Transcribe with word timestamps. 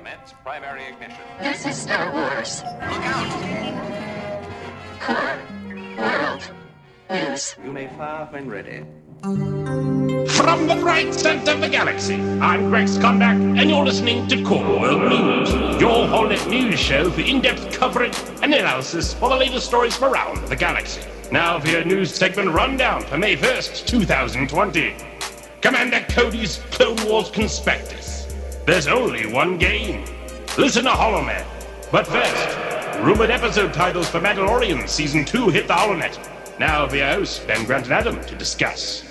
Commence 0.00 0.32
primary 0.42 0.84
ignition. 0.86 1.20
This 1.40 1.66
is 1.66 1.76
Star 1.76 2.10
Wars. 2.10 2.62
Look 2.64 3.04
out! 3.04 3.28
Core 4.98 5.38
World 5.98 6.50
News. 7.10 7.54
You 7.62 7.70
may 7.70 7.86
fire 7.88 8.26
when 8.30 8.48
ready. 8.48 8.82
From 9.20 10.66
the 10.68 10.78
bright 10.80 11.12
center 11.12 11.52
of 11.52 11.60
the 11.60 11.68
galaxy, 11.68 12.14
I'm 12.40 12.70
Greg 12.70 12.86
Skondak, 12.86 13.58
and 13.60 13.68
you're 13.68 13.84
listening 13.84 14.26
to 14.28 14.42
Core 14.42 14.80
World 14.80 15.02
News, 15.02 15.50
your 15.78 16.06
HoloNet 16.08 16.48
news 16.48 16.80
show 16.80 17.10
for 17.10 17.20
in-depth 17.20 17.70
coverage 17.78 18.16
and 18.40 18.54
analysis 18.54 19.12
for 19.12 19.28
the 19.28 19.36
latest 19.36 19.66
stories 19.66 19.98
from 19.98 20.14
around 20.14 20.48
the 20.48 20.56
galaxy. 20.56 21.02
Now 21.30 21.60
for 21.60 21.68
your 21.68 21.84
news 21.84 22.14
segment 22.14 22.52
rundown 22.52 23.02
for 23.02 23.18
May 23.18 23.36
1st, 23.36 23.86
2020. 23.86 24.94
Commander 25.60 26.02
Cody's 26.08 26.56
Clone 26.70 26.96
Wars 27.06 27.30
Conspectus. 27.30 28.19
There's 28.66 28.86
only 28.86 29.26
one 29.26 29.58
game. 29.58 30.04
Listen 30.58 30.84
to 30.84 30.90
HoloMed. 30.90 31.44
But 31.90 32.06
first, 32.06 32.98
rumored 32.98 33.30
episode 33.30 33.72
titles 33.74 34.08
for 34.08 34.20
Mandalorian 34.20 34.88
Season 34.88 35.24
2 35.24 35.48
hit 35.48 35.66
the 35.66 35.74
HoloNet. 35.74 36.58
Now 36.58 36.88
your 36.92 37.06
hosts, 37.06 37.40
Ben 37.40 37.64
Grant 37.64 37.84
and 37.86 37.94
Adam, 37.94 38.20
to 38.24 38.34
discuss. 38.36 39.06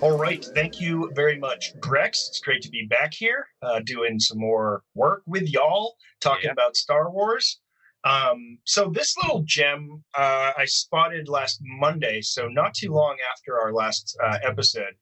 All 0.00 0.16
right. 0.18 0.44
Thank 0.54 0.80
you 0.80 1.10
very 1.14 1.38
much, 1.38 1.78
Grex. 1.80 2.28
It's 2.28 2.40
great 2.40 2.62
to 2.62 2.70
be 2.70 2.86
back 2.86 3.14
here 3.14 3.46
uh, 3.62 3.80
doing 3.84 4.18
some 4.18 4.38
more 4.38 4.82
work 4.94 5.22
with 5.26 5.48
y'all, 5.48 5.96
talking 6.20 6.44
Yeah. 6.46 6.52
about 6.52 6.76
Star 6.76 7.10
Wars. 7.10 7.60
Um, 8.04 8.58
so, 8.64 8.88
this 8.88 9.16
little 9.22 9.42
gem 9.44 10.04
uh, 10.16 10.52
I 10.56 10.64
spotted 10.66 11.28
last 11.28 11.60
Monday, 11.62 12.20
so 12.22 12.46
not 12.46 12.74
too 12.74 12.92
long 12.92 13.16
after 13.32 13.58
our 13.58 13.72
last 13.72 14.16
uh, 14.22 14.38
episode. 14.44 14.94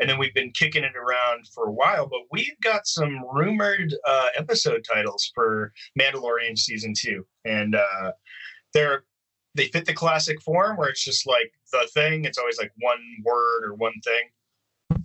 And 0.00 0.08
then 0.10 0.18
we've 0.18 0.34
been 0.34 0.50
kicking 0.52 0.84
it 0.84 0.96
around 0.96 1.46
for 1.54 1.66
a 1.66 1.72
while, 1.72 2.06
but 2.06 2.20
we've 2.30 2.58
got 2.62 2.86
some 2.86 3.24
rumored 3.32 3.94
uh, 4.06 4.28
episode 4.36 4.84
titles 4.90 5.30
for 5.34 5.72
Mandalorian 5.98 6.58
season 6.58 6.92
two. 6.96 7.24
And 7.44 7.74
uh, 7.74 8.12
they're 8.74 9.04
they 9.54 9.66
fit 9.68 9.84
the 9.84 9.92
classic 9.92 10.40
form 10.40 10.76
where 10.78 10.88
it's 10.88 11.04
just 11.04 11.26
like 11.26 11.52
the 11.72 11.86
thing, 11.92 12.24
it's 12.24 12.38
always 12.38 12.58
like 12.58 12.72
one 12.80 12.98
word 13.22 13.64
or 13.64 13.74
one 13.74 13.92
thing 14.02 14.22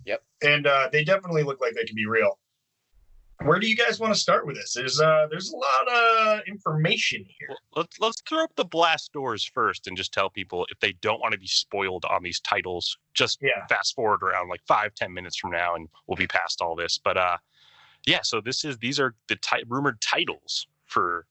Yep. 0.05 0.23
and 0.41 0.67
uh, 0.67 0.89
they 0.91 1.03
definitely 1.03 1.43
look 1.43 1.59
like 1.59 1.73
they 1.73 1.83
could 1.83 1.95
be 1.95 2.05
real. 2.07 2.39
Where 3.43 3.59
do 3.59 3.67
you 3.67 3.75
guys 3.75 3.99
want 3.99 4.13
to 4.13 4.19
start 4.19 4.47
with 4.47 4.55
this? 4.55 4.73
There's 4.73 4.99
uh, 4.99 5.27
there's 5.29 5.51
a 5.51 5.55
lot 5.55 5.87
of 5.93 6.39
information 6.47 7.23
here. 7.27 7.49
Well, 7.49 7.57
let's 7.75 7.99
let's 7.99 8.21
throw 8.27 8.43
up 8.43 8.55
the 8.55 8.65
blast 8.65 9.13
doors 9.13 9.43
first 9.43 9.87
and 9.87 9.95
just 9.95 10.11
tell 10.11 10.29
people 10.29 10.65
if 10.71 10.79
they 10.79 10.93
don't 10.93 11.19
want 11.19 11.33
to 11.33 11.39
be 11.39 11.47
spoiled 11.47 12.03
on 12.05 12.23
these 12.23 12.39
titles, 12.39 12.97
just 13.13 13.37
Yeah, 13.41 13.65
fast 13.69 13.95
forward 13.95 14.23
around 14.23 14.49
like 14.49 14.61
five 14.67 14.95
ten 14.95 15.13
minutes 15.13 15.37
from 15.37 15.51
now, 15.51 15.75
and 15.75 15.87
we'll 16.07 16.15
be 16.15 16.27
past 16.27 16.61
all 16.61 16.75
this. 16.75 16.97
But 16.97 17.17
uh, 17.17 17.37
yeah. 18.05 18.21
So 18.23 18.41
this 18.41 18.65
is 18.65 18.77
these 18.79 18.99
are 18.99 19.13
the 19.27 19.35
ti- 19.35 19.65
rumored 19.67 20.01
titles 20.01 20.67
for 20.85 21.25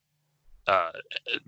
uh, 0.68 0.92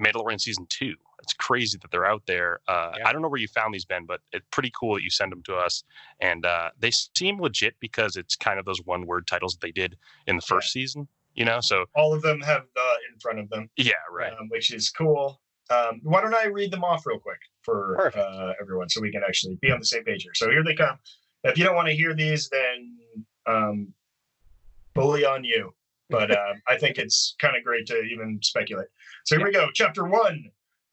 Mandalorian 0.00 0.40
season 0.40 0.66
two. 0.68 0.94
It's 1.22 1.32
crazy 1.32 1.78
that 1.80 1.90
they're 1.90 2.06
out 2.06 2.22
there. 2.26 2.60
Uh, 2.68 2.92
Yeah. 2.96 3.08
I 3.08 3.12
don't 3.12 3.22
know 3.22 3.28
where 3.28 3.40
you 3.40 3.48
found 3.48 3.74
these, 3.74 3.84
Ben, 3.84 4.04
but 4.06 4.20
it's 4.32 4.46
pretty 4.50 4.72
cool 4.78 4.94
that 4.94 5.02
you 5.02 5.10
send 5.10 5.32
them 5.32 5.42
to 5.44 5.56
us, 5.56 5.84
and 6.20 6.46
uh, 6.46 6.70
they 6.78 6.90
seem 6.90 7.40
legit 7.40 7.74
because 7.80 8.16
it's 8.16 8.36
kind 8.36 8.58
of 8.58 8.64
those 8.64 8.80
one 8.84 9.06
word 9.06 9.26
titles 9.26 9.54
that 9.54 9.60
they 9.60 9.72
did 9.72 9.96
in 10.26 10.36
the 10.36 10.42
first 10.42 10.72
season. 10.72 11.08
You 11.34 11.44
know, 11.44 11.60
so 11.60 11.84
all 11.94 12.12
of 12.14 12.22
them 12.22 12.40
have 12.40 12.62
uh, 12.62 12.94
in 13.12 13.20
front 13.20 13.38
of 13.38 13.48
them, 13.50 13.70
yeah, 13.76 13.92
right. 14.10 14.32
um, 14.32 14.48
which 14.48 14.72
is 14.72 14.90
cool. 14.90 15.40
Um, 15.70 16.00
why 16.02 16.20
don't 16.20 16.34
I 16.34 16.46
read 16.46 16.72
them 16.72 16.82
off 16.82 17.06
real 17.06 17.18
quick 17.18 17.38
for 17.62 18.10
uh, 18.16 18.54
everyone 18.60 18.88
so 18.88 19.00
we 19.00 19.12
can 19.12 19.22
actually 19.22 19.56
be 19.60 19.70
on 19.70 19.78
the 19.78 19.84
same 19.84 20.02
page 20.02 20.22
here? 20.22 20.32
So 20.34 20.50
here 20.50 20.64
they 20.64 20.74
come. 20.74 20.98
If 21.44 21.58
you 21.58 21.64
don't 21.64 21.76
want 21.76 21.88
to 21.88 21.94
hear 21.94 22.14
these, 22.14 22.48
then 22.48 22.96
um, 23.46 23.92
bully 24.94 25.24
on 25.24 25.44
you. 25.44 25.72
But 26.10 26.30
um, 26.36 26.62
I 26.66 26.76
think 26.76 26.98
it's 26.98 27.34
kind 27.40 27.56
of 27.56 27.64
great 27.64 27.86
to 27.86 28.02
even 28.02 28.40
speculate. 28.42 28.88
So 29.24 29.36
here 29.36 29.46
we 29.46 29.52
go. 29.52 29.68
Chapter 29.74 30.06
one, 30.06 30.44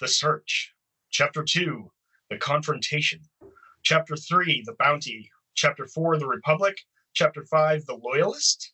the 0.06 0.12
search. 0.12 0.72
Chapter 1.10 1.44
two, 1.44 1.90
the 2.30 2.38
confrontation. 2.38 3.20
Chapter 3.84 4.16
three, 4.16 4.62
the 4.66 4.76
bounty. 4.78 5.32
Chapter 5.56 5.88
four, 5.88 6.18
the 6.20 6.28
republic. 6.28 6.78
Chapter 7.16 7.44
five, 7.46 7.84
the 7.88 7.96
loyalist. 7.96 8.74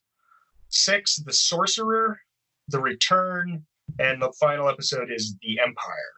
Six, 0.69 1.15
the 1.17 1.31
sorcerer. 1.31 2.19
The 2.67 2.81
return, 2.81 3.65
and 3.99 4.21
the 4.21 4.31
final 4.39 4.69
episode 4.69 5.09
is 5.11 5.35
the 5.41 5.59
empire. 5.59 6.13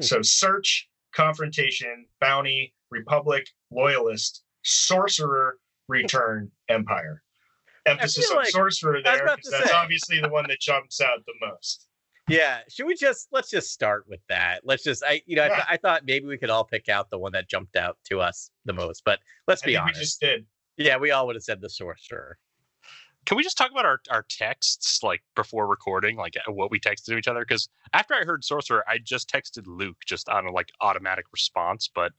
So 0.00 0.22
search, 0.22 0.88
confrontation, 1.14 2.06
bounty, 2.20 2.72
republic, 2.90 3.46
loyalist, 3.70 4.42
sorcerer, 4.62 5.58
return, 5.88 6.50
empire. 6.68 7.22
Emphasis 7.86 8.30
on 8.30 8.36
like- 8.36 8.48
sorcerer 8.48 9.00
there 9.02 9.24
because 9.36 9.50
that's 9.50 9.70
say. 9.70 9.76
obviously 9.76 10.20
the 10.20 10.28
one 10.30 10.46
that 10.48 10.60
jumps 10.60 11.00
out 11.00 11.18
the 11.26 11.46
most. 11.46 11.86
Yeah, 12.30 12.58
should 12.68 12.86
we 12.86 12.94
just 12.94 13.28
let's 13.32 13.50
just 13.50 13.72
start 13.72 14.04
with 14.08 14.20
that? 14.28 14.60
Let's 14.64 14.82
just 14.82 15.02
I 15.06 15.22
you 15.26 15.36
know 15.36 15.44
I, 15.44 15.48
th- 15.48 15.62
I 15.68 15.76
thought 15.76 16.02
maybe 16.06 16.26
we 16.26 16.38
could 16.38 16.50
all 16.50 16.64
pick 16.64 16.88
out 16.88 17.10
the 17.10 17.18
one 17.18 17.32
that 17.32 17.48
jumped 17.48 17.76
out 17.76 17.98
to 18.04 18.20
us 18.20 18.50
the 18.64 18.72
most, 18.72 19.02
but 19.04 19.18
let's 19.48 19.62
I 19.64 19.66
be 19.66 19.76
honest. 19.76 19.98
we 19.98 20.02
just 20.04 20.20
did. 20.20 20.46
Yeah, 20.76 20.96
we 20.96 21.10
all 21.10 21.26
would 21.26 21.36
have 21.36 21.42
said 21.42 21.60
the 21.60 21.68
sorcerer. 21.68 22.38
Can 23.26 23.36
we 23.36 23.42
just 23.42 23.58
talk 23.58 23.70
about 23.70 23.84
our, 23.84 24.00
our 24.10 24.24
texts 24.30 25.02
like 25.02 25.20
before 25.36 25.66
recording, 25.68 26.16
like 26.16 26.36
uh, 26.38 26.52
what 26.52 26.70
we 26.70 26.80
texted 26.80 27.04
to 27.06 27.18
each 27.18 27.28
other? 27.28 27.40
Because 27.40 27.68
after 27.92 28.14
I 28.14 28.24
heard 28.24 28.42
Sorcerer, 28.44 28.82
I 28.88 28.96
just 28.96 29.28
texted 29.30 29.64
Luke 29.66 29.98
just 30.06 30.28
on 30.30 30.46
a 30.46 30.50
like 30.50 30.70
automatic 30.80 31.26
response. 31.32 31.90
But 31.94 32.12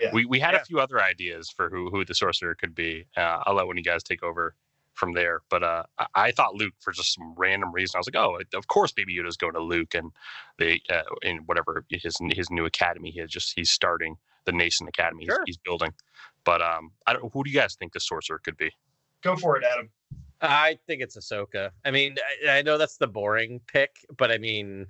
Yeah. 0.00 0.10
we, 0.12 0.24
we 0.24 0.38
had 0.38 0.54
Yeah. 0.54 0.60
a 0.60 0.64
few 0.64 0.78
other 0.78 1.02
ideas 1.02 1.50
for 1.50 1.68
who 1.68 1.90
who 1.90 2.04
the 2.04 2.14
Sorcerer 2.14 2.54
could 2.54 2.74
be. 2.76 3.06
Uh, 3.16 3.42
I'll 3.44 3.54
let 3.54 3.66
one 3.66 3.74
of 3.76 3.78
you 3.78 3.84
guys 3.84 4.04
take 4.04 4.22
over 4.22 4.54
from 4.96 5.12
there. 5.12 5.42
But 5.48 5.62
uh, 5.62 5.84
I, 5.98 6.06
I 6.14 6.30
thought 6.32 6.54
Luke 6.54 6.74
for 6.80 6.92
just 6.92 7.14
some 7.14 7.34
random 7.36 7.72
reason. 7.72 7.96
I 7.96 8.00
was 8.00 8.08
like, 8.12 8.16
oh, 8.16 8.40
of 8.56 8.66
course, 8.68 8.92
Baby 8.92 9.16
Yoda's 9.16 9.36
going 9.36 9.54
to 9.54 9.62
Luke 9.62 9.94
and 9.94 10.10
they 10.58 10.80
uh, 10.90 11.02
in 11.22 11.38
whatever 11.46 11.84
his 11.90 12.16
his 12.32 12.50
new 12.50 12.64
academy. 12.64 13.10
He 13.10 13.24
just 13.26 13.52
he's 13.54 13.70
starting 13.70 14.16
the 14.46 14.52
Nascent 14.52 14.88
Academy 14.88 15.24
he's, 15.24 15.28
Sure. 15.28 15.42
he's 15.46 15.58
building. 15.58 15.92
But 16.44 16.62
um, 16.62 16.92
I 17.06 17.12
don't. 17.12 17.32
Who 17.32 17.44
do 17.44 17.50
you 17.50 17.56
guys 17.56 17.74
think 17.76 17.92
the 17.92 18.00
Sorcerer 18.00 18.40
could 18.42 18.56
be? 18.56 18.70
Go 19.22 19.36
for 19.36 19.56
it, 19.56 19.64
Adam. 19.64 19.90
I 20.40 20.78
think 20.86 21.02
it's 21.02 21.16
Ahsoka. 21.16 21.70
I 21.84 21.90
mean, 21.90 22.16
I, 22.46 22.58
I 22.58 22.62
know 22.62 22.78
that's 22.78 22.98
the 22.98 23.06
boring 23.06 23.60
pick, 23.66 23.96
but 24.16 24.30
I 24.30 24.38
mean, 24.38 24.86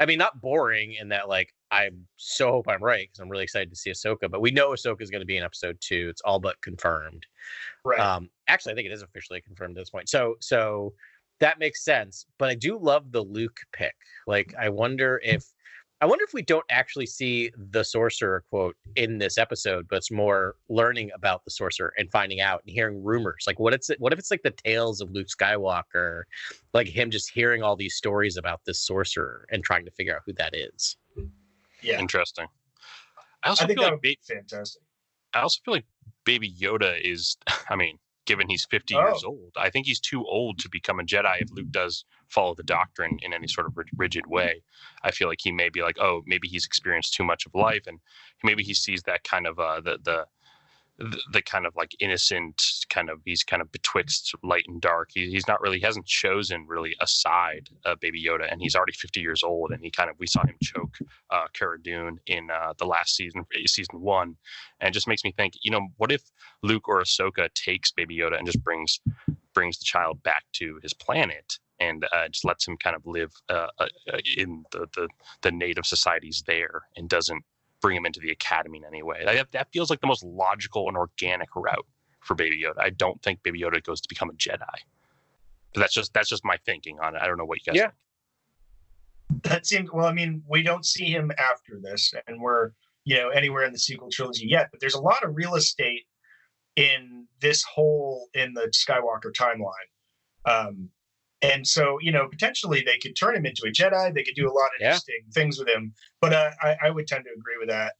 I 0.00 0.06
mean, 0.06 0.18
not 0.18 0.40
boring 0.40 0.94
in 0.94 1.08
that 1.08 1.28
like 1.28 1.52
I 1.74 1.90
so 2.16 2.52
hope 2.52 2.68
I'm 2.68 2.82
right 2.82 3.08
because 3.08 3.18
I'm 3.18 3.28
really 3.28 3.42
excited 3.42 3.70
to 3.70 3.76
see 3.76 3.90
Ahsoka. 3.90 4.30
But 4.30 4.40
we 4.40 4.52
know 4.52 4.70
Ahsoka 4.70 5.02
is 5.02 5.10
going 5.10 5.22
to 5.22 5.26
be 5.26 5.36
in 5.36 5.42
episode 5.42 5.76
two. 5.80 6.06
It's 6.08 6.22
all 6.22 6.38
but 6.38 6.60
confirmed. 6.62 7.26
Right. 7.84 7.98
Um, 7.98 8.30
actually, 8.46 8.72
I 8.72 8.76
think 8.76 8.86
it 8.86 8.92
is 8.92 9.02
officially 9.02 9.40
confirmed 9.40 9.76
at 9.76 9.80
this 9.80 9.90
point. 9.90 10.08
So, 10.08 10.36
so 10.40 10.94
that 11.40 11.58
makes 11.58 11.84
sense. 11.84 12.26
But 12.38 12.48
I 12.48 12.54
do 12.54 12.78
love 12.78 13.10
the 13.10 13.22
Luke 13.22 13.58
pick. 13.72 13.96
Like, 14.28 14.54
I 14.58 14.68
wonder 14.68 15.20
if, 15.24 15.44
I 16.00 16.06
wonder 16.06 16.24
if 16.24 16.32
we 16.32 16.42
don't 16.42 16.64
actually 16.70 17.06
see 17.06 17.50
the 17.72 17.82
sorcerer 17.82 18.44
quote 18.50 18.76
in 18.94 19.18
this 19.18 19.36
episode, 19.36 19.86
but 19.88 19.96
it's 19.96 20.10
more 20.10 20.56
learning 20.68 21.10
about 21.14 21.44
the 21.44 21.50
sorcerer 21.50 21.92
and 21.98 22.10
finding 22.12 22.40
out 22.40 22.62
and 22.64 22.72
hearing 22.72 23.02
rumors. 23.02 23.44
Like, 23.46 23.58
what 23.58 23.74
it's 23.74 23.90
what 23.98 24.12
if 24.12 24.18
it's 24.18 24.30
like 24.30 24.42
the 24.42 24.50
tales 24.50 25.00
of 25.00 25.10
Luke 25.10 25.28
Skywalker, 25.28 26.22
like 26.72 26.86
him 26.86 27.10
just 27.10 27.30
hearing 27.30 27.62
all 27.62 27.74
these 27.74 27.96
stories 27.96 28.36
about 28.36 28.60
this 28.64 28.86
sorcerer 28.86 29.46
and 29.50 29.64
trying 29.64 29.84
to 29.86 29.90
figure 29.90 30.14
out 30.14 30.22
who 30.26 30.34
that 30.34 30.54
is. 30.54 30.96
Yeah. 31.84 32.00
Interesting. 32.00 32.46
I 33.42 33.50
also 33.50 33.64
I 33.64 33.66
think 33.66 33.78
feel 33.78 33.84
that 33.84 33.90
like 33.92 33.94
would 33.96 34.02
be 34.02 34.18
fantastic. 34.26 34.82
I 35.34 35.40
also 35.40 35.60
feel 35.64 35.74
like 35.74 35.86
Baby 36.24 36.50
Yoda 36.52 36.98
is, 37.00 37.36
I 37.70 37.76
mean, 37.76 37.98
given 38.26 38.48
he's 38.48 38.64
50 38.70 38.94
years 38.94 39.22
Oh. 39.24 39.28
old, 39.30 39.52
I 39.56 39.68
think 39.68 39.86
he's 39.86 40.00
too 40.00 40.24
old 40.24 40.58
to 40.60 40.68
become 40.70 40.98
a 40.98 41.02
Jedi 41.02 41.42
if 41.42 41.50
Luke 41.50 41.70
does 41.70 42.04
follow 42.28 42.54
the 42.54 42.62
doctrine 42.62 43.18
in 43.22 43.34
any 43.34 43.46
sort 43.46 43.66
of 43.66 43.76
rigid 43.96 44.26
way. 44.26 44.62
I 45.02 45.10
feel 45.10 45.28
like 45.28 45.40
he 45.42 45.52
may 45.52 45.68
be 45.68 45.82
like, 45.82 45.98
oh, 46.00 46.22
maybe 46.26 46.48
he's 46.48 46.64
experienced 46.64 47.14
too 47.14 47.24
much 47.24 47.44
of 47.44 47.54
life 47.54 47.82
and 47.86 48.00
maybe 48.42 48.62
he 48.62 48.72
sees 48.72 49.02
that 49.02 49.24
kind 49.24 49.46
of 49.46 49.58
uh, 49.58 49.80
the, 49.82 49.98
the, 50.02 50.26
the, 50.98 51.42
kind 51.42 51.66
of 51.66 51.74
like 51.76 51.94
innocent 52.00 52.62
kind 52.88 53.10
of 53.10 53.20
he's 53.24 53.42
kind 53.42 53.60
of 53.60 53.70
betwixt 53.72 54.34
light 54.42 54.64
and 54.68 54.80
dark. 54.80 55.10
He, 55.12 55.30
he's 55.30 55.48
not 55.48 55.60
really 55.60 55.78
he 55.78 55.84
hasn't 55.84 56.06
chosen 56.06 56.66
really 56.68 56.94
a 57.00 57.06
side 57.06 57.68
uh, 57.84 57.96
baby 58.00 58.22
yoda 58.22 58.50
and 58.50 58.60
he's 58.60 58.74
already 58.74 58.92
50 58.92 59.20
years 59.20 59.42
old 59.42 59.72
and 59.72 59.82
he 59.82 59.90
kind 59.90 60.08
of 60.08 60.16
we 60.18 60.26
saw 60.26 60.44
him 60.44 60.56
choke 60.62 60.96
uh 61.30 61.46
Cara 61.52 61.80
Dune 61.82 62.18
in 62.26 62.50
uh, 62.50 62.74
the 62.78 62.86
last 62.86 63.16
season 63.16 63.44
season 63.66 64.00
one. 64.00 64.36
And 64.80 64.88
it 64.88 64.94
just 64.94 65.08
makes 65.08 65.24
me 65.24 65.32
think 65.32 65.54
you 65.62 65.70
know 65.70 65.88
what 65.96 66.12
if 66.12 66.22
Luke 66.62 66.88
or 66.88 67.02
Ahsoka 67.02 67.52
takes 67.54 67.90
Baby 67.90 68.18
Yoda 68.18 68.38
and 68.38 68.46
just 68.46 68.62
brings 68.62 69.00
brings 69.52 69.78
the 69.78 69.84
child 69.84 70.22
back 70.22 70.44
to 70.54 70.78
his 70.82 70.92
planet 70.94 71.58
and 71.80 72.06
uh, 72.12 72.28
just 72.28 72.44
lets 72.44 72.66
him 72.66 72.76
kind 72.76 72.94
of 72.94 73.02
live 73.04 73.32
uh, 73.48 73.68
uh, 73.78 73.86
in 74.36 74.64
the, 74.72 74.86
the 74.94 75.08
the 75.42 75.50
native 75.50 75.86
societies 75.86 76.42
there 76.46 76.82
and 76.96 77.08
doesn't 77.08 77.44
bring 77.84 77.98
him 77.98 78.06
into 78.06 78.18
the 78.18 78.30
academy 78.30 78.78
in 78.78 78.84
any 78.86 79.02
way. 79.02 79.22
That, 79.26 79.52
that 79.52 79.68
feels 79.70 79.90
like 79.90 80.00
the 80.00 80.06
most 80.06 80.24
logical 80.24 80.88
and 80.88 80.96
organic 80.96 81.54
route 81.54 81.86
for 82.20 82.34
Baby 82.34 82.62
Yoda. 82.64 82.80
I 82.80 82.88
don't 82.88 83.22
think 83.22 83.42
Baby 83.42 83.60
Yoda 83.60 83.82
goes 83.84 84.00
to 84.00 84.08
become 84.08 84.30
a 84.30 84.32
Jedi. 84.32 84.58
But 85.74 85.80
that's 85.80 85.92
just 85.92 86.14
that's 86.14 86.30
just 86.30 86.46
my 86.46 86.56
thinking 86.64 86.98
on 87.00 87.14
it. 87.14 87.20
I 87.20 87.26
don't 87.26 87.36
know 87.36 87.44
what 87.44 87.58
you 87.58 87.64
guys 87.70 87.76
Yeah. 87.78 87.90
think. 89.28 89.42
That 89.42 89.66
seems 89.66 89.92
well. 89.92 90.06
I 90.06 90.14
mean, 90.14 90.42
we 90.48 90.62
don't 90.62 90.86
see 90.86 91.04
him 91.04 91.30
after 91.36 91.78
this, 91.82 92.14
and 92.26 92.40
we're 92.40 92.70
you 93.04 93.16
know 93.16 93.28
anywhere 93.28 93.64
in 93.64 93.72
the 93.72 93.78
sequel 93.78 94.08
trilogy 94.10 94.46
yet. 94.48 94.68
But 94.70 94.80
there's 94.80 94.94
a 94.94 95.00
lot 95.00 95.22
of 95.22 95.36
real 95.36 95.54
estate 95.54 96.06
in 96.76 97.26
this 97.40 97.62
whole 97.64 98.28
in 98.32 98.54
the 98.54 98.72
Skywalker 98.72 99.30
timeline, 99.38 99.90
um, 100.46 100.88
And 101.52 101.66
so, 101.66 101.98
you 102.00 102.12
know, 102.12 102.28
potentially 102.28 102.82
they 102.84 102.98
could 102.98 103.14
turn 103.16 103.36
him 103.36 103.44
into 103.46 103.62
a 103.66 103.70
Jedi. 103.70 104.14
They 104.14 104.22
could 104.22 104.34
do 104.34 104.48
a 104.48 104.52
lot 104.52 104.66
of 104.66 104.80
Yeah. 104.80 104.86
interesting 104.88 105.20
things 105.32 105.58
with 105.58 105.68
him. 105.68 105.92
But 106.20 106.32
uh, 106.32 106.50
I, 106.62 106.76
I 106.84 106.90
would 106.90 107.06
tend 107.06 107.24
to 107.24 107.30
agree 107.30 107.58
with 107.58 107.68
that. 107.68 107.94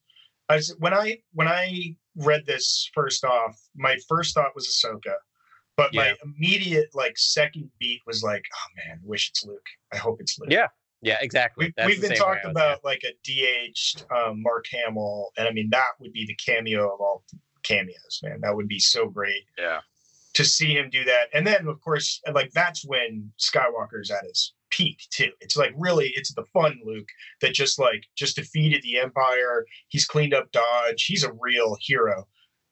I 0.48 0.56
was, 0.56 0.74
when 0.78 0.92
I 0.94 1.18
when 1.32 1.48
I 1.48 1.96
read 2.16 2.44
this 2.46 2.90
first 2.94 3.24
off, 3.24 3.58
my 3.74 3.96
first 4.08 4.34
thought 4.34 4.54
was 4.54 4.68
Ahsoka, 4.68 5.14
but 5.76 5.92
Yeah. 5.92 6.00
my 6.02 6.16
immediate 6.24 6.88
like 6.94 7.16
second 7.16 7.70
beat 7.78 8.00
was 8.06 8.22
like, 8.22 8.44
oh 8.54 8.68
man, 8.86 9.00
wish 9.02 9.30
it's 9.30 9.44
Luke. 9.44 9.66
I 9.92 9.96
hope 9.96 10.20
it's 10.20 10.38
Luke. 10.38 10.50
Yeah, 10.50 10.68
Yeah, 11.02 11.18
exactly. 11.20 11.72
We, 11.76 11.86
we've 11.86 12.00
been 12.00 12.16
talking 12.16 12.50
about 12.50 12.84
like 12.84 13.02
a 13.04 13.12
de-aged 13.24 14.04
um, 14.14 14.42
Mark 14.42 14.66
Hamill, 14.70 15.30
and 15.36 15.48
I 15.48 15.52
mean 15.52 15.68
that 15.70 15.92
would 16.00 16.12
be 16.12 16.26
the 16.26 16.36
cameo 16.36 16.92
of 16.94 17.00
all 17.00 17.24
cameos, 17.62 18.20
man. 18.22 18.40
That 18.42 18.54
would 18.54 18.68
be 18.68 18.78
so 18.78 19.08
great 19.08 19.44
Yeah. 19.58 19.80
To 20.34 20.44
see 20.44 20.74
him 20.74 20.90
do 20.90 21.04
that. 21.04 21.28
And 21.32 21.46
then, 21.46 21.66
of 21.66 21.80
course, 21.80 22.20
like 22.32 22.50
that's 22.52 22.84
when 22.84 23.32
Skywalker's 23.38 24.10
at 24.10 24.24
his 24.24 24.52
peak 24.70 24.98
too. 25.10 25.30
It's 25.40 25.56
like 25.56 25.72
really, 25.76 26.12
it's 26.16 26.34
the 26.34 26.44
fun 26.52 26.78
Luke 26.84 27.08
that 27.40 27.54
just 27.54 27.78
like 27.78 28.04
just 28.16 28.36
defeated 28.36 28.82
the 28.82 28.98
Empire. 28.98 29.64
He's 29.88 30.06
cleaned 30.06 30.34
up 30.34 30.50
Dodge. 30.52 31.04
He's 31.04 31.24
a 31.24 31.32
real 31.40 31.76
hero. 31.80 32.26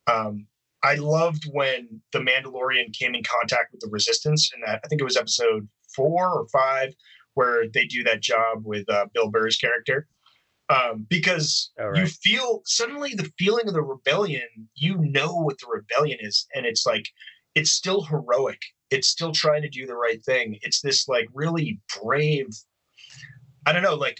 Um, 0.06 0.46
I 0.84 0.96
loved 0.96 1.44
when 1.52 2.00
the 2.12 2.18
Mandalorian 2.18 2.92
came 2.92 3.14
in 3.14 3.22
contact 3.22 3.70
with 3.70 3.80
the 3.80 3.90
Resistance, 3.90 4.50
and 4.52 4.62
that 4.66 4.80
I 4.84 4.88
think 4.88 5.00
it 5.00 5.04
was 5.04 5.16
episode 5.16 5.68
four 5.94 6.28
or 6.28 6.48
five, 6.48 6.92
where 7.34 7.68
they 7.72 7.86
do 7.86 8.02
that 8.04 8.20
job 8.20 8.62
with 8.64 8.88
uh, 8.90 9.06
Bill 9.14 9.30
Burr's 9.30 9.56
character. 9.56 10.08
Um, 10.68 11.06
because 11.08 11.70
Oh, 11.78 11.92
you 11.94 12.06
feel 12.06 12.62
suddenly 12.64 13.14
the 13.14 13.30
feeling 13.38 13.68
of 13.68 13.74
the 13.74 13.82
rebellion, 13.82 14.48
you 14.74 14.96
know 14.96 15.34
what 15.34 15.58
the 15.60 15.66
rebellion 15.68 16.18
is, 16.20 16.46
and 16.54 16.66
it's 16.66 16.86
like 16.86 17.04
it's 17.54 17.70
still 17.70 18.02
heroic. 18.02 18.60
It's 18.90 19.08
still 19.08 19.32
trying 19.32 19.62
to 19.62 19.68
do 19.68 19.86
the 19.86 19.94
right 19.94 20.22
thing. 20.22 20.58
It's 20.62 20.80
this 20.80 21.08
like 21.08 21.28
really 21.32 21.80
brave, 22.00 22.48
I 23.66 23.72
don't 23.72 23.82
know, 23.82 23.94
like 23.94 24.18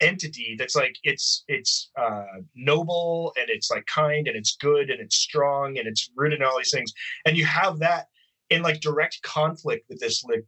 entity 0.00 0.54
that's 0.58 0.76
like 0.76 0.96
it's 1.02 1.44
it's 1.48 1.90
uh 1.96 2.24
noble 2.54 3.32
and 3.36 3.48
it's 3.48 3.70
like 3.70 3.86
kind 3.86 4.28
and 4.28 4.36
it's 4.36 4.56
good 4.56 4.90
and 4.90 5.00
it's 5.00 5.16
strong 5.16 5.78
and 5.78 5.88
it's 5.88 6.10
rooted 6.16 6.40
in 6.40 6.46
all 6.46 6.58
these 6.58 6.70
things. 6.70 6.92
And 7.26 7.36
you 7.36 7.44
have 7.46 7.78
that 7.80 8.06
in 8.50 8.62
like 8.62 8.80
direct 8.80 9.22
conflict 9.22 9.86
with 9.88 9.98
this 9.98 10.22
like 10.24 10.44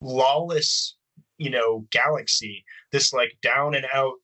lawless, 0.00 0.96
you 1.38 1.50
know, 1.50 1.86
galaxy, 1.90 2.64
this 2.90 3.12
like 3.12 3.36
down 3.42 3.74
and 3.74 3.86
out 3.92 4.14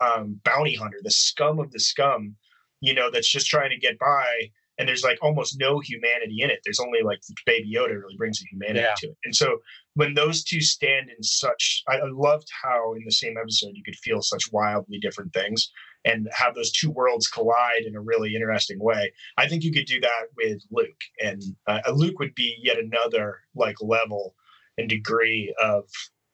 um 0.00 0.40
bounty 0.44 0.74
hunter, 0.74 0.98
the 1.02 1.10
scum 1.10 1.58
of 1.58 1.70
the 1.70 1.80
scum, 1.80 2.34
you 2.80 2.94
know, 2.94 3.10
that's 3.10 3.30
just 3.30 3.46
trying 3.46 3.70
to 3.70 3.76
get 3.76 3.98
by 3.98 4.50
and 4.78 4.88
there's 4.88 5.02
like 5.04 5.18
almost 5.22 5.58
no 5.58 5.80
humanity 5.80 6.38
in 6.40 6.50
it. 6.50 6.60
There's 6.64 6.80
only 6.80 7.00
like 7.02 7.20
Baby 7.46 7.72
Yoda 7.74 7.90
really 8.00 8.16
brings 8.16 8.38
the 8.38 8.46
humanity 8.50 8.80
Yeah. 8.80 8.94
to 8.98 9.06
it. 9.08 9.16
And 9.24 9.34
so 9.34 9.58
when 9.94 10.14
those 10.14 10.44
two 10.44 10.60
stand 10.60 11.10
in 11.10 11.22
such, 11.22 11.82
I, 11.88 11.98
loved 12.04 12.46
how 12.62 12.94
in 12.94 13.02
the 13.04 13.10
same 13.12 13.36
episode 13.36 13.72
you 13.74 13.82
could 13.84 13.96
feel 13.96 14.22
such 14.22 14.44
wildly 14.52 14.98
different 14.98 15.32
things 15.32 15.70
and 16.04 16.28
have 16.32 16.54
those 16.54 16.70
two 16.70 16.90
worlds 16.90 17.26
collide 17.26 17.82
in 17.84 17.96
a 17.96 18.00
really 18.00 18.34
interesting 18.34 18.78
way. 18.80 19.12
I 19.36 19.48
think 19.48 19.64
you 19.64 19.72
could 19.72 19.86
do 19.86 20.00
that 20.00 20.26
with 20.36 20.62
Luke, 20.70 21.00
and 21.22 21.42
uh, 21.66 21.80
Luke 21.92 22.18
would 22.20 22.34
be 22.36 22.56
yet 22.62 22.78
another 22.78 23.40
like 23.56 23.76
level 23.80 24.34
and 24.78 24.88
degree 24.88 25.52
of, 25.60 25.84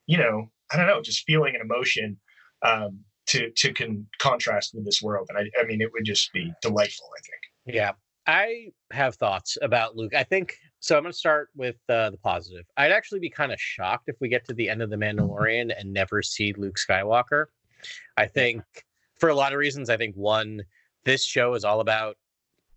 you 0.07 0.19
know, 0.19 0.51
I 0.71 0.77
don't 0.77 0.87
know, 0.87 1.01
just 1.01 1.25
feeling 1.27 1.55
and 1.55 1.65
emotion 1.65 2.19
um, 2.63 3.01
to 3.29 3.51
to 3.51 3.73
con- 3.73 4.07
contrast 4.19 4.73
with 4.75 4.85
this 4.85 5.01
world. 5.03 5.31
And 5.31 5.39
I, 5.39 5.61
I 5.61 5.65
mean, 5.65 5.81
it 5.81 5.91
would 5.93 6.05
just 6.05 6.31
be 6.35 6.53
delightful. 6.61 7.09
I 7.17 7.21
think. 7.23 7.77
Yeah. 7.77 7.93
I 8.27 8.69
have 8.91 9.17
thoughts 9.17 9.59
about 9.61 9.97
Luke. 9.97 10.15
I 10.15 10.23
think 10.25 10.57
so. 10.81 10.97
I'm 10.97 11.03
going 11.03 11.13
to 11.13 11.19
start 11.19 11.51
with 11.55 11.77
uh, 11.89 12.11
the 12.11 12.17
positive. 12.19 12.65
I'd 12.77 12.93
actually 12.93 13.21
be 13.21 13.31
kind 13.31 13.53
of 13.53 13.61
shocked 13.61 14.09
if 14.09 14.17
we 14.21 14.29
get 14.29 14.45
to 14.47 14.55
the 14.55 14.69
end 14.69 14.83
of 14.83 14.91
The 14.91 14.97
Mandalorian 14.97 15.73
and 15.79 15.93
never 15.93 16.23
see 16.23 16.53
Luke 16.55 16.77
Skywalker. 16.77 17.47
I 18.17 18.27
think 18.27 18.63
for 19.19 19.29
a 19.29 19.35
lot 19.35 19.53
of 19.53 19.59
reasons. 19.59 19.91
I 19.91 19.97
think 19.97 20.15
one, 20.17 20.63
this 21.05 21.25
show 21.25 21.55
is 21.55 21.65
all 21.65 21.81
about 21.81 22.17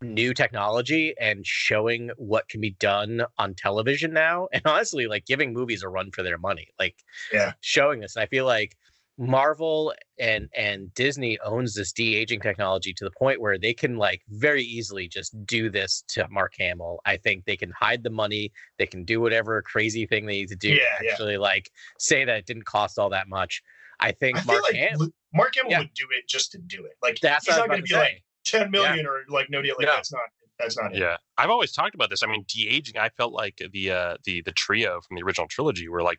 new 0.02 0.34
technology 0.34 1.16
and 1.20 1.46
showing 1.46 2.12
what 2.18 2.48
can 2.50 2.62
be 2.62 2.72
done 2.72 3.24
on 3.38 3.56
television 3.56 4.14
now. 4.14 4.48
And 4.54 4.62
honestly, 4.66 5.08
like 5.08 5.26
giving 5.26 5.54
movies 5.54 5.82
a 5.82 5.90
run 5.90 6.12
for 6.12 6.24
their 6.24 6.38
money, 6.38 6.68
like 6.80 6.96
Yeah. 7.34 7.54
showing 7.62 8.00
this. 8.02 8.16
And 8.16 8.24
I 8.24 8.28
feel 8.28 8.46
like 8.46 8.76
Marvel 9.18 9.94
and 10.20 10.48
and 10.56 10.94
Disney 10.94 11.40
owns 11.44 11.74
this 11.74 11.92
de-aging 11.92 12.40
technology 12.40 12.94
to 12.94 13.04
the 13.04 13.12
point 13.18 13.42
where 13.42 13.58
they 13.58 13.74
can 13.74 13.98
like 13.98 14.22
very 14.30 14.64
easily 14.64 15.08
just 15.08 15.36
do 15.46 15.70
this 15.70 16.04
to 16.10 16.28
Mark 16.30 16.54
Hamill. 16.60 17.00
I 17.06 17.18
think 17.18 17.46
they 17.46 17.58
can 17.58 17.72
hide 17.72 18.04
the 18.04 18.10
money, 18.12 18.52
they 18.78 18.86
can 18.86 19.04
do 19.04 19.20
whatever 19.20 19.62
crazy 19.64 20.06
thing 20.06 20.26
they 20.26 20.34
need 20.34 20.50
to 20.50 20.56
do. 20.56 20.70
to 20.70 20.76
Yeah, 20.76 20.82
yeah. 21.02 21.12
actually 21.12 21.38
like 21.38 21.72
say 22.00 22.26
that 22.26 22.38
it 22.38 22.46
didn't 22.46 22.66
cost 22.66 23.00
all 23.00 23.10
that 23.10 23.28
much. 23.28 23.62
I 24.00 24.12
think 24.12 24.38
I 24.38 24.44
Mark 24.46 24.64
like 24.64 24.76
Hamill. 24.76 25.00
Lu- 25.08 25.14
Mark 25.34 25.56
Hamill 25.56 25.72
Yeah. 25.72 25.80
would 25.80 25.94
do 25.96 26.06
it 26.12 26.28
just 26.28 26.52
to 26.52 26.60
do 26.60 26.86
it. 26.86 26.94
Like 27.02 27.20
That's 27.20 27.48
he's 27.48 27.58
not 27.58 27.68
going 27.68 27.80
to 27.80 27.84
be 27.84 27.90
to 27.90 27.98
like 27.98 28.24
ten 28.46 28.70
million 28.70 29.08
or 29.08 29.24
like 29.30 29.50
no 29.50 29.62
deal. 29.62 29.76
Like 29.80 29.88
No. 29.88 29.94
that's 29.96 30.12
not 30.14 30.22
that's 30.60 30.78
not 30.78 30.96
it. 30.96 31.00
Yeah, 31.00 31.18
I've 31.38 31.52
always 31.52 31.72
talked 31.72 31.94
about 31.94 32.10
this. 32.10 32.24
I 32.24 32.28
mean, 32.28 32.44
de 32.48 32.68
aging. 32.68 32.98
I 32.98 33.10
felt 33.10 33.32
like 33.34 33.62
the 33.72 33.92
uh, 33.92 34.18
the 34.24 34.42
the 34.42 34.52
trio 34.54 35.00
from 35.02 35.16
the 35.16 35.22
original 35.24 35.48
trilogy 35.48 35.88
were 35.88 36.02
like, 36.02 36.18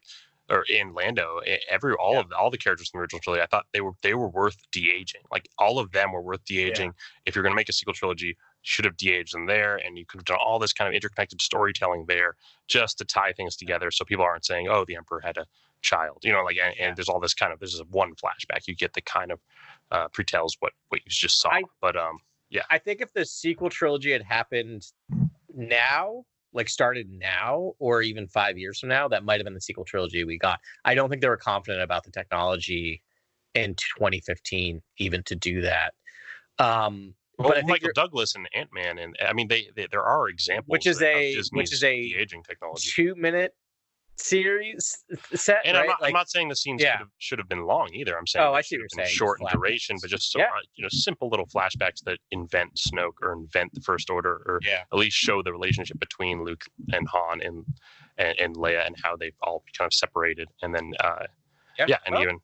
or 0.50 0.65
in 0.69 0.95
Lando, 0.95 1.41
e- 1.47 1.59
every 1.69 1.95
all 1.95 2.15
Yeah. 2.15 2.21
of 2.21 2.33
all 2.33 2.50
the 2.50 2.59
characters 2.59 2.91
in 2.93 2.99
the 2.99 3.03
original 3.03 3.21
trilogy. 3.21 3.43
I 3.43 3.47
thought 3.47 3.67
they 3.73 3.81
were 3.81 3.93
they 4.03 4.15
were 4.15 4.29
worth 4.29 4.56
de 4.73 4.91
aging. 4.91 5.23
Like 5.31 5.49
all 5.59 5.79
of 5.79 5.93
them 5.93 6.12
were 6.12 6.23
worth 6.23 6.45
de 6.45 6.61
aging. 6.62 6.95
If 7.27 7.35
you're 7.35 7.43
going 7.43 7.53
to 7.53 7.56
make 7.56 7.69
a 7.69 7.73
sequel 7.73 7.95
trilogy, 7.95 8.29
you 8.29 8.35
should 8.62 8.85
have 8.85 8.97
de 8.97 9.12
aged 9.12 9.35
them 9.35 9.47
there, 9.47 9.77
and 9.77 9.99
you 9.99 10.06
could 10.06 10.19
have 10.21 10.25
done 10.27 10.39
all 10.45 10.59
this 10.59 10.73
kind 10.73 10.89
of 10.89 10.95
interconnected 10.95 11.41
storytelling 11.43 12.06
there 12.09 12.35
just 12.69 12.99
to 12.99 13.05
tie 13.05 13.33
things 13.33 13.56
together, 13.56 13.91
so 13.91 14.05
people 14.05 14.25
aren't 14.25 14.45
saying, 14.47 14.69
"Oh, 14.69 14.85
the 14.87 14.97
Emperor 14.97 15.21
had 15.21 15.37
a 15.37 15.47
child," 15.83 16.19
you 16.23 16.33
know, 16.33 16.43
like 16.43 16.56
and, 16.62 16.75
and 16.79 16.97
there's 16.97 17.09
all 17.09 17.21
this 17.21 17.35
kind 17.35 17.53
of 17.53 17.59
there's 17.61 17.73
this 17.79 17.83
one 17.91 18.15
flashback. 18.15 18.67
You 18.67 18.75
get 18.75 18.94
the 18.94 19.03
kind 19.03 19.31
of 19.33 19.41
uh, 19.91 20.09
pretells 20.09 20.53
what 20.61 20.73
what 20.89 21.01
you 21.05 21.11
just 21.11 21.41
saw, 21.41 21.51
I- 21.51 21.62
but 21.81 21.97
um. 21.97 22.19
Yeah, 22.51 22.62
I 22.71 22.79
think 22.79 23.03
if 23.03 23.12
the 23.12 23.27
sequel 23.27 23.69
trilogy 23.69 24.11
had 24.11 24.23
happened 24.23 24.87
now, 25.55 26.25
like 26.53 26.69
started 26.69 27.09
now, 27.11 27.73
or 27.79 28.03
even 28.03 28.27
five 28.29 28.56
years 28.59 28.81
from 28.81 28.89
now, 28.89 29.09
that 29.09 29.25
might 29.25 29.39
have 29.39 29.45
been 29.45 29.55
the 29.55 29.61
sequel 29.61 29.85
trilogy 29.85 30.25
we 30.25 30.39
got. 30.39 30.59
I 30.85 30.95
don't 30.95 31.09
think 31.09 31.23
they 31.23 31.29
were 31.29 31.37
confident 31.37 31.83
about 31.83 32.05
the 32.05 32.11
technology 32.11 33.03
in 33.55 33.75
2015 33.75 34.81
even 34.99 35.23
to 35.25 35.35
do 35.37 35.62
that. 35.62 35.95
Um, 36.59 37.15
Well, 37.39 37.49
but 37.50 37.59
I 37.59 37.62
Michael 37.62 37.91
Douglas 37.95 38.35
and 38.35 38.49
Ant 38.55 38.71
Man, 38.73 38.99
and 38.99 39.17
I 39.27 39.33
mean, 39.33 39.49
they, 39.49 39.69
they 39.77 39.87
there 39.91 40.03
are 40.03 40.29
examples, 40.29 40.67
Which 40.69 40.87
is 40.87 40.97
of 40.99 41.03
a- 41.05 41.41
which 41.53 41.73
is 41.73 41.85
a 41.85 41.93
aging 41.93 42.43
technology. 42.43 42.91
two 42.94 43.15
minute 43.15 43.55
series 44.19 45.05
set, 45.35 45.59
And 45.65 45.76
right? 45.76 45.82
I'm 45.82 45.87
not, 45.88 46.00
Like, 46.03 46.09
I'm 46.11 46.15
not 46.15 46.31
saying 46.31 46.49
the 46.49 46.56
scenes 46.56 46.82
yeah. 46.82 46.93
should, 46.93 46.99
have, 46.99 47.09
should 47.19 47.39
have 47.39 47.48
been 47.48 47.65
long 47.65 47.89
either. 47.94 48.17
I'm 48.19 48.27
saying 48.27 48.44
Oh, 48.46 48.53
I 48.53 48.60
see 48.60 48.77
what 48.77 48.81
you're 48.81 49.05
saying, 49.05 49.15
short 49.15 49.41
in 49.41 49.46
duration, 49.53 49.96
but 50.01 50.10
just 50.10 50.32
so, 50.32 50.39
Yeah. 50.41 50.46
you 50.77 50.82
know, 50.82 50.89
simple 50.91 51.29
little 51.29 51.46
flashbacks 51.46 52.03
that 52.05 52.19
invent 52.31 52.75
Snoke 52.75 53.15
or 53.22 53.32
invent 53.32 53.75
the 53.75 53.81
First 53.81 54.10
Order, 54.10 54.43
or 54.46 54.60
yeah, 54.63 54.82
at 54.93 54.98
least 54.98 55.17
show 55.17 55.43
the 55.43 55.53
relationship 55.53 55.98
between 56.01 56.44
Luke 56.44 56.65
and 56.93 57.06
Han 57.08 57.41
and 57.43 57.65
and, 58.19 58.34
and 58.41 58.56
Leia 58.56 58.84
and 58.87 58.96
how 59.03 59.17
they've 59.17 59.37
all 59.43 59.63
kind 59.77 59.87
of 59.87 59.94
separated. 59.94 60.48
And 60.63 60.75
then, 60.75 60.93
uh, 61.01 61.27
yeah, 61.79 61.98
and 62.05 62.15
well, 62.15 62.22
even 62.22 62.41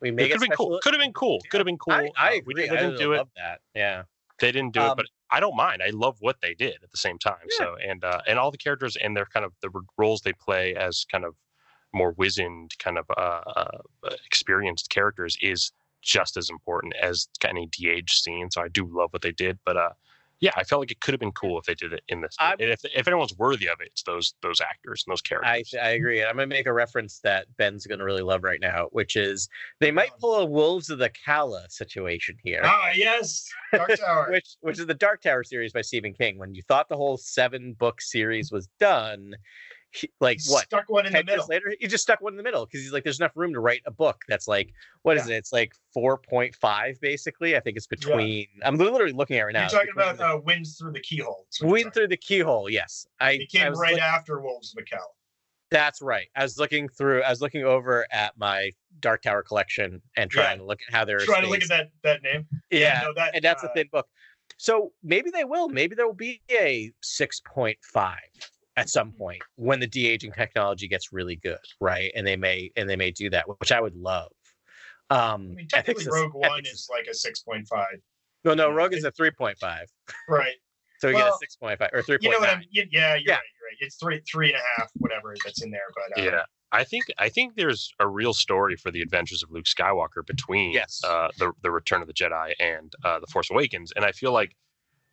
we 0.00 0.10
it 0.10 0.14
make 0.14 0.26
could 0.30 0.40
have 0.40 0.40
been 0.48 0.56
cool. 0.56 0.78
Could 0.82 0.94
have 0.94 1.00
been 1.00 1.12
cool. 1.12 1.40
Could 1.50 1.58
have 1.58 1.66
been 1.66 1.78
cool. 1.78 1.92
I, 1.94 2.08
I 2.16 2.36
Uh, 2.36 2.40
we 2.46 2.54
didn't, 2.54 2.76
I 2.76 2.80
didn't 2.80 2.98
do 2.98 3.12
it. 3.14 3.26
that. 3.36 3.60
Yeah. 3.74 4.02
they 4.40 4.52
didn't 4.52 4.72
do 4.74 4.80
Um, 4.80 4.90
it 4.92 4.96
but 4.96 5.06
i 5.30 5.40
don't 5.40 5.56
mind 5.56 5.82
i 5.82 5.90
love 5.90 6.16
what 6.20 6.36
they 6.42 6.54
did 6.54 6.76
at 6.82 6.90
the 6.90 6.96
same 6.96 7.18
time 7.18 7.36
Yeah. 7.58 7.66
so 7.66 7.76
and 7.86 8.04
uh 8.04 8.20
and 8.26 8.38
all 8.38 8.50
the 8.50 8.58
characters 8.58 8.96
and 8.96 9.16
their 9.16 9.26
kind 9.26 9.44
of 9.44 9.52
the 9.62 9.70
roles 9.96 10.22
they 10.22 10.32
play 10.32 10.74
as 10.74 11.04
kind 11.10 11.24
of 11.24 11.34
more 11.94 12.12
wizened 12.12 12.72
kind 12.78 12.98
of 12.98 13.06
uh, 13.16 13.40
uh 13.56 13.78
experienced 14.26 14.90
characters 14.90 15.36
is 15.40 15.72
just 16.02 16.36
as 16.36 16.50
important 16.50 16.94
as 17.02 17.28
any 17.46 17.66
de-age 17.72 18.12
scene 18.12 18.50
so 18.50 18.60
i 18.62 18.68
do 18.68 18.86
love 18.90 19.12
what 19.12 19.22
they 19.22 19.32
did 19.32 19.58
but 19.64 19.76
uh 19.76 19.90
yeah 20.40 20.50
i 20.56 20.64
felt 20.64 20.80
like 20.80 20.90
it 20.90 21.00
could 21.00 21.12
have 21.12 21.20
been 21.20 21.32
cool 21.32 21.58
if 21.58 21.64
they 21.64 21.74
did 21.74 21.92
it 21.92 22.02
in 22.08 22.20
this 22.20 22.36
I'm- 22.38 22.56
and 22.60 22.70
if, 22.70 22.80
if 22.84 23.06
anyone's 23.06 23.36
worthy 23.36 23.68
of 23.68 23.80
it 23.80 23.88
it's 23.88 24.02
those 24.02 24.34
those 24.42 24.60
actors 24.60 25.04
and 25.06 25.12
those 25.12 25.22
characters 25.22 25.74
I 25.74 25.88
I 25.88 25.90
agree. 25.90 26.22
I'm 26.22 26.36
going 26.36 26.48
to 26.48 26.54
make 26.54 26.66
a 26.66 26.72
reference 26.72 27.20
that 27.20 27.46
Ben's 27.56 27.86
going 27.86 27.98
to 27.98 28.04
really 28.04 28.22
love 28.22 28.44
right 28.44 28.60
now, 28.60 28.88
which 28.92 29.16
is 29.16 29.48
they 29.80 29.90
might 29.90 30.10
pull 30.20 30.36
a 30.36 30.44
Wolves 30.44 30.90
of 30.90 30.98
the 30.98 31.10
Calla 31.24 31.64
situation 31.68 32.36
here. 32.42 32.60
Ah, 32.64 32.90
yes, 32.94 33.48
Dark 33.72 33.96
Tower. 33.98 34.28
which 34.32 34.56
which 34.60 34.78
is 34.78 34.86
the 34.86 34.94
Dark 34.94 35.22
Tower 35.22 35.44
series 35.44 35.72
by 35.72 35.80
Stephen 35.80 36.12
King. 36.12 36.38
When 36.38 36.54
you 36.54 36.62
thought 36.62 36.88
the 36.88 36.96
whole 36.96 37.16
seven 37.16 37.72
book 37.74 38.00
series 38.00 38.52
was 38.52 38.68
done, 38.78 39.34
he, 39.90 40.10
like 40.20 40.38
what 40.48 40.64
Stuck 40.64 40.88
one 40.88 41.06
in 41.06 41.12
the 41.12 41.24
middle. 41.24 41.46
later, 41.48 41.74
he 41.80 41.86
just 41.86 42.02
stuck 42.02 42.20
one 42.20 42.34
in 42.34 42.36
the 42.36 42.42
middle 42.42 42.66
because 42.66 42.80
he's 42.82 42.92
like, 42.92 43.04
there's 43.04 43.20
enough 43.20 43.32
room 43.34 43.52
to 43.54 43.60
write 43.60 43.82
a 43.86 43.90
book 43.90 44.22
that's 44.28 44.46
like, 44.46 44.72
what 45.02 45.16
is 45.16 45.28
it? 45.28 45.34
It's 45.34 45.52
like 45.52 45.72
four 45.94 46.18
point 46.18 46.54
five 46.54 47.00
basically. 47.00 47.56
I 47.56 47.60
think 47.60 47.76
it's 47.76 47.86
between. 47.86 48.46
I'm 48.62 48.76
literally 48.76 49.12
looking 49.12 49.36
at 49.36 49.40
it 49.40 49.44
right 49.46 49.52
now. 49.54 49.60
You're 49.62 49.70
talking 49.70 49.92
about 49.94 50.20
uh, 50.20 50.40
winds 50.44 50.76
through 50.76 50.92
the 50.92 51.00
keyhole. 51.00 51.46
The, 51.60 51.66
Wind 51.66 51.94
through 51.94 52.08
the 52.08 52.16
keyhole. 52.16 52.68
Yes, 52.68 53.06
I. 53.20 53.32
It 53.32 53.50
came 53.50 53.66
I 53.66 53.70
was 53.70 53.78
right 53.78 53.94
look- 53.94 54.02
after 54.02 54.40
Wolves 54.40 54.74
of 54.76 54.84
Macau. 54.84 55.00
That's 55.70 56.00
right. 56.00 56.28
I 56.34 56.42
was 56.42 56.58
looking 56.58 56.88
through. 56.88 57.22
I 57.22 57.30
was 57.30 57.40
looking 57.42 57.64
over 57.64 58.06
at 58.10 58.32
my 58.38 58.72
Dark 59.00 59.22
Tower 59.22 59.42
collection 59.42 60.00
and 60.16 60.30
Yeah. 60.34 60.42
trying 60.42 60.58
to 60.58 60.64
look 60.64 60.80
at 60.88 60.94
how 60.94 61.04
they're 61.04 61.18
Trying 61.20 61.42
to 61.44 61.50
look 61.50 61.62
at 61.62 61.68
that 61.68 61.90
that 62.02 62.22
name. 62.22 62.46
Yeah, 62.70 63.00
no, 63.04 63.12
that, 63.14 63.34
and 63.34 63.44
that's 63.44 63.62
a 63.64 63.70
uh, 63.70 63.74
thin 63.74 63.88
book. 63.92 64.06
So 64.56 64.92
maybe 65.02 65.30
they 65.30 65.44
will. 65.44 65.68
Maybe 65.68 65.94
there 65.94 66.06
will 66.06 66.14
be 66.14 66.40
a 66.50 66.90
six 67.02 67.40
point 67.40 67.78
five 67.82 68.16
at 68.78 68.88
some 68.88 69.10
point 69.12 69.42
when 69.56 69.80
the 69.80 69.86
de-aging 69.86 70.32
technology 70.32 70.86
gets 70.88 71.12
really 71.12 71.36
good, 71.36 71.58
right? 71.80 72.12
And 72.14 72.26
they 72.26 72.36
may 72.36 72.70
and 72.76 72.88
they 72.88 72.96
may 72.96 73.10
do 73.10 73.28
that, 73.30 73.44
which 73.60 73.72
I 73.72 73.80
would 73.80 73.96
love. 73.96 74.30
Um, 75.10 75.18
I 75.18 75.36
mean, 75.38 75.56
ethics 75.58 75.72
technically, 75.72 76.02
is- 76.02 76.08
Rogue 76.12 76.34
One 76.34 76.60
is 76.64 76.88
like 76.90 77.06
a 77.10 77.14
six 77.14 77.40
point 77.40 77.66
five. 77.66 77.98
no, 78.44 78.54
no. 78.54 78.70
Rogue 78.70 78.94
is 78.94 79.04
a 79.04 79.10
three 79.10 79.30
point 79.32 79.58
five, 79.58 79.86
Right. 80.28 80.56
so 81.00 81.08
we 81.08 81.14
get 81.14 81.26
a 81.28 81.36
six 81.40 81.56
point 81.56 81.78
five 81.78 81.90
or 81.92 82.02
three 82.02 82.18
You 82.20 82.30
know 82.30 82.38
what. 82.40 82.50
I'm? 82.50 82.60
y- 82.74 82.86
Yeah, 82.90 83.14
you're 83.16 83.22
Yeah. 83.26 83.34
right. 83.34 83.42
You're 83.60 83.68
right. 83.68 83.76
It's 83.80 83.96
three, 83.96 84.20
three 84.30 84.52
and 84.52 84.60
a 84.60 84.80
half, 84.80 84.90
whatever 84.98 85.34
that's 85.44 85.62
in 85.62 85.70
there. 85.70 85.80
But 85.94 86.18
um, 86.20 86.24
Yeah. 86.26 86.44
I 86.70 86.84
think 86.84 87.06
I 87.18 87.30
think 87.30 87.56
there's 87.56 87.90
a 87.98 88.06
real 88.06 88.34
story 88.34 88.76
for 88.76 88.90
the 88.90 89.00
adventures 89.00 89.42
of 89.42 89.50
Luke 89.50 89.64
Skywalker 89.64 90.24
between 90.26 90.72
Yes. 90.72 91.00
uh, 91.04 91.28
the 91.38 91.52
the 91.62 91.70
Return 91.70 92.00
of 92.02 92.06
the 92.06 92.14
Jedi 92.14 92.52
and 92.60 92.92
uh, 93.04 93.18
the 93.18 93.26
Force 93.28 93.50
Awakens, 93.50 93.90
and 93.96 94.04
I 94.04 94.12
feel 94.12 94.32
like 94.32 94.54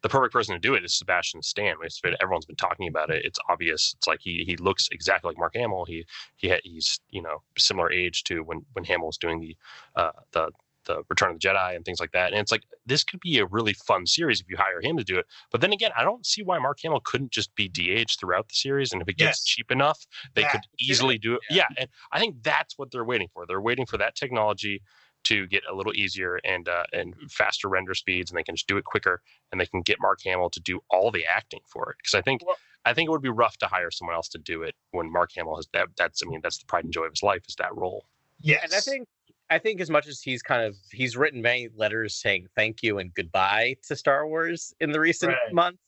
the 0.05 0.09
perfect 0.09 0.33
person 0.33 0.53
to 0.53 0.59
do 0.59 0.75
it 0.75 0.85
is 0.85 0.93
Sebastian 0.93 1.41
Stan. 1.41 1.77
Been, 2.03 2.15
everyone's 2.21 2.45
been 2.45 2.55
talking 2.55 2.87
about 2.87 3.09
it. 3.09 3.25
It's 3.25 3.39
obvious. 3.49 3.95
It's 3.97 4.05
like 4.07 4.19
he 4.21 4.43
he 4.45 4.55
looks 4.57 4.87
exactly 4.91 5.29
like 5.29 5.39
Mark 5.39 5.55
Hamill. 5.55 5.83
He 5.85 6.05
he 6.35 6.47
had, 6.47 6.61
he's 6.63 6.99
you 7.09 7.23
know 7.23 7.41
similar 7.57 7.91
age 7.91 8.23
to 8.25 8.41
when 8.43 8.63
when 8.73 8.85
Hamill 8.85 9.07
was 9.07 9.17
doing 9.17 9.39
the 9.39 9.57
uh, 9.95 10.11
the 10.31 10.51
the 10.85 11.01
Return 11.09 11.31
of 11.31 11.39
the 11.39 11.47
Jedi 11.47 11.75
and 11.75 11.83
things 11.83 11.99
like 11.99 12.11
that. 12.11 12.33
And 12.33 12.39
it's 12.39 12.51
like 12.51 12.61
this 12.85 13.03
could 13.03 13.19
be 13.19 13.39
a 13.39 13.47
really 13.47 13.73
fun 13.73 14.05
series 14.05 14.39
if 14.39 14.47
you 14.47 14.57
hire 14.57 14.79
him 14.79 14.95
to 14.97 15.03
do 15.03 15.17
it. 15.17 15.25
But 15.51 15.61
then 15.61 15.73
again, 15.73 15.89
I 15.97 16.03
don't 16.03 16.23
see 16.23 16.43
why 16.43 16.59
Mark 16.59 16.77
Hamill 16.83 17.01
couldn't 17.03 17.31
just 17.31 17.55
be 17.55 17.67
de-aged 17.67 18.19
throughout 18.19 18.47
the 18.49 18.53
series. 18.53 18.93
And 18.93 19.01
if 19.01 19.07
it 19.09 19.17
gets 19.17 19.39
Yes. 19.39 19.43
cheap 19.43 19.71
enough, 19.71 20.05
they 20.35 20.43
That 20.43 20.51
could 20.51 20.61
easily 20.79 21.17
do 21.17 21.33
it. 21.33 21.41
Yeah. 21.49 21.63
Yeah. 21.71 21.75
and 21.79 21.89
I 22.11 22.19
think 22.19 22.43
that's 22.43 22.77
what 22.77 22.91
they're 22.91 23.03
waiting 23.03 23.29
for. 23.33 23.47
They're 23.47 23.59
waiting 23.59 23.87
for 23.87 23.97
that 23.97 24.13
technology 24.13 24.83
to 25.25 25.45
get 25.47 25.63
a 25.69 25.75
little 25.75 25.93
easier 25.93 26.39
and 26.43 26.67
uh, 26.67 26.83
and 26.93 27.13
faster 27.29 27.67
render 27.69 27.93
speeds, 27.93 28.31
and 28.31 28.37
they 28.37 28.43
can 28.43 28.55
just 28.55 28.67
do 28.67 28.77
it 28.77 28.85
quicker, 28.85 29.21
and 29.51 29.59
they 29.61 29.65
can 29.65 29.81
get 29.81 29.97
Mark 29.99 30.19
Hamill 30.25 30.49
to 30.51 30.59
do 30.59 30.79
all 30.89 31.11
the 31.11 31.25
acting 31.25 31.61
for 31.67 31.91
it. 31.91 31.97
Because 32.01 32.15
I 32.17 32.21
think 32.21 32.45
Well- 32.45 32.57
I 32.87 32.93
think 32.93 33.07
it 33.07 33.11
would 33.11 33.21
be 33.23 33.29
rough 33.29 33.57
to 33.57 33.65
hire 33.67 33.89
someone 33.89 34.15
else 34.15 34.29
to 34.29 34.37
do 34.37 34.61
it 34.61 34.75
when 34.91 35.11
Mark 35.11 35.31
Hamill 35.35 35.55
has 35.55 35.67
that. 35.73 35.87
That's 35.97 36.21
I 36.25 36.29
mean 36.29 36.39
that's 36.43 36.59
the 36.59 36.65
pride 36.65 36.83
and 36.83 36.93
joy 36.93 37.05
of 37.05 37.11
his 37.13 37.23
life 37.23 37.41
is 37.49 37.55
that 37.55 37.75
role. 37.75 38.05
yes, 38.41 38.63
And 38.63 38.73
I 38.73 38.79
think 38.79 39.07
I 39.49 39.59
think 39.59 39.81
as 39.81 39.89
much 39.89 40.07
as 40.07 40.21
he's 40.21 40.41
kind 40.43 40.63
of 40.63 40.75
he's 40.91 41.17
written 41.17 41.41
many 41.41 41.69
letters 41.75 42.15
saying 42.15 42.47
thank 42.55 42.83
you 42.83 42.99
and 42.99 43.13
goodbye 43.13 43.75
to 43.87 43.95
Star 43.95 44.27
Wars 44.27 44.73
in 44.79 44.91
the 44.91 44.99
recent 44.99 45.33
Right. 45.33 45.53
months, 45.53 45.79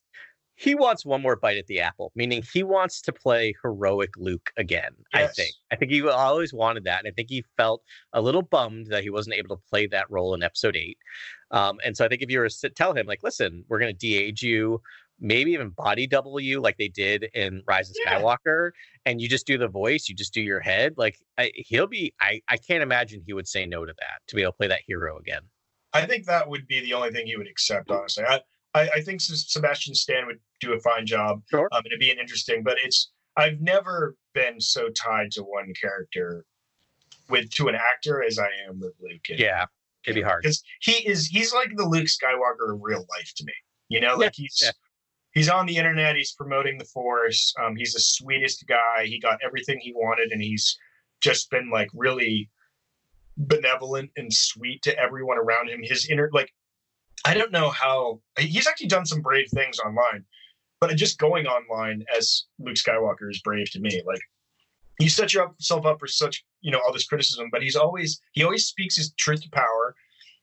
he 0.57 0.75
wants 0.75 1.05
one 1.05 1.21
more 1.21 1.35
bite 1.35 1.57
at 1.57 1.67
the 1.67 1.79
apple, 1.79 2.11
meaning 2.15 2.43
he 2.53 2.63
wants 2.63 3.01
to 3.03 3.13
play 3.13 3.53
heroic 3.61 4.09
Luke 4.17 4.51
again. 4.57 4.91
I 5.13 5.27
think. 5.27 5.53
I 5.71 5.75
think 5.75 5.91
he 5.91 6.05
always 6.05 6.53
wanted 6.53 6.83
that, 6.85 6.99
and 6.99 7.07
I 7.07 7.11
think 7.11 7.29
he 7.29 7.45
felt 7.55 7.83
a 8.11 8.21
little 8.21 8.41
bummed 8.41 8.87
that 8.87 9.03
he 9.03 9.09
wasn't 9.09 9.35
able 9.35 9.55
to 9.55 9.61
play 9.69 9.87
that 9.87 10.09
role 10.09 10.33
in 10.33 10.41
Episode 10.41 10.75
Eight. 10.75 10.97
Um, 11.51 11.77
and 11.85 11.95
so 11.95 12.03
I 12.03 12.07
think 12.09 12.23
if 12.23 12.29
you 12.29 12.39
were 12.39 12.49
to 12.49 12.69
tell 12.69 12.93
him 12.93 13.05
like, 13.05 13.23
listen, 13.23 13.63
we're 13.69 13.79
going 13.79 13.93
to 13.93 13.97
de-age 13.97 14.41
you. 14.43 14.81
Maybe 15.19 15.51
even 15.53 15.69
body 15.69 16.05
double 16.05 16.39
you 16.39 16.61
like 16.61 16.77
they 16.77 16.89
did 16.89 17.23
in 17.33 17.63
Rise 17.65 17.89
of 17.89 17.95
Yeah. 18.05 18.21
Skywalker, 18.21 18.69
and 19.03 19.19
you 19.19 19.27
just 19.27 19.47
do 19.47 19.57
the 19.57 19.67
voice, 19.67 20.07
you 20.07 20.13
just 20.13 20.31
do 20.31 20.41
your 20.41 20.59
head. 20.59 20.93
Like 20.95 21.17
I, 21.39 21.51
he'll 21.55 21.87
be, 21.87 22.13
I, 22.21 22.39
I 22.49 22.57
can't 22.57 22.83
imagine 22.83 23.23
he 23.25 23.33
would 23.33 23.47
say 23.47 23.65
no 23.65 23.83
to 23.83 23.93
that 23.97 24.21
to 24.27 24.35
be 24.35 24.43
able 24.43 24.51
to 24.51 24.57
play 24.57 24.67
that 24.67 24.81
hero 24.85 25.17
again. 25.17 25.41
I 25.91 26.05
think 26.05 26.25
that 26.25 26.47
would 26.47 26.67
be 26.67 26.81
the 26.81 26.93
only 26.93 27.09
thing 27.09 27.25
he 27.25 27.35
would 27.35 27.47
accept. 27.47 27.89
Honestly, 27.89 28.25
I 28.25 28.41
I, 28.77 28.89
I 28.95 29.01
think 29.01 29.21
Sebastian 29.21 29.95
Stan 29.95 30.25
would 30.27 30.39
do 30.61 30.73
a 30.73 30.79
fine 30.79 31.05
job. 31.05 31.41
Sure. 31.49 31.67
Um, 31.71 31.81
it'd 31.85 31.99
be 31.99 32.11
an 32.11 32.19
interesting, 32.19 32.63
but 32.63 32.77
it's 32.83 33.11
I've 33.35 33.59
never 33.61 34.15
been 34.33 34.59
so 34.59 34.89
tied 34.89 35.31
to 35.31 35.41
one 35.43 35.73
character 35.79 36.45
with 37.29 37.49
to 37.51 37.67
an 37.67 37.75
actor 37.75 38.23
as 38.23 38.39
I 38.39 38.49
am 38.67 38.79
with 38.79 38.93
Luke. 38.99 39.21
and- 39.29 39.39
Yeah, 39.39 39.65
it'd 40.05 40.15
be 40.15 40.21
hard. 40.21 40.41
because 40.43 40.63
he 40.81 40.93
is 41.07 41.27
he's 41.27 41.53
like 41.53 41.71
the 41.75 41.85
Luke 41.85 42.07
Skywalker 42.07 42.73
of 42.73 42.79
real 42.81 43.05
life 43.17 43.31
to 43.37 43.43
me. 43.45 43.53
You 43.89 43.99
know, 44.01 44.11
Yeah, 44.11 44.25
like 44.27 44.33
he's 44.35 44.59
yeah. 44.63 44.71
he's 45.33 45.49
on 45.49 45.65
the 45.65 45.77
internet, 45.77 46.15
he's 46.15 46.33
promoting 46.33 46.77
the 46.77 46.85
Force. 46.85 47.53
Um, 47.61 47.75
he's 47.75 47.93
the 47.93 47.99
sweetest 47.99 48.65
guy. 48.67 49.05
He 49.05 49.19
got 49.19 49.39
everything 49.43 49.79
he 49.81 49.93
wanted, 49.93 50.31
and 50.31 50.41
he's 50.41 50.77
just 51.21 51.49
been 51.51 51.69
like 51.69 51.89
really 51.93 52.49
benevolent 53.37 54.09
and 54.17 54.33
sweet 54.33 54.81
to 54.83 54.97
everyone 54.99 55.37
around 55.37 55.69
him. 55.69 55.81
His 55.83 56.07
inner 56.09 56.29
like 56.33 56.51
I 57.25 57.33
don't 57.33 57.51
know 57.51 57.69
how 57.69 58.21
he's 58.39 58.67
actually 58.67 58.87
done 58.87 59.05
some 59.05 59.21
brave 59.21 59.47
things 59.53 59.79
online, 59.79 60.23
but 60.79 60.95
just 60.95 61.19
going 61.19 61.45
online 61.47 62.03
as 62.15 62.45
Luke 62.59 62.75
Skywalker 62.75 63.29
is 63.29 63.41
brave 63.41 63.69
to 63.71 63.79
me. 63.79 64.01
Like 64.05 64.21
you 64.99 65.09
set 65.09 65.33
yourself 65.33 65.85
up 65.85 65.99
for 65.99 66.07
such 66.07 66.43
you 66.61 66.71
know 66.71 66.79
all 66.85 66.93
this 66.93 67.05
criticism, 67.05 67.49
but 67.51 67.61
he's 67.61 67.75
always 67.75 68.19
he 68.31 68.43
always 68.43 68.65
speaks 68.65 68.95
his 68.95 69.13
truth 69.13 69.41
to 69.41 69.49
power. 69.51 69.95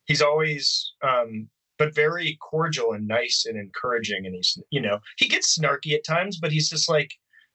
He's 0.07 0.23
always 0.23 0.93
um 1.03 1.49
but 1.79 1.95
very 1.95 2.39
cordial 2.41 2.93
and 2.93 3.09
nice 3.09 3.47
and 3.49 3.59
encouraging 3.59 4.27
and 4.27 4.35
he's 4.35 4.57
you 4.71 4.81
know 4.81 4.99
he 5.17 5.27
gets 5.27 5.59
snarky 5.59 5.93
at 5.95 6.05
times 6.05 6.39
but 6.39 6.53
he's 6.53 6.71
just 6.71 6.89
like 6.89 7.11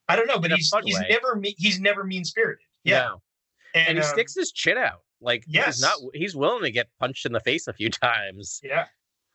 i 0.10 0.16
don't 0.16 0.28
know 0.28 0.40
but 0.40 0.52
he's 0.52 0.70
he's 0.84 1.00
way. 1.00 1.08
never 1.10 1.42
he's 1.58 1.80
never 1.80 2.04
mean 2.04 2.26
spirited 2.26 2.66
yeah 2.84 3.08
No. 3.08 3.22
and, 3.76 3.98
he 3.98 4.04
um, 4.04 4.10
sticks 4.10 4.36
his 4.36 4.52
chin 4.52 4.78
out. 4.78 5.00
Like 5.22 5.44
he's 5.48 5.82
not. 5.82 5.96
He's 6.14 6.36
willing 6.36 6.64
to 6.64 6.72
get 6.72 6.88
punched 7.00 7.26
in 7.26 7.32
the 7.34 7.40
face 7.40 7.68
a 7.68 7.74
few 7.74 7.90
times. 8.06 8.60
yeah 8.64 8.86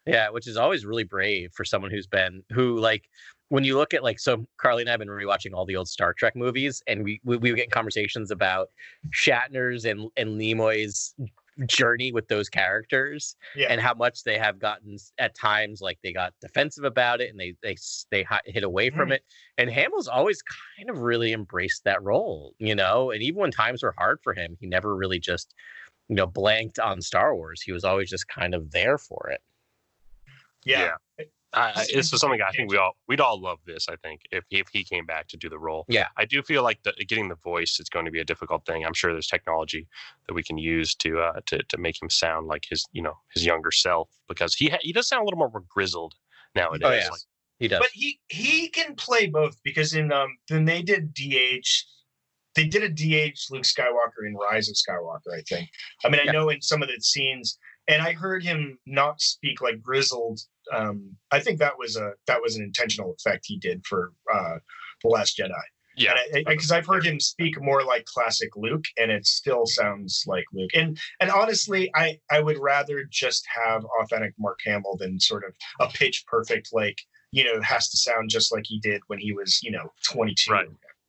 Yeah, 0.07 0.29
which 0.31 0.47
is 0.47 0.57
always 0.57 0.85
really 0.85 1.05
brave 1.05 1.53
for 1.55 1.65
someone 1.65 1.91
who's 1.91 2.07
been 2.07 2.43
who 2.53 2.79
like 2.79 3.09
when 3.49 3.65
you 3.65 3.77
look 3.77 3.95
at 3.95 4.03
like 4.03 4.19
so 4.19 4.47
Carly 4.59 4.83
and 4.83 4.91
I've 4.91 4.99
been 4.99 5.09
rewatching 5.09 5.53
all 5.55 5.65
the 5.67 5.77
old 5.77 5.89
Star 5.89 6.13
Trek 6.13 6.37
movies 6.37 6.83
and 6.87 7.05
we 7.05 7.21
we, 7.25 7.37
we 7.39 7.51
would 7.51 7.57
get 7.57 7.71
conversations 7.71 8.31
about 8.31 8.69
Shatner's 9.13 9.85
and 9.85 10.11
and 10.17 10.39
Nimoy's 10.41 11.15
journey 11.67 12.11
with 12.11 12.27
those 12.27 12.49
characters 12.49 13.37
yeah. 13.55 13.69
and 13.71 13.81
how 13.81 13.95
much 13.95 14.25
they 14.25 14.37
have 14.37 14.59
gotten 14.59 14.97
at 15.19 15.37
times 15.37 15.81
like 15.81 15.99
they 16.03 16.13
got 16.13 16.35
defensive 16.41 16.83
about 16.85 17.21
it 17.21 17.31
and 17.31 17.39
they 17.39 17.55
they 17.63 17.77
they 18.11 18.27
hit 18.47 18.65
away 18.65 18.91
from 18.91 19.11
Mhm. 19.11 19.15
it. 19.15 19.25
And 19.57 19.71
Hamill's 19.71 20.09
always 20.09 20.43
kind 20.77 20.91
of 20.91 20.99
really 20.99 21.33
embraced 21.33 21.85
that 21.85 22.03
role 22.03 22.55
you 22.59 22.75
know? 22.75 23.11
And 23.13 23.23
even 23.23 23.41
when 23.41 23.51
times 23.53 23.83
were 23.85 23.95
hard 23.97 24.19
for 24.23 24.35
him 24.35 24.57
he 24.61 24.67
never 24.67 24.97
really 24.97 25.21
just 25.21 25.55
you 26.09 26.17
know 26.17 26.27
blanked 26.27 26.79
on 26.79 27.01
Star 27.01 27.35
Wars. 27.37 27.63
He 27.63 27.73
was 27.73 27.85
always 27.85 28.11
just 28.11 28.27
kind 28.29 28.55
of 28.55 28.73
there 28.73 28.99
for 28.99 29.31
it 29.31 29.41
yeah, 30.65 30.95
I, 31.19 31.25
I, 31.53 31.73
This 31.77 31.87
this 31.93 32.07
is 32.07 32.13
is 32.15 32.21
something 32.21 32.41
I 32.43 32.51
think 32.51 32.71
we 32.71 32.77
all 32.79 32.97
we'd 33.09 33.21
all 33.21 33.41
love 33.41 33.59
this. 33.67 33.89
I 33.89 33.97
think 33.97 34.23
if 34.33 34.45
if 34.51 34.69
he 34.73 34.83
came 34.85 35.07
back 35.07 35.29
to 35.29 35.37
do 35.37 35.49
the 35.49 35.59
role, 35.59 35.85
Yeah. 35.89 36.09
I 36.17 36.25
do 36.25 36.43
feel 36.43 36.63
like 36.63 36.83
the, 36.83 36.93
getting 37.07 37.29
the 37.29 37.37
voice 37.37 37.79
is 37.79 37.89
going 37.89 38.05
to 38.07 38.11
be 38.11 38.21
a 38.21 38.25
difficult 38.25 38.67
thing. 38.67 38.85
I'm 38.85 38.95
sure 38.95 39.13
there's 39.13 39.29
technology 39.29 39.87
that 40.27 40.35
we 40.35 40.43
can 40.43 40.59
use 40.59 40.95
to 40.97 41.21
uh, 41.21 41.41
to 41.47 41.63
to 41.63 41.79
make 41.79 42.01
him 42.03 42.11
sound 42.11 42.47
like 42.49 42.65
his 42.69 42.85
you 42.93 43.03
know 43.03 43.15
his 43.35 43.45
younger 43.47 43.71
self 43.71 44.09
because 44.29 44.55
he 44.55 44.69
ha- 44.69 44.79
he 44.81 44.93
does 44.93 45.07
sound 45.09 45.23
a 45.23 45.25
little 45.25 45.39
more 45.39 45.53
grizzled 45.69 46.15
nowadays. 46.55 46.83
Oh, 46.85 46.93
yeah. 46.93 47.09
Like, 47.11 47.21
he 47.61 47.69
does 47.69 47.79
but 47.79 47.91
he 47.93 48.19
he 48.29 48.69
can 48.69 48.97
play 48.97 49.27
both 49.29 49.57
because 49.63 49.95
in 49.95 50.11
um 50.13 50.37
then 50.49 50.65
they 50.65 50.83
did 50.83 51.15
dh 51.15 51.85
they 52.57 52.67
did 52.67 52.83
a 52.83 52.89
dh 52.91 53.39
luke 53.51 53.63
skywalker 53.63 54.27
in 54.27 54.35
rise 54.35 54.69
of 54.69 54.75
skywalker 54.75 55.33
i 55.33 55.41
think 55.49 55.69
i 56.05 56.09
mean 56.09 56.19
i 56.21 56.25
Yeah. 56.25 56.33
know 56.33 56.49
in 56.49 56.61
some 56.61 56.83
of 56.83 56.89
the 56.89 57.01
scenes 57.01 57.57
and 57.87 58.03
i 58.03 58.13
heard 58.13 58.43
him 58.43 58.77
not 58.87 59.21
speak 59.21 59.61
like 59.63 59.81
grizzled 59.81 60.41
um 60.73 61.17
i 61.31 61.41
think 61.41 61.59
that 61.59 61.79
was 61.79 61.97
a 61.97 62.13
that 62.27 62.41
was 62.41 62.57
an 62.57 62.63
intentional 62.63 63.15
effect 63.19 63.45
he 63.47 63.59
did 63.59 63.85
for 63.87 64.13
uh 64.33 64.57
the 65.03 65.09
last 65.09 65.39
jedi 65.39 65.53
yeah, 65.97 66.15
because 66.47 66.73
I've 66.73 66.87
heard 66.87 67.07
him 67.07 67.21
speak 67.21 67.61
more 67.61 67.85
like 67.85 68.05
classic 68.07 68.57
Luke, 68.57 68.85
and 68.99 69.11
it 69.11 69.27
still 69.27 69.65
sounds 69.67 70.25
like 70.27 70.45
Luke. 70.53 70.71
And 70.75 70.99
and 71.21 71.31
honestly, 71.31 71.91
I 71.95 72.19
I 72.31 72.41
would 72.41 72.59
rather 72.59 73.05
just 73.11 73.47
have 73.65 73.85
authentic 74.01 74.35
Mark 74.39 74.59
Hamill 74.65 74.97
than 74.99 75.21
sort 75.21 75.45
of 75.45 75.55
a 75.81 75.91
pitch 75.93 76.25
perfect 76.27 76.71
like 76.73 76.99
you 77.31 77.45
know 77.45 77.61
has 77.63 77.89
to 77.91 77.97
sound 77.97 78.31
just 78.31 78.53
like 78.53 78.65
he 78.67 78.81
did 78.81 79.03
when 79.07 79.19
he 79.19 79.33
was 79.33 79.61
you 79.63 79.71
know 79.71 79.93
22. 80.11 80.53
Right. 80.53 80.69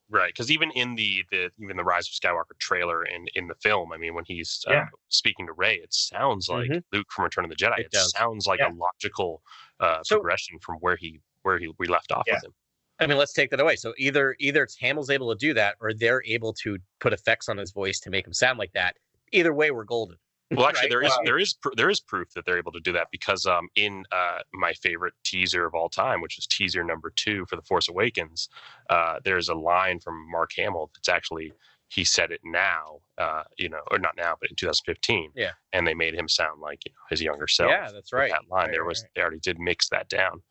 Right. 0.09 0.27
Because 0.33 0.51
even 0.51 0.69
in 0.71 0.95
the 0.95 1.23
the 1.31 1.49
even 1.59 1.77
the 1.77 1.83
Rise 1.83 2.07
of 2.07 2.13
Skywalker 2.13 2.57
trailer 2.59 3.03
and 3.03 3.29
in 3.33 3.47
the 3.47 3.55
film, 3.55 3.91
I 3.91 3.97
mean, 3.97 4.13
when 4.13 4.23
he's 4.25 4.63
uh, 4.67 4.73
Yeah. 4.73 4.85
speaking 5.09 5.47
to 5.47 5.53
Rey, 5.53 5.75
it 5.77 5.93
sounds 5.93 6.47
like 6.47 6.69
Mhm. 6.69 6.83
Luke 6.91 7.07
from 7.11 7.23
Return 7.25 7.43
of 7.43 7.49
the 7.49 7.55
Jedi. 7.55 7.79
It 7.79 7.87
It, 7.91 7.97
sounds 7.97 8.45
like 8.45 8.59
Yeah. 8.59 8.71
a 8.71 8.73
logical 8.73 9.41
uh, 9.79 10.03
So- 10.03 10.17
progression 10.17 10.59
from 10.59 10.75
where 10.77 10.95
he 10.95 11.21
where 11.41 11.57
he 11.59 11.71
we 11.79 11.87
left 11.87 12.11
off 12.11 12.23
Yeah. 12.27 12.35
with 12.35 12.45
him. 12.45 12.53
I 12.99 13.07
mean, 13.07 13.17
let's 13.17 13.33
take 13.33 13.49
that 13.49 13.59
away. 13.59 13.75
So 13.75 13.93
either 13.97 14.35
either 14.39 14.63
it's 14.63 14.77
Hamill's 14.77 15.09
able 15.09 15.33
to 15.33 15.37
do 15.37 15.53
that, 15.55 15.75
or 15.81 15.93
they're 15.93 16.23
able 16.25 16.53
to 16.63 16.77
put 16.99 17.11
effects 17.11 17.49
on 17.49 17.57
his 17.57 17.71
voice 17.71 17.99
to 18.01 18.09
make 18.09 18.25
him 18.25 18.33
sound 18.33 18.57
like 18.59 18.71
that. 18.73 18.95
Either 19.31 19.53
way, 19.53 19.71
we're 19.71 19.83
golden. 19.83 20.17
Well, 20.51 20.65
actually, 20.69 20.81
Right? 20.83 20.89
there 20.89 21.01
is 21.03 21.11
Wow. 21.11 21.21
there 21.25 21.39
is 21.39 21.55
there 21.75 21.89
is 21.89 21.99
proof 21.99 22.29
that 22.33 22.45
they're 22.45 22.57
able 22.57 22.71
to 22.73 22.79
do 22.79 22.91
that 22.93 23.07
because 23.11 23.45
um, 23.45 23.67
in 23.75 24.03
uh, 24.11 24.39
my 24.53 24.73
favorite 24.73 25.13
teaser 25.23 25.65
of 25.65 25.73
all 25.73 25.89
time, 25.89 26.21
which 26.21 26.37
is 26.37 26.47
teaser 26.47 26.83
number 26.83 27.11
two 27.15 27.45
for 27.49 27.55
The 27.55 27.61
Force 27.63 27.89
Awakens, 27.89 28.49
uh, 28.89 29.19
there's 29.23 29.49
a 29.49 29.55
line 29.55 29.99
from 29.99 30.29
Mark 30.29 30.51
Hamill 30.57 30.91
that's 30.95 31.09
actually 31.09 31.51
he 31.87 32.03
said 32.03 32.31
it 32.31 32.41
now, 32.43 32.97
uh, 33.19 33.43
you 33.57 33.69
know, 33.69 33.79
or 33.91 33.99
not 33.99 34.17
now, 34.17 34.35
but 34.41 34.49
in 34.49 34.55
2015. 34.55 35.31
Yeah. 35.35 35.51
and 35.71 35.85
they 35.85 35.93
made 35.93 36.15
him 36.15 36.27
sound 36.27 36.59
like 36.59 36.83
you 36.85 36.91
know, 36.91 36.97
his 37.09 37.21
younger 37.21 37.47
self. 37.47 37.69
yeah, 37.69 37.91
that's 37.91 38.11
right. 38.11 38.31
That 38.31 38.49
line 38.49 38.65
Right, 38.65 38.71
there 38.71 38.85
was 38.85 39.01
right. 39.03 39.09
they 39.15 39.21
already 39.21 39.39
did 39.39 39.59
mix 39.59 39.89
that 39.89 40.09
down. 40.09 40.41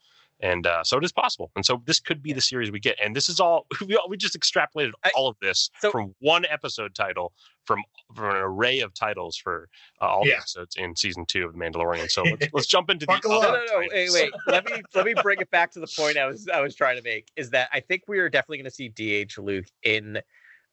And 0.41 0.67
uh, 0.67 0.83
so 0.83 0.97
it 0.97 1.05
is 1.05 1.13
possible, 1.13 1.49
and 1.55 1.65
so 1.65 1.81
this 1.85 2.01
could 2.01 2.21
be 2.21 2.33
the 2.33 2.41
series 2.41 2.69
we 2.69 2.79
get. 2.79 2.97
And 3.01 3.15
this 3.15 3.29
is 3.29 3.39
all 3.39 3.67
we, 3.87 3.95
all, 3.95 4.09
we 4.09 4.17
just 4.17 4.37
extrapolated 4.37 4.91
I- 5.05 5.11
all 5.15 5.29
of 5.29 5.37
this 5.41 5.69
so- 5.79 5.91
from 5.91 6.13
one 6.19 6.45
episode 6.49 6.93
title 6.93 7.31
from 7.65 7.79
from 8.13 8.31
an 8.31 8.35
array 8.41 8.81
of 8.81 8.93
titles 8.93 9.37
for 9.37 9.69
uh, 10.01 10.05
all 10.05 10.23
the 10.23 10.31
Yeah. 10.31 10.37
episodes 10.37 10.75
in 10.77 10.95
season 10.95 11.25
two 11.25 11.45
of 11.45 11.53
The 11.53 11.57
Mandalorian. 11.57 12.11
So 12.11 12.23
let's, 12.23 12.47
let's 12.53 12.67
jump 12.75 12.89
into 12.89 13.05
the 13.05 13.13
Buckle 13.13 13.31
other 13.31 13.47
No, 13.47 13.53
up. 13.55 13.65
no, 13.65 13.79
no. 13.81 13.87
Wait, 13.91 14.09
wait. 14.11 14.31
Let 14.45 14.65
me 14.69 14.81
let 14.93 15.05
me 15.05 15.13
bring 15.23 15.39
it 15.39 15.49
back 15.51 15.71
to 15.71 15.79
the 15.79 15.87
point 15.97 16.17
I 16.17 16.27
was 16.27 16.47
I 16.53 16.59
was 16.59 16.75
trying 16.75 16.97
to 16.97 17.03
make. 17.03 17.29
Is 17.37 17.49
that 17.51 17.69
I 17.71 17.79
think 17.79 18.03
we 18.09 18.19
are 18.19 18.27
definitely 18.29 18.57
going 18.57 18.69
to 18.69 18.71
see 18.71 18.89
DH 19.25 19.37
Luke 19.37 19.65
in 19.83 20.19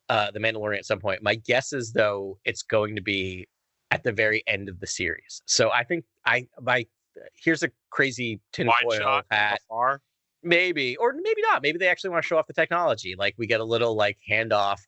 uh, 0.09 0.29
the 0.31 0.39
Mandalorian 0.39 0.77
at 0.77 0.85
some 0.85 0.99
point. 0.99 1.23
My 1.23 1.35
guess 1.35 1.71
is 1.71 1.93
though 1.93 2.37
it's 2.43 2.63
going 2.63 2.97
to 2.97 3.01
be 3.01 3.47
at 3.91 4.03
the 4.03 4.11
very 4.11 4.43
end 4.45 4.67
of 4.67 4.79
the 4.81 4.87
series. 4.87 5.41
So 5.45 5.71
I 5.71 5.85
think 5.85 6.03
I 6.25 6.47
my 6.61 6.85
here's 7.43 7.63
a 7.63 7.69
crazy 7.89 8.35
Wide 8.57 8.65
tinfoil 8.81 8.97
shot 8.99 9.25
hat. 9.31 9.59
afar. 9.69 10.01
maybe 10.41 10.95
or 10.97 11.13
maybe 11.13 11.41
not 11.41 11.61
maybe 11.61 11.77
they 11.77 11.87
actually 11.87 12.09
want 12.11 12.23
to 12.23 12.27
show 12.27 12.37
off 12.37 12.47
the 12.47 12.53
technology 12.53 13.15
like 13.17 13.35
we 13.37 13.47
get 13.47 13.59
a 13.59 13.63
little 13.65 13.95
like 13.95 14.17
handoff 14.29 14.79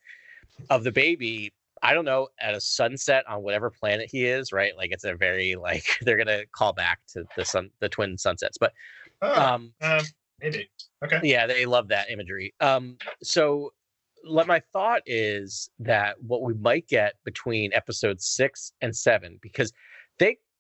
of 0.69 0.83
the 0.83 0.91
baby 0.91 1.53
i 1.81 1.93
don't 1.93 2.05
know 2.05 2.27
at 2.39 2.55
a 2.55 2.61
sunset 2.61 3.23
on 3.27 3.41
whatever 3.43 3.69
planet 3.69 4.09
he 4.11 4.25
is 4.25 4.51
right 4.51 4.75
like 4.77 4.91
it's 4.91 5.03
a 5.03 5.15
very 5.15 5.55
like 5.55 5.85
they're 6.01 6.17
gonna 6.17 6.43
call 6.53 6.73
back 6.73 6.99
to 7.07 7.23
the 7.37 7.45
sun 7.45 7.69
the 7.79 7.89
twin 7.89 8.17
sunsets 8.17 8.57
but 8.57 8.71
Oh, 9.21 9.41
um 9.53 9.73
um, 9.81 10.01
maybe. 10.41 10.69
Okay. 11.03 11.19
yeah 11.23 11.47
they 11.47 11.65
love 11.65 11.87
that 11.87 12.09
imagery 12.11 12.53
um 12.59 12.97
so 13.23 13.71
let 14.27 14.45
my 14.47 14.59
thought 14.73 15.01
is 15.05 15.69
that 15.79 16.21
what 16.21 16.41
we 16.41 16.53
might 16.55 16.85
get 16.87 17.13
between 17.23 17.71
episode 17.73 18.19
six 18.19 18.73
and 18.81 18.93
seven 18.95 19.37
because 19.41 19.71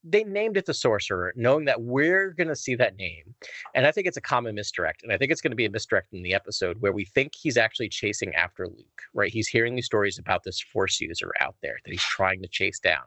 they 0.07 0.23
named 0.23 0.57
it 0.57 0.65
the 0.65 0.73
sorcerer 0.73 1.33
knowing 1.35 1.65
that 1.65 1.81
we're 1.81 2.31
going 2.31 2.47
to 2.47 2.55
see 2.55 2.75
that 2.75 2.95
name 2.97 3.33
and 3.73 3.85
i 3.85 3.91
think 3.91 4.07
it's 4.07 4.17
a 4.17 4.21
common 4.21 4.55
misdirect 4.55 5.03
and 5.03 5.11
i 5.11 5.17
think 5.17 5.31
it's 5.31 5.41
going 5.41 5.51
to 5.51 5.55
be 5.55 5.65
a 5.65 5.69
misdirect 5.69 6.13
in 6.13 6.21
the 6.21 6.33
episode 6.33 6.77
where 6.79 6.93
we 6.93 7.05
think 7.05 7.33
he's 7.35 7.57
actually 7.57 7.89
chasing 7.89 8.33
after 8.35 8.67
luke 8.67 8.95
right? 9.15 9.31
He's 9.31 9.47
hearing 9.47 9.75
these 9.75 9.85
stories 9.85 10.19
about 10.19 10.43
this 10.43 10.61
force 10.61 11.01
user 11.01 11.31
out 11.41 11.55
there 11.63 11.77
that 11.83 11.91
he's 11.91 12.03
trying 12.03 12.41
to 12.41 12.47
chase 12.47 12.79
down 12.79 13.03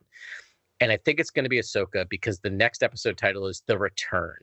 and 0.80 0.92
i 0.92 0.96
think 0.96 1.20
it's 1.20 1.30
going 1.30 1.44
to 1.44 1.48
be 1.48 1.58
ahsoka 1.58 2.08
because 2.08 2.38
the 2.40 2.50
next 2.50 2.82
episode 2.82 3.16
title 3.16 3.46
is 3.46 3.62
the 3.66 3.78
return 3.78 4.36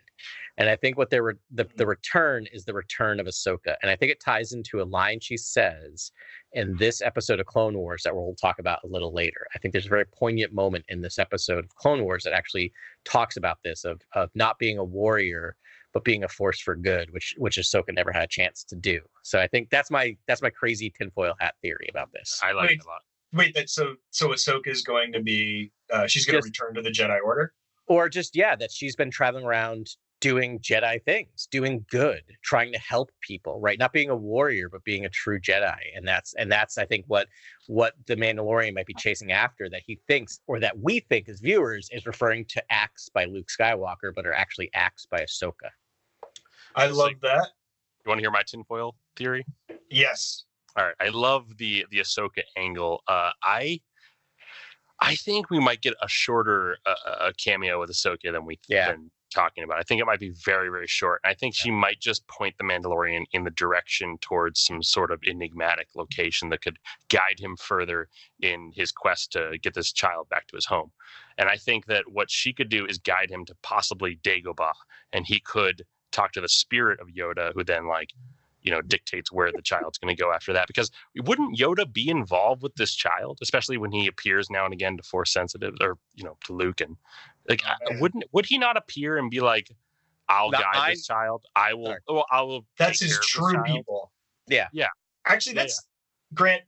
and 0.58 0.70
I 0.70 0.76
think 0.76 0.98
what 0.98 1.10
they're 1.10 1.24
re- 1.24 1.34
the 1.52 1.64
hmm. 1.64 1.70
the 1.76 1.86
return 1.86 2.48
is 2.52 2.66
the 2.66 2.74
return 2.74 3.20
of 3.20 3.28
Ahsoka, 3.28 3.76
and 3.82 3.92
I 3.92 3.96
think 3.96 4.12
it 4.12 4.20
ties 4.20 4.54
into 4.54 4.82
a 4.82 4.84
line 4.84 5.20
she 5.20 5.38
says 5.38 6.12
in 6.54 6.76
this 6.78 7.02
episode 7.02 7.40
of 7.40 7.46
Clone 7.46 7.78
Wars 7.78 8.04
that 8.04 8.16
we'll 8.16 8.36
talk 8.36 8.60
about 8.60 8.80
a 8.84 8.88
little 8.88 9.14
later. 9.14 9.46
I 9.54 9.60
think 9.60 9.74
there's 9.74 9.86
a 9.86 9.90
very 9.90 10.06
poignant 10.06 10.54
moment 10.54 10.86
in 10.88 11.02
this 11.02 11.20
episode 11.20 11.66
of 11.66 11.76
Clone 11.76 12.04
Wars 12.04 12.24
that 12.24 12.34
actually 12.34 12.72
talks 13.04 13.38
about 13.38 13.58
this 13.64 13.84
of 13.84 14.02
of 14.14 14.30
not 14.36 14.58
being 14.60 14.78
a 14.78 14.84
warrior 14.84 15.56
but 15.94 16.04
being 16.04 16.26
a 16.26 16.28
force 16.28 16.60
for 16.60 16.76
good, 16.76 17.10
which 17.14 17.36
which 17.38 17.58
Ahsoka 17.58 17.94
never 17.94 18.12
had 18.12 18.24
a 18.24 18.28
chance 18.28 18.66
to 18.66 18.76
do. 18.76 19.00
So 19.24 19.40
I 19.40 19.48
think 19.48 19.70
that's 19.70 19.90
my 19.90 20.16
that's 20.28 20.42
my 20.42 20.50
crazy 20.50 20.90
tinfoil 20.90 21.36
hat 21.40 21.56
theory 21.62 21.88
about 21.90 22.12
this. 22.12 22.42
I 22.44 22.52
like 22.52 22.70
Wait. 22.70 22.80
it 22.80 22.86
a 22.86 22.88
lot. 22.88 23.02
Wait, 23.34 23.56
that 23.56 23.70
so 23.70 23.96
so 24.12 24.30
Ahsoka 24.30 24.68
is 24.68 24.82
going 24.82 25.14
to 25.14 25.22
be 25.22 25.72
uh, 25.92 26.08
she's 26.08 26.26
going 26.26 26.42
to 26.42 26.46
return 26.46 26.74
to 26.74 26.82
the 26.82 26.90
Jedi 26.92 27.18
Order. 27.24 27.54
or 27.88 28.10
just 28.10 28.36
yeah 28.36 28.56
that 28.56 28.72
she's 28.72 28.96
been 28.96 29.12
traveling 29.12 29.46
around 29.46 29.88
doing 30.22 30.58
jedi 30.60 31.04
things 31.04 31.48
doing 31.52 31.86
good 31.92 32.24
trying 32.42 32.72
to 32.72 32.80
help 32.80 33.12
people 33.22 33.60
right 33.60 33.78
not 33.78 33.92
being 33.92 34.10
a 34.10 34.16
warrior 34.16 34.70
but 34.70 34.82
being 34.86 35.06
a 35.06 35.10
true 35.10 35.40
jedi 35.40 35.78
and 35.96 36.08
that's 36.08 36.34
and 36.36 36.50
that's 36.52 36.78
i 36.78 36.86
think 36.86 37.04
what 37.08 37.28
what 37.68 37.94
the 38.08 38.16
mandalorian 38.16 38.74
might 38.74 38.86
be 38.88 38.94
chasing 38.96 39.34
after 39.34 39.70
that 39.70 39.82
he 39.86 40.00
thinks 40.08 40.40
or 40.48 40.58
that 40.60 40.76
we 40.80 41.02
think 41.02 41.28
as 41.30 41.42
viewers 41.42 41.90
is 41.92 42.06
referring 42.08 42.46
to 42.46 42.64
acts 42.72 43.10
by 43.10 43.26
luke 43.26 43.48
skywalker 43.50 44.12
but 44.16 44.26
are 44.26 44.34
actually 44.34 44.70
acts 44.74 45.06
by 45.06 45.20
ahsoka 45.20 45.70
I 46.76 46.88
love 46.88 46.98
like- 46.98 47.22
that. 47.22 47.50
You 48.06 48.10
want 48.10 48.20
to 48.20 48.24
hear 48.24 48.32
my 48.32 48.44
tinfoil 48.46 48.96
theory? 49.16 49.46
Yes. 49.90 50.44
All 50.78 50.84
right, 50.86 50.96
I 51.00 51.08
love 51.10 51.58
the 51.58 51.86
the 51.90 52.00
Ahsoka 52.00 52.42
angle. 52.58 53.02
Uh, 53.08 53.32
I 53.42 53.80
I 55.06 55.16
think 55.16 55.50
we 55.50 55.60
might 55.60 55.82
get 55.82 55.94
a 56.02 56.08
shorter 56.08 56.78
uh, 56.86 57.32
cameo 57.38 57.80
with 57.80 57.90
Ahsoka 57.90 58.32
than 58.32 58.46
we've 58.46 58.60
Yeah. 58.68 58.92
been 58.92 59.12
talking 59.34 59.64
about. 59.64 59.78
I 59.78 59.84
think 59.84 60.00
it 60.02 60.06
might 60.06 60.20
be 60.20 60.34
very 60.46 60.70
very 60.70 60.88
short. 60.88 61.20
I 61.26 61.34
think 61.34 61.56
she 61.56 61.70
might 61.70 62.00
just 62.00 62.26
point 62.28 62.56
the 62.58 62.64
Mandalorian 62.64 63.26
in 63.34 63.44
the 63.44 63.52
direction 63.52 64.18
towards 64.22 64.62
some 64.62 64.82
sort 64.82 65.12
of 65.12 65.20
enigmatic 65.28 65.90
location 65.96 66.50
that 66.50 66.62
could 66.62 66.78
guide 67.10 67.40
him 67.40 67.58
further 67.58 68.08
in 68.42 68.72
his 68.74 68.92
quest 68.92 69.34
to 69.34 69.58
get 69.62 69.74
this 69.74 69.92
child 69.92 70.30
back 70.30 70.48
to 70.48 70.56
his 70.56 70.66
home. 70.66 70.92
And 71.38 71.50
I 71.50 71.58
think 71.58 71.86
that 71.88 72.06
what 72.12 72.32
she 72.32 72.54
could 72.54 72.70
do 72.70 72.86
is 72.86 72.98
guide 72.98 73.30
him 73.30 73.44
to 73.46 73.56
possibly 73.62 74.16
Dagobah, 74.24 74.74
and 75.12 75.26
he 75.28 75.40
could 75.42 75.86
talk 76.14 76.32
to 76.32 76.42
the 76.42 76.48
spirit 76.50 77.00
of 77.02 77.10
Yoda, 77.10 77.52
who 77.54 77.64
then 77.64 77.88
like 77.88 78.12
you 78.66 78.72
know 78.72 78.82
dictates 78.82 79.32
where 79.32 79.52
the 79.52 79.62
child's 79.62 79.98
going 79.98 80.14
to 80.14 80.22
go 80.22 80.34
after 80.34 80.52
that 80.52 80.68
because 80.68 80.92
wouldn't 81.24 81.58
yoda 81.58 81.86
be 81.92 82.10
involved 82.10 82.62
with 82.64 82.76
this 82.76 82.94
child 82.94 83.38
especially 83.42 83.78
when 83.78 83.92
he 83.92 84.08
appears 84.08 84.50
now 84.50 84.66
and 84.66 84.74
again 84.74 84.98
to 84.98 85.04
force 85.04 85.32
sensitive 85.32 85.74
or 85.82 85.98
you 86.16 86.24
know 86.26 86.36
to 86.44 86.52
luke 86.54 86.82
and 86.82 86.98
like 87.48 87.62
I- 87.66 87.76
man. 87.92 88.02
wouldn't 88.02 88.24
would 88.34 88.46
he 88.48 88.58
not 88.58 88.76
appear 88.76 89.18
and 89.18 89.30
be 89.32 89.40
like 89.40 89.72
i'll 90.28 90.50
Not 90.52 90.62
guide 90.64 90.76
mine. 90.76 90.92
this 90.92 91.06
child 91.06 91.46
i 91.56 91.74
will 91.74 91.86
Sorry. 91.86 92.00
well, 92.10 92.26
i 92.32 92.42
will 92.42 92.66
That's 92.80 93.00
his 93.00 93.12
care 93.12 93.18
of 93.18 93.22
this 93.22 93.30
true 93.30 93.64
people. 93.76 94.12
Yeah. 94.48 94.68
Yeah. 94.74 94.88
Actually, 95.26 95.56
Yeah, 95.56 95.62
that's 95.64 95.88
Grant. 96.34 96.64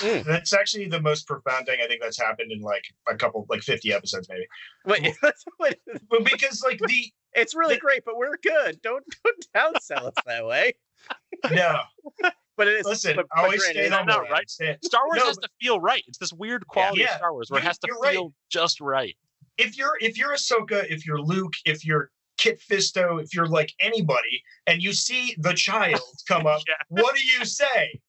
Mm. 0.00 0.24
That's 0.24 0.52
actually 0.52 0.88
the 0.88 1.00
most 1.00 1.26
profound 1.26 1.66
thing 1.66 1.78
I 1.82 1.86
think 1.86 2.00
that's 2.02 2.20
happened 2.20 2.50
in 2.50 2.60
like 2.60 2.84
a 3.08 3.14
couple, 3.14 3.46
like 3.48 3.62
fifty 3.62 3.92
episodes, 3.92 4.28
maybe. 4.28 4.46
Wait, 4.86 5.14
wait, 5.60 5.76
But 6.10 6.24
because 6.24 6.62
like 6.66 6.78
the 6.80 7.12
it's 7.34 7.54
really 7.54 7.76
great 7.78 8.04
but 8.04 8.16
we're 8.16 8.36
good 8.42 8.80
don't 8.82 9.04
don't 9.24 9.46
downsell 9.54 10.06
us 10.06 10.14
that 10.26 10.46
way 10.46 10.72
no, 11.50 11.80
but 12.56 12.68
it 12.68 12.80
is 12.80 12.86
listen, 12.86 13.16
but, 13.16 13.26
I 13.36 13.42
always 13.44 13.60
Grant, 13.60 13.74
stay 13.76 13.84
it's 13.86 13.94
humble. 13.94 14.12
humble. 14.14 14.28
not 14.30 14.32
right. 14.32 14.50
Star 14.84 15.02
wars 15.06 15.18
No, 15.18 15.26
has 15.26 15.36
to 15.38 15.48
feel 15.60 15.80
right 15.80 16.02
it's 16.06 16.18
this 16.18 16.32
weird 16.32 16.66
quality 16.66 17.00
Yeah. 17.02 17.10
of 17.12 17.16
star 17.18 17.32
wars 17.32 17.50
where 17.50 17.60
it 17.60 17.64
has 17.64 17.78
to 17.78 17.86
you're 17.88 17.98
right. 17.98 18.12
feel 18.12 18.32
just 18.50 18.80
right 18.80 19.16
If 19.58 19.76
you're 19.78 19.96
if 20.00 20.16
you're 20.18 20.32
Ahsoka, 20.34 20.84
if 20.90 21.06
you're 21.06 21.20
Luke, 21.20 21.52
if 21.64 21.84
you're 21.84 22.10
Kit 22.36 22.60
Fisto, 22.60 23.22
if 23.22 23.32
you're 23.34 23.46
like 23.46 23.72
anybody, 23.80 24.42
and 24.66 24.82
you 24.82 24.92
see 24.92 25.36
the 25.38 25.54
child 25.54 26.00
come 26.26 26.46
up, 26.46 26.62
Yeah. 26.68 26.74
what 26.88 27.14
do 27.14 27.22
you 27.24 27.44
say? 27.44 28.00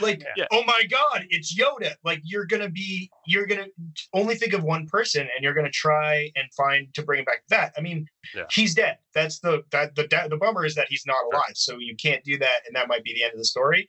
Like, 0.00 0.22
Yeah. 0.36 0.46
oh 0.50 0.64
my 0.64 0.82
God, 0.90 1.26
it's 1.30 1.56
Yoda. 1.58 1.94
Like, 2.04 2.20
you're 2.24 2.46
gonna 2.46 2.68
be, 2.68 3.10
you're 3.26 3.46
gonna 3.46 3.66
only 4.12 4.34
think 4.34 4.52
of 4.52 4.62
one 4.64 4.86
person, 4.86 5.22
and 5.22 5.42
you're 5.42 5.54
gonna 5.54 5.70
try 5.70 6.30
and 6.36 6.46
find 6.56 6.92
to 6.94 7.02
bring 7.02 7.20
it 7.20 7.26
back. 7.26 7.42
That 7.48 7.72
I 7.76 7.80
mean, 7.80 8.06
Yeah. 8.34 8.44
he's 8.50 8.74
dead. 8.74 8.98
That's 9.14 9.40
the 9.40 9.62
that 9.70 9.94
the 9.94 10.06
the 10.30 10.36
bummer 10.36 10.64
is 10.64 10.74
that 10.74 10.88
he's 10.88 11.04
not 11.06 11.16
alive. 11.32 11.52
So 11.56 11.78
you 11.78 11.96
can't 11.96 12.24
do 12.24 12.38
that, 12.38 12.62
and 12.66 12.74
that 12.76 12.88
might 12.88 13.04
be 13.04 13.12
the 13.14 13.22
end 13.24 13.32
of 13.32 13.38
the 13.38 13.44
story. 13.44 13.88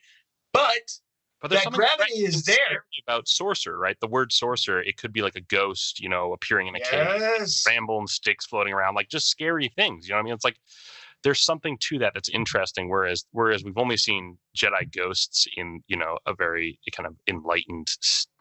But 0.54 1.00
But 1.42 1.52
there's 1.52 1.64
That 1.66 1.74
gravity 1.74 2.24
is 2.24 2.44
there. 2.46 2.86
about 3.06 3.28
sorcerer, 3.28 3.78
right? 3.78 4.00
The 4.00 4.08
word 4.08 4.32
sorcerer, 4.32 4.82
it 4.82 4.98
could 4.98 5.14
be 5.14 5.22
like 5.22 5.36
a 5.36 5.42
ghost, 5.42 6.00
you 6.00 6.10
know, 6.10 6.34
appearing 6.34 6.66
in 6.68 6.76
a 6.76 6.80
cave, 6.80 7.06
yes, 7.20 7.64
ramble 7.68 8.00
and 8.00 8.10
sticks 8.10 8.46
floating 8.48 8.74
around, 8.74 8.96
like 8.96 9.10
just 9.10 9.28
scary 9.30 9.68
things. 9.76 10.08
You 10.08 10.14
know 10.14 10.18
what 10.18 10.22
I 10.22 10.24
mean? 10.24 10.34
It's 10.34 10.46
like 10.46 10.58
there's 11.26 11.42
something 11.42 11.76
to 11.82 11.98
that 11.98 12.14
that's 12.14 12.30
interesting. 12.30 12.88
Whereas 12.88 13.26
whereas 13.32 13.64
we've 13.64 13.78
only 13.80 13.98
seen 13.98 14.38
Jedi 14.56 14.96
ghosts 14.96 15.48
in 15.58 15.82
you 15.88 15.98
know 15.98 16.20
a 16.28 16.36
very 16.36 16.80
kind 16.96 17.08
of 17.08 17.16
enlightened 17.28 17.88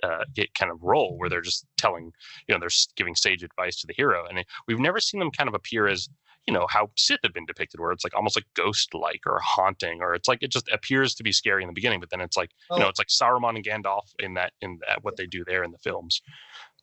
uh, 0.03 0.25
kind 0.57 0.71
of 0.71 0.79
role 0.83 1.17
where 1.17 1.31
they're 1.31 1.41
just 1.41 1.65
telling 1.79 2.13
you 2.47 2.55
know 2.55 2.61
they're 2.61 2.69
giving 2.95 3.15
sage 3.15 3.43
advice 3.43 3.81
to 3.81 3.87
the 3.87 3.95
hero, 3.97 4.27
and 4.29 4.45
we've 4.69 4.79
never 4.79 5.01
seen 5.01 5.19
them 5.19 5.31
kind 5.31 5.49
of 5.49 5.55
appear 5.55 5.89
as 5.89 6.11
you 6.47 6.53
know 6.53 6.67
how 6.69 6.91
Sith 6.97 7.21
have 7.23 7.33
been 7.33 7.47
depicted, 7.47 7.81
where 7.81 7.91
it's 7.91 8.05
like 8.05 8.15
almost 8.15 8.37
like 8.37 8.45
ghost-like 8.55 9.23
or 9.27 9.41
haunting, 9.43 10.03
or 10.03 10.15
it's 10.15 10.29
like 10.29 10.43
it 10.43 10.53
just 10.53 10.69
appears 10.71 11.15
to 11.15 11.23
be 11.25 11.33
scary 11.33 11.63
in 11.63 11.69
the 11.69 11.73
beginning, 11.73 12.01
but 12.01 12.11
then 12.11 12.21
it's 12.21 12.37
like 12.37 12.51
you 12.71 12.79
know 12.81 12.85
Oh. 12.85 12.89
it's 12.91 12.99
like 13.01 13.09
Saruman 13.09 13.57
and 13.57 13.65
Gandalf 13.65 14.11
in 14.19 14.35
that 14.35 14.53
in 14.61 14.79
that 14.87 15.03
what 15.03 15.17
they 15.17 15.27
do 15.27 15.43
there 15.47 15.65
in 15.65 15.73
the 15.73 15.79
films 15.79 16.21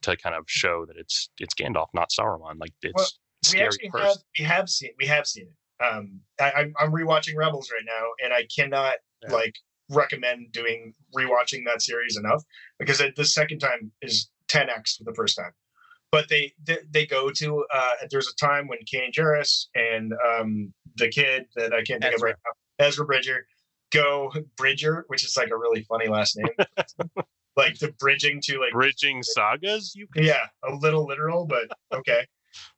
to 0.01 0.17
kind 0.17 0.35
of 0.35 0.45
show 0.47 0.87
that 0.87 0.97
it's 0.97 1.29
it's 1.37 1.53
Gandalf, 1.53 1.89
not 1.93 2.09
Saruman. 2.09 2.59
Like 2.59 2.73
it's 2.81 2.93
Well, 2.95 3.07
we 3.43 3.47
scary 3.49 3.91
have 4.01 4.17
we 4.39 4.45
have 4.45 4.67
seen 4.67 4.89
we 4.97 5.05
have 5.05 5.27
seen 5.27 5.43
it. 5.45 5.53
Um, 5.83 6.19
I, 6.39 6.51
I'm 6.51 6.73
I'm 6.79 6.91
rewatching 6.91 7.35
Rebels 7.35 7.71
right 7.71 7.85
now, 7.85 8.07
and 8.23 8.33
I 8.33 8.45
cannot 8.55 8.95
Yeah. 9.23 9.33
like 9.33 9.55
recommend 9.89 10.51
doing 10.51 10.93
rewatching 11.17 11.63
that 11.65 11.81
series 11.81 12.17
enough 12.17 12.43
because 12.79 13.01
it, 13.01 13.15
the 13.15 13.25
second 13.25 13.59
time 13.59 13.91
is 14.01 14.29
10x 14.47 14.97
for 14.97 15.03
the 15.03 15.13
first 15.13 15.35
time. 15.37 15.51
But 16.11 16.27
they 16.29 16.53
they, 16.63 16.77
they 16.89 17.05
go 17.05 17.29
to 17.31 17.65
uh, 17.73 17.91
there's 18.09 18.27
a 18.27 18.35
time 18.35 18.67
when 18.67 18.79
Kanan 18.79 19.11
Jarrus 19.13 19.67
and 19.75 20.13
um, 20.27 20.73
the 20.97 21.09
kid 21.09 21.45
that 21.55 21.73
I 21.73 21.83
can't 21.83 22.01
think 22.01 22.15
of 22.15 22.21
right 22.21 22.35
now, 22.45 22.85
Ezra 22.85 23.05
Bridger, 23.05 23.45
go 23.93 24.31
Bridger, 24.57 25.05
which 25.07 25.23
is 25.23 25.35
like 25.37 25.49
a 25.51 25.57
really 25.57 25.83
funny 25.83 26.07
last 26.09 26.37
name, 26.37 26.67
like 27.55 27.79
the 27.79 27.93
bridging 27.97 28.41
to 28.41 28.59
like 28.59 28.73
bridging 28.73 29.23
sagas. 29.23 29.93
You 29.95 30.07
could 30.07 30.25
yeah, 30.25 30.47
a 30.69 30.73
little 30.75 31.05
literal, 31.05 31.45
but 31.45 31.69
okay. 31.93 32.25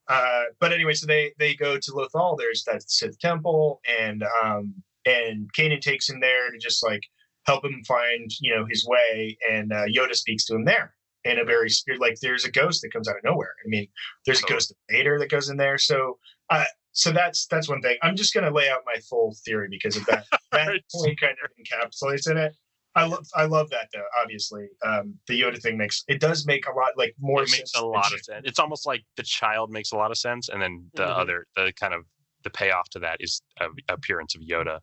Uh, 0.08 0.44
but 0.60 0.74
anyway, 0.74 0.94
so 0.94 1.06
they 1.08 1.34
they 1.40 1.56
go 1.56 1.78
to 1.78 1.92
Lothal. 1.92 2.38
There's 2.38 2.64
that 2.66 2.90
Sith 2.90 3.20
temple, 3.20 3.82
and 4.00 4.24
um, 4.44 4.74
and 5.06 5.50
Kanan 5.58 5.82
takes 5.82 6.10
him 6.10 6.20
there 6.20 6.52
to 6.52 6.58
just 6.58 6.84
like 6.84 7.04
help 7.46 7.64
him 7.66 7.82
find 7.88 8.30
you 8.40 8.56
know 8.56 8.66
his 8.66 8.86
way. 8.88 9.38
And 9.50 9.72
uh, 9.72 9.86
Yoda 9.86 10.16
speaks 10.16 10.46
to 10.46 10.56
him 10.56 10.66
there 10.66 10.94
in 11.24 11.40
a 11.40 11.46
very 11.46 11.70
spirit. 11.70 12.02
Like 12.02 12.20
there's 12.22 12.46
a 12.46 12.52
ghost 12.52 12.82
that 12.82 12.94
comes 12.94 13.08
out 13.08 13.18
of 13.18 13.24
nowhere. 13.24 13.54
I 13.66 13.68
mean, 13.68 13.88
there's 14.26 14.42
a 14.42 14.48
ghost 14.48 14.72
of 14.72 14.78
Vader 14.90 15.20
that 15.20 15.30
goes 15.30 15.50
in 15.50 15.58
there. 15.58 15.78
So. 15.78 16.18
Uh, 16.50 16.66
so 16.96 17.12
that's 17.12 17.48
that's 17.48 17.68
one 17.68 17.82
thing. 17.82 17.98
I'm 18.04 18.16
just 18.16 18.36
going 18.36 18.44
to 18.44 18.52
lay 18.52 18.70
out 18.70 18.82
my 18.86 19.00
full 19.10 19.36
theory 19.44 19.68
because 19.70 19.98
of 19.98 20.06
that. 20.06 20.26
That 20.52 20.68
point 20.94 21.20
kind 21.20 21.36
of 21.44 21.50
encapsulates 21.58 22.30
in 22.30 22.38
it. 22.38 22.56
I 22.96 23.06
love 23.06 23.26
I 23.36 23.46
love 23.46 23.70
that 23.72 23.90
though. 23.94 24.06
Obviously, 24.22 24.68
um, 24.86 25.16
the 25.28 25.42
Yoda 25.42 25.60
thing 25.62 25.78
makes 25.78 26.04
it 26.08 26.20
does 26.20 26.46
make 26.46 26.68
a 26.68 26.72
lot 26.72 26.92
like 26.96 27.16
more 27.20 27.42
it 27.44 27.52
makes 27.52 27.74
a 27.76 27.84
lot 27.86 28.14
of 28.14 28.20
sense. 28.22 28.44
It's 28.46 28.60
almost 28.60 28.86
like 28.86 29.04
the 29.18 29.24
child 29.24 29.72
makes 29.72 29.92
a 29.92 29.96
lot 29.96 30.12
of 30.12 30.18
sense, 30.18 30.50
and 30.50 30.62
then 30.62 30.90
the 30.94 31.04
Mhm. 31.06 31.18
other, 31.18 31.48
the 31.56 31.74
kind 31.80 31.94
of 31.94 32.06
the 32.44 32.50
payoff 32.52 32.90
to 32.90 33.00
that 33.00 33.18
is 33.20 33.42
a 33.60 33.68
appearance 33.90 34.36
of 34.36 34.42
Yoda 34.42 34.80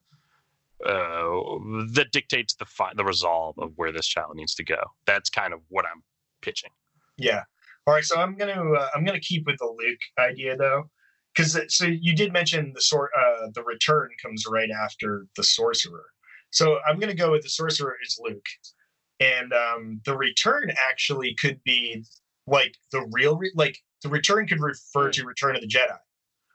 uh, 0.85 1.59
that 1.93 2.09
dictates 2.13 2.55
the 2.55 2.65
fi- 2.65 2.95
the 2.95 3.05
resolve 3.05 3.59
of 3.59 3.73
where 3.77 3.93
this 3.93 4.07
child 4.07 4.35
needs 4.35 4.55
to 4.55 4.65
go. 4.65 4.83
That's 5.07 5.29
kind 5.31 5.53
of 5.53 5.61
what 5.69 5.85
I'm 5.85 6.03
pitching. 6.43 6.71
Yeah. 7.17 7.45
All 7.87 7.95
right. 7.95 8.05
So 8.05 8.17
I'm 8.19 8.35
gonna 8.37 8.73
uh, 8.73 8.89
I'm 8.95 9.05
gonna 9.05 9.21
keep 9.21 9.47
with 9.47 9.59
the 9.59 9.67
Luke 9.79 10.01
idea 10.19 10.57
though, 10.57 10.91
because 11.35 11.59
so 11.69 11.87
you 11.87 12.15
did 12.15 12.33
mention 12.33 12.73
the 12.75 12.81
sort 12.81 13.11
uh, 13.19 13.49
the 13.55 13.63
return 13.63 14.09
comes 14.23 14.45
right 14.49 14.71
after 14.71 15.27
the 15.37 15.45
sorcerer. 15.45 16.07
So 16.51 16.79
I'm 16.89 16.99
gonna 16.99 17.15
go 17.15 17.31
with 17.31 17.43
the 17.43 17.49
sorcerer 17.49 17.97
is 18.05 18.19
Luke, 18.23 18.47
and 19.21 19.53
um, 19.53 20.01
the 20.05 20.17
return 20.17 20.71
actually 20.89 21.35
could 21.35 21.63
be 21.65 22.05
like 22.47 22.75
the 22.93 23.07
real 23.13 23.37
re- 23.37 23.53
like 23.55 23.79
the 24.03 24.09
return 24.09 24.47
could 24.47 24.61
refer 24.61 25.11
to 25.11 25.25
Return 25.25 25.55
of 25.57 25.63
the 25.63 25.69
Jedi, 25.69 25.99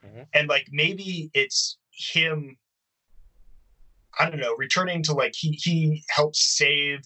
Mhm. 0.05 0.27
and 0.33 0.49
like 0.49 0.67
maybe 0.71 1.29
it's 1.33 1.77
him. 1.91 2.57
I 4.19 4.29
don't 4.29 4.39
know, 4.39 4.55
returning 4.55 5.03
to 5.03 5.13
like 5.13 5.33
he 5.35 5.51
he 5.61 6.03
helps 6.09 6.55
save 6.57 6.99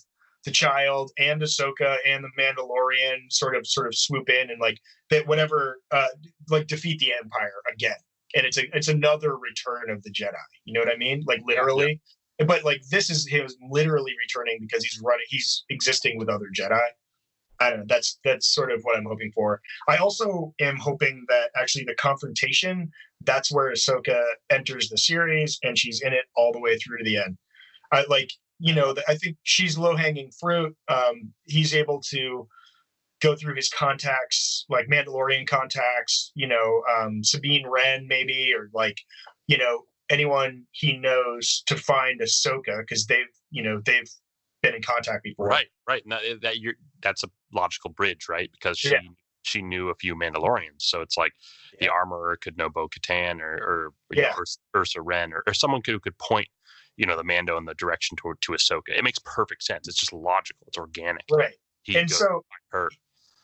the 0.46 0.52
child 0.52 1.12
and 1.18 1.42
Ahsoka 1.42 1.98
and 2.06 2.24
the 2.24 2.30
Mandalorian 2.42 3.32
sort 3.32 3.56
of 3.56 3.68
sort 3.68 3.88
of 3.88 3.96
swoop 3.96 4.30
in 4.30 4.50
and 4.50 4.60
like 4.62 4.80
that 5.10 5.28
whatever 5.28 5.82
uh 5.92 6.08
like 6.50 6.68
defeat 6.68 7.00
the 7.00 7.14
Empire 7.14 7.62
again. 7.72 7.98
And 8.36 8.46
it's 8.46 8.58
a 8.58 8.64
it's 8.76 8.88
another 8.88 9.36
return 9.38 9.90
of 9.90 10.02
the 10.04 10.12
Jedi. 10.12 10.34
You 10.66 10.74
know 10.74 10.80
what 10.82 10.94
I 10.94 10.98
mean? 10.98 11.24
Like 11.26 11.42
literally. 11.46 12.00
But 12.46 12.64
like 12.64 12.82
this 12.90 13.10
is 13.10 13.28
him 13.28 13.48
literally 13.70 14.14
returning 14.22 14.58
because 14.62 14.84
he's 14.84 15.02
running 15.04 15.26
he's 15.28 15.66
existing 15.70 16.18
with 16.18 16.30
other 16.30 16.48
Jedi. 16.58 16.80
I 17.62 17.70
don't 17.70 17.80
know. 17.80 17.86
That's 17.88 18.20
that's 18.24 18.54
sort 18.54 18.72
of 18.72 18.82
what 18.84 18.98
I'm 18.98 19.06
hoping 19.06 19.32
for. 19.34 19.62
I 19.88 19.98
also 19.98 20.54
am 20.62 20.78
hoping 20.78 21.26
that 21.28 21.50
actually 21.60 21.84
the 21.84 21.96
confrontation, 21.96 22.90
that's 23.26 23.52
where 23.52 23.72
Ahsoka 23.72 24.22
enters 24.50 24.90
the 24.90 24.98
series 24.98 25.60
and 25.64 25.78
she's 25.78 26.02
in 26.02 26.14
it 26.14 26.26
all 26.38 26.54
the 26.54 26.62
way 26.62 26.78
through 26.78 27.00
to 27.00 27.04
the 27.04 27.18
end. 27.18 27.38
I 27.92 28.06
like 28.10 28.32
you 28.60 28.76
know, 28.76 28.94
th- 28.94 29.06
I 29.08 29.16
think 29.16 29.38
she's 29.44 29.78
low 29.78 29.96
hanging 29.96 30.32
fruit. 30.38 30.76
Um, 30.90 31.34
he's 31.46 31.74
able 31.74 32.02
to 32.10 32.48
go 33.22 33.36
through 33.36 33.56
his 33.56 33.70
contacts, 33.70 34.66
like 34.70 34.88
Mandalorian 34.88 35.48
contacts, 35.48 36.32
you 36.36 36.48
know, 36.48 36.84
um, 36.94 37.24
Sabine 37.24 37.68
Wren, 37.68 38.08
maybe, 38.08 38.54
or 38.56 38.70
like, 38.74 38.98
you 39.48 39.58
know, 39.58 39.84
anyone 40.10 40.66
he 40.72 40.98
knows 40.98 41.64
to 41.68 41.76
find 41.76 42.20
Ahsoka 42.22 42.80
because 42.80 43.06
they've, 43.06 43.26
you 43.52 43.64
know, 43.64 43.82
they've 43.86 44.10
been 44.62 44.76
in 44.76 44.82
contact 44.82 45.24
before. 45.24 45.48
Right, 45.48 45.68
right. 45.88 46.04
And 46.04 46.12
that, 46.12 46.22
eh, 46.26 46.36
that 46.42 46.60
you're 46.60 46.74
that's 47.02 47.24
a 47.24 47.30
logical 47.54 47.92
bridge, 47.92 48.28
right? 48.30 48.50
Because 48.52 48.78
she 48.78 48.90
Yeah. 48.92 49.00
she 49.44 49.62
knew 49.62 49.90
a 49.90 49.96
few 49.96 50.16
Mandalorians, 50.16 50.82
so 50.82 51.02
it's 51.02 51.16
like 51.18 51.32
the 51.80 51.86
Yeah. 51.86 51.92
armorer 51.92 52.36
could 52.38 52.58
know 52.58 52.70
Bo 52.70 52.88
Katan 52.90 53.40
or 53.40 53.54
or 53.56 53.94
you 54.12 54.22
know, 54.22 54.30
Yeah. 54.30 54.44
Ursa 54.76 55.02
Wren 55.02 55.32
or, 55.34 55.44
or 55.48 55.54
someone 55.54 55.82
who 55.86 56.00
could 56.00 56.18
point, 56.18 56.48
you 56.98 57.06
know, 57.06 57.16
the 57.16 57.24
Mando 57.24 57.58
in 57.58 57.66
the 57.66 57.74
direction 57.76 58.18
toward 58.18 58.42
to 58.42 58.52
Ahsoka. 58.52 58.90
It 58.90 59.04
makes 59.04 59.20
perfect 59.24 59.64
sense. 59.64 59.88
It's 59.88 59.98
just 60.00 60.12
logical. 60.14 60.66
It's 60.68 60.78
organic. 60.78 61.24
Right. 61.32 61.56
He 61.84 61.96
and 61.98 62.12
so 62.12 62.46
her. 62.72 62.90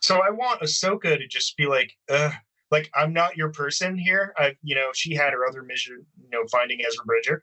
so 0.02 0.20
I 0.22 0.30
want 0.32 0.62
Ahsoka 0.62 1.18
to 1.18 1.28
just 1.28 1.56
be 1.56 1.66
like, 1.66 1.94
Ugh, 2.10 2.34
like 2.76 2.92
I'm 2.94 3.14
not 3.14 3.38
your 3.38 3.52
person 3.52 3.98
here. 3.98 4.34
I, 4.38 4.56
you 4.62 4.76
know, 4.76 4.90
she 4.94 5.16
had 5.16 5.32
her 5.32 5.48
other 5.48 5.64
mission, 5.64 6.06
you 6.22 6.30
know, 6.30 6.46
finding 6.52 6.80
Ezra 6.82 7.06
Bridger. 7.06 7.42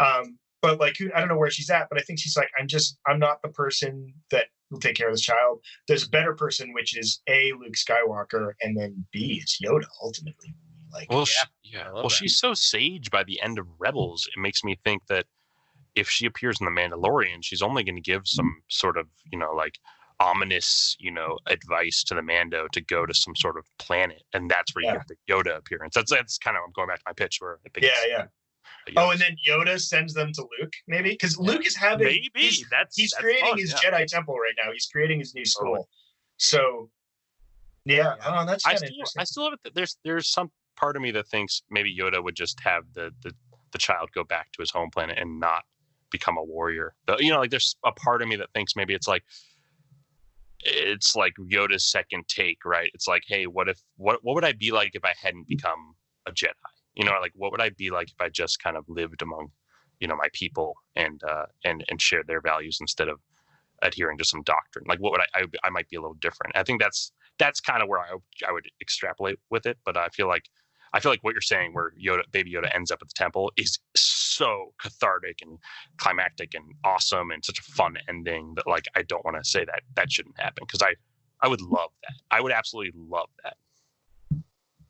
Um, 0.00 0.38
but 0.60 0.80
like, 0.80 0.96
I 1.14 1.20
don't 1.20 1.28
know 1.28 1.36
where 1.36 1.50
she's 1.50 1.70
at, 1.70 1.88
but 1.88 2.00
I 2.00 2.02
think 2.02 2.18
she's 2.18 2.36
like, 2.36 2.48
I'm 2.58 2.66
just, 2.66 2.98
I'm 3.06 3.20
not 3.20 3.42
the 3.42 3.48
person 3.48 4.12
that 4.32 4.46
will 4.70 4.80
take 4.80 4.96
care 4.96 5.08
of 5.08 5.14
this 5.14 5.22
child. 5.22 5.60
There's 5.86 6.04
a 6.04 6.08
better 6.08 6.34
person, 6.34 6.72
which 6.72 6.96
is 6.96 7.20
a 7.28 7.52
Luke 7.60 7.74
Skywalker, 7.74 8.52
and 8.60 8.76
then 8.76 9.04
B 9.12 9.40
is 9.44 9.56
Yoda 9.64 9.86
ultimately. 10.02 10.52
Like, 10.92 11.10
Well, 11.10 11.20
Yeah, 11.20 11.44
she, 11.62 11.76
yeah. 11.76 11.92
Well, 11.92 12.04
that. 12.04 12.10
she's 12.10 12.38
so 12.38 12.52
sage 12.52 13.10
by 13.10 13.22
the 13.22 13.40
end 13.40 13.60
of 13.60 13.66
Rebels. 13.78 14.28
It 14.36 14.40
makes 14.40 14.64
me 14.64 14.78
think 14.84 15.02
that 15.08 15.26
if 15.94 16.08
she 16.08 16.26
appears 16.26 16.60
in 16.60 16.64
the 16.64 16.72
Mandalorian, 16.72 17.38
she's 17.42 17.62
only 17.62 17.84
going 17.84 17.96
to 17.96 18.02
give 18.02 18.22
some 18.24 18.62
sort 18.68 18.96
of, 18.96 19.06
you 19.30 19.38
know, 19.38 19.52
like 19.52 19.78
ominous, 20.22 20.96
you 21.00 21.10
know, 21.10 21.36
advice 21.46 22.04
to 22.04 22.14
the 22.14 22.22
Mando 22.22 22.68
to 22.72 22.80
go 22.80 23.04
to 23.04 23.12
some 23.14 23.34
sort 23.34 23.58
of 23.58 23.64
planet, 23.78 24.22
and 24.32 24.48
that's 24.50 24.74
where 24.74 24.82
you 24.84 24.88
Yeah. 24.90 24.98
get 24.98 25.08
the 25.08 25.16
Yoda 25.32 25.56
appearance. 25.56 25.94
That's 25.94 26.10
that's 26.10 26.38
kind 26.38 26.56
of 26.56 26.62
I'm 26.64 26.72
going 26.72 26.88
back 26.88 26.98
to 26.98 27.04
my 27.06 27.12
pitch 27.12 27.38
where 27.40 27.58
I 27.66 27.68
think. 27.74 27.84
yeah, 27.86 28.06
yeah. 28.08 28.26
Oh, 28.96 29.10
and 29.10 29.20
then 29.20 29.36
Yoda 29.48 29.80
sends 29.80 30.12
them 30.14 30.32
to 30.32 30.46
Luke, 30.60 30.72
maybe 30.88 31.10
because 31.10 31.38
Luke 31.38 31.66
is 31.66 31.76
having 31.76 32.06
maybe 32.06 32.30
he's, 32.34 32.64
that's 32.70 32.96
he's 32.96 33.10
that's 33.10 33.22
creating 33.22 33.48
fun, 33.50 33.58
his 33.58 33.72
yeah. 33.82 33.90
Jedi 33.90 34.06
temple 34.06 34.34
right 34.36 34.54
now. 34.64 34.72
He's 34.72 34.86
creating 34.86 35.18
his 35.20 35.34
new 35.34 35.44
school. 35.44 35.66
Totally. 35.70 35.86
So, 36.38 36.90
yeah, 37.84 37.96
Yeah. 37.96 38.40
oh, 38.40 38.46
that's 38.46 38.66
I 38.66 38.70
kind 38.74 38.82
of 38.82 38.88
still. 38.88 39.04
I 39.18 39.24
still 39.24 39.44
have 39.50 39.58
it. 39.64 39.74
There's 39.74 39.96
there's 40.04 40.28
some 40.30 40.50
part 40.76 40.96
of 40.96 41.02
me 41.02 41.10
that 41.12 41.28
thinks 41.28 41.62
maybe 41.70 41.96
Yoda 41.96 42.22
would 42.22 42.34
just 42.34 42.58
have 42.60 42.84
the 42.94 43.12
the 43.22 43.32
the 43.72 43.78
child 43.78 44.10
go 44.14 44.24
back 44.24 44.50
to 44.52 44.62
his 44.62 44.70
home 44.70 44.90
planet 44.90 45.18
and 45.18 45.38
not 45.40 45.62
become 46.10 46.36
a 46.36 46.42
warrior. 46.44 46.94
The, 47.06 47.16
you 47.20 47.30
know, 47.30 47.38
like 47.38 47.50
there's 47.50 47.76
a 47.84 47.92
part 47.92 48.20
of 48.22 48.28
me 48.28 48.36
that 48.36 48.48
thinks 48.54 48.76
maybe 48.76 48.94
it's 48.94 49.08
like 49.08 49.24
it's 50.62 51.16
like 51.16 51.34
Yoda's 51.38 51.90
second 51.90 52.28
take, 52.28 52.64
right? 52.64 52.90
It's 52.94 53.08
like, 53.08 53.22
hey, 53.26 53.46
what 53.46 53.68
if 53.68 53.80
what 53.96 54.20
what 54.22 54.34
would 54.34 54.44
I 54.44 54.52
be 54.52 54.70
like 54.70 54.90
if 54.94 55.04
I 55.04 55.14
hadn't 55.20 55.48
become 55.48 55.94
a 56.26 56.32
Jedi? 56.32 56.52
You 56.94 57.04
know, 57.04 57.12
like 57.20 57.32
what 57.34 57.52
would 57.52 57.60
I 57.60 57.70
be 57.70 57.90
like 57.90 58.08
if 58.08 58.20
I 58.20 58.28
just 58.28 58.62
kind 58.62 58.76
of 58.76 58.84
lived 58.88 59.22
among, 59.22 59.48
you 60.00 60.08
know, 60.08 60.16
my 60.16 60.28
people 60.32 60.74
and 60.96 61.20
uh 61.28 61.46
and 61.64 61.84
and 61.88 62.00
shared 62.00 62.26
their 62.26 62.40
values 62.40 62.78
instead 62.80 63.08
of 63.08 63.20
adhering 63.82 64.18
to 64.18 64.24
some 64.24 64.42
doctrine? 64.42 64.84
Like 64.88 65.00
what 65.00 65.12
would 65.12 65.20
I 65.22 65.40
I, 65.40 65.44
I 65.64 65.70
might 65.70 65.88
be 65.88 65.96
a 65.96 66.00
little 66.00 66.16
different. 66.20 66.56
I 66.56 66.62
think 66.62 66.80
that's 66.80 67.12
that's 67.38 67.60
kind 67.60 67.82
of 67.82 67.88
where 67.88 68.00
I 68.00 68.16
I 68.48 68.52
would 68.52 68.66
extrapolate 68.80 69.38
with 69.50 69.66
it, 69.66 69.78
but 69.84 69.96
I 69.96 70.08
feel 70.08 70.28
like 70.28 70.44
I 70.94 71.00
feel 71.00 71.10
like 71.10 71.22
what 71.22 71.34
you're 71.34 71.40
saying, 71.40 71.72
where 71.72 71.92
Yoda, 72.02 72.22
Baby 72.32 72.52
Yoda, 72.52 72.74
ends 72.74 72.90
up 72.90 72.98
at 73.00 73.08
the 73.08 73.14
temple, 73.14 73.52
is 73.56 73.78
so 73.96 74.72
cathartic 74.80 75.38
and 75.42 75.58
climactic 75.96 76.54
and 76.54 76.64
awesome 76.84 77.30
and 77.30 77.44
such 77.44 77.58
a 77.58 77.62
fun 77.62 77.96
ending 78.08 78.54
that 78.56 78.66
like 78.66 78.84
I 78.94 79.02
don't 79.02 79.24
want 79.24 79.42
to 79.42 79.48
say 79.48 79.64
that 79.64 79.82
that 79.94 80.12
shouldn't 80.12 80.38
happen 80.38 80.64
because 80.66 80.82
I 80.82 80.94
I 81.40 81.48
would 81.48 81.60
love 81.60 81.90
that. 82.02 82.14
I 82.30 82.40
would 82.40 82.52
absolutely 82.52 82.92
love 83.08 83.28
that. 83.42 83.56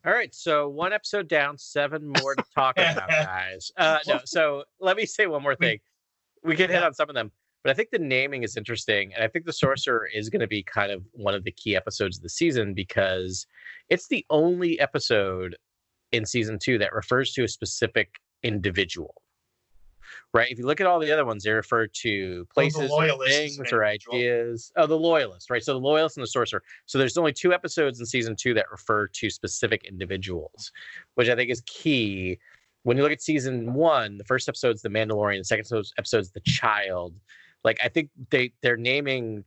All 0.05 0.11
right, 0.11 0.35
so 0.35 0.67
one 0.67 0.91
episode 0.91 1.29
down, 1.29 1.57
seven 1.57 2.11
more 2.21 2.35
to 2.35 2.43
talk 2.53 2.75
about, 2.77 3.07
guys. 3.07 3.71
Uh, 3.77 3.99
no, 4.07 4.19
so 4.25 4.65
let 4.79 4.97
me 4.97 5.05
say 5.05 5.27
one 5.27 5.41
more 5.41 5.55
thing. 5.55 5.79
We 6.43 6.57
can 6.57 6.69
hit 6.69 6.83
on 6.83 6.93
some 6.93 7.07
of 7.07 7.15
them, 7.15 7.31
but 7.63 7.69
I 7.69 7.73
think 7.73 7.89
the 7.89 7.99
naming 7.99 8.43
is 8.43 8.57
interesting, 8.57 9.13
and 9.13 9.23
I 9.23 9.29
think 9.29 9.45
the 9.45 9.53
Sorcerer 9.53 10.09
is 10.13 10.29
going 10.29 10.41
to 10.41 10.47
be 10.47 10.61
kind 10.61 10.91
of 10.91 11.03
one 11.13 11.33
of 11.33 11.45
the 11.45 11.51
key 11.51 11.77
episodes 11.77 12.17
of 12.17 12.23
the 12.23 12.29
season 12.29 12.73
because 12.73 13.47
it's 13.89 14.09
the 14.09 14.25
only 14.29 14.77
episode 14.81 15.55
in 16.13 16.25
season 16.25 16.57
two 16.59 16.77
that 16.77 16.93
refers 16.93 17.33
to 17.33 17.43
a 17.43 17.47
specific 17.47 18.09
individual. 18.43 19.15
Right? 20.33 20.51
If 20.51 20.59
you 20.59 20.65
look 20.65 20.79
at 20.81 20.87
all 20.87 20.99
the 20.99 21.11
other 21.11 21.25
ones, 21.25 21.43
they 21.43 21.51
refer 21.51 21.87
to 21.87 22.45
places, 22.53 22.91
or 22.91 23.25
things, 23.27 23.59
or 23.71 23.83
ideas. 23.85 24.71
Oh, 24.75 24.85
the 24.87 24.97
Loyalist, 24.97 25.49
right? 25.49 25.63
So 25.63 25.73
the 25.73 25.79
Loyalist 25.79 26.17
and 26.17 26.23
the 26.23 26.27
Sorcerer. 26.27 26.63
So 26.85 26.97
there's 26.97 27.17
only 27.17 27.33
two 27.33 27.53
episodes 27.53 27.99
in 27.99 28.05
season 28.05 28.35
two 28.35 28.53
that 28.55 28.69
refer 28.71 29.07
to 29.07 29.29
specific 29.29 29.85
individuals, 29.85 30.71
which 31.15 31.29
I 31.29 31.35
think 31.35 31.49
is 31.51 31.61
key. 31.65 32.39
When 32.83 32.97
you 32.97 33.03
look 33.03 33.11
at 33.11 33.21
season 33.21 33.73
one, 33.73 34.17
the 34.17 34.23
first 34.23 34.49
episode's 34.49 34.81
the 34.81 34.89
Mandalorian, 34.89 35.39
the 35.39 35.45
second 35.45 35.61
episode's- 35.61 35.93
episode's 35.97 36.31
the 36.31 36.41
child. 36.41 37.15
Like 37.63 37.79
I 37.83 37.87
think 37.87 38.09
they 38.29 38.53
they're 38.61 38.77
naming 38.77 39.43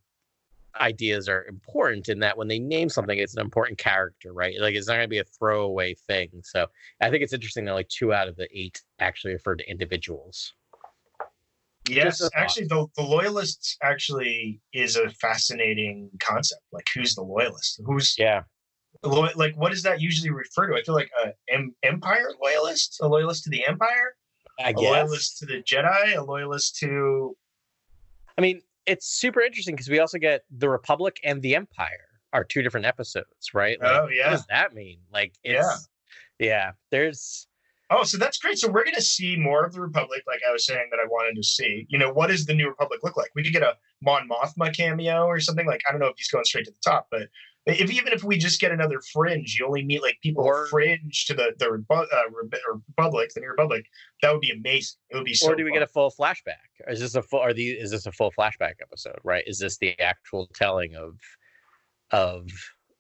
ideas 0.81 1.29
are 1.29 1.45
important 1.47 2.09
in 2.09 2.19
that 2.21 2.37
when 2.37 2.49
they 2.49 2.59
name 2.59 2.89
something, 2.89 3.19
it's 3.19 3.35
an 3.35 3.41
important 3.41 3.79
character, 3.79 4.33
right? 4.33 4.55
Like 4.61 4.75
it's 4.75 4.89
not 4.89 4.95
going 4.95 5.05
to 5.05 5.09
be 5.09 5.19
a 5.19 5.25
throwaway 5.25 5.95
thing. 6.07 6.31
So 6.43 6.67
I 7.01 7.11
think 7.11 7.23
it's 7.23 7.33
interesting 7.33 7.65
that 7.67 7.75
like 7.75 7.89
two 7.89 8.13
out 8.13 8.29
of 8.29 8.37
the 8.37 8.49
eight 8.53 8.81
actually 8.99 9.33
refer 9.35 9.57
to 9.57 9.71
individuals. 9.71 10.55
Yes, 11.89 12.19
Just 12.19 12.21
a 12.21 12.25
thought. 12.25 12.43
actually, 12.43 12.67
the 12.67 12.87
the 12.97 13.03
loyalists 13.03 13.77
actually 13.83 14.61
is 14.73 14.97
a 14.97 15.09
fascinating 15.11 16.11
concept. 16.21 16.63
Like, 16.73 16.87
who's 16.95 17.15
the 17.15 17.23
loyalist? 17.23 17.81
Who's 17.85 18.17
Yeah. 18.19 18.43
lo- 19.05 19.29
like 19.37 19.55
what 19.57 19.71
does 19.71 19.85
that 19.85 20.01
usually 20.01 20.31
refer 20.31 20.67
to? 20.67 20.75
I 20.75 20.83
feel 20.83 20.97
like 20.97 21.11
a 21.25 21.33
em- 21.49 21.77
empire 21.85 22.29
loyalist, 22.43 22.99
a 23.01 23.07
loyalist 23.07 23.45
to 23.45 23.51
the 23.51 23.65
empire, 23.67 24.17
I 24.59 24.71
a 24.71 24.81
loyalist 24.81 25.39
to 25.39 25.47
the 25.47 25.63
Jedi, 25.63 26.17
a 26.17 26.23
loyalist 26.25 26.77
to 26.79 27.37
I 28.37 28.41
mean, 28.43 28.63
it's 28.87 29.07
super 29.07 29.41
interesting 29.41 29.75
because 29.75 29.89
we 29.89 29.99
also 29.99 30.19
get 30.19 30.43
the 30.57 30.69
Republic 30.69 31.19
and 31.25 31.43
the 31.43 31.55
Empire 31.55 32.07
are 32.33 32.45
two 32.45 32.63
different 32.63 32.87
episodes, 32.87 33.55
right? 33.55 33.81
Like, 33.81 33.91
Oh, 33.93 34.05
What 34.05 34.15
yeah. 34.15 34.31
does 34.31 34.47
that 34.47 34.75
mean? 34.75 34.99
Like, 35.13 35.35
it's 35.45 35.89
yeah. 36.39 36.73
There's 36.91 37.47
Oh, 37.89 38.03
so 38.03 38.19
that's 38.19 38.39
great. 38.39 38.59
So 38.59 38.69
we're 38.69 38.83
going 38.83 38.97
to 38.97 39.03
see 39.03 39.37
more 39.37 39.65
of 39.65 39.73
the 39.73 39.81
Republic, 39.81 40.23
like 40.27 40.41
I 40.49 40.51
was 40.53 40.67
saying 40.67 40.89
that 40.91 40.99
I 40.99 41.07
wanted 41.07 41.37
to 41.37 41.43
see. 41.45 41.87
You 41.89 41.99
know, 41.99 42.13
what 42.13 42.27
does 42.29 42.45
the 42.45 42.53
new 42.55 42.67
Republic 42.69 42.99
look 43.05 43.17
like? 43.17 43.31
We 43.37 43.45
could 43.45 43.53
get 43.53 43.63
a 43.63 43.75
Mon 44.03 44.29
Mothma 44.29 44.75
cameo 44.75 45.25
or 45.27 45.39
something. 45.39 45.67
Like 45.67 45.83
I 45.89 45.93
don't 45.93 46.01
know 46.01 46.09
if 46.09 46.15
he's 46.17 46.29
going 46.29 46.45
straight 46.45 46.65
to 46.65 46.73
the 46.73 46.77
top, 46.85 47.07
but 47.13 47.29
if 47.67 47.91
even 47.91 48.13
if 48.13 48.23
we 48.23 48.39
just 48.39 48.61
get 48.61 48.71
another 48.71 49.01
fringe, 49.13 49.57
you 49.59 49.67
only 49.67 49.85
meet 49.85 50.01
like 50.01 50.19
people 50.23 50.45
Or- 50.45 50.67
fringe 50.69 51.27
to 51.27 51.35
the 51.35 51.53
the 51.59 51.67
uh, 51.67 52.73
Republic, 52.87 53.31
the 53.35 53.41
New 53.41 53.49
Republic. 53.49 53.87
That 54.23 54.33
would 54.33 54.41
be 54.41 54.51
amazing. 54.51 54.97
It 55.11 55.17
would 55.17 55.25
be 55.25 55.35
so. 55.35 55.51
or 55.53 55.57
do 55.57 55.65
we 55.65 55.71
fun. 55.71 55.81
get 55.81 55.83
a 55.83 55.93
full 55.93 56.11
flashback? 56.11 56.69
Is 56.89 57.01
this 57.01 57.17
a 57.17 57.23
full? 57.23 57.41
Are 57.41 57.53
the 57.53 57.71
is 57.71 57.91
this 57.91 58.07
a 58.07 58.13
full 58.13 58.33
flashback 58.39 58.75
episode? 58.81 59.19
Right? 59.25 59.43
Is 59.47 59.59
this 59.59 59.79
the 59.79 59.99
actual 60.01 60.49
telling 60.55 60.95
of 60.95 61.19
of 62.13 62.49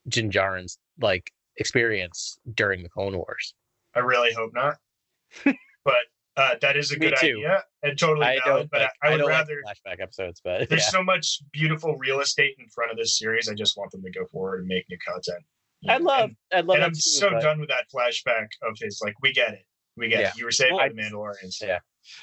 Din 0.08 0.30
Djarin's 0.30 0.78
like 1.00 1.32
experience 1.58 2.38
during 2.54 2.82
the 2.82 2.88
Clone 2.88 3.16
Wars? 3.16 3.54
I 3.94 4.00
really 4.00 4.32
hope 4.34 4.52
not. 4.52 4.78
but 5.44 5.94
uh, 6.36 6.54
that 6.60 6.76
is 6.76 6.90
a 6.92 6.94
Me 6.98 7.06
good 7.08 7.16
too. 7.18 7.26
idea 7.26 7.64
and 7.82 7.98
totally 7.98 8.26
I 8.26 8.38
valid. 8.44 8.68
But 8.70 8.82
like, 8.82 8.90
I, 9.02 9.08
I 9.08 9.16
would 9.16 9.26
rather. 9.26 9.62
like 9.64 9.76
flashback 9.86 10.02
episodes, 10.02 10.40
but 10.44 10.68
There's 10.68 10.82
yeah. 10.82 10.88
so 10.90 11.02
much 11.02 11.40
beautiful 11.52 11.96
real 11.96 12.20
estate 12.20 12.54
in 12.58 12.66
front 12.68 12.90
of 12.90 12.96
this 12.98 13.18
series. 13.18 13.48
I 13.48 13.54
just 13.54 13.76
want 13.76 13.90
them 13.92 14.02
to 14.02 14.10
go 14.10 14.26
forward 14.26 14.58
and 14.60 14.68
make 14.68 14.84
new 14.90 14.98
content. 15.06 15.42
Know, 15.82 15.96
love. 15.98 16.24
and- 16.30 16.36
I'd 16.52 16.64
love. 16.66 16.76
and 16.76 16.84
I'm 16.84 16.92
too, 16.92 17.00
so 17.00 17.30
but- 17.30 17.42
done 17.42 17.60
with 17.60 17.68
that 17.70 17.84
flashback 17.94 18.48
of 18.62 18.76
his. 18.80 19.00
Like, 19.04 19.14
we 19.22 19.32
get 19.32 19.52
it. 19.54 19.64
We 19.96 20.08
get 20.08 20.20
Yeah. 20.20 20.28
it. 20.28 20.36
You 20.36 20.44
were 20.44 20.50
saved 20.50 20.72
Well, 20.72 20.80
by 20.80 20.88
the 20.88 20.94
Mandalorians. 20.94 21.60
Yeah. 21.62 21.78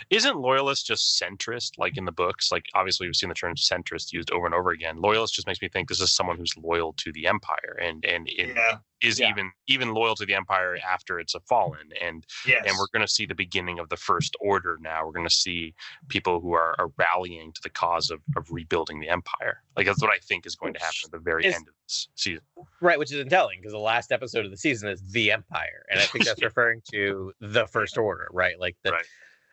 Isn't 0.10 0.38
loyalist 0.38 0.86
just 0.88 1.22
centrist, 1.22 1.72
like 1.78 1.98
in 1.98 2.06
the 2.06 2.12
books? 2.12 2.52
Like 2.52 2.66
obviously 2.76 3.08
we've 3.08 3.16
seen 3.16 3.30
the 3.30 3.36
term 3.36 3.56
centrist 3.56 4.12
used 4.14 4.32
over 4.32 4.46
and 4.46 4.56
over 4.56 4.72
again. 4.72 4.98
Loyalist 5.02 5.34
just 5.36 5.48
makes 5.48 5.62
me 5.62 5.70
think 5.70 5.90
this 5.90 6.02
is 6.02 6.12
someone 6.12 6.38
who's 6.38 6.56
loyal 6.58 6.94
to 6.98 7.12
the 7.14 7.28
empire 7.28 7.78
and 7.82 8.04
and, 8.06 8.28
Yeah. 8.38 8.78
is 9.02 9.20
Yeah. 9.20 9.30
even 9.30 9.52
even 9.68 9.94
loyal 9.94 10.16
to 10.16 10.26
the 10.26 10.34
empire 10.36 10.78
after 10.88 11.20
it's 11.20 11.36
a 11.36 11.40
fallen. 11.42 11.90
And 12.02 12.26
Yes. 12.46 12.64
and 12.68 12.76
we're 12.78 12.88
going 12.94 13.06
to 13.06 13.12
see 13.12 13.26
the 13.26 13.36
beginning 13.36 13.80
of 13.80 13.90
the 13.90 13.98
first 13.98 14.36
order 14.40 14.78
now. 14.82 15.06
We're 15.06 15.12
going 15.14 15.28
to 15.28 15.34
see 15.34 15.74
people 16.10 16.40
who 16.40 16.54
are, 16.54 16.76
are 16.80 16.90
rallying 16.98 17.52
to 17.54 17.62
the 17.62 17.70
cause 17.70 18.10
of, 18.12 18.22
of 18.38 18.48
rebuilding 18.52 19.00
the 19.00 19.10
empire. 19.10 19.62
Like 19.76 19.86
that's 19.86 20.02
what 20.02 20.12
I 20.14 20.20
think 20.20 20.46
is 20.46 20.56
going 20.56 20.74
to 20.74 20.80
happen 20.80 21.00
at 21.06 21.12
the 21.12 21.20
very 21.20 21.46
Is- 21.46 21.56
end 21.56 21.68
of 21.68 21.74
this 21.88 22.08
season. 22.16 22.44
Right, 22.82 23.00
which 23.00 23.12
isn't 23.14 23.30
telling 23.30 23.60
because 23.60 23.74
the 23.74 23.78
last 23.80 24.12
episode 24.12 24.46
of 24.46 24.52
the 24.52 24.58
season 24.58 24.90
is 24.90 25.02
the 25.12 25.32
Empire, 25.32 25.86
and 25.90 26.00
I 26.00 26.04
think 26.04 26.26
that's 26.26 26.42
referring 26.44 26.82
to 26.92 27.34
the 27.40 27.66
First 27.68 27.98
Order, 27.98 28.28
right? 28.32 28.60
Like 28.60 28.76
the. 28.84 28.92
Right. 28.92 29.06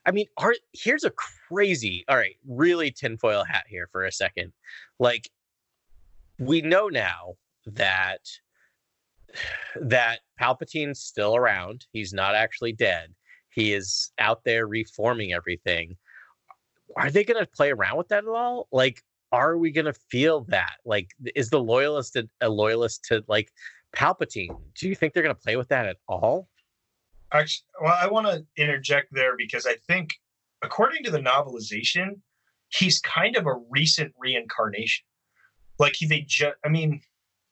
I 0.07 0.13
mean, 0.13 0.27
are 0.39 0.55
here's 0.73 1.05
a 1.05 1.11
crazy. 1.11 2.05
All 2.09 2.17
right, 2.17 2.37
really 2.47 2.91
tinfoil 2.91 3.45
hat 3.45 3.65
here 3.69 3.89
for 3.93 4.05
a 4.05 4.13
second. 4.13 4.53
Like, 4.99 5.31
we 6.39 6.63
know 6.63 6.89
now 6.89 7.35
that 7.67 8.21
that 9.81 10.21
Palpatine's 10.41 11.01
still 11.01 11.37
around. 11.37 11.87
He's 11.93 12.13
not 12.13 12.35
actually 12.35 12.73
dead. 12.73 13.15
He 13.51 13.75
is 13.75 14.13
out 14.19 14.45
there 14.45 14.67
reforming 14.67 15.33
everything. 15.33 15.97
Are 16.97 17.11
they 17.11 17.25
going 17.25 17.41
to 17.41 17.51
play 17.51 17.71
around 17.71 17.99
with 17.99 18.09
that 18.09 18.25
at 18.25 18.29
all? 18.29 18.69
Like, 18.73 19.03
are 19.33 19.57
we 19.57 19.71
going 19.71 19.87
to 19.87 19.93
feel 19.93 20.43
that? 20.49 20.75
Like, 20.85 21.11
is 21.35 21.51
the 21.51 21.61
loyalist 21.61 22.17
a, 22.17 22.29
a 22.41 22.49
loyalist 22.49 23.05
to 23.07 23.25
like 23.29 23.51
Palpatine? 23.95 24.57
Do 24.79 24.89
you 24.89 24.95
think 24.95 25.13
they're 25.13 25.23
going 25.23 25.35
to 25.35 25.41
play 25.41 25.57
with 25.57 25.69
that 25.69 25.87
at 25.87 25.97
all? 26.09 26.49
Actually, 27.33 27.65
well, 27.83 27.97
I 27.99 28.09
want 28.09 28.27
to 28.27 28.45
interject 28.63 29.09
there 29.13 29.37
because 29.37 29.67
I 29.67 29.77
think, 29.87 30.11
according 30.63 31.05
to 31.05 31.11
the 31.11 31.19
novelization, 31.21 32.21
he's 32.69 33.01
kind 33.01 33.37
of 33.37 33.47
a 33.47 33.55
recent 33.71 34.13
reincarnation. 34.19 35.05
Like 35.79 35.95
he, 35.97 36.07
they 36.07 36.23
just, 36.27 36.57
I 36.65 36.69
mean, 36.69 37.01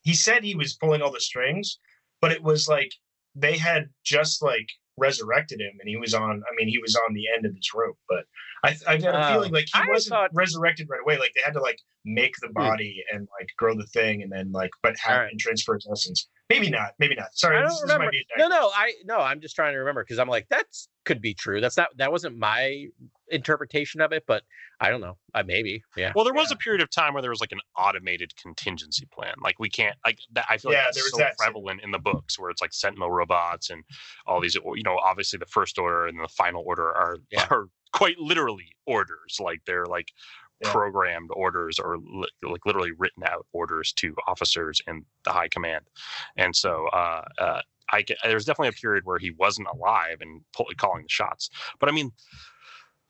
he 0.02 0.14
said 0.14 0.42
he 0.44 0.54
was 0.54 0.74
pulling 0.74 1.00
all 1.02 1.12
the 1.12 1.20
strings, 1.20 1.78
but 2.20 2.32
it 2.32 2.42
was 2.42 2.68
like 2.68 2.92
they 3.34 3.56
had 3.56 3.88
just 4.04 4.42
like 4.42 4.68
resurrected 4.96 5.60
him, 5.60 5.72
and 5.80 5.88
he 5.88 5.96
was 5.96 6.12
on. 6.12 6.42
I 6.50 6.54
mean, 6.56 6.68
he 6.68 6.78
was 6.78 6.96
on 7.08 7.14
the 7.14 7.24
end 7.34 7.46
of 7.46 7.54
his 7.54 7.70
rope. 7.74 7.98
But 8.08 8.24
I, 8.64 8.76
I've 8.86 9.02
got 9.02 9.14
a 9.14 9.26
Oh, 9.28 9.32
feeling 9.34 9.52
like 9.52 9.66
he 9.72 9.80
I 9.80 9.86
wasn't 9.88 10.10
thought- 10.14 10.30
Hmm. 10.32 10.38
resurrected 10.38 10.88
right 10.90 11.00
away. 11.00 11.18
Like 11.18 11.32
they 11.36 11.42
had 11.44 11.54
to 11.54 11.60
like 11.60 11.78
make 12.04 12.34
the 12.42 12.48
body 12.48 13.04
and 13.12 13.28
like 13.38 13.48
grow 13.56 13.76
the 13.76 13.86
thing, 13.86 14.22
and 14.22 14.32
then 14.32 14.50
like, 14.50 14.70
but 14.82 14.96
have 14.98 15.14
Alright. 15.18 15.30
and 15.30 15.40
transfer 15.40 15.76
its 15.76 15.86
essence. 15.90 16.28
Maybe 16.50 16.70
not. 16.70 16.94
Maybe 16.98 17.14
not. 17.14 17.28
Sorry, 17.34 17.56
I 17.56 17.60
don't 17.60 17.68
this 17.70 17.82
remember. 17.82 18.04
might 18.06 18.12
be 18.12 18.24
No, 18.38 18.48
no, 18.48 18.70
I 18.74 18.92
no, 19.04 19.18
I'm 19.18 19.40
just 19.40 19.54
trying 19.54 19.72
to 19.74 19.78
remember 19.78 20.02
because 20.02 20.18
I'm 20.18 20.28
like 20.28 20.46
that's 20.48 20.88
could 21.04 21.20
be 21.20 21.34
true. 21.34 21.60
That's 21.60 21.76
not 21.76 21.88
that 21.98 22.10
wasn't 22.10 22.38
my 22.38 22.86
interpretation 23.30 24.00
of 24.00 24.12
it, 24.12 24.24
but 24.26 24.42
I 24.80 24.88
don't 24.90 25.00
know. 25.02 25.18
I 25.34 25.42
maybe, 25.42 25.82
yeah. 25.96 26.12
Well, 26.14 26.24
there 26.24 26.32
was 26.34 26.50
Yeah. 26.50 26.54
a 26.54 26.58
period 26.58 26.80
of 26.82 26.90
time 26.90 27.12
where 27.12 27.20
there 27.20 27.30
was 27.30 27.40
like 27.40 27.52
an 27.52 27.60
automated 27.76 28.34
contingency 28.36 29.06
plan. 29.12 29.34
Like 29.42 29.58
we 29.58 29.68
can't 29.68 29.96
like 30.06 30.18
that. 30.32 30.46
I 30.48 30.56
feel 30.56 30.72
Yeah, 30.72 30.84
like 30.86 30.94
there 30.94 31.02
that's 31.02 31.12
was 31.12 31.12
so 31.12 31.18
that 31.18 31.30
too. 31.32 31.36
prevalent 31.44 31.82
in 31.82 31.90
the 31.90 31.98
books 31.98 32.38
where 32.38 32.50
it's 32.50 32.62
like 32.62 32.72
Sentinel 32.72 33.10
robots 33.10 33.68
and 33.70 33.84
all 34.26 34.40
these. 34.40 34.54
You 34.54 34.82
know, 34.84 34.96
obviously 34.98 35.38
the 35.38 35.46
first 35.46 35.78
order 35.78 36.06
and 36.06 36.18
the 36.18 36.28
final 36.28 36.62
order 36.66 36.84
are 36.94 37.18
Yeah. 37.30 37.46
are 37.50 37.66
quite 37.92 38.18
literally 38.18 38.72
orders. 38.86 39.36
Like 39.40 39.60
they're 39.66 39.86
like 39.86 40.08
Programmed 40.64 41.30
orders 41.32 41.78
or 41.78 41.98
li- 41.98 42.28
like 42.42 42.66
literally 42.66 42.92
written 42.92 43.22
out 43.24 43.46
orders 43.52 43.92
to 43.94 44.14
officers 44.26 44.80
in 44.86 45.04
the 45.24 45.30
high 45.30 45.48
command. 45.48 45.84
And 46.36 46.54
so 46.54 46.88
uh, 46.92 47.24
uh, 47.38 47.60
I 47.92 48.02
get, 48.02 48.18
there's 48.24 48.44
definitely 48.44 48.68
a 48.68 48.80
period 48.80 49.04
where 49.04 49.18
he 49.18 49.30
wasn't 49.30 49.68
alive 49.72 50.18
and 50.20 50.40
pull, 50.52 50.66
calling 50.76 51.02
the 51.04 51.08
shots. 51.08 51.48
But 51.78 51.88
I 51.88 51.92
mean, 51.92 52.12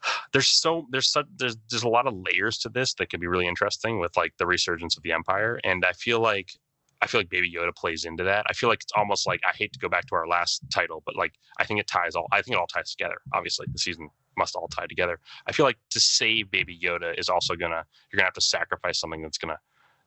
there's 0.32 0.48
so 0.48 0.86
there's 0.90 1.10
such 1.10 1.26
there's 1.36 1.56
there's 1.70 1.82
a 1.82 1.88
lot 1.88 2.06
of 2.06 2.14
layers 2.14 2.58
to 2.58 2.68
this 2.68 2.94
that 2.94 3.10
can 3.10 3.20
be 3.20 3.26
really 3.26 3.46
interesting 3.46 3.98
with 3.98 4.16
like 4.16 4.32
the 4.38 4.46
resurgence 4.46 4.96
of 4.96 5.02
the 5.02 5.12
empire 5.12 5.60
and 5.64 5.84
i 5.84 5.92
feel 5.92 6.20
like 6.20 6.52
i 7.02 7.06
feel 7.06 7.20
like 7.20 7.28
baby 7.28 7.52
yoda 7.52 7.74
plays 7.74 8.04
into 8.04 8.24
that 8.24 8.44
i 8.48 8.52
feel 8.52 8.68
like 8.68 8.80
it's 8.82 8.92
almost 8.96 9.26
like 9.26 9.40
i 9.44 9.54
hate 9.56 9.72
to 9.72 9.78
go 9.78 9.88
back 9.88 10.06
to 10.06 10.14
our 10.14 10.26
last 10.26 10.62
title 10.72 11.02
but 11.04 11.16
like 11.16 11.32
i 11.58 11.64
think 11.64 11.80
it 11.80 11.86
ties 11.86 12.14
all 12.14 12.26
i 12.32 12.40
think 12.40 12.54
it 12.54 12.58
all 12.60 12.66
ties 12.66 12.92
together 12.92 13.16
obviously 13.32 13.66
the 13.72 13.78
season 13.78 14.08
must 14.38 14.56
all 14.56 14.68
tie 14.68 14.86
together. 14.86 15.18
I 15.46 15.52
feel 15.52 15.66
like 15.66 15.78
to 15.90 16.00
save 16.00 16.50
baby 16.50 16.78
yoda 16.82 17.18
is 17.18 17.28
also 17.28 17.54
gonna 17.54 17.84
you're 18.10 18.18
gonna 18.18 18.26
have 18.26 18.34
to 18.34 18.40
sacrifice 18.40 18.98
something 19.00 19.22
that's 19.22 19.38
gonna 19.38 19.58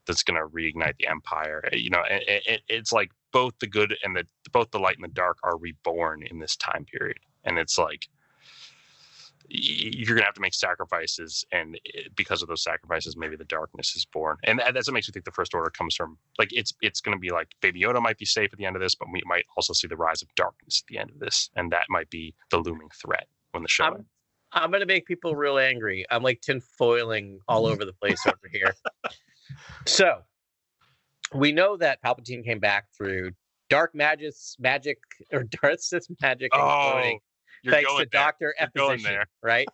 that's 0.07 0.23
gonna 0.23 0.47
reignite 0.47 0.97
the 0.97 1.07
empire. 1.07 1.61
Eh, 1.71 1.75
you 1.77 1.89
know 1.89 2.01
it, 2.09 2.43
it, 2.47 2.61
it's 2.67 2.91
like 2.91 3.11
both 3.31 3.53
the 3.59 3.67
good 3.67 3.95
and 4.03 4.15
the 4.15 4.25
both 4.51 4.71
the 4.71 4.79
light 4.79 4.95
and 4.95 5.03
the 5.03 5.13
dark 5.13 5.37
are 5.43 5.57
reborn 5.57 6.23
in 6.23 6.39
this 6.39 6.55
time 6.55 6.85
period. 6.85 7.17
And 7.43 7.57
it's 7.59 7.77
like 7.77 8.07
you're 9.53 10.15
gonna 10.15 10.25
have 10.25 10.33
to 10.35 10.41
make 10.41 10.53
sacrifices, 10.53 11.45
and 11.51 11.77
eh, 11.95 12.03
because 12.15 12.41
of 12.41 12.47
those 12.47 12.63
sacrifices, 12.63 13.17
maybe 13.17 13.35
the 13.35 13.45
darkness 13.45 13.95
is 13.95 14.05
born, 14.05 14.37
and 14.45 14.61
that's 14.73 14.87
what 14.87 14.93
makes 14.93 15.09
me 15.09 15.11
think 15.11 15.25
the 15.25 15.31
first 15.31 15.53
order 15.53 15.69
comes 15.69 15.95
from 15.95 16.17
like 16.39 16.49
it's 16.53 16.73
it's 16.81 17.01
gonna 17.01 17.17
be 17.17 17.31
like 17.31 17.49
Baby 17.61 17.81
Yoda 17.81 18.01
might 18.01 18.17
be 18.17 18.25
safe 18.25 18.49
at 18.53 18.59
the 18.59 18.65
end 18.65 18.75
of 18.75 18.81
this, 18.81 18.95
but 18.95 19.07
we 19.11 19.21
might 19.25 19.45
also 19.57 19.73
see 19.73 19.87
the 19.87 19.97
rise 19.97 20.21
of 20.21 20.33
darkness 20.35 20.83
at 20.83 20.87
the 20.91 20.97
end 20.99 21.09
of 21.09 21.19
this, 21.19 21.49
and 21.55 21.71
that 21.71 21.85
might 21.89 22.09
be 22.09 22.33
the 22.49 22.59
looming 22.59 22.89
threat 23.01 23.27
when 23.51 23.63
the 23.63 23.69
show 23.69 23.83
I'm- 23.85 23.93
ends. 23.95 24.07
I'm 24.53 24.71
gonna 24.71 24.85
make 24.85 25.05
people 25.05 25.35
real 25.35 25.57
angry. 25.57 26.05
I'm 26.09 26.23
like 26.23 26.41
tinfoiling 26.41 27.37
all 27.47 27.63
mm-hmm. 27.63 27.73
over 27.73 27.85
the 27.85 27.93
place 27.93 28.21
over 28.25 28.49
here. 28.51 28.73
So 29.85 30.21
we 31.33 31.51
know 31.51 31.75
that 31.77 32.01
Palpatine 32.01 32.43
came 32.45 32.59
back 32.59 32.85
through 32.95 33.31
dark 33.69 33.95
magic, 33.95 34.33
magic 34.59 34.97
or 35.31 35.43
dark 35.61 35.79
Sith 35.79 36.07
magic, 36.21 36.51
Oh, 36.53 37.11
you're 37.63 37.73
thanks 37.73 37.89
going 37.89 38.05
to. 38.05 38.09
Doctor 38.09 38.55
Exposition, 38.59 39.23
right? 39.41 39.67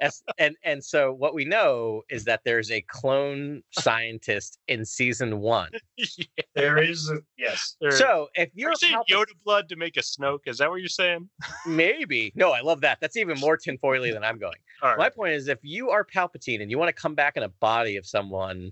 As, 0.00 0.22
and 0.38 0.56
and 0.64 0.82
so 0.84 1.12
what 1.12 1.34
we 1.34 1.44
know 1.44 2.02
is 2.10 2.24
that 2.24 2.40
there's 2.44 2.70
a 2.70 2.80
clone 2.82 3.62
scientist 3.70 4.58
in 4.68 4.84
season 4.84 5.40
one. 5.40 5.70
Yeah, 5.96 6.24
There 6.54 6.78
is, 6.82 7.10
a, 7.10 7.18
yes. 7.38 7.76
there- 7.80 7.90
So 7.92 8.28
if 8.34 8.50
you're 8.54 8.70
you're 8.70 8.74
saying 8.76 8.94
Palpa- 8.94 9.14
Yoda 9.14 9.32
blood 9.44 9.68
to 9.68 9.76
make 9.76 9.96
a 9.96 10.00
Snoke. 10.00 10.40
Is 10.46 10.58
that 10.58 10.68
what 10.70 10.76
you're 10.80 10.88
saying? 10.88 11.28
maybe 11.66 12.32
no, 12.34 12.52
I 12.52 12.60
love 12.60 12.80
that. 12.82 12.98
That's 13.00 13.16
even 13.16 13.38
more 13.38 13.56
tinfoily 13.56 14.12
than 14.12 14.24
I'm 14.24 14.38
going. 14.38 14.56
All 14.82 14.90
right. 14.90 14.98
My 14.98 15.08
point 15.10 15.32
is, 15.34 15.48
if 15.48 15.58
you 15.62 15.90
are 15.90 16.04
Palpatine 16.04 16.62
and 16.62 16.70
you 16.70 16.78
want 16.78 16.88
to 16.94 17.00
come 17.00 17.14
back 17.14 17.36
in 17.36 17.42
a 17.42 17.48
body 17.48 17.96
of 17.96 18.06
someone, 18.06 18.70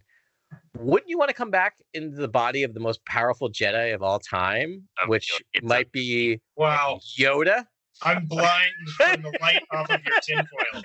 wouldn't 0.78 1.08
you 1.08 1.18
want 1.18 1.28
to 1.28 1.34
come 1.34 1.50
back 1.50 1.76
into 1.94 2.16
the 2.16 2.28
body 2.28 2.62
of 2.62 2.74
the 2.74 2.80
most 2.80 3.04
powerful 3.06 3.50
Jedi 3.50 3.94
of 3.94 4.02
all 4.02 4.18
time, 4.18 4.82
Of 5.02 5.08
which 5.08 5.30
Yoda. 5.56 5.62
Might 5.62 5.92
be 5.92 6.40
Wow. 6.56 7.00
Yoda? 7.18 7.66
I'm 8.00 8.24
blind 8.26 8.72
from 8.96 9.22
the 9.22 9.36
light 9.40 9.62
off 9.72 9.90
of 9.90 10.00
your 10.04 10.16
tinfoil. 10.22 10.82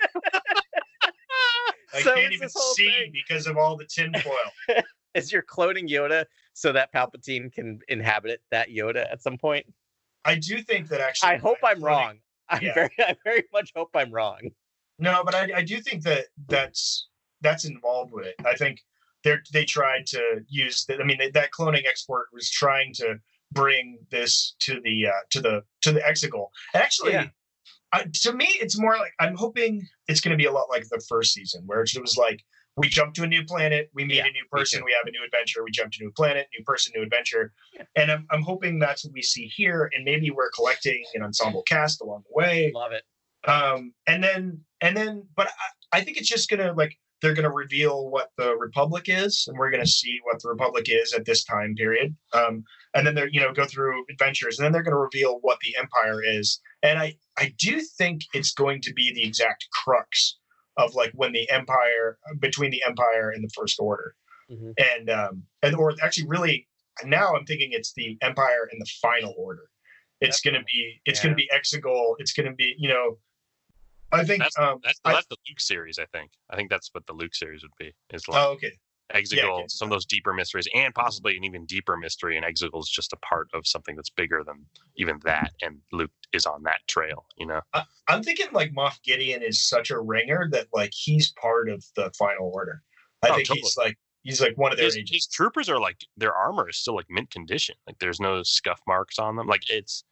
I 1.94 2.02
So 2.02 2.14
can't 2.14 2.32
even 2.32 2.48
see 2.48 2.90
thing. 2.90 3.12
because 3.12 3.46
of 3.46 3.56
all 3.56 3.76
the 3.76 3.86
tinfoil. 3.86 4.34
Is 5.14 5.32
you're 5.32 5.42
cloning 5.42 5.88
Yoda 5.88 6.26
so 6.52 6.70
that 6.72 6.92
Palpatine 6.92 7.50
can 7.52 7.80
inhabit 7.88 8.42
that 8.50 8.68
Yoda 8.68 9.10
at 9.10 9.22
some 9.22 9.38
point? 9.38 9.66
I 10.24 10.34
do 10.34 10.60
think 10.60 10.88
that 10.88 11.00
actually. 11.00 11.30
I 11.30 11.36
hope 11.38 11.56
I'm 11.64 11.82
wrong. 11.82 12.18
I 12.50 12.60
Yeah. 12.60 12.74
very, 12.74 12.90
I 12.98 13.16
very 13.24 13.44
much 13.52 13.72
hope 13.74 13.90
I'm 13.94 14.12
wrong. 14.12 14.40
No, 14.98 15.22
but 15.24 15.34
I, 15.34 15.50
I 15.56 15.62
do 15.62 15.80
think 15.80 16.02
that 16.04 16.26
that's 16.48 17.08
that's 17.40 17.64
involved 17.64 18.12
with 18.12 18.26
it. 18.26 18.34
I 18.44 18.54
think 18.54 18.80
they 19.24 19.36
they 19.52 19.64
tried 19.64 20.06
to 20.08 20.44
use. 20.48 20.84
The, 20.84 20.98
I 21.00 21.04
mean, 21.04 21.18
that 21.32 21.50
cloning 21.52 21.86
export 21.88 22.26
was 22.32 22.50
trying 22.50 22.92
to 22.94 23.18
bring 23.52 23.98
this 24.10 24.54
to 24.60 24.80
the 24.82 25.06
uh, 25.08 25.12
to 25.30 25.40
the 25.40 25.62
to 25.82 25.92
the 25.92 26.00
Exegol. 26.00 26.48
Actually, 26.74 27.12
Yeah. 27.12 27.28
To 28.22 28.32
me, 28.34 28.46
it's 28.60 28.78
more 28.78 28.96
like 28.98 29.12
I'm 29.18 29.34
hoping 29.34 29.86
it's 30.08 30.20
going 30.20 30.32
to 30.32 30.36
be 30.36 30.44
a 30.44 30.52
lot 30.52 30.68
like 30.68 30.84
the 30.90 31.02
first 31.08 31.32
season, 31.32 31.62
where 31.64 31.80
it 31.80 31.90
was 32.00 32.16
like 32.18 32.42
we 32.76 32.88
jump 32.88 33.14
to 33.14 33.22
a 33.22 33.26
new 33.26 33.44
planet, 33.44 33.90
we 33.94 34.04
meet 34.04 34.16
Yeah, 34.16 34.26
a 34.26 34.30
new 34.30 34.44
person, 34.52 34.84
we 34.84 34.92
have 34.92 35.06
a 35.06 35.10
new 35.10 35.24
adventure, 35.24 35.64
we 35.64 35.70
jump 35.70 35.92
to 35.92 35.98
a 36.02 36.04
new 36.04 36.12
planet, 36.12 36.48
new 36.56 36.62
person, 36.64 36.92
new 36.94 37.02
adventure, 37.02 37.52
and 37.96 38.12
I'm 38.12 38.26
I'm 38.30 38.42
hoping 38.42 38.78
that's 38.78 39.04
what 39.04 39.14
we 39.14 39.22
see 39.22 39.46
here, 39.46 39.90
and 39.94 40.04
maybe 40.04 40.30
we're 40.30 40.50
collecting 40.50 41.02
an 41.14 41.22
ensemble 41.22 41.62
cast 41.62 42.02
along 42.02 42.24
the 42.28 42.34
way 42.34 42.70
Love 42.74 42.92
it. 42.92 43.04
um 43.50 43.94
and 44.06 44.22
then 44.22 44.60
and 44.82 44.94
then 44.96 45.26
but 45.34 45.48
I, 45.92 45.98
I 45.98 46.00
think 46.04 46.18
it's 46.18 46.28
just 46.28 46.50
gonna 46.50 46.74
like 46.74 46.94
they're 47.20 47.34
going 47.34 47.44
to 47.44 47.50
reveal 47.50 48.10
what 48.10 48.30
the 48.36 48.54
Republic 48.56 49.06
is, 49.08 49.46
and 49.48 49.58
we're 49.58 49.70
going 49.70 49.82
to 49.84 49.90
see 49.90 50.20
what 50.22 50.40
the 50.40 50.48
Republic 50.48 50.86
is 50.88 51.12
at 51.12 51.24
this 51.24 51.42
time 51.42 51.74
period. 51.74 52.14
Um, 52.32 52.62
and 52.98 53.06
then 53.06 53.14
they're 53.14 53.28
you 53.28 53.40
know 53.40 53.52
go 53.52 53.64
through 53.64 54.04
adventures, 54.10 54.58
and 54.58 54.64
then 54.64 54.72
they're 54.72 54.82
going 54.82 54.92
to 54.92 54.98
reveal 54.98 55.38
what 55.42 55.58
the 55.60 55.74
Empire 55.78 56.22
is. 56.22 56.60
And 56.82 56.98
I 56.98 57.16
I 57.38 57.54
do 57.58 57.80
think 57.80 58.22
it's 58.34 58.52
going 58.52 58.80
to 58.82 58.92
be 58.92 59.12
the 59.14 59.22
exact 59.24 59.68
crux 59.72 60.38
of 60.76 60.94
like 60.94 61.12
when 61.14 61.32
the 61.32 61.48
Empire 61.50 62.18
between 62.40 62.70
the 62.70 62.82
Empire 62.86 63.30
and 63.30 63.42
the 63.42 63.50
First 63.56 63.78
Order, 63.80 64.14
Mhm. 64.50 64.74
and 64.78 65.10
um, 65.10 65.42
and 65.62 65.74
or 65.76 65.94
actually 66.02 66.26
really 66.28 66.66
now 67.04 67.34
I'm 67.34 67.44
thinking 67.46 67.70
it's 67.72 67.92
the 67.94 68.16
Empire 68.22 68.68
and 68.70 68.80
the 68.80 68.90
Final 69.00 69.34
Order. 69.38 69.70
It's 70.20 70.40
going 70.40 70.54
to 70.54 70.64
be 70.64 71.00
it's 71.04 71.20
going 71.22 71.32
to 71.32 71.36
be 71.36 71.48
Exegol. 71.54 72.16
It's 72.18 72.32
going 72.32 72.48
to 72.48 72.54
be 72.54 72.74
you 72.78 72.88
know. 72.88 73.18
I 74.10 74.24
think 74.24 74.42
That's 74.42 74.58
um, 74.58 74.80
that's, 74.82 74.98
I- 75.04 75.12
the 75.28 75.36
Luke 75.48 75.60
series. 75.60 75.98
I 75.98 76.06
think. 76.06 76.30
I 76.50 76.56
think 76.56 76.70
that's 76.70 76.88
what 76.94 77.06
the 77.06 77.12
Luke 77.12 77.34
series 77.34 77.62
would 77.62 77.76
be. 77.78 77.92
Is 78.14 78.26
like 78.26 78.42
oh, 78.42 78.52
okay. 78.52 78.72
Exegol, 79.14 79.58
it's- 79.58 79.78
some 79.78 79.86
of 79.88 79.90
those 79.90 80.06
deeper 80.06 80.32
mysteries, 80.32 80.68
and 80.74 80.94
mm-hmm. 80.94 81.00
possibly 81.00 81.36
an 81.36 81.44
even 81.44 81.64
deeper 81.66 81.96
mystery. 81.96 82.36
And 82.36 82.44
Exegol 82.44 82.80
is 82.80 82.90
just 82.90 83.12
a 83.12 83.16
part 83.18 83.48
of 83.54 83.66
something 83.66 83.96
that's 83.96 84.10
bigger 84.10 84.42
than 84.44 84.66
even 84.96 85.16
mm-hmm. 85.16 85.28
that. 85.28 85.52
And 85.62 85.78
Luke 85.92 86.10
is 86.32 86.46
on 86.46 86.62
that 86.64 86.80
trail. 86.88 87.26
You 87.38 87.46
know. 87.46 87.60
I'm 88.08 88.22
thinking 88.22 88.46
like 88.52 88.72
Moff 88.72 89.02
Gideon 89.02 89.42
is 89.42 89.66
such 89.66 89.90
a 89.90 89.98
ringer 90.00 90.48
that 90.52 90.66
like 90.72 90.92
he's 90.94 91.32
part 91.32 91.68
of 91.68 91.84
the 91.96 92.10
Final 92.18 92.50
Order. 92.54 92.82
I 93.22 93.30
Oh, 93.30 93.34
think 93.34 93.48
he's 93.48 93.76
like 93.76 93.98
he's 94.22 94.40
like 94.40 94.56
one 94.56 94.72
of 94.72 94.78
their 94.78 94.86
His, 94.86 94.96
agents. 94.96 95.12
his 95.12 95.26
troopers 95.26 95.68
are 95.68 95.80
like 95.80 95.98
their 96.16 96.34
armor 96.34 96.68
is 96.68 96.76
still 96.78 96.94
like 96.94 97.06
mint 97.08 97.30
condition. 97.30 97.74
Like 97.86 97.98
there's 97.98 98.20
no 98.20 98.42
scuff 98.42 98.80
marks 98.86 99.18
on 99.18 99.36
them. 99.36 99.46
Like 99.46 99.62
it's 99.70 100.04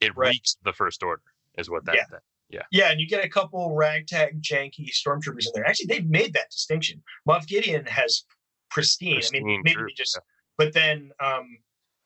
it 0.00 0.16
Right. 0.16 0.30
reeks 0.30 0.56
the 0.64 0.72
first 0.72 1.02
order 1.02 1.22
is 1.58 1.68
what 1.70 1.84
that. 1.86 1.96
Yeah. 1.96 2.04
that- 2.10 2.22
Yeah, 2.70 2.90
and 2.90 3.00
you 3.00 3.08
get 3.08 3.24
a 3.24 3.28
couple 3.28 3.74
ragtag, 3.74 4.40
janky 4.40 4.90
stormtroopers 4.92 5.46
in 5.46 5.52
there. 5.54 5.66
Actually, 5.66 5.86
they've 5.86 6.08
made 6.08 6.34
that 6.34 6.50
distinction. 6.50 7.02
Moff 7.28 7.46
Gideon 7.46 7.84
has 7.86 8.22
pristine. 8.74 9.20
I 9.34 9.40
mean, 9.40 9.62
maybe 9.64 9.74
troops, 9.74 9.94
just, 9.94 10.16
yeah. 10.16 10.20
but 10.58 10.74
then 10.74 11.10
um, 11.20 11.46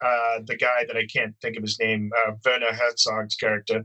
uh, 0.05 0.39
the 0.47 0.57
guy 0.57 0.85
that 0.87 0.97
I 0.97 1.07
can't 1.07 1.35
think 1.43 1.57
of 1.57 1.63
his 1.63 1.79
name, 1.81 2.11
uh, 2.27 2.33
Werner 2.45 2.73
Herzog's 2.73 3.35
character, 3.35 3.85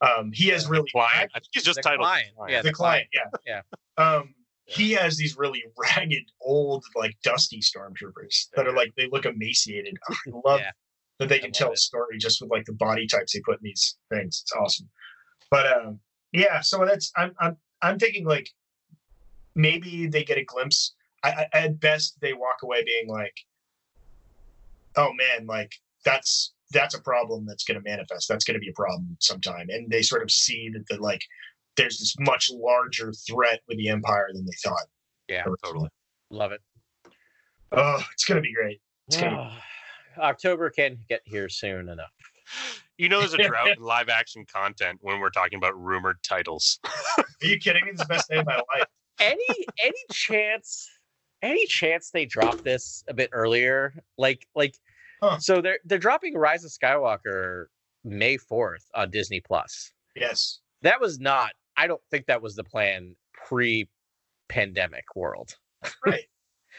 um, 0.00 0.30
he 0.32 0.48
has 0.48 0.68
really 0.68 0.88
Client. 0.92 1.30
I 1.34 1.40
think 1.40 1.48
he's 1.52 1.64
just 1.64 1.76
The 1.76 1.82
titled 1.82 2.06
client, 2.06 2.28
Client. 2.36 2.52
yeah. 2.52 2.62
the 2.62 2.68
the 2.68 2.72
client, 2.74 3.06
yeah, 3.12 3.30
Yeah. 3.46 3.62
Um, 4.02 4.34
he 4.64 4.92
has 4.92 5.16
these 5.16 5.36
really 5.36 5.64
ragged, 5.76 6.22
old, 6.40 6.84
like 6.94 7.16
dusty 7.24 7.60
stormtroopers 7.60 8.46
that 8.54 8.66
are 8.68 8.72
like 8.72 8.94
they 8.96 9.08
look 9.10 9.26
emaciated. 9.26 9.96
I 10.08 10.14
love 10.44 10.60
Yeah. 10.60 10.70
that 11.18 11.28
they 11.28 11.40
can 11.40 11.48
love 11.48 11.54
tell 11.54 11.72
a 11.72 11.76
story 11.76 12.16
just 12.18 12.40
with 12.40 12.50
like 12.52 12.64
the 12.66 12.72
body 12.74 13.06
types 13.08 13.32
they 13.32 13.40
put 13.40 13.54
in 13.56 13.64
these 13.64 13.98
things. 14.12 14.42
It's 14.44 14.52
awesome. 14.52 14.88
But 15.50 15.66
um, 15.72 15.98
yeah, 16.32 16.60
so 16.60 16.84
that's 16.86 17.10
I'm 17.16 17.32
I'm 17.40 17.56
I'm 17.82 17.98
thinking 17.98 18.24
like 18.24 18.48
maybe 19.54 20.06
they 20.06 20.24
get 20.24 20.38
a 20.38 20.44
glimpse. 20.44 20.94
I, 21.22 21.46
I 21.52 21.58
at 21.58 21.80
best 21.80 22.20
they 22.20 22.32
walk 22.32 22.58
away 22.62 22.82
being 22.84 23.08
like, 23.08 23.34
oh 24.96 25.12
man, 25.12 25.46
like 25.46 25.72
that's 26.04 26.52
that's 26.72 26.94
a 26.94 27.00
problem 27.00 27.46
that's 27.46 27.64
going 27.64 27.82
to 27.82 27.88
manifest. 27.88 28.28
That's 28.28 28.44
going 28.44 28.54
to 28.54 28.60
be 28.60 28.70
a 28.70 28.74
problem 28.74 29.16
sometime, 29.20 29.68
and 29.70 29.90
they 29.90 30.02
sort 30.02 30.22
of 30.22 30.30
see 30.30 30.70
that 30.70 30.86
the 30.88 31.02
like 31.02 31.22
there's 31.76 31.98
this 31.98 32.14
much 32.18 32.50
larger 32.52 33.12
threat 33.12 33.60
with 33.68 33.78
the 33.78 33.88
empire 33.88 34.28
than 34.32 34.44
they 34.44 34.52
thought. 34.62 34.86
Yeah, 35.28 35.44
totally. 35.64 35.88
Love 36.30 36.52
it. 36.52 36.60
Oh, 37.72 38.02
it's 38.12 38.24
going 38.24 38.36
to 38.36 38.42
be 38.42 38.52
great. 38.52 38.80
It's 39.08 39.20
gonna 39.20 39.56
October 40.18 40.70
can 40.70 40.98
get 41.08 41.22
here 41.24 41.48
soon 41.48 41.88
enough. 41.88 42.10
You 42.98 43.08
know, 43.08 43.20
there's 43.20 43.34
a 43.34 43.38
drought 43.38 43.68
in 43.76 43.82
live 43.82 44.08
action 44.08 44.44
content 44.44 44.98
when 45.00 45.20
we're 45.20 45.30
talking 45.30 45.56
about 45.56 45.80
rumored 45.80 46.22
titles. 46.22 46.80
Are 47.16 47.24
you 47.40 47.58
kidding 47.58 47.84
me? 47.84 47.92
This 47.92 48.00
is 48.02 48.06
the 48.06 48.14
best 48.14 48.28
day 48.28 48.38
of 48.38 48.46
my 48.46 48.56
life. 48.56 48.86
Any 49.20 49.66
any 49.82 49.98
chance 50.12 50.88
any 51.42 51.66
chance 51.66 52.10
they 52.10 52.26
drop 52.26 52.62
this 52.62 53.04
a 53.08 53.14
bit 53.14 53.30
earlier? 53.32 53.94
Like 54.18 54.46
like 54.54 54.74
Huh. 55.22 55.38
so 55.38 55.60
they're 55.60 55.78
they're 55.84 55.98
dropping 55.98 56.34
Rise 56.34 56.64
of 56.64 56.70
Skywalker 56.70 57.66
May 58.04 58.38
4th 58.38 58.84
on 58.94 59.10
Disney 59.10 59.40
Plus. 59.40 59.92
Yes. 60.16 60.60
That 60.82 61.00
was 61.00 61.20
not 61.20 61.52
I 61.76 61.86
don't 61.86 62.00
think 62.10 62.26
that 62.26 62.40
was 62.42 62.56
the 62.56 62.64
plan 62.64 63.16
pre 63.34 63.88
pandemic 64.48 65.04
world. 65.14 65.56
Right. 66.06 66.24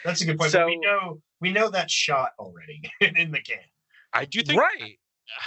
That's 0.04 0.22
a 0.22 0.26
good 0.26 0.40
point. 0.40 0.54
but 0.54 0.66
we 0.66 0.78
know 0.78 1.22
we 1.40 1.52
know 1.52 1.70
that 1.70 1.92
shot 1.92 2.32
already 2.40 2.82
in 3.02 3.32
the 3.32 3.42
can. 3.42 3.60
I 4.14 4.26
do 4.26 4.42
think 4.42 4.60
right. 4.60 4.98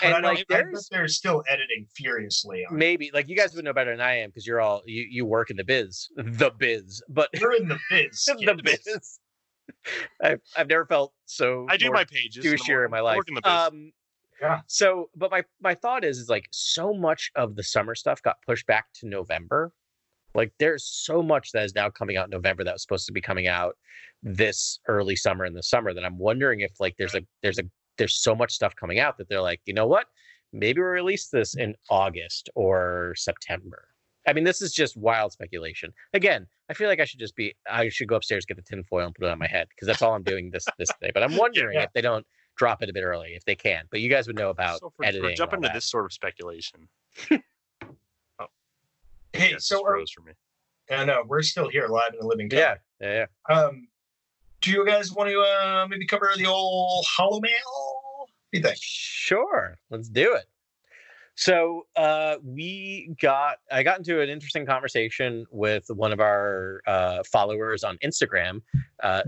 But 0.00 0.06
And 0.06 0.14
I, 0.14 0.20
don't, 0.20 0.34
like 0.34 0.46
there's 0.48 0.88
they're 0.90 1.08
still 1.08 1.42
editing 1.48 1.86
furiously 1.94 2.64
maybe 2.70 3.10
like 3.12 3.28
you 3.28 3.36
guys 3.36 3.54
would 3.54 3.64
know 3.64 3.72
better 3.72 3.90
than 3.90 4.00
I 4.00 4.18
am 4.18 4.30
because 4.30 4.46
you're 4.46 4.60
all 4.60 4.82
you, 4.86 5.06
you 5.08 5.26
work 5.26 5.50
in 5.50 5.56
the 5.56 5.64
biz. 5.64 6.08
The 6.16 6.50
biz. 6.56 7.02
But 7.08 7.28
You're 7.34 7.54
in 7.54 7.68
the 7.68 7.78
biz. 7.90 8.24
the 8.26 8.60
biz. 8.62 9.18
I've 10.22 10.40
I've 10.56 10.68
never 10.68 10.86
felt 10.86 11.12
so 11.26 11.66
I 11.68 11.76
do 11.76 11.90
my 11.90 12.04
pages. 12.04 12.44
douchier 12.44 12.84
in 12.84 12.90
my 12.90 13.00
life. 13.00 13.20
in. 13.28 13.38
Um, 13.44 13.92
Yeah. 14.40 14.60
So, 14.66 15.10
but 15.16 15.30
my 15.30 15.44
my 15.60 15.74
thought 15.74 16.04
is, 16.04 16.18
is 16.18 16.28
like 16.28 16.46
so 16.50 16.92
much 16.92 17.30
of 17.36 17.56
the 17.56 17.62
summer 17.62 17.94
stuff 17.94 18.22
got 18.22 18.36
pushed 18.46 18.66
back 18.66 18.86
to 19.00 19.08
November. 19.08 19.72
Like 20.34 20.52
there's 20.58 20.84
so 20.84 21.22
much 21.22 21.52
that 21.52 21.64
is 21.64 21.74
now 21.74 21.90
coming 21.90 22.16
out 22.16 22.26
in 22.26 22.30
November 22.30 22.64
that 22.64 22.74
was 22.74 22.82
supposed 22.82 23.06
to 23.06 23.12
be 23.12 23.20
coming 23.20 23.46
out 23.46 23.76
this 24.22 24.80
early 24.88 25.16
summer 25.16 25.44
in 25.44 25.54
the 25.54 25.62
summer 25.62 25.94
that 25.94 26.04
I'm 26.04 26.18
wondering 26.18 26.60
if 26.60 26.72
like 26.80 26.96
there's 26.98 27.14
a 27.14 27.22
there's 27.42 27.58
a 27.58 27.64
there's 27.98 28.14
so 28.14 28.34
much 28.34 28.52
stuff 28.52 28.74
coming 28.76 28.98
out 28.98 29.18
that 29.18 29.28
they're 29.28 29.40
like, 29.40 29.60
you 29.64 29.74
know 29.74 29.86
what? 29.86 30.06
Maybe 30.52 30.80
we 30.80 30.86
release 30.86 31.28
this 31.28 31.56
in 31.56 31.74
August 31.90 32.48
or 32.54 33.14
September. 33.16 33.88
I 34.26 34.32
mean, 34.32 34.44
this 34.44 34.62
is 34.62 34.72
just 34.72 34.96
wild 34.96 35.32
speculation. 35.32 35.92
Again, 36.14 36.46
I 36.70 36.74
feel 36.74 36.88
like 36.88 37.00
I 37.00 37.04
should 37.04 37.20
just 37.20 37.36
be 37.36 37.54
I 37.70 37.88
should 37.88 38.08
go 38.08 38.16
upstairs, 38.16 38.46
get 38.46 38.56
the 38.56 38.62
tinfoil 38.62 39.06
and 39.06 39.14
put 39.14 39.26
it 39.26 39.30
on 39.30 39.38
my 39.38 39.46
head 39.46 39.68
because 39.68 39.86
that's 39.86 40.00
all 40.00 40.14
I'm 40.14 40.22
doing 40.22 40.50
this 40.50 40.64
this 40.78 40.88
day. 41.00 41.10
But 41.12 41.22
I'm 41.22 41.36
wondering 41.36 41.74
yeah. 41.74 41.82
if 41.82 41.92
they 41.92 42.00
don't 42.00 42.24
drop 42.56 42.82
it 42.82 42.88
a 42.88 42.92
bit 42.92 43.02
early, 43.02 43.34
if 43.34 43.44
they 43.44 43.54
can. 43.54 43.84
But 43.90 44.00
you 44.00 44.08
guys 44.08 44.26
would 44.26 44.36
know 44.36 44.50
about 44.50 44.80
so 44.80 44.92
for, 44.96 45.04
editing. 45.04 45.30
for 45.30 45.36
jump 45.36 45.52
into 45.52 45.68
that. 45.68 45.74
this 45.74 45.84
sort 45.84 46.04
of 46.04 46.12
speculation. 46.12 46.88
Hey, 49.34 49.50
so 49.50 49.56
just 49.56 49.72
are, 49.72 49.96
froze 49.96 50.12
for 50.12 50.22
me. 50.22 50.32
I 50.90 51.04
know 51.04 51.24
we're 51.26 51.42
still 51.42 51.68
here 51.68 51.88
live 51.88 52.12
in 52.12 52.20
the 52.20 52.26
living 52.26 52.48
Yeah, 52.52 52.76
yeah, 53.00 53.26
yeah. 53.48 53.54
Um, 53.54 53.88
do 54.64 54.70
you 54.70 54.86
guys 54.86 55.12
want 55.12 55.28
to 55.28 55.38
uh, 55.40 55.86
maybe 55.90 56.06
cover 56.06 56.30
the 56.36 56.46
old 56.46 57.04
hollow 57.06 57.38
mail? 57.38 57.50
What 58.16 58.28
do 58.50 58.58
you 58.58 58.64
think? 58.64 58.78
Sure, 58.80 59.76
let's 59.90 60.08
do 60.08 60.34
it. 60.34 60.46
So 61.34 61.86
uh, 61.96 62.36
we 62.42 63.14
got, 63.20 63.58
I 63.70 63.82
got 63.82 63.98
into 63.98 64.22
an 64.22 64.30
interesting 64.30 64.64
conversation 64.64 65.44
with 65.50 65.84
one 65.88 66.12
of 66.12 66.20
our 66.20 66.80
uh, 66.86 67.22
followers 67.30 67.84
on 67.84 67.98
Instagram. 67.98 68.62
Uh, 69.02 69.24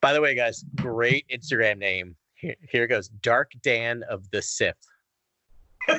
by 0.00 0.12
the 0.12 0.20
way, 0.20 0.34
guys, 0.34 0.64
great 0.74 1.26
Instagram 1.32 1.78
name. 1.78 2.16
Here, 2.34 2.56
here 2.68 2.86
goes, 2.88 3.08
Dark 3.08 3.52
Dan 3.62 4.02
of 4.10 4.28
the 4.30 4.42
Sith. 4.42 4.74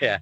yeah, 0.00 0.18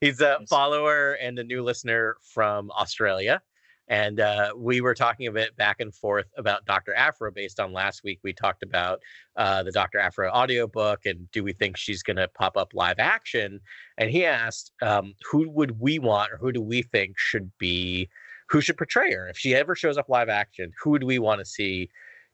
he's 0.00 0.20
a 0.20 0.38
follower 0.48 1.14
and 1.14 1.36
a 1.40 1.44
new 1.44 1.64
listener 1.64 2.16
from 2.22 2.70
Australia. 2.70 3.42
And 3.88 4.18
uh, 4.20 4.52
we 4.56 4.80
were 4.80 4.94
talking 4.94 5.26
a 5.28 5.32
bit 5.32 5.56
back 5.56 5.80
and 5.80 5.94
forth 5.94 6.26
about 6.36 6.66
Dr. 6.66 6.92
Aphra 6.94 7.30
based 7.30 7.60
on 7.60 7.72
last 7.72 8.02
week. 8.02 8.18
We 8.24 8.32
talked 8.32 8.62
about 8.62 9.00
uh, 9.36 9.62
the 9.62 9.70
Dr. 9.70 9.98
Aphra 9.98 10.30
audiobook 10.30 11.06
and 11.06 11.30
do 11.30 11.44
we 11.44 11.52
think 11.52 11.76
she's 11.76 12.02
going 12.02 12.16
to 12.16 12.28
pop 12.28 12.56
up 12.56 12.74
live 12.74 12.98
action? 12.98 13.60
And 13.98 14.10
he 14.10 14.24
asked, 14.24 14.72
um, 14.82 15.14
who 15.30 15.48
would 15.50 15.80
we 15.80 15.98
want 15.98 16.32
or 16.32 16.36
who 16.38 16.52
do 16.52 16.60
we 16.60 16.82
think 16.82 17.16
should 17.16 17.50
be, 17.58 18.08
who 18.48 18.60
should 18.60 18.76
portray 18.76 19.12
her? 19.12 19.28
If 19.28 19.38
she 19.38 19.54
ever 19.54 19.76
shows 19.76 19.96
up 19.96 20.08
live 20.08 20.28
action, 20.28 20.72
who 20.82 20.90
would 20.90 21.04
we 21.04 21.18
want 21.18 21.38
to 21.40 21.44
see 21.44 21.88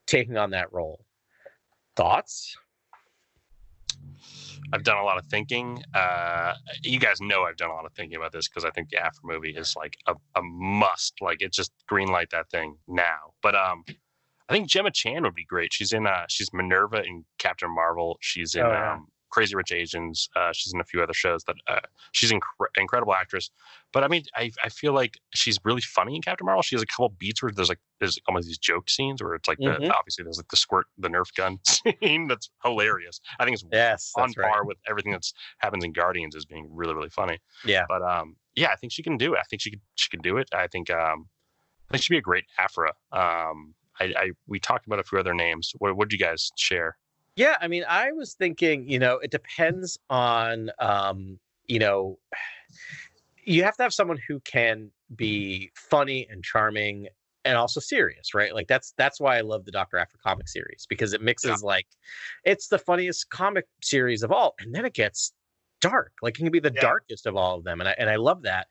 taking 0.07 0.39
on 0.39 0.51
that 0.51 0.73
role? 0.73 1.05
Thoughts? 1.97 2.57
I've 4.73 4.85
done 4.85 4.99
a 4.99 5.05
lot 5.05 5.19
of 5.19 5.27
thinking. 5.27 5.83
Uh, 5.95 6.55
you 6.83 6.99
guys 6.99 7.21
know 7.21 7.43
I've 7.45 7.57
done 7.57 7.71
a 7.71 7.75
lot 7.75 7.87
of 7.87 7.93
thinking 7.95 8.17
about 8.17 8.33
this 8.33 8.49
because 8.49 8.65
I 8.65 8.71
think 8.71 8.91
the 8.91 8.99
Aphra 8.99 9.23
movie 9.25 9.51
is 9.57 9.75
like 9.77 9.97
a, 10.07 10.15
a 10.37 10.43
must. 10.43 11.15
Like 11.21 11.39
it's 11.41 11.57
just 11.57 11.73
green 11.89 12.09
light 12.09 12.31
that 12.31 12.51
thing 12.51 12.77
now. 12.89 13.35
But 13.43 13.55
um, 13.55 13.85
I 14.49 14.53
think 14.55 14.69
Gemma 14.69 14.91
Chan 14.91 15.23
would 15.23 15.35
be 15.35 15.45
great. 15.45 15.73
She's 15.73 15.93
in 15.93 16.07
uh, 16.07 16.25
she's 16.29 16.51
Minerva 16.53 17.03
in 17.05 17.25
Captain 17.39 17.75
Marvel. 17.75 18.19
She's 18.21 18.55
in 18.55 18.63
Oh, 18.63 18.71
yeah. 18.71 18.95
um, 18.95 19.07
Crazy 19.33 19.57
Rich 19.57 19.73
Asians. 19.73 20.29
Uh, 20.37 20.51
she's 20.53 20.73
in 20.73 20.81
a 20.81 20.85
few 20.85 21.03
other 21.03 21.15
shows 21.15 21.43
that 21.45 21.57
uh, 21.67 21.81
she's 22.13 22.31
an 22.31 22.39
incre- 22.41 22.67
incredible 22.79 23.15
actress. 23.15 23.51
But 23.93 24.05
I 24.05 24.09
mean, 24.09 24.23
I, 24.37 24.53
I 24.65 24.69
feel 24.69 24.93
like 24.93 25.19
she's 25.35 25.59
really 25.65 25.81
funny 25.81 26.15
in 26.15 26.23
Captain 26.23 26.45
Marvel. 26.45 26.63
She 26.63 26.77
has 26.77 26.83
a 26.83 26.87
couple 26.87 27.09
beats 27.19 27.43
where 27.43 27.51
there's 27.51 27.69
like 27.69 27.81
there's 27.99 28.19
almost 28.29 28.47
these 28.47 28.59
joke 28.59 28.89
scenes 28.89 29.23
where 29.23 29.35
it's 29.35 29.49
like 29.49 29.59
Mhm. 29.59 29.81
the, 29.81 29.95
obviously 29.95 30.23
there's 30.23 30.37
like 30.39 30.49
the 30.49 30.57
squirt 30.57 30.87
the 30.99 31.09
Nerf 31.09 31.35
gun 31.35 31.59
scene 32.03 32.29
that's 32.29 32.51
hilarious. 32.63 33.21
I 33.41 33.45
think 33.45 33.55
it's 33.55 33.65
Yes, 33.73 34.13
on 34.17 34.31
right. 34.37 34.51
par 34.53 34.65
with 34.65 34.77
everything 34.89 35.13
that's 35.13 35.33
happens 35.59 35.83
in 35.85 35.93
Guardians 35.93 36.37
as 36.37 36.45
being 36.45 36.69
really 36.71 36.95
really 36.95 37.11
funny. 37.11 37.39
Yeah. 37.65 37.85
But 37.89 38.03
um, 38.03 38.37
yeah, 38.55 38.69
I 38.71 38.77
think 38.77 38.93
she 38.93 39.03
can 39.03 39.17
do 39.17 39.35
it. 39.35 39.39
I 39.41 39.45
think 39.49 39.63
she 39.63 39.71
could 39.71 39.81
she 39.97 40.09
can 40.11 40.21
do 40.21 40.37
it. 40.37 40.49
I 40.55 40.67
think 40.69 40.91
um, 40.91 41.27
I 41.89 41.93
think 41.93 42.05
she'd 42.05 42.15
be 42.15 42.19
a 42.19 42.23
great 42.23 42.45
Aphra. 42.59 42.93
Um, 43.13 43.75
I, 44.01 44.05
I 44.17 44.31
we 44.47 44.59
talked 44.59 44.87
about 44.87 44.99
a 45.01 45.03
few 45.05 45.19
other 45.19 45.35
names. 45.35 45.73
What 45.79 45.97
what 45.97 46.09
did 46.09 46.19
you 46.19 46.25
guys 46.25 46.51
share? 46.57 46.97
Yeah, 47.37 47.57
I 47.61 47.69
mean, 47.69 47.85
I 47.89 48.13
was 48.13 48.35
thinking, 48.35 48.89
you 48.89 48.99
know, 48.99 49.17
it 49.19 49.31
depends 49.31 49.99
on, 50.11 50.71
um, 50.79 51.39
you 51.67 51.79
know, 51.79 52.19
you 53.45 53.65
have 53.65 53.77
to 53.77 53.83
have 53.83 53.95
someone 53.95 54.19
who 54.29 54.41
can 54.41 54.91
be 55.15 55.71
funny 55.77 56.27
and 56.31 56.45
charming 56.45 57.09
and 57.45 57.57
also 57.57 57.81
serious, 57.81 58.35
right? 58.35 58.55
Like 58.55 58.69
that's 58.69 58.93
that's 58.97 59.21
why 59.21 59.37
I 59.37 59.41
love 59.41 59.65
the 59.65 59.73
Doctor 59.73 59.99
Aphra 59.99 60.19
comic 60.25 60.49
series 60.49 60.87
because 60.89 61.13
it 61.13 61.21
mixes 61.21 61.63
like 61.63 61.87
it's 62.45 62.69
the 62.69 62.79
funniest 62.79 63.31
comic 63.31 63.67
series 63.83 64.23
of 64.23 64.31
all, 64.31 64.55
and 64.61 64.75
then 64.75 64.85
it 64.85 64.95
gets 64.95 65.33
dark. 65.81 66.13
Like 66.23 66.37
it 66.39 66.43
can 66.43 66.53
be 66.53 66.61
the 66.61 66.71
Yeah. 66.71 66.91
darkest 66.91 67.27
of 67.27 67.37
all 67.37 67.59
of 67.59 67.65
them, 67.65 67.81
and 67.81 67.89
I 67.89 67.95
and 67.99 68.09
I 68.11 68.17
love 68.17 68.43
that. 68.43 68.69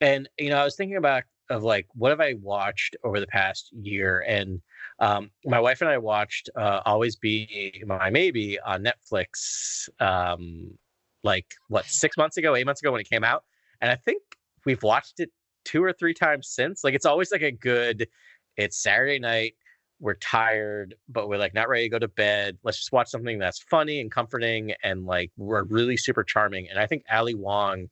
And 0.00 0.28
you 0.38 0.50
know, 0.50 0.58
I 0.58 0.64
was 0.64 0.76
thinking 0.76 0.96
about 0.98 1.24
of 1.50 1.62
like 1.64 1.86
what 1.94 2.10
have 2.10 2.20
I 2.20 2.34
watched 2.34 2.96
over 3.04 3.20
the 3.20 3.26
past 3.28 3.70
year, 3.72 4.24
and 4.26 4.62
um, 5.00 5.30
my 5.44 5.58
wife 5.58 5.80
and 5.80 5.90
I 5.90 5.98
watched 5.98 6.50
uh, 6.56 6.80
Always 6.84 7.16
Be 7.16 7.82
My 7.86 8.10
Maybe 8.10 8.60
on 8.60 8.84
Netflix, 8.84 9.88
um, 9.98 10.78
like 11.24 11.46
what 11.68 11.86
six 11.86 12.16
months 12.16 12.36
ago, 12.36 12.54
eight 12.54 12.66
months 12.66 12.82
ago 12.82 12.92
when 12.92 13.00
it 13.00 13.08
came 13.08 13.24
out, 13.24 13.44
and 13.80 13.90
I 13.90 13.96
think 13.96 14.22
we've 14.66 14.82
watched 14.82 15.20
it 15.20 15.30
two 15.64 15.82
or 15.82 15.92
three 15.92 16.14
times 16.14 16.48
since. 16.48 16.84
Like 16.84 16.94
it's 16.94 17.06
always 17.06 17.32
like 17.32 17.42
a 17.42 17.50
good. 17.50 18.08
It's 18.56 18.82
Saturday 18.82 19.18
night. 19.18 19.54
We're 20.00 20.14
tired, 20.14 20.94
but 21.08 21.28
we're 21.28 21.36
like 21.38 21.52
not 21.54 21.68
ready 21.68 21.84
to 21.84 21.88
go 21.90 21.98
to 21.98 22.08
bed. 22.08 22.58
Let's 22.62 22.78
just 22.78 22.90
watch 22.90 23.08
something 23.08 23.38
that's 23.38 23.60
funny 23.60 24.00
and 24.00 24.10
comforting 24.10 24.72
and 24.82 25.04
like 25.06 25.30
we're 25.36 25.64
really 25.64 25.96
super 25.96 26.24
charming. 26.24 26.68
And 26.70 26.78
I 26.78 26.86
think 26.86 27.04
Ali 27.12 27.34
Wong 27.34 27.88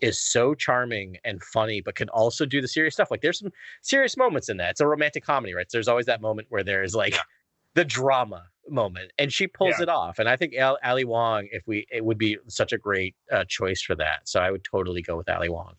is 0.00 0.18
so 0.18 0.54
charming 0.54 1.18
and 1.24 1.42
funny, 1.42 1.80
but 1.82 1.94
can 1.96 2.08
also 2.08 2.46
do 2.46 2.60
the 2.62 2.68
serious 2.68 2.94
stuff. 2.94 3.10
Like 3.10 3.20
there's 3.20 3.38
some 3.38 3.52
serious 3.82 4.16
moments 4.16 4.48
in 4.48 4.56
that. 4.56 4.70
It's 4.70 4.80
a 4.80 4.86
romantic 4.86 5.24
comedy, 5.24 5.52
right? 5.54 5.70
So 5.70 5.76
there's 5.76 5.88
always 5.88 6.06
that 6.06 6.20
moment 6.22 6.48
where 6.50 6.64
there's 6.64 6.94
like 6.94 7.12
Yeah. 7.12 7.20
the 7.74 7.84
drama 7.84 8.42
moment, 8.68 9.12
and 9.18 9.32
she 9.32 9.46
pulls 9.46 9.76
Yeah. 9.78 9.84
it 9.84 9.88
off. 9.88 10.18
And 10.18 10.28
I 10.28 10.36
think 10.36 10.54
Ali 10.82 11.04
Wong, 11.04 11.46
if 11.52 11.62
we, 11.66 11.86
it 11.92 12.04
would 12.04 12.18
be 12.18 12.36
such 12.48 12.72
a 12.72 12.78
great 12.78 13.14
uh, 13.30 13.44
choice 13.46 13.82
for 13.82 13.94
that. 13.96 14.28
So 14.28 14.40
I 14.40 14.50
would 14.50 14.64
totally 14.64 15.02
go 15.02 15.16
with 15.16 15.28
Ali 15.28 15.48
Wong. 15.50 15.74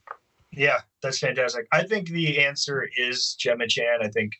Yeah, 0.52 0.80
that's 1.02 1.20
fantastic. 1.20 1.66
I 1.72 1.84
think 1.84 2.10
the 2.10 2.44
answer 2.46 2.88
is 2.98 3.36
Gemma 3.40 3.68
Chan. 3.68 4.00
I 4.02 4.10
think 4.10 4.34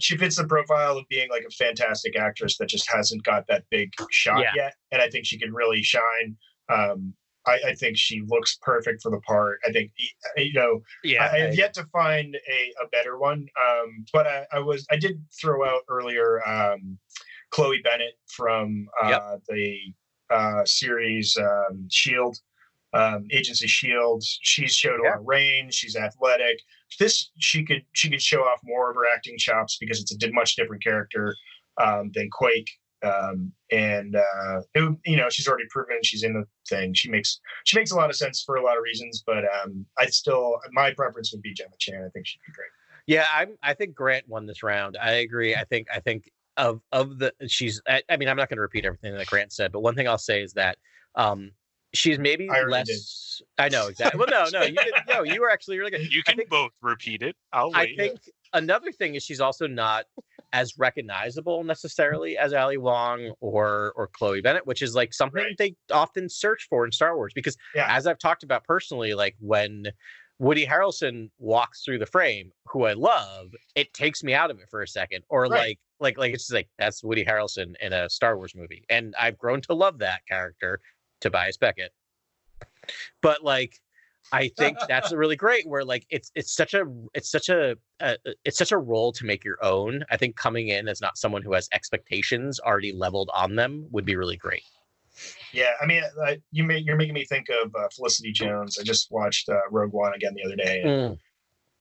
she 0.00 0.16
fits 0.16 0.36
the 0.36 0.46
profile 0.46 0.96
of 0.98 1.04
being 1.08 1.28
like 1.30 1.44
a 1.46 1.50
fantastic 1.50 2.16
actress 2.18 2.56
that 2.58 2.68
just 2.68 2.90
hasn't 2.90 3.22
got 3.24 3.46
that 3.48 3.64
big 3.70 3.92
shot 4.10 4.40
Yeah. 4.40 4.50
yet, 4.54 4.74
and 4.92 5.02
I 5.02 5.08
think 5.08 5.26
she 5.26 5.38
can 5.38 5.52
really 5.52 5.82
shine. 5.82 6.36
Um, 6.68 7.14
I, 7.46 7.58
I 7.68 7.74
think 7.74 7.96
she 7.96 8.22
looks 8.26 8.58
perfect 8.60 9.02
for 9.02 9.10
the 9.10 9.20
part. 9.20 9.58
I 9.66 9.72
think 9.72 9.90
you 10.36 10.52
know 10.52 10.82
Yeah, 11.02 11.24
I, 11.24 11.36
I 11.36 11.38
have 11.40 11.54
yet 11.54 11.72
to 11.74 11.84
find 11.92 12.34
a, 12.34 12.84
a 12.84 12.88
better 12.88 13.18
one. 13.18 13.46
Um, 13.60 14.04
but 14.12 14.26
I, 14.26 14.46
I 14.52 14.58
was 14.58 14.86
I 14.90 14.96
did 14.96 15.22
throw 15.40 15.66
out 15.66 15.82
earlier 15.88 16.46
um, 16.46 16.98
Chloe 17.50 17.80
Bennet 17.82 18.14
from 18.26 18.86
uh, 19.02 19.36
the 19.48 19.78
uh, 20.30 20.64
series 20.66 21.36
um, 21.38 21.86
Shield, 21.90 22.36
um, 22.92 23.26
Agency 23.30 23.66
Shield. 23.66 24.22
She's 24.22 24.74
showed 24.74 25.00
a 25.00 25.04
lot 25.04 25.18
of 25.18 25.26
range. 25.26 25.74
She's 25.74 25.96
athletic. 25.96 26.60
This 26.98 27.30
she 27.38 27.64
could 27.64 27.82
she 27.92 28.10
could 28.10 28.22
show 28.22 28.42
off 28.42 28.60
more 28.64 28.90
of 28.90 28.96
her 28.96 29.06
acting 29.12 29.36
chops 29.38 29.76
because 29.78 30.00
it's 30.00 30.12
a 30.12 30.32
much 30.32 30.56
different 30.56 30.82
character 30.82 31.34
um, 31.80 32.10
than 32.14 32.28
Quake. 32.30 32.70
Um, 33.02 33.52
and 33.70 34.16
uh, 34.16 34.62
it, 34.74 34.96
you 35.04 35.16
know 35.16 35.28
she's 35.28 35.46
already 35.46 35.66
proven 35.70 35.98
she's 36.02 36.24
in 36.24 36.32
the 36.34 36.44
thing. 36.68 36.94
She 36.94 37.10
makes 37.10 37.40
she 37.64 37.78
makes 37.78 37.92
a 37.92 37.96
lot 37.96 38.10
of 38.10 38.16
sense 38.16 38.42
for 38.42 38.56
a 38.56 38.62
lot 38.62 38.76
of 38.76 38.82
reasons, 38.82 39.22
but 39.24 39.44
um, 39.44 39.86
I 39.98 40.06
still 40.06 40.58
my 40.72 40.92
preference 40.92 41.30
would 41.32 41.42
be 41.42 41.54
Gemma 41.54 41.76
Chan. 41.78 42.02
I 42.04 42.08
think 42.10 42.26
she'd 42.26 42.40
be 42.46 42.52
great. 42.52 42.70
Yeah, 43.06 43.24
I'm. 43.32 43.56
I 43.62 43.72
think 43.74 43.94
Grant 43.94 44.28
won 44.28 44.46
this 44.46 44.62
round. 44.62 44.98
I 45.00 45.12
agree. 45.12 45.54
I 45.54 45.64
think. 45.64 45.86
I 45.94 46.00
think 46.00 46.30
of 46.56 46.82
of 46.92 47.18
the 47.18 47.32
she's. 47.46 47.80
I, 47.88 48.02
I 48.10 48.16
mean, 48.16 48.28
I'm 48.28 48.36
not 48.36 48.48
going 48.48 48.56
to 48.56 48.62
repeat 48.62 48.84
everything 48.84 49.14
that 49.14 49.26
Grant 49.26 49.52
said, 49.52 49.72
but 49.72 49.80
one 49.80 49.94
thing 49.94 50.08
I'll 50.08 50.18
say 50.18 50.42
is 50.42 50.52
that 50.54 50.76
um 51.14 51.52
she's 51.94 52.18
maybe 52.18 52.48
I 52.50 52.56
already 52.60 52.72
less. 52.92 53.42
I 53.58 53.68
know 53.68 53.86
exactly. 53.88 54.18
Well, 54.18 54.28
no, 54.30 54.46
no, 54.52 54.64
you 54.66 54.74
did, 54.76 54.92
no, 55.08 55.22
you 55.22 55.40
were 55.40 55.50
actually 55.50 55.78
really 55.78 55.90
good. 55.90 56.12
You 56.12 56.22
can 56.22 56.36
think- 56.36 56.48
both 56.50 56.72
repeat 56.82 57.22
it. 57.22 57.36
I'll 57.52 57.70
I 57.74 57.94
think 57.96 58.18
another 58.52 58.92
thing 58.92 59.14
is 59.14 59.22
she's 59.24 59.40
also 59.40 59.66
not 59.66 60.06
as 60.54 60.78
recognizable 60.78 61.62
necessarily 61.62 62.38
as 62.38 62.52
Ali 62.54 62.78
Wong 62.78 63.34
or 63.40 63.92
or 63.96 64.08
Chloe 64.08 64.40
Bennet, 64.40 64.66
which 64.66 64.80
is 64.82 64.94
like 64.94 65.12
something 65.12 65.42
Right. 65.42 65.56
they 65.58 65.76
often 65.92 66.28
search 66.28 66.66
for 66.70 66.84
in 66.86 66.92
Star 66.92 67.16
Wars. 67.16 67.32
Because 67.34 67.56
Yeah. 67.74 67.94
as 67.94 68.06
I've 68.06 68.18
talked 68.18 68.42
about 68.42 68.64
personally, 68.64 69.14
like 69.14 69.36
when 69.40 69.84
Woody 70.38 70.64
Harrelson 70.66 71.30
walks 71.38 71.82
through 71.84 71.98
the 71.98 72.06
frame, 72.06 72.52
who 72.66 72.84
I 72.84 72.92
love, 72.94 73.48
it 73.74 73.92
takes 73.92 74.22
me 74.22 74.32
out 74.34 74.50
of 74.50 74.58
it 74.60 74.68
for 74.70 74.82
a 74.82 74.88
second. 74.88 75.24
Or 75.28 75.42
Right. 75.42 75.50
like 75.50 75.78
like 76.00 76.16
like 76.18 76.32
it's 76.32 76.44
just 76.44 76.54
like 76.54 76.68
that's 76.78 77.04
Woody 77.04 77.24
Harrelson 77.24 77.74
in 77.80 77.92
a 77.92 78.08
Star 78.08 78.36
Wars 78.36 78.54
movie. 78.54 78.84
And 78.88 79.14
I've 79.18 79.36
grown 79.36 79.60
to 79.62 79.74
love 79.74 79.98
that 79.98 80.22
character, 80.28 80.80
Tobias 81.20 81.56
Beckett. 81.56 81.92
But 83.22 83.44
like 83.44 83.80
I 84.32 84.48
think 84.48 84.78
that's 84.88 85.12
really 85.12 85.36
great 85.36 85.66
where 85.66 85.84
like 85.84 86.06
it's 86.10 86.30
it's 86.34 86.54
such 86.54 86.74
a 86.74 86.84
it's 87.14 87.30
such 87.30 87.48
a, 87.48 87.76
a 88.00 88.16
it's 88.44 88.58
such 88.58 88.72
a 88.72 88.78
role 88.78 89.12
to 89.12 89.24
make 89.24 89.44
your 89.44 89.62
own. 89.62 90.04
I 90.10 90.16
think 90.16 90.36
coming 90.36 90.68
in 90.68 90.88
as 90.88 91.00
not 91.00 91.16
someone 91.16 91.42
who 91.42 91.54
has 91.54 91.68
expectations 91.72 92.60
already 92.60 92.92
leveled 92.92 93.30
on 93.32 93.56
them 93.56 93.86
would 93.90 94.04
be 94.04 94.16
really 94.16 94.36
great. 94.36 94.62
Yeah, 95.52 95.72
I 95.80 95.86
mean, 95.86 96.02
uh, 96.24 96.34
you 96.52 96.62
may, 96.62 96.78
you're 96.78 96.96
making 96.96 97.14
me 97.14 97.24
think 97.24 97.46
of 97.48 97.74
uh, 97.74 97.88
Felicity 97.94 98.30
Jones. 98.30 98.78
I 98.78 98.84
just 98.84 99.10
watched 99.10 99.48
uh, 99.48 99.60
Rogue 99.70 99.92
One 99.92 100.14
again 100.14 100.34
the 100.34 100.44
other 100.44 100.54
day. 100.54 100.82
and 100.82 101.18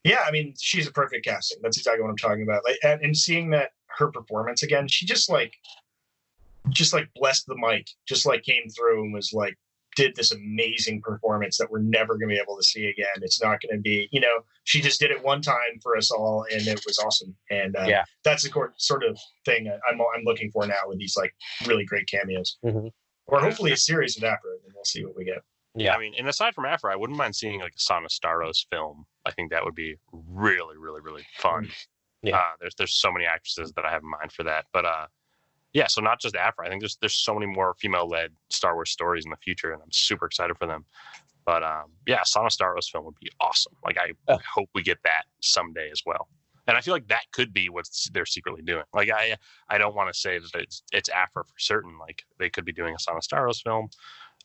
Yeah, 0.04 0.24
I 0.26 0.32
mean, 0.32 0.56
she's 0.60 0.88
a 0.88 0.92
perfect 0.92 1.26
casting. 1.26 1.60
That's 1.62 1.78
exactly 1.78 2.02
what 2.02 2.10
I'm 2.10 2.18
talking 2.18 2.44
about. 2.44 2.64
Like, 2.66 2.78
and, 2.84 3.02
and 3.02 3.16
seeing 3.16 3.52
that 3.52 3.72
her 3.98 4.08
performance 4.12 4.64
again, 4.64 4.88
she 4.88 5.06
just 5.06 5.30
like, 5.30 5.54
just 6.70 6.94
like 6.94 7.10
blessed 7.16 7.46
the 7.48 7.56
mic, 7.58 7.88
just 8.08 8.26
like 8.26 8.44
came 8.44 8.68
through 8.70 9.04
and 9.04 9.14
was 9.14 9.32
like, 9.34 9.56
did 9.96 10.16
this 10.16 10.32
amazing 10.32 11.02
performance 11.02 11.58
that 11.58 11.72
we're 11.72 11.80
never 11.80 12.18
going 12.18 12.30
to 12.30 12.36
be 12.36 12.40
able 12.40 12.56
to 12.56 12.64
see 12.64 12.86
again. 12.86 13.08
It's 13.24 13.42
not 13.42 13.60
going 13.62 13.76
to 13.78 13.82
be, 13.82 14.08
you 14.12 14.20
know, 14.20 14.42
she 14.64 14.80
just 14.80 15.00
did 15.00 15.10
it 15.10 15.24
one 15.24 15.42
time 15.42 15.80
for 15.82 15.98
us 15.98 16.12
all, 16.12 16.46
and 16.52 16.68
it 16.68 16.82
was 16.86 17.00
awesome. 17.00 17.36
And 17.50 17.76
uh, 17.76 17.86
Yeah. 17.88 18.04
that's 18.24 18.44
the 18.44 18.50
cor- 18.50 18.76
sort 18.78 19.04
of 19.04 19.18
thing 19.46 19.68
I- 19.68 19.80
I'm 19.92 20.00
I'm 20.00 20.24
looking 20.24 20.52
for 20.52 20.68
now 20.68 20.76
with 20.86 21.00
these 21.00 21.16
like 21.18 21.34
really 21.66 21.84
great 21.84 22.08
cameos, 22.08 22.58
Mhm. 22.64 22.92
or 23.26 23.40
hopefully 23.40 23.72
a 23.72 23.78
series 23.78 24.16
of 24.18 24.24
Aphra, 24.24 24.52
and 24.64 24.74
we'll 24.76 24.84
see 24.86 25.04
what 25.04 25.16
we 25.16 25.26
get. 25.26 25.40
Yeah. 25.74 25.96
I 25.96 26.00
mean, 26.00 26.14
and 26.18 26.28
aside 26.28 26.54
from 26.54 26.66
Aphra, 26.66 26.94
I 26.94 26.96
wouldn't 26.96 27.18
mind 27.18 27.36
seeing 27.36 27.60
like 27.60 27.74
a 27.76 27.80
Sana 27.80 28.08
Starros 28.08 28.66
film. 28.72 29.06
I 29.26 29.32
think 29.32 29.50
that 29.52 29.64
would 29.66 29.76
be 29.76 29.96
really, 30.12 30.78
really, 30.78 31.02
really 31.02 31.26
fun. 31.40 31.72
Yeah. 32.22 32.38
Uh, 32.38 32.52
there's 32.60 32.76
there's 32.76 32.94
so 33.00 33.12
many 33.12 33.26
actresses 33.26 33.74
that 33.74 33.86
I 33.86 33.90
have 33.92 34.04
in 34.04 34.10
mind 34.10 34.32
for 34.32 34.44
that. 34.44 34.66
But 34.74 34.86
uh, 34.86 35.08
yeah, 35.74 35.88
so 35.88 36.02
not 36.02 36.20
just 36.20 36.36
Aphra. 36.36 36.66
I 36.66 36.70
think 36.70 36.82
there's 36.82 36.98
there's 37.02 37.16
so 37.16 37.34
many 37.34 37.46
more 37.46 37.76
female 37.80 38.08
led 38.08 38.32
Star 38.50 38.74
Wars 38.76 38.92
stories 38.92 39.26
in 39.26 39.32
the 39.32 39.38
future, 39.38 39.72
and 39.72 39.82
I'm 39.82 39.92
super 39.92 40.26
excited 40.26 40.58
for 40.58 40.66
them. 40.68 40.86
But 41.46 41.64
um, 41.64 41.86
yeah, 42.06 42.24
Sana 42.26 42.50
Wars 42.60 42.90
film 42.90 43.06
would 43.06 43.20
be 43.22 43.30
awesome. 43.40 43.74
Like 43.86 43.98
I 43.98 44.12
Oh. 44.28 44.38
hope 44.54 44.70
we 44.76 44.82
get 44.84 44.98
that 45.04 45.24
someday 45.42 45.90
as 45.92 46.02
well. 46.06 46.28
And 46.68 46.76
I 46.76 46.82
feel 46.82 46.94
like 46.94 47.08
that 47.08 47.24
could 47.32 47.54
be 47.54 47.70
what 47.70 47.86
they're 48.12 48.26
secretly 48.26 48.62
doing. 48.62 48.84
Like 48.94 49.10
I 49.10 49.38
I 49.70 49.78
don't 49.78 49.96
want 49.96 50.14
to 50.14 50.20
say 50.20 50.40
that 50.40 50.50
it's 50.56 50.84
it's 50.92 51.10
Aphra 51.10 51.46
for 51.46 51.58
certain. 51.58 51.98
Like 51.98 52.26
they 52.40 52.50
could 52.50 52.66
be 52.66 52.74
doing 52.74 52.94
a 52.96 53.00
Sana 53.00 53.20
Wars 53.34 53.62
film. 53.62 53.90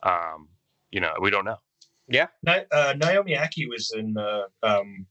Um, 0.05 0.49
you 0.91 1.01
know, 1.01 1.13
we 1.21 1.31
don't 1.31 1.45
know. 1.45 1.57
Yeah, 2.09 2.27
uh, 2.47 2.95
Naomi 2.97 3.35
Ackie 3.35 3.69
was 3.69 3.93
in 3.97 4.13
the 4.13 4.47
um, 4.63 5.07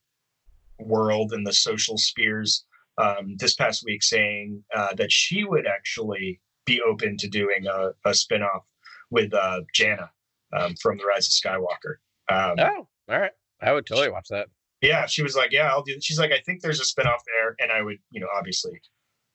world 0.79 1.33
in 1.33 1.43
the 1.43 1.53
social 1.53 1.97
spheres 1.97 2.65
um, 3.01 3.35
this 3.37 3.53
past 3.55 3.83
week 3.85 4.03
saying 4.03 4.63
uh, 4.75 4.93
that 4.95 5.11
she 5.11 5.43
would 5.43 5.65
actually 5.67 6.39
be 6.65 6.81
open 6.81 7.17
to 7.17 7.27
doing 7.27 7.65
a, 7.67 7.89
a 8.05 8.13
spin-off 8.13 8.63
with 9.09 9.33
uh, 9.33 9.61
Jannah 9.73 10.11
um, 10.53 10.75
from 10.81 10.97
The 10.97 11.05
Rise 11.05 11.27
of 11.27 11.33
Skywalker. 11.51 11.95
Um, 12.29 12.55
Oh, 12.59 12.87
all 13.09 13.19
right. 13.19 13.31
I 13.61 13.73
would 13.73 13.85
totally 13.85 14.09
watch 14.11 14.27
that. 14.29 14.47
yeah, 14.81 15.05
she 15.05 15.21
was 15.23 15.35
like, 15.35 15.51
"Yeah, 15.51 15.69
I'll 15.69 15.83
do." 15.83 15.95
She's 16.01 16.17
like, 16.19 16.31
"I 16.31 16.39
think 16.45 16.61
there's 16.61 16.79
a 16.79 16.85
spin-off 16.85 17.21
there, 17.25 17.55
and 17.59 17.71
I 17.71 17.81
would, 17.81 17.97
you 18.11 18.19
know, 18.21 18.27
obviously 18.35 18.79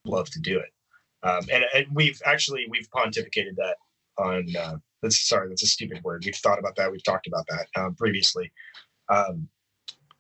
love 0.04 0.28
to 0.30 0.40
do 0.40 0.58
it." 0.58 0.70
Um, 1.22 1.44
and, 1.52 1.64
and 1.74 1.86
we've 1.94 2.20
actually 2.24 2.66
we've 2.70 2.88
pontificated 2.90 3.54
that 3.56 3.76
on. 4.18 4.46
Uh, 4.56 4.76
that's 5.02 5.28
sorry, 5.28 5.48
that's 5.48 5.62
a 5.62 5.66
stupid 5.66 6.02
word. 6.02 6.22
We've 6.24 6.34
thought 6.34 6.58
about 6.58 6.74
that. 6.76 6.90
We've 6.90 7.04
talked 7.04 7.26
about 7.28 7.46
that 7.48 7.66
um, 7.80 7.94
previously, 7.94 8.50
um, 9.08 9.48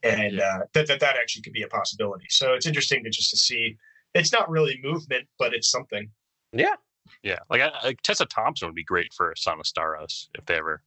and 0.02 0.40
uh, 0.40 0.60
that 0.74 0.86
that 0.88 1.00
that 1.00 1.16
actually 1.16 1.42
could 1.42 1.52
be 1.52 1.62
a 1.62 1.68
possibility. 1.68 2.26
So 2.28 2.54
it's 2.54 2.66
interesting 2.66 3.02
to 3.04 3.10
just 3.10 3.30
to 3.30 3.36
see. 3.36 3.76
It's 4.14 4.32
not 4.32 4.48
really 4.48 4.80
movement, 4.82 5.26
but 5.38 5.52
it's 5.52 5.70
something. 5.70 6.10
Yeah. 6.52 6.74
Yeah, 7.22 7.38
like, 7.50 7.60
I, 7.60 7.70
like 7.84 8.00
Tessa 8.02 8.24
Thompson 8.26 8.66
would 8.66 8.74
be 8.74 8.82
great 8.82 9.12
for 9.14 9.32
Son 9.36 9.62
Sana 9.62 9.62
Starros 9.62 10.26
if 10.34 10.44
they 10.46 10.56
ever 10.56 10.82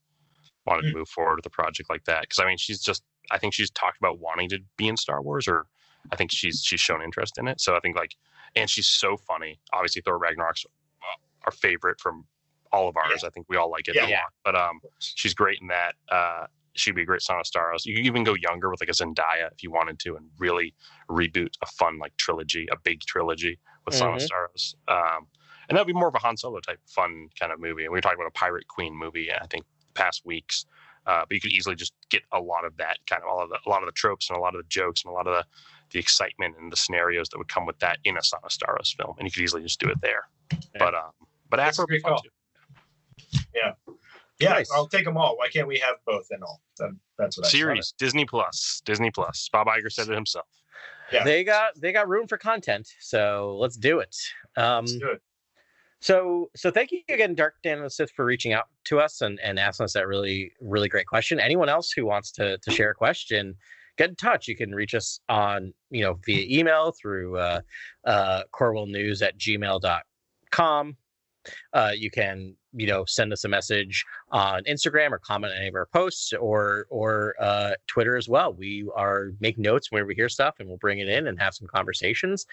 wanted 0.65 0.85
Mm. 0.85 0.91
to 0.91 0.97
move 0.97 1.09
forward 1.09 1.37
with 1.37 1.45
a 1.45 1.49
project 1.49 1.89
like 1.89 2.03
that. 2.05 2.21
Because 2.21 2.39
I 2.39 2.45
mean, 2.45 2.57
she's 2.57 2.81
just 2.81 3.03
I 3.31 3.37
think 3.37 3.53
she's 3.53 3.69
talked 3.71 3.97
about 3.99 4.19
wanting 4.19 4.49
to 4.49 4.59
be 4.77 4.87
in 4.87 4.97
Star 4.97 5.21
Wars, 5.21 5.47
or 5.47 5.67
I 6.11 6.15
think 6.15 6.31
she's 6.31 6.61
she's 6.63 6.79
shown 6.81 7.01
interest 7.01 7.37
in 7.37 7.47
it. 7.47 7.61
So 7.61 7.75
I 7.75 7.79
think 7.79 7.95
like, 7.95 8.15
and 8.55 8.69
she's 8.69 8.87
so 8.87 9.15
funny. 9.15 9.59
Obviously, 9.71 10.01
Thor 10.01 10.17
Ragnarok's 10.19 10.65
our 11.45 11.51
favorite 11.51 11.99
from 12.01 12.25
all 12.71 12.89
of 12.89 12.97
ours. 12.97 13.23
I 13.23 13.29
think 13.29 13.45
we 13.49 13.55
all 13.57 13.71
like 13.71 13.87
it 13.87 13.95
Yeah. 13.95 14.07
a 14.07 14.09
lot. 14.09 14.33
But 14.43 14.55
um, 14.55 14.79
she's 14.99 15.33
great 15.33 15.59
in 15.61 15.67
that. 15.67 15.95
Uh, 16.11 16.47
she'd 16.79 16.95
be 16.95 17.03
a 17.03 17.05
great 17.05 17.21
Sana 17.21 17.43
Starros. 17.43 17.85
You 17.85 17.95
could 17.95 18.05
even 18.05 18.23
go 18.23 18.35
younger 18.35 18.69
with 18.69 18.81
like 18.81 18.89
a 18.89 18.93
Zendaya 18.93 19.51
if 19.51 19.61
you 19.63 19.71
wanted 19.71 19.99
to, 19.99 20.15
and 20.15 20.29
really 20.37 20.73
reboot 21.09 21.53
a 21.61 21.65
fun 21.65 21.99
like 21.99 22.15
trilogy, 22.17 22.67
a 22.71 22.77
big 22.83 23.01
trilogy 23.01 23.59
with 23.85 23.95
Sana 23.95 24.17
Mhm. 24.17 24.27
Starros. 24.27 24.75
Um, 24.87 25.27
and 25.67 25.75
that'd 25.75 25.87
be 25.87 25.93
more 25.93 26.07
of 26.07 26.15
a 26.15 26.19
Han 26.19 26.37
Solo 26.37 26.59
type 26.59 26.79
fun 26.87 27.29
kind 27.39 27.51
of 27.51 27.59
movie. 27.59 27.83
And 27.83 27.91
we 27.91 27.97
were 27.97 28.01
talking 28.01 28.17
about 28.19 28.27
a 28.27 28.31
Pirate 28.31 28.67
Queen 28.67 28.95
movie, 28.95 29.31
I 29.31 29.45
think, 29.47 29.65
past 29.93 30.25
weeks. 30.25 30.65
Uh, 31.05 31.21
but 31.27 31.31
you 31.31 31.39
could 31.41 31.53
easily 31.53 31.75
just 31.75 31.93
get 32.09 32.21
a 32.31 32.39
lot 32.39 32.65
of 32.65 32.75
that 32.77 32.97
kind 33.07 33.23
of 33.23 33.29
all 33.29 33.41
of 33.41 33.49
the, 33.49 33.57
a 33.65 33.69
lot 33.69 33.81
of 33.81 33.87
the 33.87 33.93
tropes 33.93 34.29
and 34.29 34.37
a 34.37 34.41
lot 34.41 34.53
of 34.55 34.61
the 34.61 34.67
jokes 34.67 35.03
and 35.03 35.11
a 35.11 35.13
lot 35.13 35.27
of 35.27 35.33
the 35.33 35.45
the 35.91 35.97
excitement 35.99 36.55
and 36.59 36.71
the 36.71 36.75
scenarios 36.75 37.29
that 37.29 37.37
would 37.39 37.47
come 37.47 37.65
with 37.65 37.79
that 37.79 37.97
in 38.03 38.15
a 38.15 38.23
Son 38.23 38.39
of 38.43 38.51
film, 38.87 39.15
and 39.17 39.25
you 39.25 39.31
could 39.31 39.41
easily 39.41 39.63
just 39.63 39.79
do 39.79 39.89
it 39.89 39.99
there. 40.01 40.27
But 40.77 40.93
um, 40.93 41.11
but 41.49 41.57
That's 41.57 41.79
would 41.79 41.87
be 41.87 41.99
fun 41.99 42.17
too. 42.21 42.29
Yeah, 43.55 43.73
Nice. 44.41 44.71
I'll 44.71 44.87
take 44.87 45.05
them 45.05 45.17
all. 45.17 45.37
Why 45.37 45.49
can't 45.49 45.67
we 45.67 45.79
have 45.79 45.95
both 46.05 46.27
and 46.31 46.43
all? 46.43 46.61
That's 47.17 47.37
what 47.37 47.45
I 47.45 47.49
Series 47.49 47.93
Disney 47.97 48.25
Plus, 48.25 48.81
Disney 48.85 49.11
Plus. 49.11 49.49
Bob 49.51 49.67
Iger 49.67 49.91
said 49.91 50.07
it 50.07 50.15
himself. 50.15 50.47
Yeah. 51.11 51.23
They 51.23 51.43
got 51.43 51.79
they 51.79 51.91
got 51.91 52.07
room 52.07 52.27
for 52.27 52.37
content, 52.37 52.87
so 52.99 53.57
let's 53.59 53.75
do 53.75 53.99
it. 53.99 54.15
Um, 54.55 54.85
Let's 54.85 54.93
do 54.93 55.09
it. 55.09 55.21
So, 56.01 56.49
so 56.55 56.71
thank 56.71 56.91
you 56.91 57.01
again, 57.09 57.35
Dark 57.35 57.55
Dan 57.61 57.77
and 57.77 57.85
the 57.85 57.89
Sith, 57.89 58.11
for 58.11 58.23
reaching 58.23 58.53
out 58.53 58.67
to 58.85 58.99
us 58.99 59.19
and, 59.19 59.37
and 59.41 59.59
asking 59.59 59.83
us 59.83 59.93
that 59.93 60.07
really, 60.07 60.53
really 60.61 60.87
great 60.87 61.07
question. 61.07 61.41
Anyone 61.41 61.67
else 61.67 61.91
who 61.91 62.05
wants 62.05 62.31
to 62.33 62.57
to 62.57 62.71
share 62.71 62.91
a 62.91 62.95
question, 62.95 63.55
get 63.97 64.09
in 64.09 64.15
touch. 64.15 64.47
You 64.47 64.55
can 64.55 64.73
reach 64.73 64.95
us 64.95 65.19
on, 65.27 65.73
you 65.89 66.01
know, 66.01 66.17
via 66.25 66.45
email 66.59 66.93
through 66.93 67.37
uh, 67.37 67.61
uh, 68.05 68.43
corwellnews 68.53 69.21
at 69.21 69.37
gmail.com. 69.37 70.97
Uh, 71.73 71.91
you 71.95 72.11
can, 72.11 72.55
you 72.73 72.87
know, 72.87 73.05
send 73.05 73.33
us 73.33 73.43
a 73.43 73.47
message 73.47 74.05
on 74.31 74.63
Instagram 74.63 75.11
or 75.11 75.19
comment 75.19 75.53
on 75.53 75.59
any 75.59 75.67
of 75.67 75.75
our 75.75 75.87
posts 75.87 76.33
or 76.33 76.85
or 76.89 77.35
uh, 77.39 77.71
Twitter 77.87 78.15
as 78.15 78.27
well. 78.27 78.53
We 78.53 78.89
are 78.95 79.31
make 79.39 79.57
notes 79.57 79.91
whenever 79.91 80.07
we 80.07 80.15
hear 80.15 80.29
stuff 80.29 80.55
and 80.59 80.67
we'll 80.67 80.77
bring 80.77 80.99
it 80.99 81.07
in 81.07 81.27
and 81.27 81.39
have 81.39 81.53
some 81.55 81.67
conversations. 81.67 82.45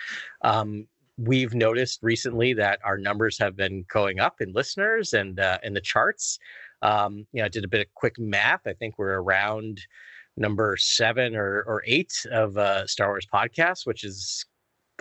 Um, 0.42 0.86
we've 1.18 1.54
noticed 1.54 2.00
recently 2.02 2.52
that 2.54 2.78
our 2.84 2.98
numbers 2.98 3.38
have 3.38 3.56
been 3.56 3.84
going 3.88 4.20
up 4.20 4.40
in 4.40 4.52
listeners 4.52 5.14
and 5.14 5.40
uh, 5.40 5.58
in 5.62 5.72
the 5.72 5.80
charts. 5.80 6.38
Um, 6.82 7.26
you 7.32 7.40
know, 7.40 7.46
I 7.46 7.48
did 7.48 7.64
a 7.64 7.68
bit 7.68 7.80
of 7.80 7.86
quick 7.94 8.18
math. 8.18 8.66
I 8.66 8.74
think 8.74 8.98
we're 8.98 9.20
around 9.20 9.80
number 10.36 10.76
seven 10.76 11.34
or, 11.34 11.62
or 11.66 11.82
eight 11.86 12.12
of 12.30 12.56
uh, 12.58 12.86
Star 12.86 13.08
Wars 13.08 13.26
podcasts, 13.32 13.86
which 13.86 14.04
is, 14.04 14.44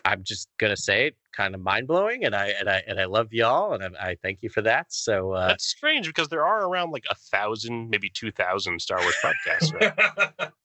I'm 0.06 0.24
just 0.24 0.50
gonna 0.60 0.78
say 0.78 1.08
it, 1.08 1.16
kind 1.34 1.56
of 1.56 1.62
mind 1.62 1.88
blowing. 1.88 2.26
And 2.26 2.36
I 2.36 2.48
and 2.60 2.70
I 2.70 2.84
and 2.88 3.00
I 3.00 3.06
love 3.06 3.34
y'all, 3.34 3.74
and 3.74 3.84
I, 3.84 4.10
I 4.10 4.18
thank 4.22 4.40
you 4.42 4.50
for 4.50 4.62
that. 4.62 4.88
So 4.94 5.34
uh, 5.34 5.48
That's 5.48 5.66
strange 5.66 6.08
because 6.08 6.30
there 6.30 6.46
are 6.46 6.66
around 6.66 6.92
like 6.92 7.06
a 7.10 7.16
thousand, 7.16 7.90
maybe 7.90 8.10
two 8.10 8.32
thousand 8.32 8.82
Star 8.82 9.00
Wars 9.02 9.16
podcasts. 9.24 9.74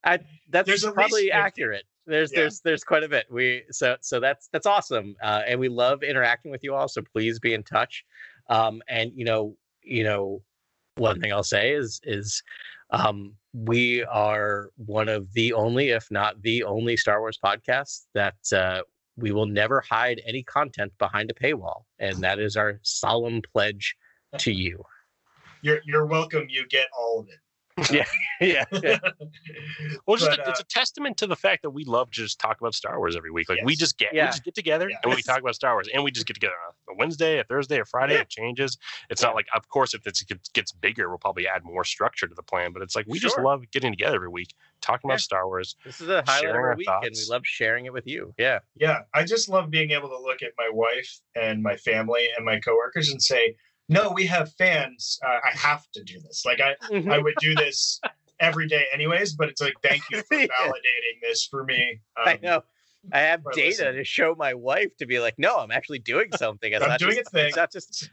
Right? 0.05 0.23
that's 0.51 0.67
There's 0.67 0.85
probably 0.85 1.33
accurate. 1.33 1.85
There's 2.07 2.33
Yeah. 2.33 2.41
there's 2.41 2.61
there's 2.61 2.85
quite 2.85 3.03
a 3.03 3.09
bit. 3.09 3.27
We 3.31 3.65
so 3.71 3.97
so 4.01 4.21
that's 4.21 4.49
that's 4.53 4.67
awesome, 4.67 5.17
uh, 5.23 5.43
and 5.47 5.59
we 5.59 5.69
love 5.69 6.03
interacting 6.03 6.51
with 6.51 6.63
you 6.63 6.75
all. 6.75 6.89
So 6.89 7.03
please 7.03 7.39
be 7.39 7.55
in 7.55 7.63
touch. 7.63 8.05
Um, 8.49 8.83
and 8.89 9.13
you 9.15 9.25
know 9.25 9.57
you 9.83 10.05
know 10.05 10.43
one 10.97 11.21
thing 11.21 11.33
I'll 11.33 11.43
say 11.43 11.73
is 11.73 12.01
is 12.05 12.43
um, 12.91 13.35
we 13.53 14.05
are 14.05 14.71
one 14.77 15.09
of 15.09 15.33
the 15.33 15.53
only, 15.53 15.91
if 15.91 16.11
not 16.11 16.41
the 16.43 16.65
only, 16.65 16.97
Star 16.97 17.21
Wars 17.21 17.39
podcasts 17.43 18.07
that 18.15 18.37
uh, 18.53 18.83
we 19.17 19.33
will 19.33 19.47
never 19.47 19.81
hide 19.81 20.21
any 20.27 20.43
content 20.43 20.93
behind 20.99 21.31
a 21.31 21.35
paywall, 21.35 21.83
and 21.99 22.19
that 22.19 22.39
is 22.39 22.57
our 22.57 22.81
solemn 22.83 23.43
pledge 23.53 23.97
to 24.39 24.53
you. 24.65 24.83
you're 25.63 25.81
you're 25.85 26.07
welcome. 26.07 26.47
You 26.49 26.67
get 26.69 26.87
all 26.99 27.21
of 27.21 27.29
it. 27.29 27.39
yeah, 27.91 28.05
yeah. 28.41 28.65
Well, 30.07 30.17
just 30.17 30.31
But, 30.31 30.47
a, 30.47 30.51
it's 30.51 30.61
a 30.61 30.63
uh, 30.63 30.67
testament 30.69 31.17
to 31.19 31.27
the 31.27 31.37
fact 31.37 31.63
that 31.63 31.71
we 31.71 31.85
love 31.85 32.11
to 32.11 32.23
just 32.23 32.39
talk 32.39 32.61
about 32.61 32.75
Star 32.75 32.99
Wars 32.99 33.17
every 33.17 33.31
week. 33.31 33.49
Like 33.49 33.61
we 33.65 33.77
just 33.77 33.99
get 33.99 34.13
Yeah. 34.13 34.27
we 34.27 34.29
just 34.31 34.45
get 34.45 34.55
together 34.55 34.89
Yeah. 34.91 34.97
and 35.05 35.15
we 35.15 35.23
talk 35.23 35.39
about 35.41 35.55
Star 35.55 35.75
Wars, 35.75 35.89
and 35.93 36.03
we 36.03 36.11
just 36.11 36.27
get 36.27 36.35
together 36.35 36.55
on 36.67 36.95
a 36.95 36.97
Wednesday, 36.99 37.39
a 37.39 37.45
Thursday, 37.45 37.81
a 37.81 37.85
Friday. 37.85 38.15
Yeah. 38.15 38.21
It 38.23 38.29
changes. 38.29 38.77
It's 39.09 39.23
Yeah. 39.23 39.29
not 39.29 39.35
like, 39.37 39.47
of 39.55 39.69
course, 39.69 39.95
if 39.95 40.07
it's, 40.07 40.23
it 40.23 40.53
gets 40.53 40.73
bigger, 40.73 41.09
we'll 41.09 41.19
probably 41.19 41.47
add 41.47 41.65
more 41.65 41.85
structure 41.85 42.27
to 42.27 42.35
the 42.35 42.43
plan. 42.43 42.73
But 42.73 42.83
it's 42.83 42.97
like 42.97 43.07
we 43.09 43.19
just 43.19 43.39
love 43.39 43.65
getting 43.71 43.93
together 43.93 44.17
every 44.17 44.29
week, 44.29 44.55
talking 44.81 45.09
Yeah. 45.09 45.15
about 45.15 45.21
Star 45.21 45.47
Wars. 45.47 45.77
This 45.85 46.01
is 46.01 46.09
a 46.09 46.23
highlight 46.27 46.27
of 46.27 46.41
Sharing 46.41 46.57
our 46.57 46.69
our 46.71 46.77
week, 46.77 46.89
and 46.89 47.15
we 47.15 47.25
love 47.31 47.43
sharing 47.47 47.87
it 47.87 47.93
with 47.93 48.07
you. 48.07 48.35
Yeah. 48.39 48.61
Yeah, 48.77 49.01
I 49.15 49.25
just 49.25 49.49
love 49.49 49.71
being 49.71 49.91
able 49.93 50.09
to 50.09 50.19
look 50.19 50.43
at 50.43 50.53
my 50.59 50.69
wife 50.73 51.21
and 51.35 51.63
my 51.63 51.77
family 51.77 52.29
and 52.37 52.45
my 52.45 52.59
coworkers 52.61 53.11
and 53.11 53.23
say, 53.23 53.55
"No, 53.91 54.11
we 54.13 54.25
have 54.27 54.53
fans. 54.55 55.19
Uh, 55.27 55.39
I 55.45 55.51
have 55.57 55.85
to 55.93 56.03
do 56.03 56.19
this. 56.21 56.45
Like 56.47 56.61
I, 56.61 56.75
I 57.11 57.19
would 57.19 57.35
do 57.41 57.55
this 57.55 58.01
every 58.41 58.67
day 58.67 58.85
anyways, 58.95 59.35
but 59.35 59.49
it's 59.51 59.61
like, 59.61 59.75
thank 59.83 60.03
you 60.11 60.23
for 60.23 60.35
Yeah. 60.39 60.47
validating 60.63 61.21
this 61.21 61.45
for 61.45 61.65
me. 61.65 62.01
I 62.17 62.35
Um, 62.35 62.39
know. 62.43 62.63
I 63.13 63.21
have 63.21 63.43
data 63.55 63.67
listen. 63.85 63.95
to 63.95 64.05
show 64.05 64.35
my 64.39 64.53
wife 64.53 64.95
to 64.99 65.07
be 65.07 65.21
like, 65.21 65.35
no, 65.39 65.57
I'm 65.57 65.71
actually 65.71 66.01
doing 66.01 66.29
something. 66.37 66.71
It's 66.73 66.83
I'm 66.83 66.91
not 66.91 66.99
doing 67.01 67.17
just, 67.17 67.29
a 67.29 67.31
thing. 67.31 67.47
It's 67.49 67.57
not 67.57 67.73
just 67.73 68.11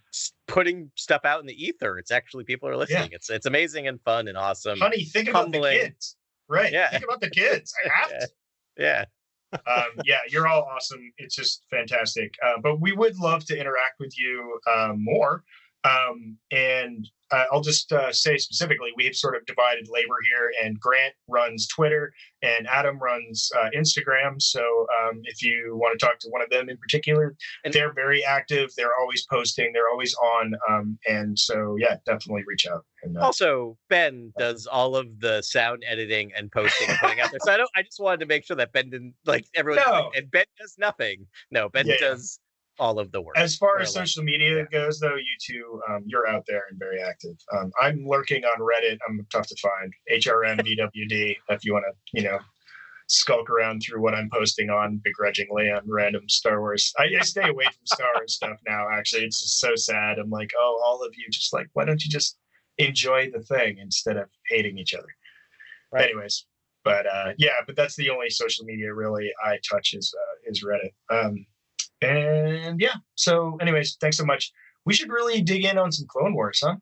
putting 0.47 0.89
stuff 0.95 1.25
out 1.25 1.41
in 1.41 1.45
the 1.45 1.61
ether. 1.65 1.97
It's 1.97 2.09
actually 2.11 2.45
people 2.45 2.69
are 2.69 2.77
listening. 2.77 3.09
It's 3.11 3.29
it's 3.29 3.45
amazing 3.45 3.87
and 3.89 4.01
fun 4.01 4.27
and 4.29 4.37
awesome. 4.37 4.79
Honey, 4.79 5.03
think 5.03 5.27
about 5.29 5.51
the 5.51 5.59
kids. 5.59 6.15
Right. 6.47 6.71
Yeah. 6.71 6.89
Think 6.89 7.03
about 7.03 7.19
the 7.21 7.29
kids. 7.29 7.73
I 7.85 7.89
have 7.99 8.11
Yeah. 8.77 9.05
to. 9.05 9.07
Yeah. 9.53 9.59
um, 9.75 9.85
yeah, 10.05 10.19
you're 10.29 10.47
all 10.47 10.63
awesome. 10.63 11.11
It's 11.17 11.35
just 11.35 11.65
fantastic. 11.69 12.33
Uh, 12.45 12.59
but 12.61 12.79
we 12.79 12.93
would 12.93 13.17
love 13.17 13.43
to 13.45 13.57
interact 13.59 13.99
with 13.99 14.17
you 14.17 14.57
um, 14.73 15.03
more. 15.03 15.43
Um, 15.83 16.37
and 16.51 17.07
uh, 17.31 17.43
I'll 17.51 17.61
just 17.61 17.91
uh, 17.91 18.11
say 18.13 18.37
specifically, 18.37 18.89
we've 18.95 19.15
sort 19.15 19.35
of 19.35 19.45
divided 19.45 19.87
labor 19.89 20.15
here, 20.31 20.51
and 20.63 20.79
Grant 20.79 21.13
runs 21.27 21.67
Twitter, 21.67 22.13
and 22.41 22.65
Adam 22.67 22.97
runs 22.99 23.49
uh, 23.57 23.69
Instagram. 23.75 24.41
So 24.41 24.61
um, 24.61 25.19
if 25.25 25.43
you 25.43 25.75
want 25.75 25.97
to 25.99 26.05
talk 26.05 26.19
to 26.19 26.29
one 26.29 26.41
of 26.41 26.49
them 26.49 26.69
in 26.69 26.77
particular, 26.77 27.35
And- 27.65 27.73
they're 27.73 27.91
very 27.93 28.23
active. 28.23 28.71
They're 28.77 28.95
always 28.99 29.25
posting. 29.29 29.71
They're 29.73 29.89
always 29.91 30.15
on. 30.15 30.53
Um, 30.69 30.97
and 31.07 31.37
so, 31.37 31.75
yeah, 31.77 31.97
definitely 32.05 32.43
reach 32.47 32.65
out. 32.65 32.85
And 33.03 33.17
uh, 33.17 33.21
Also, 33.21 33.77
Ben 33.89 34.31
does 34.37 34.65
all 34.65 34.95
of 34.95 35.19
the 35.19 35.41
sound 35.41 35.83
editing 35.85 36.31
and 36.33 36.49
posting 36.51 36.89
and 36.89 36.97
putting 36.99 37.19
out 37.19 37.31
there. 37.31 37.39
So 37.43 37.51
I 37.51 37.57
don't. 37.57 37.69
I 37.75 37.83
just 37.83 37.99
wanted 37.99 38.21
to 38.21 38.25
make 38.25 38.45
sure 38.45 38.55
that 38.55 38.71
Ben 38.71 38.89
didn't 38.89 39.15
like 39.25 39.45
everyone. 39.53 39.83
No. 39.85 40.11
And 40.15 40.31
Ben 40.31 40.45
does 40.59 40.75
nothing. 40.77 41.27
No, 41.51 41.67
Ben 41.69 41.87
yeah. 41.87 41.95
does 41.99 42.39
all 42.79 42.99
of 42.99 43.11
the 43.11 43.21
work. 43.21 43.37
As 43.37 43.55
far 43.55 43.79
as 43.79 43.95
like- 43.95 44.07
social 44.07 44.23
media 44.23 44.57
yeah. 44.57 44.65
goes, 44.71 44.99
though, 44.99 45.15
you 45.15 45.35
two, 45.41 45.81
um, 45.89 46.03
you're 46.05 46.27
out 46.27 46.43
there 46.47 46.63
and 46.69 46.79
very 46.79 47.01
active. 47.01 47.35
Um, 47.55 47.71
I'm 47.81 48.05
lurking 48.05 48.43
on 48.45 48.59
Reddit. 48.59 48.97
I'm 49.07 49.25
tough 49.31 49.47
to 49.47 49.55
find. 49.55 49.93
HRM 50.11 50.59
DWD. 50.59 51.37
if 51.49 51.65
you 51.65 51.73
want 51.73 51.85
to, 51.85 51.93
you 52.13 52.23
know, 52.23 52.39
skulk 53.07 53.49
around 53.49 53.81
through 53.81 54.01
what 54.01 54.13
I'm 54.13 54.29
posting 54.31 54.69
on 54.69 54.97
begrudgingly 55.03 55.71
on 55.71 55.81
random 55.87 56.27
Star 56.27 56.59
Wars. 56.59 56.93
I, 56.97 57.05
I 57.17 57.23
stay 57.23 57.47
away 57.49 57.63
from 57.65 57.85
Star 57.85 58.09
Wars 58.15 58.35
stuff 58.35 58.59
now. 58.67 58.87
Actually, 58.91 59.23
it's 59.23 59.41
just 59.41 59.59
so 59.59 59.75
sad. 59.75 60.19
I'm 60.19 60.29
like, 60.29 60.51
oh, 60.59 60.81
all 60.85 61.03
of 61.03 61.13
you, 61.17 61.25
just 61.31 61.53
like, 61.53 61.67
why 61.73 61.85
don't 61.85 62.03
you 62.03 62.09
just 62.09 62.37
enjoy 62.77 63.31
the 63.31 63.41
thing 63.41 63.77
instead 63.79 64.17
of 64.17 64.29
hating 64.49 64.77
each 64.77 64.93
other? 64.93 65.07
Right. 65.91 66.09
Anyways. 66.09 66.45
But 66.83 67.05
uh, 67.05 67.33
yeah, 67.37 67.59
but 67.65 67.75
that's 67.75 67.97
the 67.97 68.09
only 68.09 68.29
social 68.29 68.63
media 68.63 68.93
really 68.93 69.29
I 69.43 69.57
touch 69.69 69.93
is 69.93 70.13
uh, 70.17 70.49
is 70.49 70.63
Reddit. 70.63 70.93
Um, 71.09 71.45
and 72.01 72.79
yeah, 72.79 72.95
so 73.15 73.57
anyways, 73.61 73.97
thanks 73.99 74.17
so 74.17 74.25
much. 74.25 74.51
We 74.85 74.93
should 74.93 75.09
really 75.09 75.41
dig 75.41 75.65
in 75.65 75.77
on 75.77 75.91
some 75.91 76.07
Clone 76.07 76.33
Wars, 76.33 76.61
huh? 76.63 76.75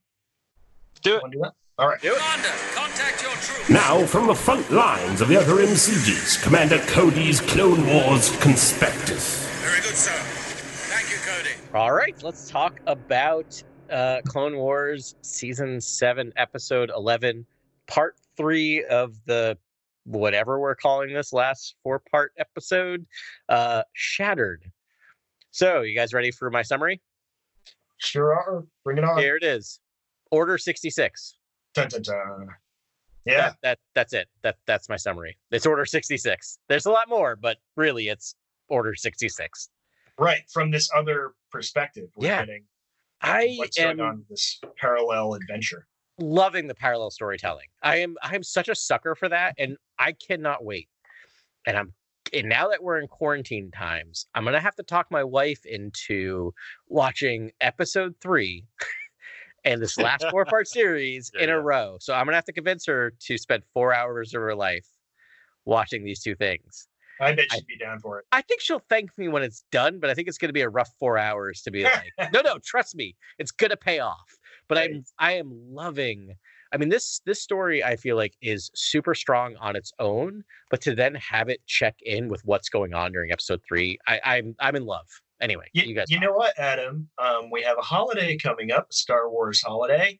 Do 1.01 1.16
it. 1.18 1.24
Do 1.32 1.39
that? 1.39 1.53
All 1.78 1.88
right. 1.88 2.01
Do 2.01 2.13
it. 2.13 2.18
Commander, 2.18 2.49
contact 2.74 3.22
your 3.22 3.32
troops. 3.32 3.70
Now, 3.70 4.05
from 4.05 4.28
the 4.28 4.36
front 4.36 4.72
lines 4.72 5.22
of 5.22 5.28
the 5.28 5.38
other 5.38 5.55
MCGs, 5.55 6.41
Commander 6.43 6.80
Cody's 6.88 7.41
Clone 7.41 7.86
Wars 7.88 8.36
Conspectus. 8.38 9.47
Very 9.61 9.82
good, 9.82 9.95
sir. 9.95 10.11
Thank 10.11 11.11
you, 11.11 11.18
Cody. 11.18 11.55
All 11.74 11.91
right, 11.91 12.22
let's 12.24 12.49
talk 12.49 12.80
about 12.88 13.61
uh, 13.89 14.22
Clone 14.26 14.55
Wars 14.55 15.16
season 15.22 15.82
seven, 15.82 16.32
episode 16.38 16.91
eleven, 16.95 17.45
part 17.88 18.16
three 18.38 18.84
of 18.86 19.16
the 19.26 19.57
whatever 20.05 20.59
we're 20.59 20.76
calling 20.76 21.13
this 21.13 21.34
last 21.34 21.76
four 21.84 21.99
part 21.99 22.32
episode, 22.38 23.05
uh, 23.49 23.84
Shattered. 23.93 24.72
So, 25.56 25.84
you 25.84 25.95
guys 25.95 26.14
ready 26.14 26.32
for 26.32 26.49
my 26.51 26.64
summary? 26.64 27.01
Sure 27.95 28.34
are. 28.34 28.66
Bring 28.84 28.97
it 28.97 29.06
on. 29.06 29.18
Here 29.18 29.38
it 29.38 29.43
is. 29.43 29.80
Order 30.30 30.58
sixty 30.58 30.89
six. 30.89 31.38
Dun, 31.74 31.88
dun, 31.88 32.01
dun. 32.01 32.47
Yeah. 33.24 33.38
that, 33.38 33.58
that 33.64 33.80
that's 33.93 34.12
it. 34.12 34.28
That 34.43 34.58
that's 34.68 34.89
my 34.89 34.97
summary. 34.97 35.38
It's 35.51 35.66
Order 35.66 35.86
sixty 35.86 36.18
six. 36.18 36.60
There's 36.68 36.86
a 36.88 36.91
lot 36.91 37.08
more, 37.08 37.38
but 37.38 37.56
really, 37.78 38.10
it's 38.10 38.36
Order 38.68 38.95
sixty 38.95 39.30
six. 39.30 39.70
Right. 40.20 40.41
From 40.51 40.72
this 40.72 40.89
other 40.93 41.36
perspective, 41.53 42.10
we're 42.18 42.28
Yeah. 42.28 42.41
getting 42.45 42.66
I 43.22 43.56
what's 43.58 43.80
am 43.80 43.95
going 43.95 44.10
on 44.10 44.26
this 44.30 44.60
parallel 44.78 45.36
adventure. 45.36 45.88
loving 46.20 46.68
the 46.68 46.76
parallel 46.76 47.12
storytelling. 47.12 47.68
I 47.82 47.99
am 48.01 48.18
I 48.22 48.36
am 48.36 48.43
such 48.43 48.68
a 48.68 48.76
sucker 48.76 49.16
for 49.16 49.30
that, 49.30 49.56
and 49.58 49.78
I 49.99 50.12
cannot 50.28 50.66
wait. 50.66 50.89
And 51.66 51.78
I'm 51.78 51.93
and 52.34 52.49
now 52.49 52.67
that 52.69 52.84
we're 52.84 52.99
in 52.99 53.07
quarantine 53.07 53.71
times, 53.71 54.28
I'm 54.36 54.43
gonna 54.45 54.59
have 54.59 54.76
to 54.76 54.84
talk 54.84 55.11
my 55.11 55.23
wife 55.23 55.65
into 55.65 56.53
watching 56.88 57.51
episode 57.61 58.15
three 58.21 58.65
and 59.65 59.82
this 59.82 59.97
last 59.97 60.26
four 60.30 60.45
part 60.49 60.67
series 60.67 61.32
Yeah, 61.34 61.43
in 61.43 61.49
yeah. 61.49 61.55
a 61.55 61.59
row. 61.59 61.97
So 61.99 62.13
I'm 62.13 62.26
gonna 62.26 62.38
have 62.38 62.45
to 62.45 62.53
convince 62.53 62.86
her 62.86 63.11
to 63.21 63.38
spend 63.38 63.63
four 63.73 63.93
hours 63.93 64.34
of 64.34 64.41
her 64.41 64.55
life 64.55 64.88
watching 65.65 66.03
these 66.03 66.21
two 66.21 66.36
things. 66.36 66.88
I 67.19 67.34
bet 67.34 67.51
she'd 67.51 67.65
be 67.67 67.78
down 67.78 67.99
for 67.99 68.19
it. 68.19 68.26
I 68.32 68.41
think 68.41 68.59
she'll 68.59 68.80
thank 68.89 69.17
me 69.17 69.28
when 69.30 69.41
it's 69.41 69.63
done, 69.71 69.99
but 69.99 70.09
I 70.09 70.13
think 70.13 70.28
it's 70.28 70.38
to 70.49 70.53
be 70.53 70.61
a 70.61 70.69
rough 70.69 70.91
four 70.99 71.17
hours 71.17 71.61
to 71.61 71.71
be 71.71 71.84
like, 71.84 72.11
no, 72.34 72.41
no, 72.41 72.59
trust 72.59 72.95
me, 72.95 73.15
it's 73.39 73.51
to 73.71 73.78
pay 73.78 73.99
off. 73.99 74.38
But 74.67 74.78
I'm, 74.78 75.05
I 75.19 75.34
am 75.34 75.49
loving 75.51 76.36
I 76.74 76.78
mean, 76.78 76.89
this 76.89 77.22
this 77.26 77.41
story 77.41 77.84
I 77.84 77.95
feel 77.95 78.16
like 78.16 78.34
is 78.41 78.70
super 78.76 79.16
strong 79.16 79.55
on 79.57 79.76
its 79.76 79.91
own, 79.99 80.43
but 80.70 80.82
to 80.82 80.95
then 80.95 81.16
have 81.16 81.49
it 81.49 81.61
check 81.68 81.95
in 82.01 82.28
with 82.28 82.41
what's 82.45 82.70
going 82.70 82.93
on 82.93 83.11
during 83.11 83.32
episode 83.32 83.61
three, 83.68 83.97
I, 84.07 84.20
I'm 84.24 84.55
I'm 84.59 84.76
in 84.76 84.86
love. 84.86 85.05
Anyway, 85.41 85.66
You, 85.74 85.84
you 85.84 85.95
guys, 85.95 86.05
you 86.09 86.20
know 86.20 86.32
what, 86.34 86.57
Adam? 86.57 87.09
Um, 87.18 87.49
we 87.51 87.61
have 87.63 87.78
a 87.78 87.82
holiday 87.82 88.38
coming 88.38 88.72
up, 88.72 88.91
Star 88.93 89.30
Wars 89.30 89.61
holiday, 89.61 90.18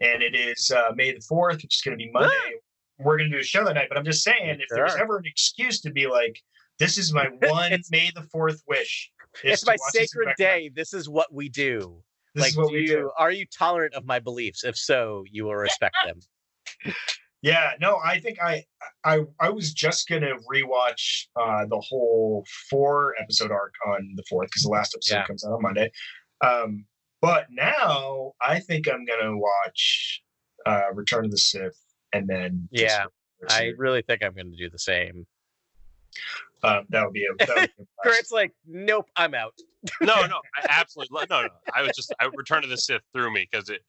and 0.00 0.22
it 0.22 0.34
is 0.34 0.72
uh, 0.74 0.90
May 0.96 1.12
the 1.12 1.20
4th, 1.20 1.62
which 1.62 1.76
is 1.76 1.82
going 1.84 1.96
to 1.96 2.04
be 2.04 2.10
Monday. 2.10 2.34
We're 2.98 3.16
going 3.16 3.30
to 3.30 3.36
do 3.36 3.40
a 3.40 3.44
show 3.44 3.64
that 3.64 3.74
night, 3.74 3.86
but 3.88 3.96
I'm 3.96 4.04
just 4.04 4.24
saying, 4.24 4.58
if 4.60 4.66
there's 4.70 4.90
Sure. 4.92 5.00
ever 5.00 5.18
an 5.18 5.24
excuse 5.26 5.80
to 5.82 5.90
be 5.92 6.08
like, 6.08 6.40
this 6.80 6.98
is 6.98 7.12
my 7.12 7.26
one 7.42 7.70
May 7.92 8.10
the 8.12 8.22
4th 8.34 8.58
wish. 8.66 9.08
it's 9.44 9.64
my 9.64 9.76
sacred 9.90 10.24
back 10.26 10.36
to 10.36 10.42
back. 10.42 10.54
day. 10.56 10.70
This 10.74 10.92
is 10.92 11.08
what 11.08 11.32
we 11.32 11.48
do. 11.48 12.02
This 12.36 12.42
like, 12.42 12.50
is 12.50 12.56
what 12.58 12.68
do 12.68 12.74
we 12.74 12.80
you, 12.82 12.86
do. 12.86 13.10
are 13.18 13.32
you 13.32 13.46
tolerant 13.46 13.94
of 13.94 14.04
my 14.04 14.18
beliefs? 14.18 14.62
If 14.62 14.76
so, 14.76 15.24
you 15.30 15.44
will 15.44 15.56
respect 15.56 15.96
them. 16.04 16.20
Yeah, 17.42 17.72
no, 17.80 18.00
I 18.04 18.18
think 18.18 18.38
I 18.42 18.64
I 19.04 19.20
I 19.38 19.50
was 19.50 19.72
just 19.72 20.08
gonna 20.08 20.32
rewatch 20.52 21.26
uh 21.40 21.66
the 21.66 21.78
whole 21.78 22.44
four 22.68 23.14
episode 23.20 23.52
arc 23.52 23.72
on 23.86 24.14
the 24.16 24.24
fourth 24.28 24.48
because 24.48 24.62
the 24.62 24.70
last 24.70 24.96
episode 24.96 25.16
Yeah. 25.16 25.26
comes 25.26 25.44
out 25.44 25.52
on 25.52 25.62
Monday. 25.62 25.92
Um, 26.40 26.86
but 27.20 27.46
now 27.50 28.32
I 28.40 28.58
think 28.58 28.88
I'm 28.88 29.04
gonna 29.04 29.36
watch 29.36 30.22
uh 30.64 30.92
Return 30.92 31.26
of 31.26 31.30
the 31.30 31.38
Sith 31.38 31.78
and 32.12 32.26
then 32.26 32.68
Yeah, 32.72 33.04
go 33.04 33.10
through 33.38 33.48
the 33.48 33.54
I 33.54 33.72
really 33.76 34.02
think 34.02 34.24
I'm 34.24 34.34
going 34.34 34.50
to 34.50 34.56
do 34.56 34.70
the 34.70 34.78
same. 34.78 35.26
Um, 36.62 36.84
that 36.88 37.04
would 37.04 37.12
be 37.12 37.24
a 37.24 37.46
that 37.46 37.56
would 37.56 37.70
be 37.76 37.82
a. 37.82 38.02
Grant's 38.02 38.32
like, 38.32 38.52
nope, 38.66 39.06
I'm 39.16 39.34
out. 39.34 39.54
no, 40.00 40.26
no, 40.26 40.40
I 40.56 40.66
absolutely 40.68 41.18
no, 41.28 41.42
no. 41.42 41.48
I 41.74 41.82
was 41.82 41.92
just 41.94 42.14
I 42.20 42.28
Return 42.34 42.64
of 42.64 42.70
the 42.70 42.76
Sith 42.78 43.02
through 43.12 43.32
me 43.32 43.46
because 43.50 43.68
it, 43.68 43.80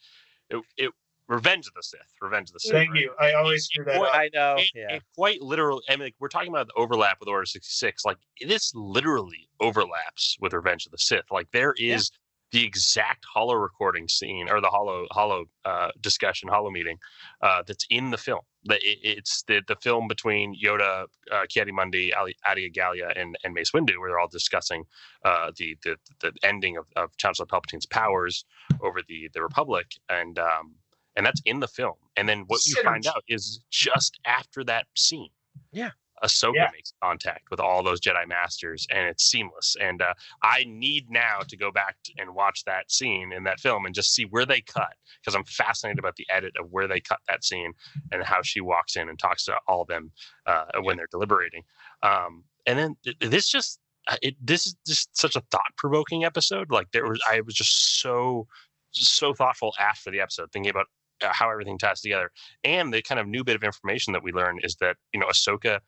it, 0.50 0.62
it, 0.78 0.92
Revenge 1.28 1.68
of 1.68 1.74
the 1.74 1.84
Sith, 1.84 2.00
Revenge 2.22 2.50
of 2.50 2.54
the 2.54 2.60
Sith. 2.60 2.72
Thank 2.74 2.92
right? 2.92 3.02
you. 3.02 3.12
I 3.20 3.34
always 3.34 3.66
screw 3.66 3.84
that 3.86 3.98
Boy, 3.98 4.06
up. 4.06 4.16
I 4.16 4.30
know. 4.34 4.56
It, 4.58 4.72
Yeah. 4.74 4.96
it 4.96 5.04
quite 5.16 5.42
literally. 5.42 5.84
I 5.90 5.94
mean, 5.94 6.06
like, 6.06 6.16
we're 6.20 6.30
talking 6.30 6.50
about 6.50 6.68
the 6.68 6.74
overlap 6.76 7.18
with 7.20 7.28
Order 7.30 7.46
sixty 7.46 7.72
six. 7.72 8.06
Like 8.06 8.18
this 8.46 8.72
literally 8.76 9.50
overlaps 9.60 10.38
with 10.40 10.54
Revenge 10.54 10.86
of 10.86 10.92
the 10.92 10.98
Sith. 10.98 11.26
Like 11.32 11.48
there 11.52 11.74
is 11.78 12.12
the 12.52 12.64
exact 12.64 13.26
holo 13.34 13.56
recording 13.56 14.08
scene 14.08 14.50
or 14.50 14.62
the 14.62 14.70
hollow 14.70 15.06
hollow 15.12 15.46
uh, 15.66 15.90
discussion, 16.00 16.48
holo 16.50 16.70
meeting 16.72 16.98
uh, 17.42 17.62
that's 17.68 17.86
in 17.90 18.10
the 18.10 18.18
film. 18.18 18.40
It's 18.70 19.44
the 19.44 19.62
the 19.68 19.76
film 19.76 20.08
between 20.08 20.56
Yoda, 20.56 21.06
uh, 21.32 21.72
Mundi, 21.72 22.14
Ali, 22.14 22.36
Adia 22.46 22.70
Galia, 22.70 23.20
and 23.20 23.38
and 23.44 23.54
Mace 23.54 23.72
Windu, 23.72 24.00
where 24.00 24.10
they're 24.10 24.20
all 24.20 24.28
discussing 24.28 24.86
uh, 25.24 25.52
the 25.58 25.78
the 25.84 25.98
the 26.20 26.34
ending 26.44 26.78
of, 26.78 26.88
of 26.96 27.16
Chancellor 27.18 27.46
Palpatine's 27.46 27.86
powers 27.86 28.46
over 28.82 29.02
the 29.08 29.30
the 29.34 29.42
Republic, 29.42 29.88
and 30.10 30.40
um, 30.40 30.76
and 31.16 31.26
that's 31.26 31.42
in 31.46 31.60
the 31.60 31.68
film. 31.68 31.96
And 32.16 32.28
then 32.28 32.46
what 32.48 32.66
you 32.66 32.82
find 32.84 33.06
out 33.08 33.24
is 33.28 33.60
just 33.70 34.20
after 34.26 34.64
that 34.66 34.88
scene, 34.96 35.30
Yeah. 35.72 35.92
Ahsoka 36.24 36.54
Yeah. 36.56 36.70
makes 36.74 36.94
contact 37.04 37.50
with 37.52 37.60
all 37.60 37.84
those 37.84 38.00
Jedi 38.02 38.28
Masters, 38.28 38.88
and 38.90 39.08
it's 39.08 39.24
seamless. 39.24 39.76
And 39.80 40.02
uh, 40.02 40.14
I 40.44 40.66
need 40.68 41.10
now 41.10 41.40
to 41.48 41.58
go 41.58 41.72
back 41.72 41.96
t- 42.04 42.14
and 42.18 42.34
watch 42.34 42.64
that 42.66 42.92
scene 42.92 43.32
in 43.32 43.44
that 43.44 43.60
film 43.60 43.86
and 43.86 43.94
just 43.94 44.14
see 44.16 44.24
where 44.26 44.46
they 44.46 44.62
cut, 44.62 44.94
because 45.22 45.36
I'm 45.36 45.44
fascinated 45.46 46.00
about 46.00 46.16
the 46.16 46.26
edit 46.30 46.54
of 46.60 46.68
where 46.72 46.88
they 46.88 47.00
cut 47.00 47.20
that 47.28 47.44
scene 47.44 47.74
and 48.12 48.24
how 48.24 48.42
she 48.42 48.62
walks 48.62 48.96
in 48.96 49.10
and 49.10 49.20
talks 49.20 49.46
to 49.46 49.56
all 49.68 49.82
of 49.82 49.88
them 49.88 50.12
uh, 50.46 50.66
when 50.82 50.98
they're 50.98 51.08
deliberating. 51.12 51.64
Um, 52.04 52.44
and 52.66 52.78
then 52.80 52.96
th- 53.04 53.18
this 53.22 53.50
just 53.50 53.80
uh, 54.10 54.16
it 54.22 54.36
this 54.42 54.66
is 54.68 54.76
just 54.88 55.18
such 55.18 55.36
a 55.36 55.42
thought 55.52 55.72
provoking 55.78 56.24
episode. 56.24 56.72
Like 56.72 56.88
there 56.94 57.08
was, 57.08 57.20
I 57.30 57.42
was 57.42 57.54
just 57.56 58.00
so 58.02 58.48
so 58.92 59.34
thoughtful 59.34 59.74
after 59.80 60.10
the 60.10 60.22
episode, 60.22 60.52
thinking 60.52 60.70
about 60.70 60.86
uh, 61.24 61.30
how 61.32 61.50
everything 61.50 61.78
ties 61.78 62.02
together. 62.02 62.32
And 62.64 62.94
the 62.94 63.02
kind 63.02 63.20
of 63.20 63.28
new 63.28 63.44
bit 63.44 63.56
of 63.56 63.64
information 63.64 64.14
that 64.14 64.24
we 64.24 64.32
learn 64.32 64.60
is 64.64 64.76
that 64.82 64.96
you 65.14 65.20
know 65.20 65.28
Ahsoka 65.28 65.80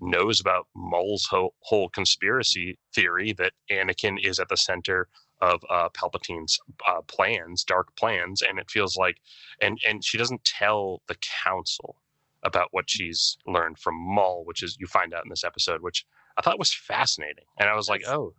knows 0.00 0.40
about 0.40 0.66
Maul's 0.74 1.26
whole, 1.26 1.54
whole 1.60 1.88
conspiracy 1.88 2.78
theory 2.94 3.32
that 3.34 3.52
Anakin 3.70 4.18
is 4.22 4.38
at 4.38 4.48
the 4.48 4.56
center 4.56 5.08
of 5.40 5.62
uh, 5.68 5.88
Palpatine's 5.90 6.58
uh, 6.88 7.02
plans, 7.02 7.64
dark 7.64 7.94
plans, 7.96 8.42
and 8.42 8.58
it 8.58 8.70
feels 8.70 8.96
like, 8.96 9.16
and 9.60 9.78
and 9.86 10.04
she 10.04 10.16
doesn't 10.16 10.44
tell 10.44 11.02
the 11.08 11.16
Council 11.44 11.96
about 12.42 12.68
what 12.70 12.88
she's 12.88 13.36
learned 13.46 13.78
from 13.78 13.94
Maul, 13.96 14.44
which 14.44 14.62
is 14.62 14.76
you 14.80 14.86
find 14.86 15.12
out 15.12 15.24
in 15.24 15.30
this 15.30 15.44
episode, 15.44 15.82
which 15.82 16.06
I 16.38 16.42
thought 16.42 16.58
was 16.58 16.72
fascinating, 16.72 17.44
and 17.58 17.68
I 17.68 17.74
was 17.74 17.88
like, 17.88 18.02
oh, 18.06 18.32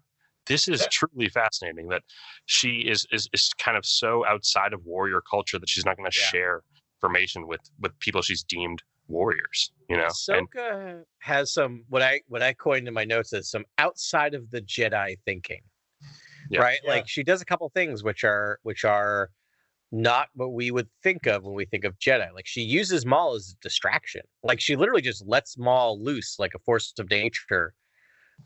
this 0.47 0.67
is 0.67 0.87
truly 0.87 1.29
fascinating 1.29 1.89
that 1.89 2.03
she 2.45 2.79
is 2.87 3.05
is 3.11 3.29
is 3.33 3.51
kind 3.59 3.77
of 3.77 3.85
so 3.85 4.25
outside 4.25 4.73
of 4.73 4.83
warrior 4.85 5.21
culture 5.21 5.59
that 5.59 5.69
she's 5.69 5.85
not 5.85 5.97
going 5.97 6.09
to 6.09 6.17
Yeah. 6.17 6.25
share 6.25 6.63
information 6.97 7.47
with 7.47 7.61
with 7.79 7.97
people 7.99 8.21
she's 8.23 8.43
deemed 8.43 8.81
warriors, 9.07 9.71
you 9.89 9.97
know, 9.97 10.07
and 10.29 10.49
Ahsoka 10.49 11.03
has 11.19 11.53
some 11.53 11.83
what 11.89 12.01
I 12.01 12.21
what 12.27 12.41
I 12.41 12.53
coined 12.53 12.87
in 12.87 12.93
my 12.93 13.05
notes 13.05 13.33
as 13.33 13.49
some 13.49 13.65
outside 13.77 14.33
of 14.33 14.49
the 14.51 14.61
Jedi 14.61 15.17
thinking. 15.25 15.61
Yeah. 16.49 16.61
Right? 16.61 16.79
Yeah. 16.83 16.91
Like 16.91 17.07
she 17.07 17.23
does 17.23 17.41
a 17.41 17.45
couple 17.45 17.69
things 17.69 18.03
which 18.03 18.23
are 18.23 18.59
which 18.63 18.85
are 18.85 19.31
not 19.91 20.27
what 20.33 20.53
we 20.53 20.71
would 20.71 20.87
think 21.01 21.25
of 21.27 21.43
when 21.43 21.55
we 21.55 21.65
think 21.65 21.85
of 21.85 21.97
Jedi. 21.99 22.27
Like 22.33 22.45
she 22.45 22.61
uses 22.61 23.05
Maul 23.05 23.35
as 23.35 23.55
a 23.57 23.61
distraction. 23.61 24.21
Like 24.43 24.59
she 24.59 24.75
literally 24.75 25.01
just 25.01 25.25
lets 25.25 25.57
Maul 25.57 26.01
loose 26.01 26.37
like 26.39 26.53
a 26.53 26.59
force 26.59 26.93
of 26.99 27.09
nature 27.09 27.73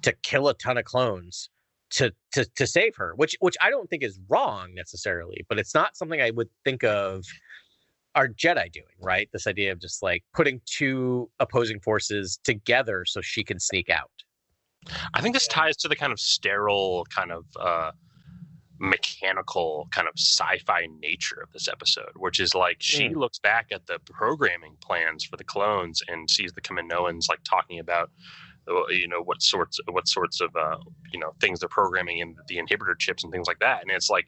to 0.03 0.13
kill 0.23 0.47
a 0.47 0.53
ton 0.53 0.77
of 0.77 0.85
clones 0.85 1.49
to 1.91 2.13
to 2.33 2.45
to 2.55 2.65
save 2.65 2.95
her, 2.95 3.13
which 3.15 3.35
which 3.39 3.57
I 3.61 3.69
don't 3.69 3.89
think 3.89 4.03
is 4.03 4.19
wrong 4.29 4.73
necessarily, 4.73 5.45
but 5.49 5.59
it's 5.59 5.73
not 5.73 5.97
something 5.97 6.21
I 6.21 6.31
would 6.31 6.49
think 6.63 6.83
of 6.83 7.25
our 8.15 8.27
Jedi 8.27 8.71
doing, 8.71 8.85
right? 9.01 9.29
This 9.31 9.47
idea 9.47 9.71
of 9.71 9.79
just 9.79 10.03
like 10.03 10.23
putting 10.33 10.61
two 10.65 11.29
opposing 11.39 11.79
forces 11.79 12.39
together 12.43 13.05
so 13.05 13.21
she 13.21 13.43
can 13.43 13.59
sneak 13.59 13.89
out. 13.89 14.11
I 15.13 15.21
think 15.21 15.33
this 15.35 15.47
ties 15.47 15.77
to 15.77 15.87
the 15.87 15.95
kind 15.95 16.11
of 16.11 16.19
sterile, 16.19 17.05
kind 17.15 17.31
of 17.31 17.45
uh, 17.59 17.91
mechanical, 18.79 19.87
kind 19.91 20.07
of 20.07 20.13
sci-fi 20.17 20.87
nature 20.99 21.39
of 21.41 21.51
this 21.51 21.67
episode, 21.67 22.11
which 22.15 22.39
is 22.39 22.55
like 22.55 22.77
she 22.79 23.09
Mm. 23.09 23.15
looks 23.17 23.39
back 23.39 23.67
at 23.71 23.85
the 23.85 23.99
programming 24.05 24.75
plans 24.81 25.23
for 25.23 25.37
the 25.37 25.43
clones 25.43 26.01
and 26.07 26.29
sees 26.29 26.51
the 26.53 26.61
Kaminoans 26.61 27.29
like 27.29 27.43
talking 27.43 27.79
about, 27.79 28.09
uh, 28.67 28.87
you 28.87 29.07
know, 29.07 29.21
what 29.21 29.41
sorts, 29.41 29.79
what 29.89 30.07
sorts 30.07 30.41
of, 30.41 30.55
uh, 30.55 30.77
you 31.13 31.19
know, 31.19 31.31
things 31.39 31.59
they're 31.59 31.69
programming 31.69 32.17
in 32.19 32.35
the 32.47 32.57
inhibitor 32.57 32.97
chips 32.97 33.23
and 33.23 33.31
things 33.31 33.47
like 33.47 33.59
that. 33.59 33.83
And 33.83 33.91
it's 33.91 34.09
like, 34.09 34.25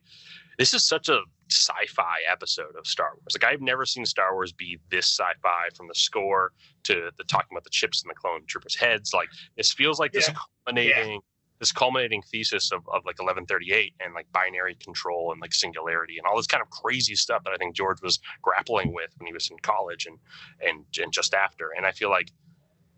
this 0.57 0.73
is 0.73 0.83
such 0.83 1.09
a 1.09 1.19
sci-fi 1.51 2.15
episode 2.31 2.75
of 2.77 2.87
Star 2.87 3.09
Wars. 3.15 3.35
Like 3.39 3.51
I've 3.51 3.61
never 3.61 3.85
seen 3.85 4.05
Star 4.05 4.33
Wars 4.33 4.51
be 4.53 4.79
this 4.89 5.05
sci-fi 5.07 5.69
from 5.75 5.87
the 5.87 5.95
score 5.95 6.51
to 6.83 7.09
the 7.17 7.23
talking 7.25 7.49
about 7.51 7.63
the 7.63 7.69
chips 7.69 8.03
in 8.03 8.07
the 8.07 8.15
clone 8.15 8.41
troopers' 8.47 8.75
heads. 8.75 9.13
Like 9.13 9.29
this 9.57 9.71
feels 9.73 9.99
like 9.99 10.11
this 10.13 10.27
Yeah. 10.27 10.35
culminating 10.65 11.21
this 11.59 11.71
culminating 11.71 12.21
thesis 12.29 12.71
of, 12.73 12.79
of 12.89 13.05
like 13.05 13.19
1138 13.19 13.93
and 14.01 14.13
like 14.13 14.29
binary 14.33 14.75
control 14.83 15.31
and 15.31 15.39
like 15.39 15.53
singularity 15.53 16.17
and 16.17 16.27
all 16.27 16.35
this 16.35 16.47
kind 16.47 16.61
of 16.61 16.69
crazy 16.71 17.15
stuff 17.15 17.41
that 17.45 17.51
I 17.53 17.57
think 17.57 17.73
George 17.75 18.01
was 18.01 18.19
grappling 18.41 18.93
with 18.93 19.11
when 19.17 19.27
he 19.27 19.33
was 19.33 19.49
in 19.49 19.57
college 19.59 20.05
and 20.05 20.17
and 20.61 20.83
and 21.01 21.13
just 21.13 21.33
after. 21.33 21.69
And 21.77 21.85
I 21.85 21.91
feel 21.91 22.09
like 22.09 22.31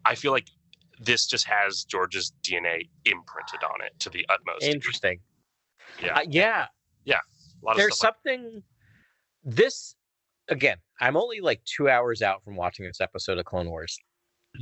I 0.06 0.16
feel 0.16 0.32
like 0.32 0.48
this 1.00 1.28
just 1.28 1.46
has 1.48 1.84
George's 1.84 2.32
DNA 2.42 2.90
imprinted 3.04 3.64
on 3.64 3.82
it 3.86 4.00
to 4.00 4.10
the 4.10 4.26
utmost. 4.30 4.64
Interesting. 4.64 5.20
Yeah. 6.02 6.16
Uh, 6.20 6.22
yeah. 6.30 6.68
A 7.62 7.66
lot 7.66 7.78
There's 7.78 7.98
something. 7.98 8.64
This 9.44 9.96
again. 10.50 10.78
I'm 11.00 11.18
only 11.18 11.42
like 11.42 11.62
two 11.66 11.90
hours 11.90 12.22
out 12.22 12.44
from 12.44 12.56
watching 12.56 12.86
this 12.86 13.02
episode 13.02 13.38
of 13.38 13.46
Clone 13.46 13.70
Wars. 13.70 13.98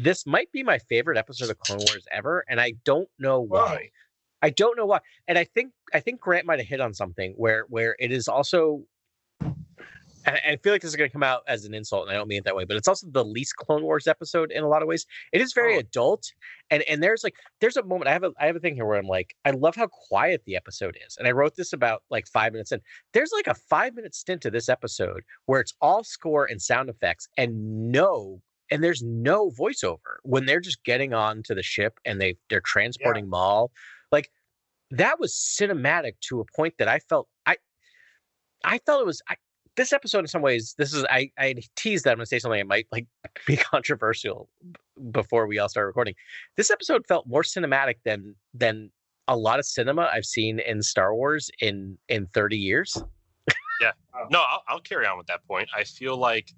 This 0.02 0.26
might 0.26 0.52
be 0.52 0.64
my 0.64 0.80
favorite 0.80 1.18
episode 1.18 1.50
of 1.50 1.60
Clone 1.60 1.80
Wars 1.80 2.06
ever, 2.12 2.44
and 2.50 2.60
I 2.60 2.74
don't 2.84 3.10
know 3.20 3.42
why. 3.42 3.90
I 4.42 4.50
don't 4.50 4.76
know 4.76 4.86
why. 4.86 5.00
And 5.28 5.38
I 5.38 5.46
think 5.46 5.72
I 5.94 6.00
think 6.00 6.20
Grant 6.20 6.46
might 6.46 6.60
have 6.60 6.68
hit 6.68 6.82
on 6.82 6.94
something 6.94 7.34
where 7.38 7.66
where 7.70 7.96
it 8.00 8.12
is 8.12 8.28
also 8.28 8.84
and 10.26 10.38
I 10.48 10.56
feel 10.58 10.74
like 10.74 10.82
this 10.82 10.90
is 10.92 10.96
going 10.96 11.10
to 11.10 11.14
come 11.14 11.24
out 11.24 11.42
as 11.48 11.66
an 11.66 11.74
insult, 11.74 12.04
and 12.08 12.12
I 12.12 12.14
don't 12.16 12.28
mean 12.28 12.40
it 12.40 12.46
that 12.46 12.56
way, 12.56 12.66
but 12.66 12.78
it's 12.78 12.88
also 12.88 13.08
the 13.10 13.24
least 13.26 13.56
Clone 13.56 13.84
Wars 13.84 14.08
episode 14.08 14.52
in 14.52 14.64
a 14.64 14.68
lot 14.68 14.82
of 14.82 14.88
ways. 14.88 15.06
It 15.32 15.42
is 15.42 15.54
very 15.54 15.76
Oh. 15.76 15.80
adult, 15.80 16.32
and 16.70 16.84
and 16.84 17.02
there's 17.04 17.24
like 17.24 17.36
there's 17.62 17.78
a 17.78 17.84
moment 17.84 18.08
I 18.08 18.14
have 18.14 18.24
a 18.24 18.32
I 18.40 18.46
have 18.48 18.56
a 18.56 18.60
thing 18.60 18.76
here 18.76 18.86
where 18.86 18.98
I'm 18.98 19.08
like 19.08 19.36
I 19.46 19.52
love 19.52 19.76
how 19.76 19.88
quiet 19.88 20.44
the 20.46 20.56
episode 20.56 20.98
is, 21.06 21.18
and 21.18 21.28
I 21.28 21.32
wrote 21.32 21.56
this 21.56 21.74
about 21.74 22.04
like 22.10 22.28
five 22.28 22.54
minutes 22.54 22.72
in. 22.72 22.82
There's 23.14 23.32
like 23.34 23.48
a 23.48 23.56
five 23.56 23.96
minute 23.96 24.16
stint 24.16 24.42
to 24.42 24.52
this 24.52 24.70
episode 24.70 25.24
where 25.46 25.60
it's 25.60 25.74
all 25.82 26.04
score 26.04 26.46
and 26.46 26.62
sound 26.62 26.90
effects, 26.90 27.28
and 27.38 27.92
no, 27.92 28.42
and 28.72 28.84
there's 28.84 29.04
no 29.04 29.52
voiceover 29.52 30.18
when 30.24 30.46
they're 30.46 30.60
just 30.62 30.84
getting 30.84 31.14
on 31.14 31.44
to 31.44 31.56
the 31.56 31.64
ship 31.64 32.00
and 32.06 32.20
they 32.22 32.38
they're 32.50 32.62
transporting 32.62 33.30
Maul, 33.30 33.72
like 34.12 34.30
that 34.92 35.20
was 35.20 35.34
cinematic 35.34 36.14
to 36.22 36.40
a 36.40 36.46
point 36.56 36.76
that 36.78 36.88
I 36.88 37.00
felt 37.00 37.28
I 37.46 37.58
I 38.64 38.78
felt 38.80 39.02
it 39.02 39.06
was 39.06 39.22
I, 39.28 39.36
this 39.76 39.94
episode 39.94 40.20
in 40.20 40.28
some 40.28 40.42
ways 40.42 40.76
this 40.78 40.94
is 40.94 41.04
I 41.06 41.32
I 41.38 41.56
teased 41.76 42.06
that 42.06 42.12
I'm 42.12 42.18
gonna 42.18 42.26
say 42.26 42.40
something 42.40 42.60
that 42.60 42.68
might 42.68 42.88
like 42.92 43.08
be 43.48 43.58
controversial 43.58 44.50
before 45.12 45.48
we 45.48 45.60
all 45.60 45.70
start 45.70 45.88
recording. 45.88 46.16
This 46.58 46.70
episode 46.72 47.06
felt 47.08 47.28
more 47.28 47.44
cinematic 47.44 47.96
than 48.06 48.36
than 48.54 48.92
a 49.28 49.38
lot 49.38 49.60
of 49.60 49.66
cinema 49.66 50.10
I've 50.14 50.26
seen 50.26 50.60
in 50.60 50.82
Star 50.82 51.16
Wars 51.16 51.50
in 51.60 51.98
in 52.10 52.28
30 52.28 52.58
years. 52.58 53.02
Yeah, 53.82 53.92
no, 54.30 54.42
I'll, 54.42 54.64
I'll 54.68 54.82
carry 54.82 55.06
on 55.06 55.18
with 55.18 55.28
that 55.28 55.46
point. 55.48 55.70
I 55.76 55.84
feel 55.84 56.18
like 56.18 56.50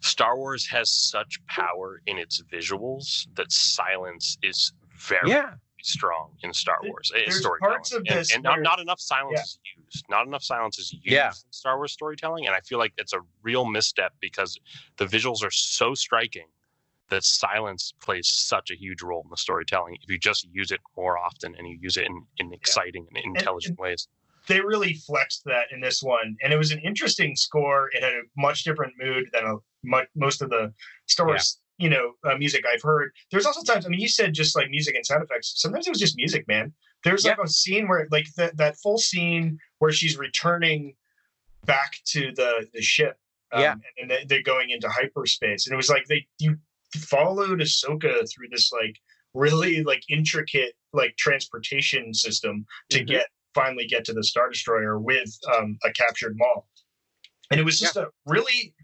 Star 0.00 0.36
Wars 0.36 0.66
has 0.68 0.90
such 0.90 1.40
power 1.46 2.00
in 2.06 2.18
its 2.18 2.42
visuals 2.52 3.26
that 3.34 3.50
silence 3.50 4.38
is 4.42 4.72
very 4.98 5.30
Yeah. 5.30 5.52
Strong 5.86 6.36
in 6.42 6.52
Star 6.52 6.78
There- 6.82 6.90
Wars. 6.90 7.10
uh, 7.14 7.18
there's 7.18 7.38
storytelling. 7.40 7.72
parts 7.74 7.92
of 7.92 8.02
And- 8.06 8.18
this 8.18 8.34
and, 8.34 8.42
not, 8.42 8.54
where- 8.56 8.62
not 8.62 8.80
enough 8.80 9.00
silence 9.00 9.38
Yeah. 9.38 9.42
is 9.42 9.58
used. 9.94 10.04
Not 10.08 10.26
enough 10.26 10.42
silence 10.42 10.78
is 10.78 10.92
used 10.92 11.06
Yeah. 11.06 11.28
in 11.28 11.52
Star 11.52 11.76
Wars 11.76 11.92
storytelling, 11.92 12.46
and 12.46 12.54
I 12.54 12.60
feel 12.60 12.78
like 12.78 12.92
it's 12.98 13.12
a 13.12 13.20
real 13.42 13.64
misstep 13.64 14.14
because 14.20 14.58
the 14.96 15.06
visuals 15.06 15.44
are 15.44 15.50
so 15.50 15.94
striking 15.94 16.48
that 17.08 17.22
silence 17.22 17.92
plays 18.00 18.26
such 18.28 18.70
a 18.70 18.74
huge 18.76 19.00
role 19.00 19.22
in 19.22 19.30
the 19.30 19.36
storytelling. 19.36 19.96
If 20.02 20.10
you 20.10 20.18
just 20.18 20.44
use 20.50 20.72
it 20.72 20.80
more 20.96 21.16
often 21.18 21.54
and 21.54 21.68
you 21.68 21.78
use 21.80 21.96
it 21.96 22.04
in, 22.06 22.26
in 22.38 22.52
exciting 22.52 23.06
and 23.08 23.16
intelligent 23.36 23.78
ways. 23.78 24.08
they 24.48 24.60
really 24.60 24.94
flexed 24.94 25.42
that 25.44 25.66
in 25.72 25.80
this 25.80 26.02
one, 26.04 26.36
and 26.40 26.52
it 26.52 26.56
was 26.56 26.70
an 26.70 26.78
interesting 26.80 27.34
score. 27.34 27.90
It 27.92 28.02
had 28.02 28.12
a 28.12 28.22
much 28.36 28.62
different 28.62 28.94
mood 28.96 29.28
than 29.32 29.44
a, 29.44 29.56
much, 29.82 30.06
most 30.14 30.40
of 30.40 30.50
the 30.50 30.72
Star 31.06 31.26
Wars, 31.26 31.58
you 31.78 31.88
know, 31.90 32.12
uh, 32.24 32.36
music 32.36 32.64
I've 32.72 32.82
heard. 32.82 33.10
There's 33.30 33.46
also 33.46 33.62
times. 33.62 33.86
I 33.86 33.88
mean, 33.88 34.00
you 34.00 34.08
said 34.08 34.32
just 34.34 34.56
like 34.56 34.70
music 34.70 34.94
and 34.94 35.04
sound 35.04 35.22
effects. 35.22 35.52
Sometimes 35.56 35.86
it 35.86 35.90
was 35.90 35.98
just 36.00 36.16
music, 36.16 36.46
man. 36.48 36.72
There's 37.04 37.24
like 37.24 37.38
a 37.38 37.48
scene 37.48 37.86
where, 37.88 38.08
like, 38.10 38.26
that 38.36 38.56
that 38.56 38.76
full 38.78 38.98
scene 38.98 39.58
where 39.78 39.92
she's 39.92 40.16
returning 40.18 40.94
back 41.66 41.96
to 42.06 42.32
the 42.34 42.66
the 42.72 42.82
ship. 42.82 43.18
um, 43.52 43.62
Yeah. 43.62 43.74
and 43.98 44.10
they- 44.10 44.24
they're 44.24 44.42
going 44.42 44.70
into 44.70 44.88
hyperspace, 44.88 45.66
and 45.66 45.72
it 45.72 45.76
was 45.76 45.88
like 45.88 46.04
they 46.06 46.26
you 46.40 46.58
followed 46.96 47.60
Ahsoka 47.60 48.28
through 48.28 48.48
this 48.50 48.72
like 48.72 48.96
really 49.34 49.84
like 49.84 50.02
intricate 50.08 50.74
like 50.92 51.14
transportation 51.16 52.12
system 52.12 52.66
to 52.90 53.00
Mhm. 53.04 53.06
get 53.06 53.26
finally 53.54 53.86
get 53.86 54.04
to 54.06 54.12
the 54.12 54.24
star 54.24 54.48
destroyer 54.50 54.98
with 54.98 55.30
um, 55.54 55.78
a 55.84 55.92
captured 55.92 56.34
Maul, 56.36 56.68
and 57.52 57.60
it 57.60 57.62
was 57.62 57.78
just 57.78 57.96
a 57.96 58.08
really 58.26 58.74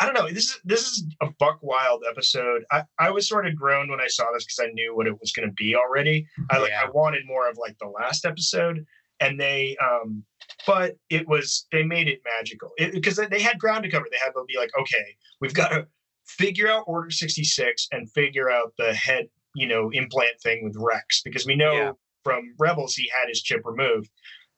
I 0.00 0.06
don't 0.06 0.14
know 0.14 0.28
this 0.28 0.46
is 0.50 0.60
this 0.64 0.82
is 0.82 1.04
a 1.20 1.28
buck 1.38 1.58
wild 1.62 2.02
episode. 2.08 2.64
I 2.72 2.82
I 2.98 3.10
was 3.10 3.28
sort 3.28 3.46
of 3.46 3.54
groaned 3.54 3.90
when 3.90 4.00
I 4.00 4.08
saw 4.08 4.24
this 4.32 4.44
because 4.44 4.58
I 4.60 4.72
knew 4.72 4.94
what 4.96 5.06
it 5.06 5.18
was 5.20 5.32
going 5.32 5.48
to 5.48 5.54
be 5.54 5.76
already. 5.76 6.26
I 6.50 6.58
like 6.58 6.70
Yeah. 6.70 6.82
I 6.86 6.90
wanted 6.90 7.22
more 7.26 7.48
of 7.48 7.56
like 7.58 7.76
the 7.78 7.88
last 7.88 8.24
episode, 8.24 8.84
and 9.20 9.38
they 9.38 9.76
um 9.82 10.24
but 10.66 10.96
it 11.10 11.28
was 11.28 11.66
they 11.72 11.82
made 11.84 12.08
it 12.08 12.20
magical 12.38 12.72
because 12.92 13.16
they 13.16 13.40
had 13.40 13.58
ground 13.58 13.84
to 13.84 13.90
cover. 13.90 14.06
They 14.10 14.18
had 14.18 14.32
to 14.32 14.44
be 14.48 14.58
like 14.58 14.70
okay 14.80 15.16
we've 15.40 15.54
got 15.54 15.68
to 15.68 15.86
figure 16.26 16.68
out 16.68 16.84
Order 16.86 17.10
sixty 17.10 17.44
six 17.44 17.86
and 17.92 18.10
figure 18.10 18.50
out 18.50 18.72
the 18.78 18.92
head 18.94 19.26
you 19.54 19.68
know 19.68 19.90
implant 19.92 20.40
thing 20.42 20.64
with 20.64 20.74
Rex 20.76 21.22
because 21.24 21.46
we 21.46 21.54
know 21.54 21.72
Yeah. 21.74 21.92
from 22.24 22.54
Rebels 22.58 22.94
he 22.96 23.08
had 23.16 23.28
his 23.28 23.42
chip 23.42 23.60
removed. 23.64 24.10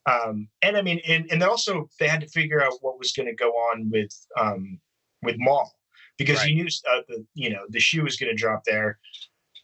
Um, 0.09 0.47
and 0.63 0.77
I 0.77 0.83
mean, 0.83 1.01
and, 1.09 1.27
and 1.33 1.43
also 1.43 1.89
they 1.99 2.07
had 2.07 2.21
to 2.21 2.29
figure 2.29 2.63
out 2.63 2.75
what 2.81 2.97
was 2.97 3.11
going 3.13 3.27
to 3.27 3.35
go 3.35 3.51
on 3.51 3.91
with 3.91 4.13
um, 4.39 4.79
with 5.23 5.37
Maul 5.39 5.73
because 6.19 6.39
Right. 6.39 6.51
you 6.51 6.65
knew 6.65 6.69
uh, 6.91 7.01
the 7.09 7.27
you 7.35 7.51
know 7.51 7.65
the 7.69 7.81
shoe 7.81 8.03
was 8.05 8.17
going 8.17 8.31
to 8.31 8.37
drop 8.37 8.63
there, 8.65 8.99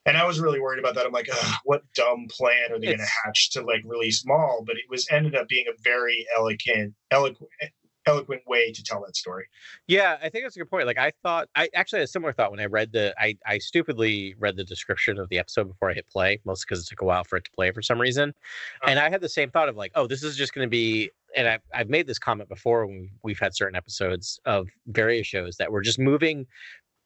and 0.07 0.16
I 0.16 0.24
was 0.26 0.40
really 0.40 0.61
worried 0.61 0.78
about 0.80 0.94
that. 0.96 1.07
I'm 1.07 1.12
like, 1.12 1.28
what 1.64 1.82
dumb 1.94 2.26
plan 2.30 2.72
are 2.72 2.78
they 2.78 2.86
going 2.86 2.98
to 2.98 3.07
hatch 3.24 3.50
to 3.53 3.62
like 3.62 3.82
release 3.84 4.24
Maul? 4.26 4.62
But 4.66 4.76
it 4.76 4.84
was 4.90 5.07
ended 5.11 5.34
up 5.34 5.48
being 5.48 5.66
a 5.68 5.72
very 5.82 6.26
elegant, 6.36 6.94
eloquent, 7.11 7.50
eloquent 8.05 8.42
way 8.48 8.72
to 8.72 8.82
tell 8.82 9.00
that 9.07 9.14
story. 9.16 9.44
Yeah, 9.86 10.16
I 10.20 10.28
think 10.28 10.44
that's 10.44 10.57
a 10.57 10.59
good 10.59 10.70
point. 10.70 10.86
Like 10.86 10.98
I 10.98 11.12
thought, 11.22 11.48
I 11.55 11.68
actually 11.74 12.00
had 12.00 12.05
a 12.05 12.09
similar 12.09 12.32
thought 12.32 12.50
when 12.50 12.61
I 12.61 12.66
read 12.66 12.92
the. 12.92 13.14
I 13.18 13.36
I 13.46 13.59
stupidly 13.59 14.34
read 14.38 14.57
the 14.57 14.64
description 14.64 15.18
of 15.18 15.28
the 15.28 15.38
episode 15.38 15.68
before 15.68 15.90
I 15.90 15.94
hit 15.94 16.09
play, 16.11 16.40
mostly 16.44 16.64
because 16.68 16.84
it 16.84 16.88
took 16.90 17.00
a 17.03 17.05
while 17.05 17.24
for 17.24 17.36
it 17.36 17.44
to 17.44 17.50
play 17.53 17.70
for 17.70 17.80
some 17.80 18.00
reason. 18.00 18.34
And 18.86 18.98
I 18.98 19.09
had 19.09 19.20
the 19.20 19.28
same 19.28 19.50
thought 19.50 19.68
of 19.68 19.76
like, 19.76 19.92
oh, 19.94 20.07
this 20.07 20.22
is 20.22 20.36
just 20.36 20.53
going 20.53 20.66
to 20.66 20.70
be. 20.70 21.11
And 21.37 21.49
I've 21.49 21.62
I've 21.74 21.89
made 21.89 22.07
this 22.07 22.18
comment 22.18 22.49
before 22.49 22.87
when 22.87 23.11
we've 23.22 23.39
had 23.39 23.55
certain 23.55 23.76
episodes 23.76 24.39
of 24.45 24.68
various 24.87 25.26
shows 25.26 25.57
that 25.57 25.70
we're 25.72 25.83
just 25.83 25.99
moving 25.99 26.47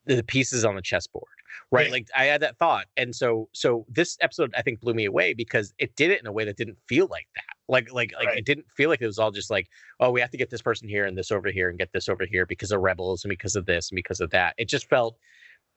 the 0.06 0.22
pieces 0.22 0.64
on 0.64 0.76
the 0.76 0.82
chessboard, 0.82 1.24
right? 1.72 1.86
Yeah. 1.86 1.92
Like 1.92 2.08
I 2.16 2.24
had 2.26 2.40
that 2.42 2.58
thought, 2.58 2.86
and 2.96 3.14
so 3.14 3.48
so 3.52 3.84
this 3.88 4.16
episode 4.20 4.54
I 4.56 4.62
think 4.62 4.80
blew 4.80 4.94
me 4.94 5.04
away 5.04 5.34
because 5.34 5.74
it 5.78 5.96
did 5.96 6.10
it 6.10 6.20
in 6.20 6.26
a 6.26 6.32
way 6.32 6.44
that 6.44 6.56
didn't 6.56 6.78
feel 6.88 7.08
like 7.10 7.26
that. 7.34 7.42
Like 7.68 7.92
like 7.92 8.12
like 8.16 8.28
Right. 8.28 8.38
it 8.38 8.44
didn't 8.44 8.66
feel 8.76 8.88
like 8.88 9.00
it 9.02 9.06
was 9.06 9.18
all 9.18 9.30
just 9.32 9.50
like 9.50 9.68
oh, 10.00 10.10
we 10.10 10.20
have 10.20 10.30
to 10.30 10.36
get 10.36 10.50
this 10.50 10.62
person 10.62 10.88
here 10.88 11.04
and 11.06 11.18
this 11.18 11.30
over 11.30 11.50
here 11.50 11.68
and 11.68 11.78
get 11.78 11.92
this 11.92 12.08
over 12.08 12.24
here 12.24 12.46
because 12.46 12.70
of 12.70 12.80
rebels 12.80 13.24
and 13.24 13.30
because 13.30 13.56
of 13.56 13.66
this 13.66 13.90
and 13.90 13.96
because 13.96 14.20
of 14.20 14.30
that. 14.30 14.54
It 14.58 14.68
just 14.68 14.88
felt 14.88 15.16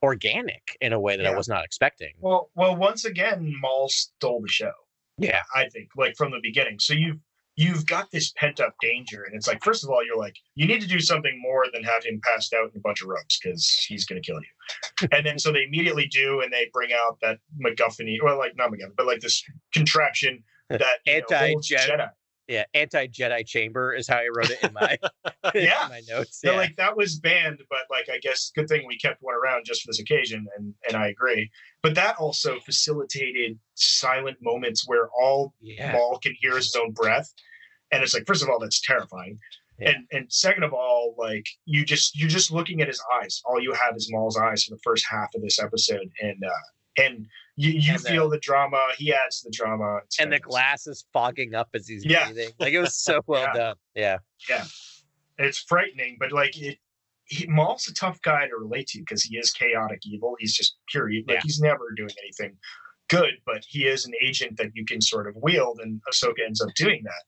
organic 0.03 0.77
in 0.81 0.93
a 0.93 0.99
way 0.99 1.17
that 1.17 1.25
I 1.25 1.35
was 1.35 1.49
not 1.49 1.65
expecting. 1.65 2.13
Well, 2.19 2.49
well, 2.55 2.75
once 2.75 3.03
again, 3.05 3.53
Maul 3.61 3.89
stole 3.89 4.41
the 4.41 4.47
show. 4.47 4.71
Yeah. 5.17 5.41
I 5.53 5.67
think, 5.69 5.89
like 5.97 6.15
from 6.15 6.31
the 6.31 6.39
beginning. 6.41 6.79
So 6.79 6.93
you've 6.93 7.17
you've 7.59 7.85
got 7.85 8.09
this 8.11 8.31
pent 8.37 8.61
up 8.61 8.73
danger, 8.81 9.23
and 9.23 9.35
it's 9.35 9.45
like, 9.45 9.61
first 9.61 9.83
of 9.83 9.89
all, 9.89 10.03
you're 10.05 10.17
like, 10.17 10.35
you 10.55 10.65
need 10.65 10.79
to 10.79 10.87
do 10.87 10.99
something 10.99 11.37
more 11.41 11.65
than 11.73 11.83
have 11.83 12.05
him 12.05 12.21
passed 12.23 12.53
out 12.53 12.71
in 12.71 12.77
a 12.77 12.79
bunch 12.79 13.01
of 13.01 13.09
ropes 13.09 13.37
because 13.37 13.69
he's 13.87 14.05
going 14.05 14.21
to 14.21 14.25
kill 14.25 14.39
you. 14.39 15.07
and 15.11 15.25
then 15.25 15.37
so 15.37 15.51
they 15.51 15.63
immediately 15.63 16.07
do, 16.07 16.39
and 16.39 16.53
they 16.53 16.69
bring 16.71 16.91
out 16.93 17.17
that 17.21 17.39
MacGuffin, 17.61 18.07
well, 18.23 18.37
like 18.37 18.55
not 18.55 18.71
MacGuffin, 18.71 18.95
but 18.95 19.05
like 19.07 19.19
this 19.19 19.43
contraption 19.73 20.41
that 20.69 20.99
holds 21.05 21.69
Anti-Jedi. 21.69 22.09
Yeah, 22.47 22.63
anti 22.73 23.05
Jedi 23.05 23.45
chamber 23.45 23.93
is 23.93 24.07
how 24.07 24.15
I 24.17 24.27
wrote 24.35 24.49
it 24.49 24.63
in 24.63 24.73
my 24.73 24.97
in 25.53 25.65
Yeah. 25.65 25.85
my 25.87 26.01
notes. 26.09 26.39
So 26.41 26.51
Yeah. 26.51 26.57
like 26.57 26.75
that 26.77 26.97
was 26.97 27.19
banned, 27.19 27.61
but 27.69 27.81
like 27.91 28.09
I 28.11 28.17
guess 28.19 28.51
good 28.55 28.67
thing 28.67 28.87
we 28.87 28.97
kept 28.97 29.21
one 29.21 29.35
around 29.35 29.65
just 29.65 29.83
for 29.83 29.89
this 29.89 29.99
occasion, 29.99 30.47
and 30.57 30.73
and 30.87 30.97
I 30.97 31.09
agree. 31.09 31.51
But 31.83 31.93
that 31.95 32.15
also 32.17 32.59
facilitated 32.61 33.59
silent 33.75 34.37
moments 34.41 34.87
where 34.87 35.09
all 35.09 35.53
yeah. 35.61 35.91
Maul 35.91 36.17
can 36.23 36.33
hear 36.39 36.57
is 36.57 36.65
his 36.65 36.75
own 36.75 36.91
breath, 36.91 37.31
and 37.91 38.03
it's 38.03 38.13
like 38.13 38.25
first 38.27 38.43
of 38.43 38.49
all 38.49 38.59
that's 38.59 38.81
terrifying, 38.81 39.39
Yeah. 39.79 39.89
and 39.91 40.07
and 40.11 40.31
second 40.31 40.63
of 40.63 40.73
all 40.73 41.15
like 41.17 41.45
you 41.65 41.85
just 41.85 42.17
you're 42.17 42.29
just 42.29 42.51
looking 42.51 42.81
at 42.81 42.87
his 42.87 43.01
eyes. 43.21 43.41
All 43.45 43.61
you 43.61 43.73
have 43.73 43.95
is 43.95 44.09
Maul's 44.11 44.37
eyes 44.37 44.63
for 44.63 44.75
the 44.75 44.81
first 44.83 45.05
half 45.09 45.29
of 45.35 45.41
this 45.41 45.59
episode, 45.59 46.09
and 46.21 46.43
uh 46.43 47.03
and 47.03 47.27
you 47.55 47.71
you 47.71 47.93
And 47.93 48.01
feel 48.01 48.29
the 48.29 48.39
drama. 48.39 48.79
He 48.97 49.13
adds 49.13 49.41
to 49.41 49.49
the 49.49 49.55
drama, 49.55 49.99
It's 50.05 50.19
and 50.19 50.31
the 50.31 50.35
fantastic. 50.37 50.49
glass 50.49 50.87
is 50.87 51.05
fogging 51.13 51.53
up 51.55 51.69
as 51.73 51.87
he's 51.87 52.05
Yeah. 52.05 52.25
breathing. 52.31 52.51
Like 52.59 52.73
it 52.73 52.79
was 52.79 52.95
so 52.97 53.21
well 53.27 53.43
Yeah. 53.43 53.53
done. 53.53 53.75
Yeah. 53.95 54.17
Yeah 54.49 54.65
it's 55.41 55.59
frightening, 55.59 56.17
but 56.19 56.31
like 56.31 56.57
it. 56.61 56.77
He, 57.23 57.45
Maul's 57.47 57.87
a 57.87 57.93
tough 57.93 58.19
guy 58.23 58.47
to 58.47 58.55
relate 58.57 58.87
to 58.87 58.99
because 58.99 59.23
he 59.23 59.37
is 59.37 59.51
chaotic 59.51 59.99
evil. 60.03 60.35
He's 60.39 60.53
just 60.55 60.75
pure 60.89 61.09
evil. 61.09 61.35
Like 61.35 61.43
he's 61.43 61.59
never 61.61 61.91
doing 61.95 62.09
anything 62.23 62.57
good, 63.07 63.35
but 63.45 63.63
he 63.67 63.85
is 63.85 64.05
an 64.05 64.13
agent 64.19 64.57
that 64.57 64.71
you 64.73 64.83
can 64.83 64.99
sort 64.99 65.27
of 65.27 65.35
wield, 65.37 65.79
and 65.79 66.01
Ahsoka 66.11 66.43
ends 66.45 66.59
up 66.59 66.73
doing 66.75 67.01
that. 67.03 67.23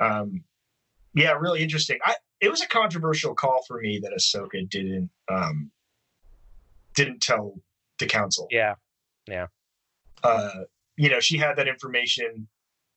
Um, 0.00 0.44
yeah, 1.14 1.32
really 1.32 1.62
interesting. 1.62 1.98
I 2.04 2.14
it 2.40 2.50
was 2.50 2.60
a 2.60 2.66
controversial 2.68 3.34
call 3.34 3.62
for 3.66 3.80
me 3.80 4.00
that 4.02 4.12
Ahsoka 4.12 4.68
didn't 4.68 5.10
um, 5.30 5.70
didn't 6.94 7.20
tell 7.22 7.54
the 7.98 8.06
council. 8.06 8.46
Yeah. 8.50 8.74
Yeah. 9.28 9.46
Uh, 10.22 10.64
you 10.96 11.08
know, 11.08 11.20
she 11.20 11.36
had 11.38 11.56
that 11.56 11.68
information. 11.68 12.48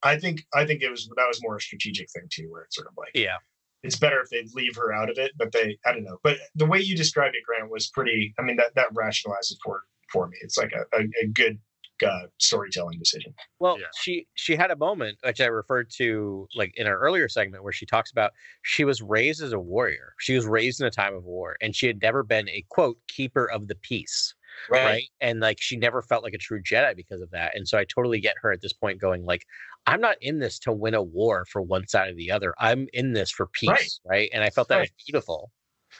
I 0.03 0.17
think 0.17 0.45
I 0.53 0.65
think 0.65 0.81
it 0.81 0.89
was 0.89 1.09
that 1.15 1.27
was 1.27 1.41
more 1.41 1.57
a 1.57 1.61
strategic 1.61 2.09
thing 2.11 2.27
too, 2.29 2.47
where 2.51 2.63
it's 2.63 2.75
sort 2.75 2.87
of 2.87 2.93
like 2.97 3.11
Yeah. 3.13 3.37
it's 3.83 3.97
better 3.97 4.19
if 4.21 4.29
they 4.29 4.45
leave 4.53 4.75
her 4.75 4.93
out 4.93 5.09
of 5.09 5.17
it, 5.17 5.31
but 5.37 5.51
they 5.51 5.77
I 5.85 5.91
don't 5.93 6.03
know. 6.03 6.17
But 6.23 6.37
the 6.55 6.65
way 6.65 6.79
you 6.79 6.95
described 6.95 7.35
it, 7.35 7.43
Grant, 7.45 7.71
was 7.71 7.87
pretty. 7.87 8.33
I 8.39 8.43
mean, 8.43 8.57
that 8.57 8.75
that 8.75 8.93
rationalizes 8.93 9.53
it 9.53 9.57
for 9.63 9.83
for 10.11 10.27
me. 10.27 10.37
It's 10.41 10.57
like 10.57 10.73
a, 10.73 10.85
a, 10.97 11.03
a 11.23 11.27
good 11.27 11.59
uh, 12.03 12.27
storytelling 12.39 12.99
decision. 12.99 13.33
Well, 13.59 13.79
Yeah. 13.79 13.85
she 13.99 14.27
she 14.35 14.55
had 14.55 14.71
a 14.71 14.75
moment 14.75 15.17
which 15.23 15.41
I 15.41 15.45
referred 15.45 15.89
to 15.97 16.47
like 16.55 16.73
in 16.75 16.87
our 16.87 16.97
earlier 16.97 17.27
segment 17.29 17.63
where 17.63 17.73
she 17.73 17.85
talks 17.85 18.11
about 18.11 18.31
she 18.63 18.83
was 18.85 19.01
raised 19.01 19.41
as 19.41 19.53
a 19.53 19.59
warrior. 19.59 20.13
She 20.19 20.35
was 20.35 20.45
raised 20.45 20.81
in 20.81 20.87
a 20.87 20.91
time 20.91 21.15
of 21.15 21.23
war 21.23 21.57
and 21.61 21.75
she 21.75 21.87
had 21.87 22.01
never 22.01 22.23
been 22.23 22.49
a 22.49 22.63
quote 22.69 22.97
keeper 23.07 23.49
of 23.49 23.67
the 23.67 23.75
peace. 23.75 24.33
Right. 24.69 25.03
And 25.21 25.39
like 25.39 25.61
she 25.61 25.77
never 25.77 26.01
felt 26.01 26.23
like 26.23 26.33
a 26.33 26.37
true 26.39 26.61
Jedi 26.63 26.95
because 26.95 27.21
of 27.21 27.29
that. 27.31 27.55
And 27.55 27.67
so 27.67 27.77
I 27.77 27.85
totally 27.85 28.19
get 28.19 28.35
her 28.41 28.51
at 28.51 28.61
this 28.61 28.73
point 28.73 28.99
going 28.99 29.23
like, 29.25 29.45
I'm 29.85 30.01
not 30.01 30.17
in 30.21 30.39
this 30.39 30.57
to 30.59 30.71
win 30.71 30.95
a 30.95 31.01
war 31.03 31.45
for 31.49 31.61
one 31.61 31.87
side 31.87 32.09
or 32.09 32.15
the 32.15 32.31
other. 32.31 32.53
I'm 32.59 32.87
in 32.93 33.13
this 33.13 33.29
for 33.29 33.47
peace. 33.47 33.99
Right. 34.03 34.29
And 34.33 34.43
I 34.43 34.49
felt 34.49 34.67
that 34.69 34.79
was 34.79 34.89
beautiful. 35.05 35.51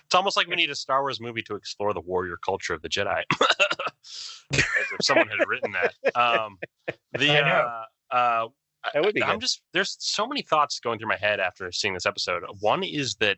It's 0.06 0.16
almost 0.16 0.38
like 0.38 0.48
we 0.48 0.56
need 0.56 0.70
a 0.70 0.76
Star 0.76 1.02
Wars 1.02 1.20
movie 1.20 1.42
to 1.44 1.56
explore 1.56 1.94
the 1.94 2.02
warrior 2.02 2.38
culture 2.44 2.74
of 2.74 2.82
the 2.82 2.90
Jedi. 2.90 3.24
As 4.54 4.64
if 4.98 4.98
someone 5.02 5.28
had 5.28 5.48
written 5.48 5.74
that. 5.74 6.16
Um, 6.16 6.58
the 7.18 7.46
uh, 7.46 7.84
uh, 8.16 8.48
That 8.94 9.04
would 9.04 9.14
be 9.14 9.24
I'm 9.24 9.36
good. 9.36 9.42
just 9.42 9.62
there's 9.74 9.98
so 10.00 10.26
many 10.28 10.42
thoughts 10.42 10.80
going 10.80 11.00
through 11.00 11.10
my 11.10 11.18
head 11.18 11.40
after 11.40 11.72
seeing 11.72 11.94
this 11.94 12.06
episode. 12.06 12.44
One 12.62 12.84
is 12.84 13.16
that 13.16 13.38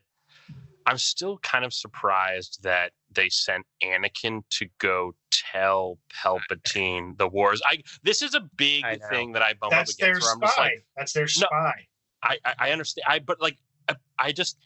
I'm 0.86 0.98
still 0.98 1.38
kind 1.40 1.66
of 1.66 1.74
surprised 1.74 2.60
that 2.64 2.92
they 3.12 3.30
sent 3.30 3.66
Anakin 3.84 4.44
to 4.52 4.68
go 4.80 5.14
tell 5.32 5.98
Palpatine 6.24 7.18
the 7.18 7.28
wars. 7.28 7.62
I 7.66 7.80
this 8.04 8.22
is 8.22 8.36
a 8.36 8.42
big 8.58 8.84
thing 9.10 9.34
that 9.34 9.42
I 9.42 9.54
bump 9.54 9.72
That's 9.72 9.94
up 9.94 9.98
their 9.98 10.12
against. 10.12 10.30
I'm 10.30 10.38
spy. 10.38 10.46
just 10.48 10.58
like, 10.58 10.86
That's 10.98 11.14
their 11.14 11.28
spy. 11.28 11.74
I, 12.24 12.38
I 12.46 12.54
I 12.60 12.72
understand. 12.72 13.06
I 13.08 13.20
but 13.20 13.42
like 13.42 13.58
I, 13.88 13.96
I 14.18 14.32
just 14.32 14.58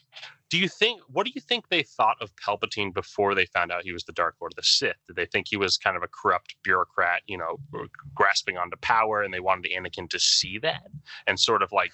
do 0.50 0.58
you 0.58 0.68
think 0.68 1.00
what 1.08 1.26
do 1.26 1.32
you 1.34 1.40
think 1.40 1.68
they 1.68 1.82
thought 1.82 2.16
of 2.20 2.30
Palpatine 2.36 2.92
before 2.92 3.34
they 3.34 3.46
found 3.46 3.72
out 3.72 3.82
he 3.82 3.92
was 3.92 4.04
the 4.04 4.12
Dark 4.12 4.36
Lord 4.40 4.52
of 4.52 4.56
the 4.56 4.62
Sith? 4.62 4.96
Did 5.06 5.16
they 5.16 5.26
think 5.26 5.46
he 5.48 5.56
was 5.56 5.76
kind 5.76 5.96
of 5.96 6.02
a 6.02 6.08
corrupt 6.08 6.56
bureaucrat, 6.62 7.22
you 7.26 7.38
know, 7.38 7.58
grasping 8.14 8.56
onto 8.56 8.76
power, 8.78 9.22
and 9.22 9.32
they 9.32 9.40
wanted 9.40 9.70
Anakin 9.72 10.08
to 10.10 10.18
see 10.20 10.58
that 10.58 10.86
and 11.26 11.38
sort 11.38 11.62
of 11.62 11.72
like 11.72 11.92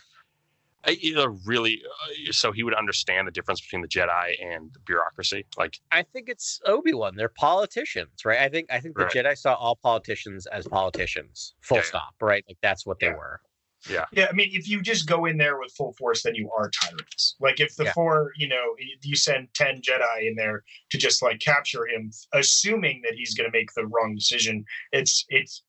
you 0.89 1.39
really, 1.45 1.83
uh, 2.29 2.33
so 2.33 2.53
he 2.53 2.63
would 2.63 2.75
understand 2.75 3.27
the 3.27 3.31
difference 3.33 3.61
between 3.61 3.83
the 3.83 3.89
Jedi 3.89 4.33
and 4.43 4.75
bureaucracy. 4.87 5.45
Like, 5.59 5.79
I 5.93 6.03
think 6.03 6.29
it's 6.29 6.61
Obi 6.67 6.95
Wan. 6.95 7.17
They're 7.17 7.29
politicians, 7.29 8.25
right? 8.25 8.39
I 8.41 8.49
think 8.49 8.73
I 8.73 8.81
think 8.81 8.97
the 8.97 9.05
Right. 9.05 9.13
Jedi 9.13 9.37
saw 9.37 9.55
all 9.55 9.77
politicians 9.77 10.47
as 10.47 10.67
politicians. 10.67 11.55
Full 11.61 11.79
Yeah, 11.79 11.83
yeah. 11.83 11.89
stop. 11.89 12.15
Right? 12.21 12.45
Like 12.49 12.59
that's 12.63 12.87
what 12.87 12.99
they 12.99 13.07
Yeah. 13.09 13.17
were. 13.17 13.41
Yeah, 13.89 14.05
Yeah. 14.13 14.27
I 14.29 14.33
mean, 14.33 14.51
if 14.53 14.69
you 14.69 14.83
just 14.83 15.07
go 15.09 15.25
in 15.25 15.39
there 15.39 15.59
with 15.59 15.73
full 15.73 15.95
force, 15.95 16.23
then 16.23 16.35
you 16.35 16.51
are 16.57 16.71
tyrants. 16.71 17.37
Like 17.41 17.61
if 17.61 17.77
the 17.77 17.85
Yeah. 17.85 17.93
four, 17.93 18.33
you 18.37 18.49
know, 18.49 18.77
you 19.03 19.17
send 19.17 19.49
ten 19.55 19.81
Jedi 19.81 20.27
in 20.29 20.35
there 20.37 20.65
to 20.91 20.99
just 20.99 21.23
like 21.23 21.41
capture 21.41 21.87
him, 21.87 22.11
assuming 22.33 23.01
that 23.05 23.15
he's 23.15 23.35
going 23.35 23.51
to 23.51 23.57
make 23.57 23.73
the 23.75 23.87
wrong 23.87 24.15
decision, 24.15 24.65
it's 24.93 25.25
it's 25.29 25.63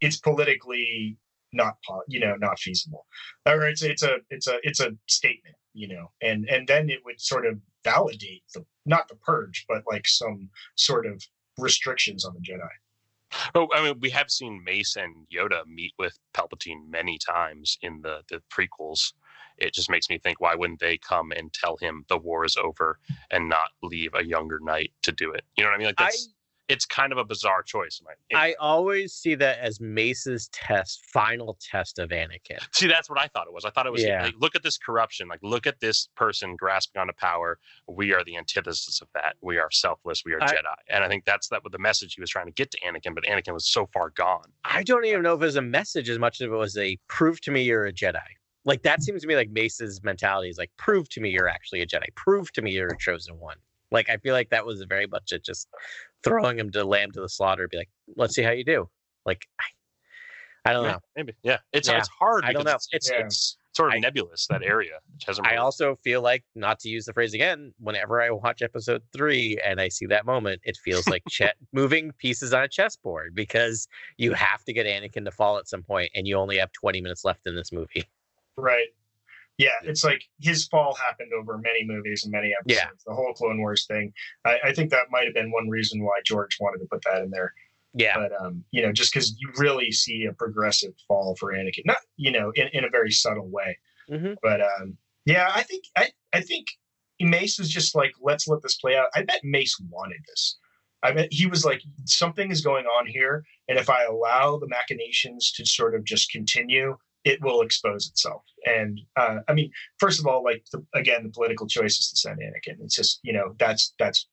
it's 0.00 0.16
politically 0.16 1.18
not, 1.52 1.76
you 2.08 2.20
know, 2.20 2.36
not 2.36 2.58
feasible. 2.58 3.06
Or 3.44 3.66
it's 3.68 3.82
it's 3.82 4.02
a 4.02 4.18
it's 4.30 4.46
a 4.46 4.58
it's 4.62 4.80
a 4.80 4.92
statement, 5.08 5.56
you 5.74 5.88
know, 5.88 6.10
and 6.22 6.48
and 6.48 6.66
then 6.66 6.88
it 6.88 7.04
would 7.04 7.20
sort 7.20 7.44
of 7.46 7.60
validate 7.84 8.44
the 8.54 8.64
not 8.86 9.08
the 9.08 9.16
purge, 9.16 9.66
but 9.68 9.82
like 9.86 10.06
some 10.06 10.48
sort 10.76 11.06
of 11.06 11.22
restrictions 11.58 12.24
on 12.24 12.34
the 12.34 12.40
Jedi. 12.40 12.68
Oh, 13.54 13.68
I 13.74 13.82
mean, 13.82 14.00
we 14.00 14.10
have 14.10 14.30
seen 14.30 14.62
Mace 14.64 14.96
and 14.96 15.26
Yoda 15.32 15.66
meet 15.66 15.92
with 15.98 16.18
Palpatine 16.34 16.88
many 16.88 17.18
times 17.18 17.78
in 17.82 18.02
the 18.02 18.22
the 18.28 18.42
prequels. 18.50 19.12
It 19.58 19.74
just 19.74 19.90
makes 19.90 20.08
me 20.08 20.18
think, 20.18 20.40
why 20.40 20.54
wouldn't 20.54 20.80
they 20.80 20.96
come 20.96 21.32
and 21.32 21.52
tell 21.52 21.76
him 21.76 22.04
the 22.08 22.16
war 22.16 22.46
is 22.46 22.56
over 22.56 22.98
and 23.30 23.48
not 23.48 23.68
leave 23.82 24.14
a 24.14 24.24
younger 24.24 24.58
knight 24.60 24.92
to 25.02 25.12
do 25.12 25.32
it? 25.32 25.44
You 25.56 25.64
know 25.64 25.70
what 25.70 25.74
I 25.74 25.78
mean? 25.78 25.86
Like 25.88 25.96
that's 25.98 26.30
it's 26.70 26.86
kind 26.86 27.10
of 27.12 27.18
a 27.18 27.24
bizarre 27.24 27.62
choice. 27.62 28.00
in 28.00 28.06
my- 28.06 28.40
I 28.40 28.54
always 28.60 29.12
see 29.12 29.34
that 29.34 29.58
as 29.58 29.80
Mace's 29.80 30.48
test, 30.52 31.04
final 31.12 31.58
test 31.60 31.98
of 31.98 32.10
Anakin. 32.10 32.58
See, 32.72 32.86
that's 32.86 33.10
what 33.10 33.18
I 33.18 33.26
thought 33.26 33.46
it 33.48 33.52
was. 33.52 33.64
I 33.64 33.70
thought 33.70 33.86
it 33.86 33.92
was 33.92 34.02
Yeah. 34.04 34.22
like, 34.22 34.34
look 34.38 34.54
at 34.54 34.62
this 34.62 34.78
corruption. 34.78 35.26
Like, 35.28 35.40
look 35.42 35.66
at 35.66 35.80
this 35.80 36.08
person 36.16 36.54
grasping 36.56 37.00
onto 37.00 37.12
power. 37.14 37.58
We 37.88 38.14
are 38.14 38.22
the 38.24 38.36
antithesis 38.36 39.00
of 39.00 39.08
that. 39.14 39.34
We 39.40 39.58
are 39.58 39.70
selfless. 39.70 40.22
We 40.24 40.32
are 40.34 40.42
I- 40.42 40.46
Jedi. 40.46 40.74
And 40.88 41.02
I 41.02 41.08
think 41.08 41.24
that's 41.24 41.48
that 41.48 41.62
what 41.64 41.72
the 41.72 41.78
message 41.78 42.14
he 42.14 42.20
was 42.20 42.30
trying 42.30 42.46
to 42.46 42.52
get 42.52 42.70
to 42.70 42.78
Anakin, 42.86 43.14
but 43.14 43.24
Anakin 43.24 43.52
was 43.52 43.66
so 43.68 43.86
far 43.92 44.10
gone. 44.10 44.44
I 44.64 44.82
don't 44.84 45.04
even 45.04 45.22
know 45.22 45.34
if 45.34 45.42
it 45.42 45.46
was 45.46 45.56
a 45.56 45.62
message 45.62 46.08
as 46.08 46.18
much 46.18 46.40
as 46.40 46.46
it 46.46 46.50
was 46.50 46.76
a 46.76 46.96
prove 47.08 47.40
to 47.42 47.50
me 47.50 47.62
you're 47.62 47.86
a 47.86 47.92
Jedi. 47.92 48.20
Like 48.64 48.82
that 48.82 49.02
seems 49.02 49.22
to 49.22 49.26
me 49.26 49.34
like 49.36 49.50
Mace's 49.50 50.02
mentality 50.04 50.50
is 50.50 50.58
like 50.58 50.70
prove 50.76 51.08
to 51.10 51.20
me 51.20 51.30
you're 51.30 51.48
actually 51.48 51.80
a 51.80 51.86
Jedi. 51.86 52.04
Prove 52.14 52.52
to 52.52 52.62
me 52.62 52.70
you're 52.72 52.88
a 52.92 52.98
chosen 52.98 53.38
one. 53.38 53.56
Like 53.90 54.08
I 54.08 54.18
feel 54.18 54.34
like 54.34 54.50
that 54.50 54.64
was 54.64 54.82
very 54.82 55.06
much 55.06 55.32
it 55.32 55.44
just 55.44 55.66
throwing 56.24 56.58
him 56.58 56.70
to 56.72 56.84
lamb 56.84 57.12
to 57.12 57.20
the 57.20 57.28
slaughter. 57.28 57.68
Be 57.68 57.78
like, 57.78 57.90
let's 58.16 58.34
see 58.34 58.42
how 58.42 58.50
you 58.52 58.64
do. 58.64 58.88
Like 59.26 59.46
I, 59.60 60.70
I 60.70 60.72
don't 60.72 60.84
Yeah, 60.84 60.90
know. 60.92 60.98
Maybe. 61.16 61.34
Yeah. 61.42 61.58
It's 61.72 61.88
Yeah. 61.88 61.98
it's 61.98 62.08
hard. 62.08 62.44
I 62.44 62.52
don't 62.52 62.64
know. 62.64 62.74
It's, 62.74 62.88
it's, 62.92 63.10
Yeah. 63.10 63.24
it's 63.26 63.56
sort 63.72 63.88
of 63.90 63.94
I- 63.94 63.98
nebulous, 64.00 64.46
that 64.48 64.62
area. 64.62 64.98
Which 65.14 65.24
hasn't 65.24 65.46
I 65.46 65.56
also 65.56 65.96
feel 65.96 66.20
like, 66.22 66.44
not 66.54 66.78
to 66.80 66.88
use 66.88 67.04
the 67.06 67.12
phrase 67.14 67.32
again, 67.34 67.72
whenever 67.78 68.20
I 68.20 68.30
watch 68.30 68.60
episode 68.60 69.02
three 69.12 69.58
and 69.64 69.80
I 69.80 69.88
see 69.88 70.06
that 70.06 70.26
moment, 70.26 70.60
it 70.64 70.76
feels 70.84 71.06
like 71.08 71.22
che- 71.30 71.52
moving 71.72 72.12
pieces 72.18 72.52
on 72.52 72.62
a 72.64 72.68
chessboard 72.68 73.34
because 73.34 73.88
you 74.18 74.32
have 74.34 74.64
to 74.64 74.72
get 74.72 74.86
Anakin 74.86 75.24
to 75.24 75.30
fall 75.30 75.56
at 75.56 75.68
some 75.68 75.82
point, 75.82 76.10
and 76.14 76.26
you 76.26 76.36
only 76.36 76.58
have 76.58 76.72
20 76.72 77.00
minutes 77.00 77.24
left 77.24 77.46
in 77.46 77.54
this 77.54 77.72
movie. 77.72 78.04
Right. 78.56 78.88
Yeah, 79.60 79.76
it's 79.82 80.02
like 80.02 80.22
his 80.40 80.66
fall 80.68 80.94
happened 80.94 81.32
over 81.38 81.58
many 81.58 81.84
movies 81.84 82.24
and 82.24 82.32
many 82.32 82.54
episodes. 82.58 82.80
Yeah. 82.82 82.88
The 83.06 83.14
whole 83.14 83.34
Clone 83.34 83.58
Wars 83.58 83.84
thing. 83.84 84.10
I, 84.46 84.58
I 84.64 84.72
think 84.72 84.90
that 84.90 85.10
might 85.10 85.26
have 85.26 85.34
been 85.34 85.50
one 85.50 85.68
reason 85.68 86.02
why 86.02 86.20
George 86.24 86.56
wanted 86.58 86.78
to 86.78 86.86
put 86.90 87.02
that 87.04 87.20
in 87.22 87.30
there. 87.30 87.52
Yeah. 87.92 88.16
But 88.16 88.32
um, 88.40 88.64
you 88.70 88.80
know, 88.80 88.90
just 88.90 89.12
because 89.12 89.34
you 89.38 89.50
really 89.58 89.92
see 89.92 90.24
a 90.24 90.32
progressive 90.32 90.94
fall 91.06 91.36
for 91.38 91.52
Anakin, 91.52 91.84
not 91.84 91.98
you 92.16 92.30
know, 92.30 92.52
in, 92.54 92.68
in 92.72 92.84
a 92.84 92.88
very 92.88 93.10
subtle 93.10 93.50
way. 93.50 93.76
Mhm. 94.10 94.36
But 94.42 94.62
um, 94.62 94.96
yeah, 95.26 95.50
I 95.54 95.62
think 95.62 95.84
I 95.94 96.08
I 96.32 96.40
think 96.40 96.66
Mace 97.20 97.58
was 97.58 97.68
just 97.68 97.94
like, 97.94 98.12
let's 98.22 98.48
let 98.48 98.62
this 98.62 98.76
play 98.76 98.96
out. 98.96 99.08
I 99.14 99.24
bet 99.24 99.40
Mace 99.44 99.76
wanted 99.90 100.20
this. 100.26 100.56
I 101.02 101.12
bet 101.12 101.28
he 101.30 101.46
was 101.46 101.66
like, 101.66 101.82
something 102.06 102.50
is 102.50 102.62
going 102.62 102.86
on 102.86 103.06
here, 103.06 103.44
and 103.68 103.78
if 103.78 103.90
I 103.90 104.04
allow 104.04 104.56
the 104.56 104.68
machinations 104.68 105.52
to 105.52 105.66
sort 105.66 105.94
of 105.94 106.04
just 106.04 106.30
continue, 106.30 106.96
it 107.24 107.42
will 107.42 107.60
expose 107.62 108.08
itself. 108.08 108.42
And 108.66 109.00
uh, 109.16 109.38
I 109.48 109.52
mean, 109.52 109.70
first 109.98 110.20
of 110.20 110.26
all, 110.26 110.42
like 110.44 110.64
the, 110.72 110.84
again, 110.94 111.22
the 111.22 111.30
political 111.30 111.66
choice 111.66 111.98
is 111.98 112.10
to 112.10 112.16
send 112.16 112.38
Anakin. 112.38 112.76
It's 112.82 112.94
just 112.96 113.20
you 113.22 113.32
know 113.32 113.54
that's 113.58 113.94
that's 113.98 114.26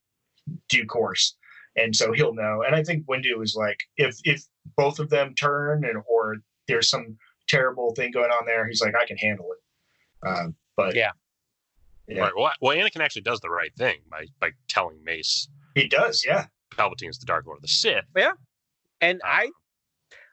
due 0.69 0.85
course, 0.85 1.35
and 1.75 1.95
so 1.95 2.11
he'll 2.13 2.33
know. 2.33 2.63
And 2.65 2.75
I 2.75 2.83
think 2.83 3.05
Windu 3.05 3.41
is 3.43 3.55
like, 3.55 3.79
if 3.97 4.17
if 4.23 4.43
both 4.75 4.99
of 4.99 5.09
them 5.09 5.33
turn 5.35 5.85
and 5.85 5.97
or 6.07 6.38
there's 6.67 6.89
some 6.89 7.17
terrible 7.47 7.93
thing 7.95 8.11
going 8.11 8.31
on 8.31 8.45
there, 8.45 8.67
he's 8.67 8.81
like, 8.81 8.93
I 8.95 9.05
can 9.05 9.17
handle 9.17 9.47
it. 9.53 10.27
Um, 10.27 10.55
but 10.75 10.95
Yeah. 10.95 11.11
yeah, 12.07 12.23
Right. 12.23 12.33
Well, 12.35 12.51
well, 12.61 12.75
Anakin 12.75 12.99
actually 13.01 13.21
does 13.21 13.39
the 13.39 13.49
right 13.49 13.73
thing 13.77 13.99
by 14.09 14.25
by 14.39 14.51
telling 14.67 15.01
Mace 15.03 15.47
he 15.75 15.88
does. 15.88 16.23
Yeah, 16.27 16.47
Palpatine's 16.71 17.19
the 17.19 17.25
Dark 17.25 17.45
Lord 17.45 17.57
of 17.57 17.61
the 17.61 17.67
Sith. 17.67 18.05
Yeah. 18.15 18.31
And 18.99 19.21
Uh, 19.23 19.27
I 19.27 19.49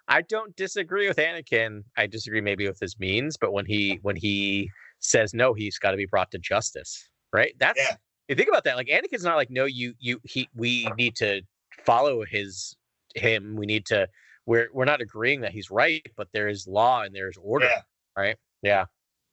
I 0.08 0.22
don't 0.22 0.54
disagree 0.56 1.08
with 1.08 1.16
Anakin. 1.16 1.80
I 1.96 2.06
disagree 2.06 2.40
maybe 2.40 2.66
with 2.68 2.78
his 2.80 2.98
means, 2.98 3.36
but 3.36 3.52
when 3.52 3.66
he 3.66 3.98
when 4.02 4.16
he 4.16 4.70
says 5.00 5.34
no, 5.34 5.54
he's 5.54 5.78
got 5.78 5.92
to 5.92 5.96
be 5.96 6.06
brought 6.06 6.30
to 6.32 6.38
justice. 6.38 7.08
Right? 7.32 7.54
That's 7.58 7.78
Yeah. 7.78 7.96
you 8.28 8.34
think 8.36 8.48
about 8.48 8.64
that. 8.64 8.76
Like 8.76 8.88
Anakin's 8.88 9.24
not 9.24 9.36
like, 9.36 9.50
no, 9.50 9.64
you 9.64 9.94
you 9.98 10.20
he 10.24 10.48
we 10.54 10.88
need 10.96 11.16
to 11.16 11.42
follow 11.84 12.24
his 12.24 12.76
him. 13.14 13.56
We 13.56 13.66
need 13.66 13.86
to 13.86 14.08
we're 14.46 14.68
we're 14.72 14.84
not 14.84 15.00
agreeing 15.00 15.40
that 15.40 15.52
he's 15.52 15.70
right, 15.70 16.04
but 16.16 16.28
there 16.32 16.48
is 16.48 16.66
law 16.66 17.02
and 17.02 17.14
there 17.14 17.28
is 17.28 17.36
order. 17.40 17.66
yeah. 17.66 17.80
Right? 18.16 18.36
Yeah. 18.62 18.84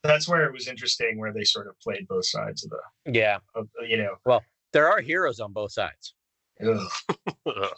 That's 0.04 0.28
where 0.28 0.46
it 0.46 0.52
was 0.54 0.68
interesting, 0.68 1.20
where 1.20 1.32
they 1.32 1.44
sort 1.44 1.68
of 1.68 1.80
played 1.80 2.08
both 2.08 2.26
sides 2.26 2.64
of 2.64 2.72
the, 2.72 3.12
Yeah. 3.14 3.38
of, 3.54 3.68
you 3.88 3.98
know, 3.98 4.16
Well, 4.26 4.44
There 4.74 4.88
are 4.90 5.00
heroes 5.00 5.40
on 5.40 5.54
both 5.54 5.74
sides. 5.74 6.16
Ugh, 6.66 6.92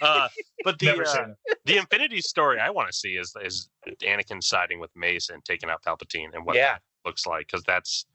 uh, 0.00 0.28
but 0.64 0.78
the 0.78 0.90
uh, 1.02 1.26
the 1.64 1.76
Infinity 1.78 2.20
story 2.20 2.58
I 2.60 2.70
want 2.70 2.88
to 2.88 2.92
see 2.92 3.14
is 3.16 3.34
is 3.42 3.68
Anakin 4.02 4.42
siding 4.42 4.80
with 4.80 4.90
Mace 4.96 5.30
and 5.30 5.44
taking 5.44 5.70
out 5.70 5.82
Palpatine 5.82 6.34
and 6.34 6.44
what 6.44 6.56
Yeah. 6.56 6.72
that 6.74 6.82
looks 7.04 7.26
like 7.26 7.46
because 7.46 7.62
that's 7.64 8.06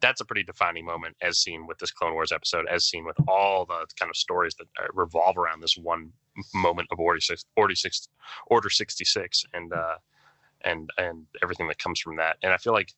that's 0.00 0.20
a 0.20 0.24
pretty 0.24 0.44
defining 0.44 0.84
moment 0.84 1.16
as 1.22 1.38
seen 1.40 1.66
with 1.66 1.76
this 1.78 1.90
Clone 1.90 2.12
Wars 2.12 2.30
episode, 2.30 2.66
as 2.70 2.84
seen 2.86 3.04
with 3.04 3.16
all 3.26 3.66
the 3.66 3.84
kind 3.98 4.08
of 4.10 4.16
stories 4.16 4.54
that 4.54 4.68
uh, 4.80 4.86
revolve 4.94 5.36
around 5.36 5.60
this 5.60 5.76
one 5.76 6.12
moment 6.54 6.86
of 6.92 7.00
Order 7.00 7.20
six, 7.20 7.44
Order 7.56 7.74
six, 7.74 8.08
Order 8.46 8.70
sixty 8.70 9.04
six, 9.04 9.44
and 9.54 9.72
uh, 9.72 9.96
and 10.62 10.88
and 10.98 11.26
everything 11.42 11.66
that 11.68 11.78
comes 11.78 12.00
from 12.00 12.16
that. 12.16 12.36
And 12.42 12.52
I 12.52 12.58
feel 12.58 12.72
like 12.72 12.92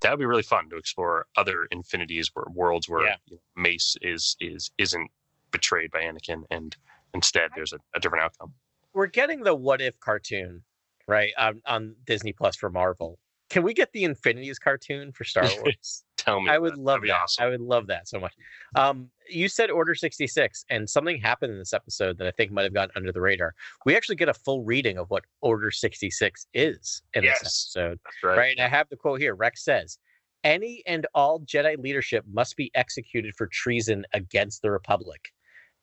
that 0.00 0.10
would 0.10 0.18
be 0.18 0.24
really 0.26 0.42
fun 0.42 0.68
to 0.70 0.76
explore 0.76 1.26
other 1.36 1.66
infinities 1.70 2.30
where 2.34 2.46
worlds 2.52 2.88
where 2.88 3.04
Yeah. 3.04 3.16
you 3.26 3.36
know, 3.36 3.62
Mace 3.62 3.96
is 4.02 4.36
is 4.40 4.70
isn't 4.78 5.10
betrayed 5.54 5.90
by 5.90 6.00
Anakin, 6.02 6.42
and 6.50 6.76
instead 7.14 7.50
there's 7.54 7.72
a, 7.72 7.78
a 7.94 8.00
different 8.00 8.24
outcome. 8.24 8.52
We're 8.92 9.06
getting 9.06 9.42
the 9.42 9.54
what 9.54 9.80
if 9.80 9.98
cartoon, 10.00 10.62
right? 11.08 11.32
On, 11.38 11.62
on 11.66 11.94
Disney 12.04 12.32
Plus 12.32 12.56
for 12.56 12.68
Marvel. 12.70 13.18
Can 13.50 13.62
we 13.62 13.72
get 13.74 13.92
the 13.92 14.04
Infinities 14.04 14.58
cartoon 14.58 15.12
for 15.12 15.22
Star 15.24 15.44
Wars? 15.62 16.04
Tell 16.16 16.40
me, 16.40 16.50
I 16.50 16.58
would 16.58 16.72
it. 16.74 16.78
love 16.78 17.02
That'd 17.02 17.02
be 17.02 17.10
awesome. 17.12 17.44
I 17.44 17.48
would 17.50 17.60
love 17.60 17.86
that 17.88 18.08
so 18.08 18.18
much. 18.18 18.32
Um, 18.74 19.10
you 19.28 19.48
said 19.48 19.70
Order 19.70 19.94
66, 19.94 20.64
and 20.70 20.88
something 20.88 21.20
happened 21.20 21.52
in 21.52 21.58
this 21.58 21.72
episode 21.72 22.18
that 22.18 22.26
I 22.26 22.30
think 22.32 22.50
might 22.50 22.62
have 22.64 22.72
gotten 22.74 22.92
under 22.96 23.12
the 23.12 23.20
radar. 23.20 23.54
We 23.84 23.96
actually 23.96 24.16
get 24.16 24.28
a 24.28 24.34
full 24.34 24.64
reading 24.64 24.98
of 24.98 25.08
what 25.10 25.22
Order 25.40 25.70
66 25.70 26.46
is 26.54 27.02
in 27.14 27.22
Yes. 27.24 27.40
this 27.40 27.72
episode, 27.76 28.00
That's 28.04 28.16
right. 28.24 28.38
right? 28.38 28.56
And 28.56 28.64
I 28.64 28.68
have 28.68 28.88
the 28.88 28.96
quote 28.96 29.20
here. 29.20 29.34
Rex 29.34 29.62
says, 29.64 29.98
"Any 30.42 30.82
and 30.86 31.06
all 31.14 31.40
Jedi 31.40 31.76
leadership 31.78 32.24
must 32.32 32.56
be 32.56 32.70
executed 32.74 33.34
for 33.36 33.46
treason 33.46 34.04
against 34.14 34.62
the 34.62 34.70
Republic. 34.70 35.20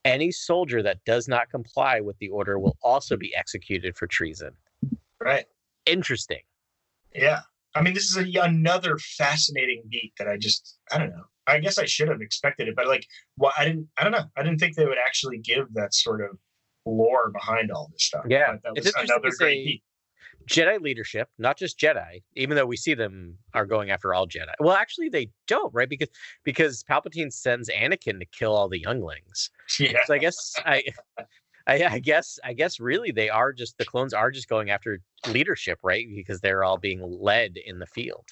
Any 0.03 0.31
soldier 0.31 0.81
that 0.83 1.03
does 1.05 1.27
not 1.27 1.49
comply 1.49 1.99
with 2.01 2.17
the 2.19 2.29
order 2.29 2.57
will 2.59 2.77
also 2.81 3.17
be 3.17 3.35
executed 3.35 3.95
for 3.95 4.07
treason." 4.07 4.51
right. 5.19 5.45
Interesting. 5.85 6.39
Yeah. 7.13 7.41
I 7.75 7.81
mean, 7.81 7.93
this 7.93 8.09
is 8.09 8.17
a, 8.17 8.39
another 8.41 8.97
fascinating 8.97 9.83
beat 9.89 10.13
that 10.17 10.27
I 10.27 10.37
just, 10.37 10.77
I 10.91 10.97
don't 10.97 11.09
know. 11.11 11.23
I 11.47 11.59
guess 11.59 11.77
I 11.77 11.85
should 11.85 12.07
have 12.09 12.21
expected 12.21 12.67
it, 12.67 12.75
but 12.75 12.87
like, 12.87 13.05
well, 13.37 13.51
I 13.57 13.65
didn't, 13.65 13.87
I 13.97 14.03
don't 14.03 14.11
know. 14.11 14.25
I 14.37 14.43
didn't 14.43 14.59
think 14.59 14.75
they 14.75 14.85
would 14.85 14.97
actually 15.03 15.37
give 15.39 15.73
that 15.73 15.93
sort 15.93 16.21
of 16.21 16.37
lore 16.85 17.31
behind 17.31 17.71
all 17.71 17.89
this 17.91 18.03
stuff. 18.03 18.25
Yeah. 18.27 18.53
But 18.53 18.61
that 18.63 18.71
It's 18.77 18.85
was 18.97 19.09
another 19.09 19.29
great 19.37 19.37
say- 19.37 19.63
beat. 19.65 19.83
Jedi 20.49 20.79
leadership, 20.81 21.29
not 21.37 21.57
just 21.57 21.79
Jedi, 21.79 22.23
even 22.35 22.55
though 22.55 22.65
we 22.65 22.77
see 22.77 22.93
them 22.93 23.37
are 23.53 23.65
going 23.65 23.91
after 23.91 24.13
all 24.13 24.27
Jedi. 24.27 24.53
Well, 24.59 24.75
actually, 24.75 25.09
they 25.09 25.29
don't, 25.47 25.73
right? 25.73 25.89
Because 25.89 26.09
because 26.43 26.83
Palpatine 26.83 27.31
sends 27.31 27.69
Anakin 27.69 28.19
to 28.19 28.25
kill 28.25 28.53
all 28.55 28.69
the 28.69 28.81
younglings. 28.81 29.49
Yeah. 29.79 29.99
So 30.05 30.13
I 30.13 30.17
guess 30.17 30.55
I, 30.65 30.83
I, 31.67 31.83
I 31.85 31.99
guess 31.99 32.39
I 32.43 32.53
guess 32.53 32.79
really 32.79 33.11
they 33.11 33.29
are 33.29 33.53
just 33.53 33.77
the 33.77 33.85
clones 33.85 34.13
are 34.13 34.31
just 34.31 34.49
going 34.49 34.69
after 34.69 34.99
leadership, 35.27 35.79
right? 35.83 36.05
Because 36.13 36.41
they're 36.41 36.63
all 36.63 36.77
being 36.77 37.01
led 37.01 37.57
in 37.57 37.79
the 37.79 37.85
field. 37.87 38.25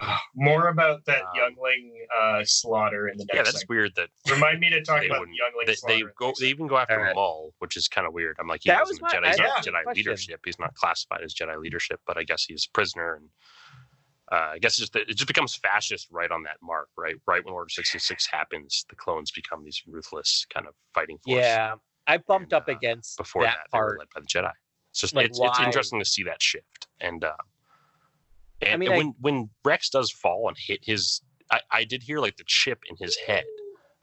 More 0.34 0.68
about 0.68 1.04
that 1.06 1.22
Um, 1.22 1.28
youngling 1.34 2.06
uh, 2.18 2.42
slaughter 2.44 3.08
in 3.08 3.18
the 3.18 3.24
next 3.24 3.36
Yeah, 3.36 3.42
that's 3.42 3.60
segment. 3.60 3.68
weird 3.70 3.92
that 3.96 4.08
Remind 4.30 4.60
me 4.60 4.70
to 4.70 4.82
talk 4.84 5.04
about 5.04 5.26
youngling 5.32 5.66
They, 5.66 5.74
slaughter. 5.74 5.96
they 5.96 6.02
go. 6.18 6.32
They 6.40 6.46
even 6.46 6.66
go 6.66 6.78
after 6.78 6.98
Alright. 6.98 7.14
Maul, 7.14 7.52
which 7.58 7.76
is 7.76 7.88
kind 7.88 8.06
of 8.06 8.12
weird. 8.14 8.36
I'm 8.40 8.48
like, 8.48 8.60
he 8.64 8.70
That 8.70 8.82
wasn't 8.82 9.00
Jedi, 9.08 9.22
my- 9.22 9.28
he's 9.28 9.40
I 9.40 9.42
not 9.44 9.56
had 9.56 9.66
a 9.66 9.70
Jedi 9.70 9.82
question. 9.82 10.04
leadership. 10.04 10.40
He's 10.44 10.58
not 10.58 10.74
classified 10.74 11.20
as 11.22 11.34
Jedi 11.34 11.60
leadership, 11.60 12.00
but 12.06 12.16
I 12.16 12.24
guess 12.24 12.44
he's 12.44 12.66
a 12.66 12.72
prisoner. 12.72 13.14
And 13.16 13.28
uh, 14.32 14.52
I 14.54 14.58
guess 14.58 14.72
it's 14.72 14.78
just 14.78 14.92
that 14.94 15.02
it 15.10 15.16
just 15.16 15.26
becomes 15.26 15.56
fascist 15.56 16.08
right 16.10 16.30
on 16.30 16.44
that 16.44 16.56
mark, 16.62 16.88
right? 16.96 17.16
Right 17.26 17.44
when 17.44 17.52
Order 17.52 17.68
sixty 17.68 17.98
six 17.98 18.26
happens, 18.26 18.86
the 18.88 18.96
clones 18.96 19.30
become 19.32 19.64
these 19.64 19.82
ruthless 19.86 20.46
kind 20.54 20.66
of 20.66 20.74
fighting 20.94 21.18
force. 21.24 21.38
Yeah, 21.40 21.74
I 22.06 22.18
bumped 22.18 22.52
And, 22.52 22.62
up 22.62 22.68
uh, 22.68 22.72
against 22.72 23.18
Before 23.18 23.42
that, 23.42 23.56
that, 23.56 23.58
they 23.72 23.78
were 23.78 23.86
part. 23.86 23.98
led 23.98 24.08
by 24.14 24.20
the 24.20 24.26
Jedi. 24.28 24.52
It's 24.92 25.00
just 25.00 25.14
Like, 25.14 25.26
it's, 25.26 25.38
it's 25.40 25.60
interesting 25.60 25.98
to 25.98 26.04
see 26.04 26.22
that 26.24 26.40
shift. 26.42 26.86
And 27.00 27.22
uh, 27.24 27.32
and, 28.62 28.80
mean, 28.80 28.90
and 28.90 28.94
I- 28.94 28.98
when 28.98 29.14
when 29.20 29.50
Rex 29.64 29.90
does 29.90 30.10
fall 30.10 30.48
and 30.48 30.56
hit 30.58 30.80
his, 30.82 31.20
I, 31.50 31.60
I 31.70 31.84
did 31.84 32.02
hear 32.02 32.18
like 32.20 32.36
the 32.36 32.44
chip 32.46 32.80
in 32.88 32.96
his 32.98 33.16
head. 33.16 33.44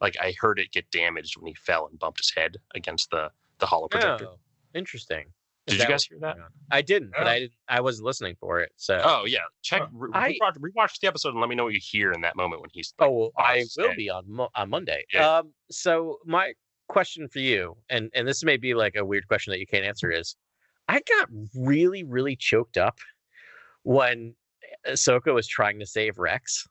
Like 0.01 0.15
I 0.21 0.33
heard 0.39 0.59
it 0.59 0.71
get 0.71 0.89
damaged 0.91 1.37
when 1.37 1.47
he 1.47 1.55
fell 1.55 1.87
and 1.87 1.97
bumped 1.97 2.19
his 2.19 2.31
head 2.35 2.57
against 2.75 3.09
the 3.11 3.29
the 3.59 3.65
holo 3.65 3.87
projector. 3.87 4.27
Oh, 4.29 4.37
interesting. 4.75 5.25
Did 5.65 5.79
you 5.79 5.85
guys 5.87 6.05
hear 6.05 6.17
that? 6.21 6.37
I 6.71 6.81
didn't, 6.81 7.11
but 7.17 7.27
Oh. 7.27 7.29
I 7.29 7.39
didn't. 7.39 7.51
I 7.67 7.81
wasn't 7.81 8.05
listening 8.05 8.35
for 8.39 8.61
it. 8.61 8.71
So. 8.77 9.01
Oh 9.03 9.25
yeah, 9.25 9.39
check. 9.63 9.81
Huh. 9.81 9.87
Re- 9.91 10.09
I- 10.13 10.33
rewatch, 10.41 10.57
rewatch 10.59 10.99
the 11.01 11.07
episode 11.07 11.29
and 11.31 11.39
let 11.41 11.49
me 11.49 11.55
know 11.55 11.65
what 11.65 11.73
you 11.73 11.81
hear 11.81 12.13
in 12.13 12.21
that 12.21 12.35
moment 12.37 12.61
when 12.61 12.69
he's. 12.71 12.93
Like, 12.99 13.09
Oh, 13.09 13.11
well, 13.11 13.31
I 13.37 13.65
will 13.77 13.87
head. 13.89 13.97
be 13.97 14.09
on 14.09 14.23
Mo- 14.31 14.49
on 14.55 14.69
Monday. 14.69 15.03
Yeah. 15.13 15.39
Um, 15.39 15.53
so 15.69 16.19
my 16.25 16.53
question 16.87 17.27
for 17.27 17.39
you, 17.39 17.75
and 17.89 18.09
and 18.13 18.25
this 18.25 18.43
may 18.45 18.55
be 18.55 18.75
like 18.75 18.95
a 18.95 19.03
weird 19.03 19.27
question 19.27 19.51
that 19.51 19.59
you 19.59 19.67
can't 19.67 19.83
answer, 19.83 20.09
is 20.09 20.37
I 20.87 21.01
got 21.01 21.27
really 21.53 22.03
really 22.05 22.37
choked 22.37 22.77
up 22.77 22.99
when 23.83 24.35
Ahsoka 24.85 25.33
was 25.33 25.47
trying 25.47 25.79
to 25.79 25.85
save 25.85 26.17
Rex. 26.17 26.67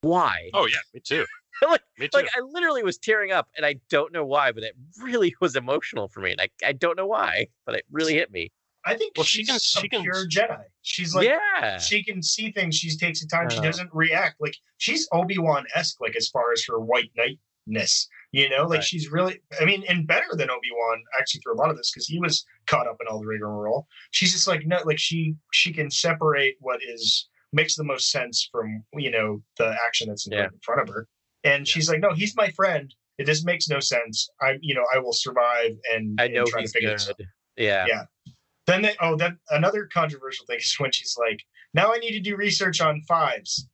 Why? 0.00 0.50
Oh 0.54 0.66
yeah, 0.66 0.76
me 0.92 1.00
too. 1.00 1.24
Like- 1.62 1.82
me 1.98 2.08
too. 2.08 2.18
Like 2.18 2.28
I 2.36 2.40
literally 2.40 2.82
was 2.82 2.98
tearing 2.98 3.30
up, 3.30 3.48
and 3.56 3.64
I 3.64 3.76
don't 3.88 4.12
know 4.12 4.24
why, 4.24 4.50
but 4.50 4.64
it 4.64 4.74
really 5.00 5.34
was 5.40 5.54
emotional 5.56 6.08
for 6.08 6.20
me, 6.20 6.32
and 6.32 6.40
I, 6.40 6.48
I 6.66 6.72
don't 6.72 6.96
know 6.96 7.06
why, 7.06 7.46
but 7.64 7.76
it 7.76 7.84
really 7.92 8.14
hit 8.14 8.32
me. 8.32 8.50
I 8.84 8.96
think 8.96 9.14
Well, 9.16 9.24
she 9.24 9.38
she's 9.44 9.46
can- 9.46 9.56
a 9.56 9.60
she 9.60 9.88
can- 9.88 10.02
pure 10.02 10.26
Jedi. 10.28 10.62
She's 10.82 11.14
like 11.14 11.26
yeah, 11.28 11.78
she 11.78 12.02
can 12.04 12.22
see 12.22 12.50
things. 12.50 12.74
She 12.76 12.94
takes 12.98 13.20
the 13.20 13.28
time. 13.28 13.48
She 13.48 13.58
Uh. 13.58 13.62
doesn't 13.62 13.88
react. 13.94 14.40
Like 14.40 14.56
she's 14.78 15.08
Obi 15.12 15.38
Wan 15.38 15.64
esque. 15.74 16.00
Like 16.00 16.16
as 16.16 16.28
far 16.28 16.52
as 16.52 16.64
her 16.68 16.78
white 16.80 17.10
knightness, 17.16 18.08
you 18.34 18.48
know, 18.50 18.62
like 18.66 18.78
Right. 18.78 18.84
she's 18.84 19.10
really. 19.12 19.40
I 19.60 19.64
mean, 19.64 19.84
and 19.88 20.06
better 20.06 20.26
than 20.32 20.50
Obi 20.50 20.68
Wan 20.72 21.02
actually 21.18 21.40
through 21.42 21.54
a 21.54 21.60
lot 21.62 21.70
of 21.70 21.76
this 21.76 21.90
because 21.92 22.06
he 22.06 22.18
was 22.18 22.44
caught 22.66 22.88
up 22.88 22.96
in 23.00 23.06
all 23.06 23.20
the 23.20 23.26
rigmarole. 23.26 23.86
She's 24.10 24.32
just 24.32 24.48
like 24.48 24.66
no, 24.66 24.80
like 24.84 24.98
she 24.98 25.34
she 25.52 25.72
can 25.72 25.90
separate 25.90 26.56
what 26.60 26.80
is 26.82 27.28
makes 27.52 27.76
the 27.76 27.84
most 27.84 28.10
sense 28.10 28.48
from 28.50 28.82
you 28.94 29.10
know 29.10 29.40
the 29.58 29.76
action 29.86 30.08
that's 30.08 30.26
in, 30.26 30.32
Yeah. 30.32 30.44
in 30.46 30.58
front 30.62 30.80
of 30.82 30.88
her. 30.88 31.06
And 31.44 31.68
she's 31.68 31.88
like, 31.90 32.00
no, 32.00 32.12
he's 32.12 32.34
my 32.36 32.48
friend. 32.50 32.92
It 33.18 33.26
just 33.26 33.44
makes 33.46 33.68
no 33.68 33.78
sense. 33.78 34.28
I, 34.40 34.56
you 34.60 34.74
know, 34.74 34.84
I 34.92 34.98
will 34.98 35.12
survive 35.12 35.72
and, 35.92 36.18
I 36.20 36.24
and 36.24 36.34
know 36.34 36.44
try 36.44 36.62
he's 36.62 36.72
to 36.72 36.78
figure 36.78 36.90
this 36.92 37.08
out. 37.08 37.16
Yeah. 37.56 37.84
Yeah. 37.86 38.02
Then 38.66 38.82
they 38.82 38.96
oh 39.00 39.14
then 39.14 39.38
another 39.50 39.86
controversial 39.92 40.46
thing 40.46 40.56
is 40.58 40.74
when 40.78 40.90
she's 40.90 41.14
like, 41.18 41.40
now 41.74 41.92
I 41.94 41.98
need 41.98 42.12
to 42.12 42.20
do 42.20 42.34
research 42.34 42.80
on 42.80 43.00
fives. 43.06 43.68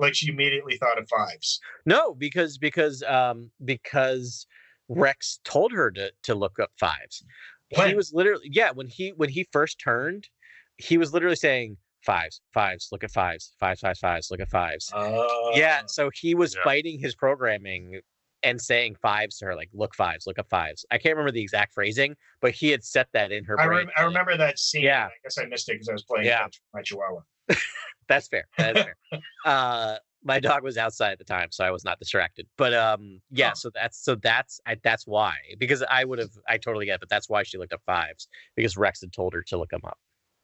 Like 0.00 0.14
she 0.14 0.28
immediately 0.30 0.76
thought 0.78 0.98
of 0.98 1.08
fives. 1.08 1.60
No, 1.86 2.14
because 2.14 2.58
because 2.58 3.02
um 3.04 3.50
because 3.64 4.46
Rex 4.88 5.40
told 5.44 5.72
her 5.72 5.90
to 5.92 6.10
to 6.24 6.34
look 6.34 6.58
up 6.58 6.70
fives. 6.78 7.22
He 7.68 7.94
was 7.94 8.12
literally 8.12 8.48
yeah, 8.50 8.70
when 8.72 8.88
he 8.88 9.10
when 9.16 9.28
he 9.28 9.46
first 9.52 9.78
turned, 9.78 10.28
he 10.78 10.98
was 10.98 11.12
literally 11.12 11.36
saying 11.36 11.76
fives, 12.04 12.40
fives, 12.52 12.88
look 12.90 13.04
at 13.04 13.10
fives, 13.10 13.52
fives, 13.60 13.80
fives, 13.80 14.00
fives, 14.00 14.30
look 14.30 14.40
at 14.40 14.48
fives. 14.48 14.90
Uh, 14.92 15.22
yeah, 15.52 15.82
so 15.86 16.10
he 16.14 16.34
was 16.34 16.54
Yeah. 16.56 16.64
fighting 16.64 16.98
his 16.98 17.14
programming 17.14 18.00
and 18.42 18.58
saying 18.60 18.96
fives 19.02 19.36
to 19.38 19.44
her, 19.44 19.54
like 19.54 19.68
look 19.74 19.94
fives, 19.94 20.26
look 20.26 20.38
up 20.38 20.48
fives. 20.48 20.84
I 20.90 20.96
can't 20.98 21.14
remember 21.14 21.30
the 21.30 21.42
exact 21.42 21.74
phrasing, 21.74 22.16
but 22.40 22.52
he 22.52 22.70
had 22.70 22.82
set 22.82 23.08
that 23.12 23.30
in 23.30 23.44
her 23.44 23.60
I, 23.60 23.66
brain. 23.66 23.78
rem- 23.86 23.90
I 23.98 24.02
remember 24.02 24.36
that 24.38 24.58
scene. 24.58 24.82
Yeah. 24.82 25.06
I 25.06 25.10
guess 25.22 25.36
I 25.38 25.44
missed 25.44 25.68
it 25.68 25.74
because 25.74 25.90
I 25.90 25.92
was 25.92 26.02
playing 26.04 26.24
Yeah. 26.26 26.46
my 26.72 26.80
chihuahua. 26.82 27.20
That's 28.10 28.28
fair. 28.28 28.44
That's 28.58 28.80
fair. 28.82 28.96
Uh, 29.46 29.96
my 30.22 30.38
dog 30.38 30.62
was 30.62 30.76
outside 30.76 31.12
at 31.12 31.18
the 31.18 31.24
time, 31.24 31.48
so 31.50 31.64
I 31.64 31.70
was 31.70 31.84
not 31.84 31.98
distracted. 31.98 32.46
But 32.58 32.74
um, 32.74 33.20
yeah. 33.30 33.52
Oh. 33.52 33.54
So 33.56 33.70
that's 33.72 34.04
so 34.04 34.16
that's 34.16 34.60
I, 34.66 34.76
that's 34.82 35.06
why 35.06 35.34
because 35.58 35.82
I 35.88 36.04
would 36.04 36.18
have 36.18 36.32
I 36.48 36.58
totally 36.58 36.86
get 36.86 36.96
it, 36.96 37.00
but 37.00 37.08
that's 37.08 37.30
why 37.30 37.44
she 37.44 37.56
looked 37.56 37.72
up 37.72 37.80
fives 37.86 38.28
because 38.56 38.76
Rex 38.76 39.00
had 39.00 39.12
told 39.12 39.32
her 39.32 39.42
to 39.44 39.56
look 39.56 39.70
them 39.70 39.80
up. 39.86 39.96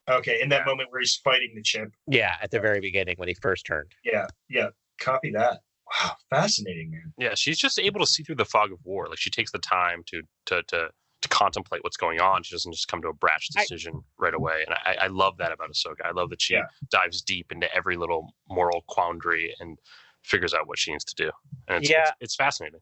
Okay, 0.09 0.41
in 0.41 0.49
that 0.51 0.65
moment 0.65 0.91
where 0.93 1.01
he's 1.01 1.17
fighting 1.17 1.51
the 1.57 1.63
chip. 1.63 1.91
Yeah, 2.07 2.37
at 2.41 2.53
the 2.53 2.61
very 2.61 2.81
beginning 2.81 3.17
when 3.19 3.27
he 3.27 3.35
first 3.35 3.67
turned. 3.67 3.91
Yeah, 4.05 4.29
yeah. 4.49 4.69
Copy 5.01 5.33
that. 5.33 5.61
Wow, 6.01 6.13
fascinating, 6.31 6.93
man. 6.93 7.13
Yeah, 7.19 7.35
she's 7.35 7.59
just 7.59 7.79
able 7.79 8.01
to 8.01 8.07
see 8.07 8.23
through 8.23 8.37
the 8.37 8.45
fog 8.45 8.73
of 8.73 8.79
war. 8.85 9.09
Like 9.09 9.19
she 9.19 9.31
takes 9.31 9.51
the 9.51 9.59
time 9.59 10.05
to 10.07 10.23
to 10.47 10.63
to 10.69 10.89
to 11.23 11.29
contemplate 11.29 11.83
what's 11.83 11.97
going 11.97 12.21
on. 12.21 12.43
She 12.43 12.55
doesn't 12.55 12.73
just 12.73 12.89
come 12.89 13.01
to 13.03 13.09
a 13.09 13.13
brash 13.13 13.49
I- 13.57 13.63
decision 13.63 14.03
right 14.19 14.35
away. 14.35 14.65
And 14.67 14.75
I, 14.85 15.05
I 15.05 15.07
love 15.09 15.39
that 15.39 15.53
about 15.53 15.71
Ahsoka. 15.71 16.05
I 16.05 16.11
love 16.13 16.31
that 16.31 16.43
she 16.43 16.55
Yeah. 16.55 16.65
dives 16.91 17.23
deep 17.23 17.51
into 17.53 17.73
every 17.75 17.97
little 17.97 18.35
moral 18.51 18.85
quandary 18.89 19.55
and 19.61 19.79
figures 20.23 20.53
out 20.55 20.67
what 20.69 20.79
she 20.79 20.93
needs 20.93 21.05
to 21.05 21.15
do. 21.15 21.31
And 21.69 21.79
it's, 21.83 21.91
Yeah. 21.91 22.01
it's, 22.03 22.13
it's 22.21 22.37
fascinating. 22.37 22.81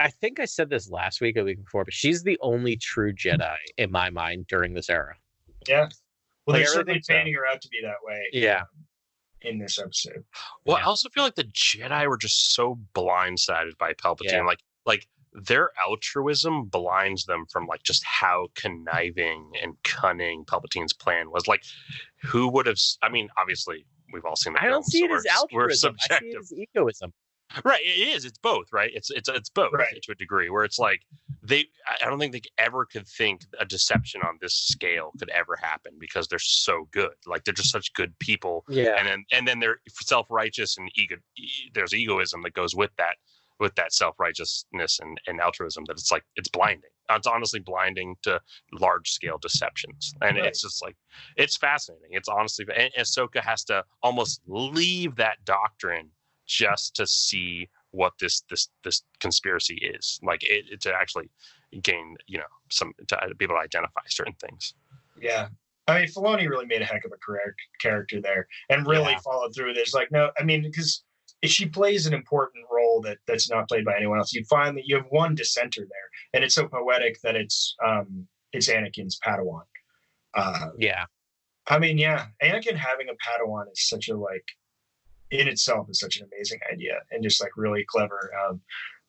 I 0.00 0.10
think 0.10 0.40
I 0.40 0.44
said 0.46 0.68
this 0.68 0.90
last 0.90 1.20
week 1.20 1.36
or 1.36 1.40
the 1.40 1.46
week 1.46 1.64
before, 1.64 1.84
but 1.84 1.94
she's 1.94 2.22
the 2.22 2.38
only 2.42 2.76
true 2.76 3.12
Jedi 3.14 3.54
in 3.78 3.90
my 3.90 4.10
mind 4.10 4.46
during 4.48 4.74
this 4.74 4.90
era. 4.90 5.14
Yeah. 5.68 5.88
Well, 6.46 6.54
Like, 6.54 6.56
they're 6.64 6.66
certainly 6.66 6.92
everything- 7.08 7.32
so. 7.34 7.38
her 7.40 7.46
out 7.46 7.62
to 7.62 7.68
be 7.68 7.80
that 7.82 7.96
way. 8.02 8.22
Yeah. 8.32 8.60
Um, 8.62 8.66
in 9.42 9.58
this 9.58 9.78
episode. 9.78 10.24
Well, 10.64 10.76
Yeah. 10.78 10.82
I 10.84 10.86
also 10.86 11.08
feel 11.10 11.22
like 11.22 11.34
the 11.36 11.44
Jedi 11.44 12.08
were 12.08 12.16
just 12.18 12.52
so 12.54 12.78
blindsided 12.94 13.78
by 13.78 13.92
Palpatine. 13.94 14.32
Yeah. 14.32 14.42
Like, 14.42 14.60
like 14.86 15.06
their 15.36 15.70
altruism 15.86 16.64
blinds 16.64 17.24
them 17.26 17.44
from 17.52 17.66
like 17.66 17.82
just 17.82 18.02
how 18.04 18.48
conniving 18.54 19.52
and 19.62 19.74
cunning 19.84 20.44
Palpatine's 20.44 20.92
plan 20.92 21.30
was. 21.30 21.46
Like, 21.46 21.62
who 22.22 22.48
would 22.48 22.66
have? 22.66 22.78
I 23.02 23.08
mean, 23.10 23.28
obviously, 23.38 23.84
we've 24.12 24.24
all 24.24 24.36
seen 24.36 24.54
the 24.54 24.60
I 24.62 24.64
don't 24.64 24.82
films, 24.82 24.86
see 24.86 25.00
so 25.00 25.04
it 25.06 25.10
as 25.12 25.24
we're 25.24 25.30
s- 25.30 25.46
We're 25.52 25.60
altruism. 25.62 25.96
I 25.98 26.02
see 26.02 26.14
subjective, 26.14 26.32
it 26.34 26.38
as 26.38 26.52
egoism. 26.74 27.12
right? 27.64 27.80
It 27.84 28.08
is. 28.16 28.24
It's 28.24 28.38
both, 28.38 28.66
right? 28.72 28.90
It's 28.94 29.10
it's 29.10 29.28
it's 29.28 29.50
both 29.50 29.72
Right. 29.72 29.86
to 30.02 30.12
a 30.12 30.14
degree. 30.14 30.48
Where 30.50 30.64
it's 30.64 30.78
like 30.78 31.02
they. 31.42 31.66
I- 32.02 32.08
don't 32.08 32.18
think 32.18 32.32
they 32.32 32.40
ever 32.58 32.84
could 32.86 33.06
think 33.06 33.42
a 33.60 33.64
deception 33.64 34.22
on 34.22 34.38
this 34.40 34.54
scale 34.54 35.12
could 35.18 35.28
ever 35.30 35.56
happen 35.60 35.92
because 36.00 36.26
they're 36.28 36.38
so 36.38 36.88
good. 36.92 37.12
Like 37.26 37.44
they're 37.44 37.54
just 37.54 37.70
such 37.70 37.92
good 37.92 38.18
people 38.18 38.64
Yeah. 38.68 38.96
and 38.98 39.06
then 39.06 39.24
and 39.32 39.46
then 39.46 39.60
they're 39.60 39.80
self-righteous 39.88 40.76
and 40.78 40.90
ego 40.96 41.16
there's 41.74 41.94
egoism 41.94 42.42
that 42.42 42.54
goes 42.54 42.74
with 42.74 42.90
that 42.98 43.16
with 43.60 43.74
that 43.76 43.92
self-righteousness 43.92 44.98
and, 45.00 45.18
and 45.26 45.40
altruism 45.40 45.84
that 45.86 45.94
it's 45.94 46.10
like 46.12 46.24
it's 46.36 46.48
blinding 46.48 46.90
it's 47.10 47.26
honestly 47.26 47.60
blinding 47.60 48.16
to 48.22 48.40
large 48.72 49.10
scale 49.10 49.38
deceptions 49.38 50.12
and 50.22 50.36
Right. 50.36 50.46
it's 50.46 50.60
just 50.62 50.82
like 50.82 50.96
it's 51.36 51.56
fascinating 51.56 52.10
it's 52.10 52.28
honestly 52.28 52.66
and 52.76 52.92
Ahsoka 52.98 53.40
has 53.40 53.64
to 53.64 53.84
almost 54.02 54.40
leave 54.46 55.16
that 55.16 55.38
doctrine 55.44 56.10
just 56.46 56.94
to 56.96 57.06
see 57.06 57.68
what 57.92 58.12
this 58.20 58.42
this 58.50 58.68
this 58.84 59.02
conspiracy 59.20 59.76
is 59.76 60.20
like 60.22 60.42
it, 60.44 60.64
it 60.70 60.80
to 60.82 60.92
actually 60.92 61.30
gain 61.82 62.16
you 62.26 62.38
know 62.38 62.44
some 62.70 62.92
to 63.08 63.16
uh, 63.22 63.28
be 63.38 63.44
able 63.44 63.54
to 63.54 63.60
identify 63.60 64.02
certain 64.08 64.34
things 64.40 64.74
Yeah. 65.20 65.48
I 65.88 66.00
mean, 66.00 66.08
Filoni 66.08 66.48
really 66.50 66.66
made 66.66 66.82
a 66.82 66.84
heck 66.84 67.04
of 67.04 67.12
a 67.12 67.16
correct 67.24 67.60
character 67.80 68.20
there 68.20 68.48
and 68.70 68.84
really 68.88 69.12
Yeah. 69.12 69.18
followed 69.20 69.54
through. 69.54 69.72
There's 69.72 69.94
like, 69.94 70.10
no, 70.10 70.32
I 70.36 70.42
mean, 70.42 70.62
because 70.62 71.04
she 71.50 71.66
plays 71.66 72.06
an 72.06 72.14
important 72.14 72.64
role 72.70 73.00
that 73.02 73.18
that's 73.26 73.48
not 73.50 73.68
played 73.68 73.84
by 73.84 73.96
anyone 73.96 74.18
else, 74.18 74.32
you 74.32 74.44
find 74.44 74.76
that 74.76 74.86
you 74.86 74.96
have 74.96 75.06
one 75.10 75.34
dissenter 75.34 75.80
there, 75.82 76.08
and 76.34 76.44
it's 76.44 76.54
so 76.54 76.66
poetic 76.68 77.20
that 77.22 77.36
it's 77.36 77.74
um 77.84 78.26
it's 78.52 78.68
Anakin's 78.68 79.18
Padawan. 79.24 79.64
Uh, 80.34 80.68
Yeah. 80.78 81.04
I 81.68 81.78
mean, 81.80 81.98
yeah, 81.98 82.26
Anakin 82.42 82.76
having 82.76 83.08
a 83.08 83.14
Padawan 83.14 83.64
is 83.72 83.88
such 83.88 84.08
a 84.08 84.16
like 84.16 84.44
in 85.32 85.48
itself 85.48 85.88
is 85.90 85.98
such 85.98 86.16
an 86.18 86.28
amazing 86.32 86.60
idea 86.72 87.00
and 87.10 87.22
just 87.22 87.40
like 87.42 87.50
really 87.56 87.84
clever. 87.88 88.30
Um, 88.46 88.60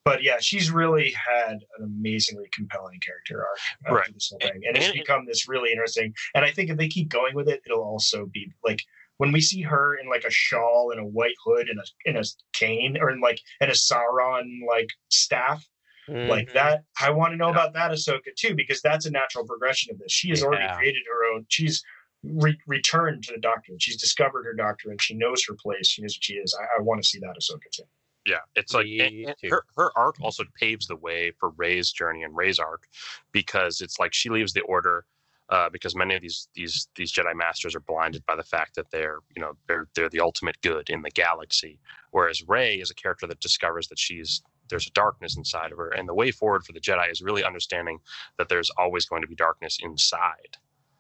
but 0.04 0.24
yeah, 0.24 0.38
she's 0.40 0.72
really 0.72 1.12
had 1.12 1.52
an 1.78 1.84
amazingly 1.84 2.50
compelling 2.54 3.00
character 3.06 3.46
arc 3.46 3.60
uh, 3.92 3.96
Right. 3.96 4.14
this 4.14 4.30
whole 4.32 4.40
thing, 4.40 4.62
and 4.66 4.76
it's 4.76 4.88
And- 4.88 4.96
become 4.96 5.26
this 5.26 5.48
really 5.48 5.70
interesting. 5.72 6.14
And 6.34 6.44
I 6.46 6.50
think 6.52 6.70
if 6.72 6.78
they 6.78 6.88
keep 6.88 7.10
going 7.10 7.36
with 7.36 7.48
it, 7.50 7.62
it'll 7.66 7.84
also 7.84 8.26
be 8.26 8.52
like 8.64 8.82
when 9.18 9.32
we 9.32 9.42
see 9.42 9.62
her 9.62 9.96
in 9.98 10.10
like 10.10 10.24
a 10.24 10.30
shawl 10.32 10.92
and 10.92 11.00
a 11.00 11.06
white 11.06 11.36
hood 11.44 11.70
and 11.70 11.80
a 11.80 12.10
in 12.10 12.18
a 12.18 12.24
cane 12.54 12.98
or 13.00 13.10
in 13.10 13.20
like 13.20 13.40
and 13.62 13.70
a 13.72 13.74
Sauron 13.74 14.60
like 14.68 14.90
staff 15.10 15.66
like 16.08 16.48
Mhm. 16.50 16.54
that. 16.54 16.84
I 17.02 17.10
want 17.10 17.34
to 17.34 17.38
know 17.38 17.50
about 17.50 17.74
that 17.74 17.92
Ahsoka 17.92 18.34
too 18.38 18.56
because 18.56 18.82
that's 18.82 19.06
a 19.06 19.12
natural 19.12 19.46
progression 19.46 19.92
of 19.94 20.00
this. 20.00 20.12
She 20.12 20.30
has 20.30 20.42
already 20.44 20.68
created 20.76 21.04
her 21.06 21.34
own. 21.36 21.46
She's 21.50 21.84
re- 22.24 22.58
returned 22.66 23.24
to 23.26 23.34
the 23.34 23.40
doctrine. 23.42 23.78
She's 23.80 23.98
discovered 23.98 24.44
her 24.46 24.54
doctrine. 24.54 24.98
She 25.00 25.14
knows 25.16 25.44
her 25.48 25.56
place. 25.62 25.88
She 25.90 26.02
knows 26.02 26.16
what 26.18 26.24
she 26.24 26.34
is. 26.36 26.58
I, 26.60 26.80
I 26.80 26.82
want 26.82 27.02
to 27.02 27.08
see 27.08 27.20
that 27.20 27.36
Ahsoka 27.38 27.70
too. 27.74 27.84
Yeah, 28.26 28.40
it's 28.56 28.74
like 28.74 28.88
and- 28.88 29.26
and 29.42 29.52
her 29.52 29.64
her 29.76 29.92
arc 29.98 30.16
also 30.22 30.44
paves 30.60 30.88
the 30.88 30.96
way 30.96 31.32
for 31.40 31.50
Rey's 31.52 31.92
journey 31.92 32.24
and 32.24 32.36
Rey's 32.36 32.60
arc 32.60 32.84
because 33.32 33.82
it's 33.82 34.00
like 34.00 34.14
she 34.14 34.30
leaves 34.30 34.54
the 34.54 34.62
order 34.62 35.06
uh, 35.50 35.70
because 35.70 35.96
many 35.96 36.16
of 36.16 36.22
these 36.22 36.48
these 36.54 36.88
these 36.96 37.12
Jedi 37.12 37.36
masters 37.36 37.76
are 37.76 37.80
blinded 37.82 38.26
by 38.26 38.36
the 38.36 38.44
fact 38.44 38.76
that 38.76 38.92
they're 38.92 39.20
you 39.36 39.42
know 39.42 39.54
they're 39.68 39.88
they're 39.96 40.10
the 40.10 40.20
ultimate 40.20 40.60
good 40.62 40.90
in 40.90 41.02
the 41.02 41.10
galaxy, 41.12 41.80
whereas 42.12 42.48
Rey 42.48 42.76
is 42.80 42.92
a 42.92 42.96
character 42.96 43.28
that 43.28 43.40
discovers 43.40 43.88
that 43.88 44.00
she's 44.00 44.42
there's 44.70 44.88
a 44.88 44.92
darkness 44.92 45.38
inside 45.38 45.72
of 45.72 45.78
her, 45.78 45.90
and 45.92 46.08
the 46.10 46.14
way 46.14 46.32
forward 46.32 46.64
for 46.66 46.74
the 46.74 46.82
Jedi 46.82 47.10
is 47.12 47.22
really 47.22 47.44
understanding 47.44 48.00
that 48.38 48.50
there's 48.50 48.70
always 48.78 49.06
going 49.06 49.22
to 49.22 49.28
be 49.28 49.36
darkness 49.36 49.78
inside. 49.82 50.58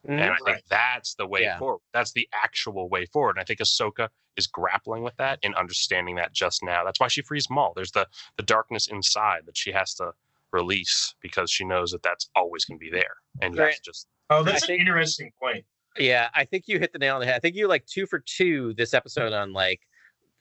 Mhm. 0.08 0.22
and 0.22 0.32
I 0.32 0.36
think 0.38 0.48
Right. 0.48 0.64
that's 0.70 1.16
the 1.16 1.28
way 1.28 1.42
Yeah. 1.42 1.58
forward. 1.58 1.82
That's 1.92 2.14
the 2.14 2.30
actual 2.32 2.88
way 2.88 3.06
forward. 3.08 3.32
And 3.32 3.42
I 3.42 3.44
think 3.44 3.60
Ahsoka 3.60 4.08
is 4.38 4.48
grappling 4.48 5.04
with 5.04 5.18
that 5.18 5.40
and 5.44 5.54
understanding 5.56 6.16
that 6.16 6.32
just 6.32 6.64
now. 6.64 6.86
That's 6.86 7.00
why 7.00 7.10
she 7.10 7.22
frees 7.22 7.50
Maul. 7.50 7.74
There's 7.76 7.92
the 7.92 8.08
the 8.38 8.44
darkness 8.44 8.88
inside 8.88 9.46
that 9.48 9.58
she 9.58 9.72
has 9.74 9.96
to 9.96 10.14
release 10.58 11.16
because 11.22 11.50
she 11.52 11.64
knows 11.66 11.92
that 11.92 12.04
that's 12.04 12.30
always 12.36 12.66
going 12.66 12.80
to 12.80 12.84
be 12.84 12.92
there, 12.92 13.16
and 13.42 13.54
you 13.54 13.60
have 13.62 13.68
Right. 13.68 13.76
to 13.76 13.82
just 13.84 14.08
Oh, 14.30 14.44
that's 14.44 14.64
I 14.64 14.66
an 14.66 14.68
think- 14.68 14.82
interesting 14.82 15.32
point. 15.42 15.66
Yeah, 15.98 16.30
I 16.36 16.46
think 16.46 16.66
you 16.68 16.78
hit 16.80 16.92
the 16.94 17.00
nail 17.00 17.16
on 17.16 17.22
the 17.22 17.26
head. 17.26 17.36
I 17.36 17.40
think 17.40 17.56
you 17.56 17.68
like 17.68 17.86
two 17.86 18.06
for 18.06 18.20
two 18.20 18.74
this 18.76 18.94
episode 18.94 19.34
on 19.34 19.52
like 19.54 19.80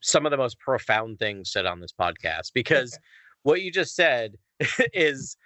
some 0.03 0.27
of 0.27 0.31
the 0.31 0.37
most 0.37 0.59
profound 0.59 1.19
things 1.19 1.51
said 1.51 1.65
on 1.67 1.81
this 1.81 1.93
podcast 1.99 2.53
because 2.53 2.99
what 3.43 3.63
you 3.63 3.71
just 3.73 3.95
said 3.95 4.35
is 4.93 5.37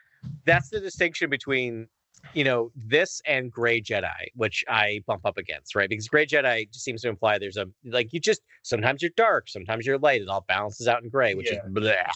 that's 0.44 0.68
the 0.70 0.80
distinction 0.80 1.30
between 1.30 1.86
you 2.34 2.44
know 2.44 2.70
this 2.76 3.20
and 3.26 3.50
gray 3.50 3.80
jedi 3.80 4.26
which 4.34 4.64
i 4.68 5.02
bump 5.06 5.24
up 5.24 5.36
against 5.36 5.74
right 5.74 5.88
because 5.88 6.06
gray 6.08 6.24
jedi 6.26 6.70
just 6.70 6.84
seems 6.84 7.02
to 7.02 7.08
imply 7.08 7.38
there's 7.38 7.56
a 7.56 7.66
like 7.84 8.12
you 8.12 8.20
just 8.20 8.42
sometimes 8.62 9.02
you're 9.02 9.10
dark 9.16 9.48
sometimes 9.48 9.84
you're 9.86 9.98
light 9.98 10.22
it 10.22 10.28
all 10.28 10.44
balances 10.48 10.86
out 10.86 11.02
in 11.02 11.08
gray 11.08 11.34
which 11.34 11.50
Yeah. 11.50 11.58
is 11.58 11.72
bleh, 11.72 12.06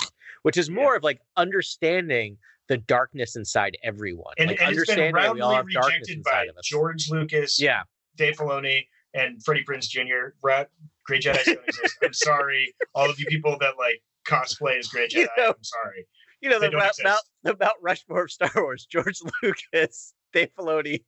which 0.43 0.57
is 0.57 0.69
Yeah. 0.69 0.75
more 0.77 0.97
of 0.97 1.03
like 1.03 1.21
understanding 1.37 2.37
the 2.69 2.77
darkness 2.79 3.37
inside 3.37 3.77
everyone 3.83 4.35
And, 4.39 4.49
like 4.49 4.61
and 4.61 4.71
it's 4.77 4.87
been 4.87 4.99
understanding 4.99 5.15
that 5.15 5.35
we 5.35 5.41
all 5.41 5.51
have 5.51 5.57
roundly 5.59 5.75
darkness 5.75 5.93
rejected 6.09 6.19
inside 6.19 6.31
by 6.33 6.47
of 6.51 6.57
us 6.59 6.67
George 6.67 7.11
Lucas, 7.11 7.61
yeah 7.61 7.83
Dave 8.17 8.37
Filoni, 8.37 8.87
and 9.15 9.43
Freddie 9.45 9.65
Prinze 9.65 9.89
Jr. 9.89 10.35
Rat, 10.43 10.71
Gray 11.05 11.19
Jedi 11.19 11.45
don't 11.45 11.65
exist. 11.69 11.97
I'm 12.03 12.13
sorry, 12.13 12.73
all 12.95 13.11
of 13.11 13.19
you 13.19 13.27
people 13.27 13.57
that 13.61 13.75
like 13.79 14.01
cosplay 14.27 14.79
as 14.79 14.87
Gray 14.89 15.07
Jedi. 15.09 15.15
You 15.15 15.29
know, 15.37 15.49
I'm 15.49 15.63
sorry. 15.65 16.07
You 16.45 16.51
know 16.51 16.61
the 16.61 16.71
Mount. 16.71 16.93
Mount, 17.03 17.21
the 17.43 17.57
Mount 17.59 17.77
Rushmore 17.81 18.25
of 18.25 18.31
Star 18.31 18.51
Wars: 18.55 18.87
George 18.91 19.19
Lucas, 19.43 20.13
Dave 20.35 20.51
Filoni, 20.59 21.03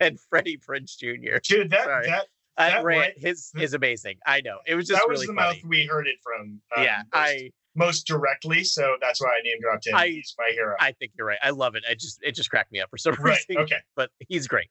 and 0.00 0.18
Freddie 0.28 0.58
Prinze 0.58 0.96
Jr. 0.98 1.38
Dude, 1.42 1.70
that 1.70 1.84
Sorry. 1.84 2.06
that 2.08 2.26
That 2.58 2.84
rant, 2.84 3.14
his 3.16 3.50
is 3.58 3.72
amazing. 3.72 4.18
I 4.26 4.42
know 4.42 4.58
it 4.66 4.74
was 4.74 4.86
just 4.86 5.00
that 5.00 5.08
was 5.08 5.20
really 5.22 5.28
the 5.34 5.40
funny. 5.40 5.56
mouth 5.60 5.64
we 5.68 5.86
heard 5.86 6.06
it 6.06 6.16
from. 6.22 6.60
um, 6.76 6.84
yeah, 6.84 6.98
most, 6.98 7.08
I 7.14 7.50
most 7.74 8.06
directly. 8.06 8.64
So 8.64 8.96
that's 9.00 9.20
why 9.22 9.28
I 9.28 9.40
named 9.42 9.62
dropped 9.62 9.86
him. 9.86 9.94
I- 9.96 10.08
He's 10.08 10.34
my 10.38 10.50
hero. 10.52 10.76
I 10.78 10.92
think 10.92 11.12
you're 11.16 11.26
right. 11.26 11.38
I 11.42 11.50
love 11.50 11.74
it. 11.74 11.84
I 11.88 11.94
just 11.94 12.18
it 12.22 12.34
just 12.34 12.50
cracked 12.50 12.70
me 12.70 12.80
up 12.80 12.90
for 12.90 12.98
some 12.98 13.14
right. 13.20 13.38
reason. 13.48 13.62
Okay. 13.62 13.78
But 13.96 14.10
he's 14.28 14.46
great. 14.46 14.68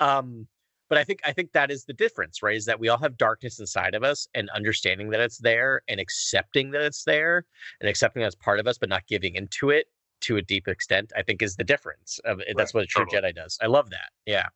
Um, 0.00 0.46
but 0.92 0.98
I 0.98 1.04
think 1.04 1.20
I 1.24 1.32
think 1.32 1.52
that 1.52 1.70
is 1.70 1.86
the 1.86 1.94
difference, 1.94 2.42
right? 2.42 2.54
Is 2.54 2.66
that 2.66 2.78
we 2.78 2.90
all 2.90 2.98
have 2.98 3.16
darkness 3.16 3.58
inside 3.58 3.94
of 3.94 4.02
us, 4.02 4.28
and 4.34 4.50
understanding 4.50 5.08
that 5.08 5.20
it's 5.20 5.38
there, 5.38 5.80
and 5.88 5.98
accepting 5.98 6.70
that 6.72 6.82
it's 6.82 7.04
there, 7.04 7.46
and 7.80 7.88
accepting 7.88 8.20
that 8.20 8.26
it's 8.26 8.36
part 8.36 8.60
of 8.60 8.66
us, 8.66 8.76
but 8.76 8.90
not 8.90 9.06
giving 9.06 9.34
into 9.34 9.70
it 9.70 9.86
to 10.20 10.36
a 10.36 10.42
deep 10.42 10.68
extent. 10.68 11.10
I 11.16 11.22
think 11.22 11.40
is 11.40 11.56
the 11.56 11.64
difference. 11.64 12.20
Of 12.26 12.40
it. 12.40 12.58
That's 12.58 12.74
what 12.74 12.82
a 12.82 12.86
true 12.86 13.06
totally. 13.06 13.32
Jedi 13.32 13.34
does. 13.34 13.56
I 13.62 13.68
love 13.68 13.88
that. 13.88 14.10
Yeah. 14.26 14.48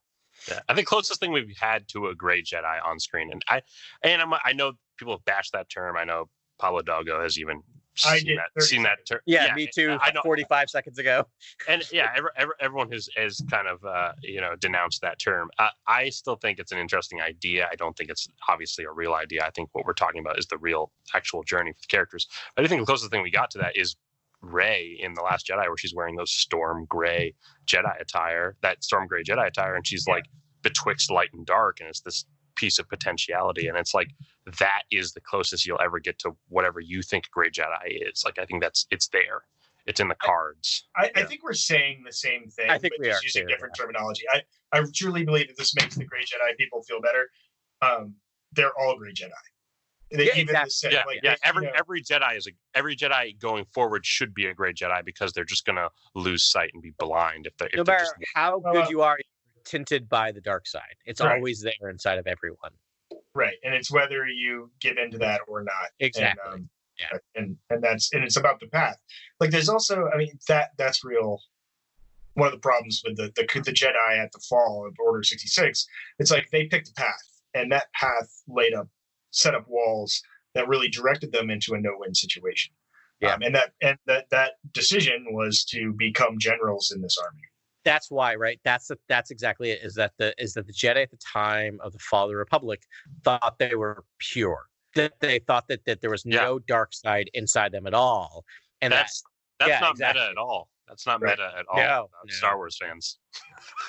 Yeah, 0.46 0.60
I 0.68 0.74
think 0.74 0.86
closest 0.86 1.20
thing 1.20 1.32
we've 1.32 1.56
had 1.58 1.88
to 1.88 2.08
a 2.08 2.14
gray 2.14 2.42
Jedi 2.42 2.84
on 2.84 3.00
screen, 3.00 3.32
and 3.32 3.42
I 3.48 3.62
and 4.02 4.20
I'm, 4.20 4.34
I 4.44 4.52
know 4.52 4.74
people 4.98 5.14
have 5.14 5.24
bashed 5.24 5.54
that 5.54 5.70
term. 5.70 5.96
I 5.96 6.04
know 6.04 6.28
Pablo 6.58 6.80
Hidalgo 6.80 7.22
has 7.22 7.38
even 7.38 7.62
I 8.04 8.18
seen 8.18 8.26
did, 8.26 8.38
that 8.38 8.62
seen 8.62 8.82
that 8.82 8.98
term. 9.08 9.20
Yeah, 9.26 9.54
me 9.54 9.68
too. 9.72 9.96
I 10.00 10.10
know, 10.12 10.20
45 10.22 10.68
seconds 10.70 10.98
ago. 10.98 11.26
and 11.68 11.82
yeah, 11.92 12.10
ever, 12.16 12.32
ever, 12.36 12.54
everyone 12.60 12.90
has 12.92 13.08
has 13.16 13.40
kind 13.50 13.66
of 13.68 13.84
uh, 13.84 14.12
you 14.22 14.40
know 14.40 14.54
denounced 14.56 15.00
that 15.02 15.18
term. 15.18 15.50
Uh, 15.58 15.68
I 15.86 16.10
still 16.10 16.36
think 16.36 16.58
it's 16.58 16.72
an 16.72 16.78
interesting 16.78 17.20
idea. 17.20 17.68
I 17.70 17.76
don't 17.76 17.96
think 17.96 18.10
it's 18.10 18.28
obviously 18.48 18.84
a 18.84 18.90
real 18.90 19.14
idea. 19.14 19.44
I 19.44 19.50
think 19.50 19.70
what 19.72 19.86
we're 19.86 19.94
talking 19.94 20.20
about 20.20 20.38
is 20.38 20.46
the 20.46 20.58
real 20.58 20.92
actual 21.14 21.42
journey 21.42 21.72
for 21.72 21.80
the 21.80 21.86
characters. 21.88 22.26
I 22.56 22.62
do 22.62 22.68
think 22.68 22.80
the 22.82 22.86
closest 22.86 23.10
thing 23.10 23.22
we 23.22 23.30
got 23.30 23.50
to 23.52 23.58
that 23.58 23.76
is 23.76 23.96
Rey 24.42 24.98
in 25.00 25.14
the 25.14 25.22
Last 25.22 25.46
Jedi, 25.46 25.66
where 25.66 25.76
she's 25.78 25.94
wearing 25.94 26.16
those 26.16 26.30
storm 26.32 26.86
gray 26.88 27.34
Jedi 27.66 28.00
attire, 28.00 28.56
that 28.62 28.84
storm 28.84 29.06
gray 29.06 29.22
Jedi 29.22 29.46
attire, 29.46 29.74
and 29.74 29.86
she's 29.86 30.04
Yeah. 30.06 30.14
like 30.14 30.24
betwixt 30.62 31.10
light 31.10 31.30
and 31.32 31.46
dark, 31.46 31.80
and 31.80 31.88
it's 31.88 32.00
this 32.00 32.26
piece 32.56 32.78
of 32.78 32.88
potentiality, 32.88 33.68
and 33.68 33.76
it's 33.76 33.94
like 33.94 34.08
that 34.58 34.82
is 34.90 35.12
the 35.12 35.20
closest 35.20 35.66
you'll 35.66 35.80
ever 35.80 35.98
get 35.98 36.18
to 36.20 36.36
whatever 36.48 36.80
you 36.80 37.02
think 37.02 37.30
gray 37.30 37.50
Jedi 37.50 38.08
is. 38.10 38.24
Like 38.24 38.38
I 38.38 38.44
think 38.44 38.62
that's 38.62 38.86
it's 38.90 39.08
there. 39.08 39.42
It's 39.86 40.00
in 40.00 40.08
the 40.08 40.16
cards. 40.16 40.86
I, 40.96 41.10
I 41.14 41.20
Yeah. 41.20 41.26
think 41.26 41.42
we're 41.44 41.52
saying 41.52 42.02
the 42.04 42.12
same 42.12 42.48
thing, 42.48 42.70
I 42.70 42.78
think 42.78 42.94
but 42.94 43.00
we 43.04 43.06
just 43.10 43.22
are 43.22 43.24
using 43.26 43.42
too, 43.44 43.48
different 43.48 43.74
terminology. 43.76 44.22
I, 44.32 44.42
I 44.72 44.82
truly 44.92 45.24
believe 45.24 45.46
that 45.48 45.56
this 45.56 45.74
makes 45.76 45.94
the 45.96 46.04
Grey 46.04 46.22
Jedi 46.22 46.56
people 46.58 46.82
feel 46.82 47.00
better. 47.00 47.28
Um, 47.82 48.14
they're 48.52 48.76
all 48.80 48.96
Grey 48.98 49.12
Jedi. 49.12 49.30
They 50.10 50.26
Yeah, 50.26 50.32
even 50.34 50.42
exactly. 50.56 50.64
the 50.66 50.70
same, 50.70 50.92
yeah, 50.92 51.02
like, 51.06 51.20
yeah. 51.22 51.30
they- 51.30 51.30
you 51.34 51.36
Every 51.44 51.64
know, 51.66 51.72
every 51.76 52.02
Jedi 52.02 52.36
is 52.36 52.46
a 52.46 52.50
every 52.74 52.96
Jedi 52.96 53.38
going 53.40 53.64
forward 53.74 54.04
should 54.06 54.34
be 54.34 54.46
a 54.46 54.54
Grey 54.54 54.72
Jedi 54.72 55.04
because 55.04 55.32
they're 55.32 55.44
just 55.44 55.64
gonna 55.66 55.88
lose 56.14 56.44
sight 56.44 56.70
and 56.74 56.82
be 56.82 56.92
blind 56.98 57.46
if 57.46 57.56
they 57.56 57.66
if 57.66 57.74
No 57.76 57.84
they're 57.84 57.94
matter 57.94 58.04
just 58.04 58.14
how 58.34 58.58
good 58.60 58.84
uh, 58.84 58.88
you 58.88 59.02
are, 59.02 59.16
you're 59.18 59.62
tinted 59.64 60.08
by 60.08 60.30
the 60.32 60.40
dark 60.40 60.66
side. 60.66 60.94
It's 61.04 61.20
Right. 61.20 61.34
always 61.36 61.60
there 61.60 61.90
inside 61.90 62.18
of 62.18 62.26
everyone. 62.26 62.70
Right, 63.36 63.56
and 63.64 63.74
it's 63.74 63.90
whether 63.92 64.26
you 64.26 64.70
give 64.80 64.96
into 64.98 65.18
that 65.18 65.42
or 65.48 65.62
not. 65.62 65.90
Exactly. 66.00 66.42
And, 66.46 66.54
um, 66.62 66.70
Yeah. 66.98 67.18
and 67.34 67.56
and 67.70 67.82
that's 67.82 68.12
and 68.12 68.24
it's 68.24 68.36
about 68.38 68.58
the 68.60 68.68
path. 68.68 68.96
Like 69.40 69.50
there's 69.50 69.68
also, 69.68 70.08
I 70.12 70.16
mean, 70.16 70.32
that 70.48 70.70
that's 70.78 71.04
real. 71.04 71.40
One 72.34 72.48
of 72.48 72.52
the 72.52 72.58
problems 72.60 73.02
with 73.04 73.16
the 73.16 73.32
the, 73.36 73.42
the 73.60 73.72
Jedi 73.72 74.18
at 74.18 74.32
the 74.32 74.42
fall 74.48 74.86
of 74.86 74.94
Order 74.98 75.22
sixty 75.22 75.48
six, 75.48 75.86
it's 76.18 76.30
like 76.30 76.48
they 76.50 76.66
picked 76.66 76.88
a 76.88 76.94
path, 76.94 77.22
and 77.54 77.70
that 77.72 77.92
path 77.92 78.28
laid 78.48 78.74
up, 78.74 78.88
set 79.30 79.54
up 79.54 79.66
walls 79.68 80.22
that 80.54 80.68
really 80.68 80.88
directed 80.88 81.32
them 81.32 81.50
into 81.50 81.74
a 81.74 81.80
no 81.80 81.92
win 81.98 82.14
situation. 82.14 82.74
Yeah. 83.20 83.34
Um, 83.34 83.42
and 83.42 83.54
that 83.54 83.72
and 83.82 83.98
that 84.06 84.26
that 84.30 84.52
decision 84.72 85.26
was 85.30 85.64
to 85.66 85.92
become 85.92 86.38
generals 86.38 86.92
in 86.94 87.00
this 87.02 87.16
army. 87.22 87.42
That's 87.86 88.10
why 88.10 88.34
right 88.34 88.60
that's 88.64 88.88
the, 88.88 88.98
that's 89.08 89.30
exactly 89.30 89.70
it 89.70 89.80
is 89.82 89.94
that 89.94 90.12
the 90.18 90.34
is 90.42 90.52
that 90.54 90.66
the 90.66 90.72
jedi 90.72 91.02
at 91.04 91.10
the 91.10 91.16
time 91.18 91.78
of 91.82 91.92
the 91.92 91.98
fall 92.00 92.24
of 92.24 92.30
the 92.30 92.36
republic 92.36 92.82
thought 93.24 93.54
they 93.58 93.74
were 93.76 94.04
pure 94.18 94.66
that 94.94 95.12
they 95.20 95.38
thought 95.38 95.68
that, 95.68 95.84
that 95.86 96.00
there 96.00 96.10
was 96.10 96.24
Yeah. 96.26 96.42
no 96.42 96.58
dark 96.58 96.92
side 96.92 97.30
inside 97.32 97.70
them 97.72 97.86
at 97.86 97.94
all 97.94 98.44
and 98.82 98.92
that 98.92 98.96
that's 99.04 99.22
that's 99.58 99.70
yeah, 99.70 99.80
not 99.80 99.92
exactly. 99.92 100.20
meta 100.20 100.30
at 100.32 100.36
all. 100.36 100.68
That's 100.86 101.06
not 101.06 101.22
Right. 101.22 101.30
meta 101.38 101.50
at 101.58 101.64
all. 101.68 101.78
No, 101.78 102.10
no. 102.24 102.30
Star 102.32 102.56
Wars 102.58 102.76
fans, 102.78 103.18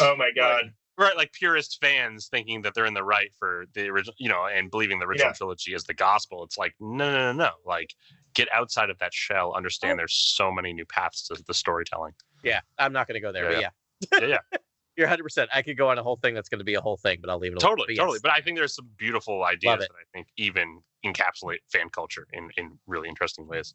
Oh 0.00 0.16
my 0.16 0.30
god! 0.34 0.64
right? 0.98 1.16
Like 1.16 1.32
purist 1.32 1.78
fans 1.80 2.28
thinking 2.28 2.62
that 2.62 2.74
they're 2.74 2.86
in 2.86 2.94
the 2.94 3.04
right 3.04 3.30
for 3.38 3.66
the 3.74 3.88
original, 3.88 4.14
you 4.18 4.28
know, 4.28 4.46
and 4.46 4.70
believing 4.70 4.98
the 4.98 5.06
original 5.06 5.30
Yeah. 5.30 5.34
trilogy 5.34 5.74
is 5.74 5.84
the 5.84 5.94
gospel. 5.94 6.44
It's 6.44 6.58
like 6.58 6.74
no, 6.80 7.10
no, 7.10 7.32
no, 7.32 7.44
no. 7.44 7.50
Like 7.64 7.94
get 8.34 8.48
outside 8.52 8.90
of 8.90 8.98
that 8.98 9.12
shell. 9.14 9.52
Oh. 9.54 9.56
Understand 9.56 9.98
there's 9.98 10.14
so 10.14 10.50
many 10.52 10.72
new 10.72 10.84
paths 10.86 11.26
to 11.28 11.42
the 11.46 11.54
storytelling. 11.54 12.12
yeah 12.42 12.60
i'm 12.78 12.92
not 12.92 13.06
going 13.06 13.14
to 13.14 13.20
go 13.20 13.32
there 13.32 13.50
Yeah, 13.60 13.68
but 14.10 14.22
yeah 14.22 14.28
Yeah, 14.28 14.38
yeah. 14.52 14.58
you're 14.96 15.08
100% 15.08 15.48
i 15.52 15.60
could 15.62 15.76
go 15.76 15.88
on 15.90 15.98
a 15.98 16.02
whole 16.02 16.16
thing 16.16 16.34
that's 16.34 16.48
going 16.48 16.58
to 16.60 16.64
be 16.64 16.74
a 16.74 16.80
whole 16.80 16.96
thing 16.96 17.18
but 17.20 17.30
i'll 17.30 17.38
leave 17.38 17.52
it 17.52 17.62
alone. 17.62 17.70
totally, 17.76 17.94
But 17.96 18.02
totally. 18.02 18.16
yes. 18.16 18.22
But 18.22 18.30
I 18.32 18.40
think 18.40 18.56
there's 18.58 18.74
some 18.74 18.88
beautiful 18.98 19.44
ideas 19.44 19.78
that 19.80 19.88
I 19.90 20.04
think 20.12 20.26
even 20.36 20.80
encapsulate 21.04 21.58
fan 21.72 21.88
culture 21.90 22.26
in 22.32 22.48
in 22.56 22.78
really 22.86 23.08
interesting 23.08 23.46
ways. 23.46 23.74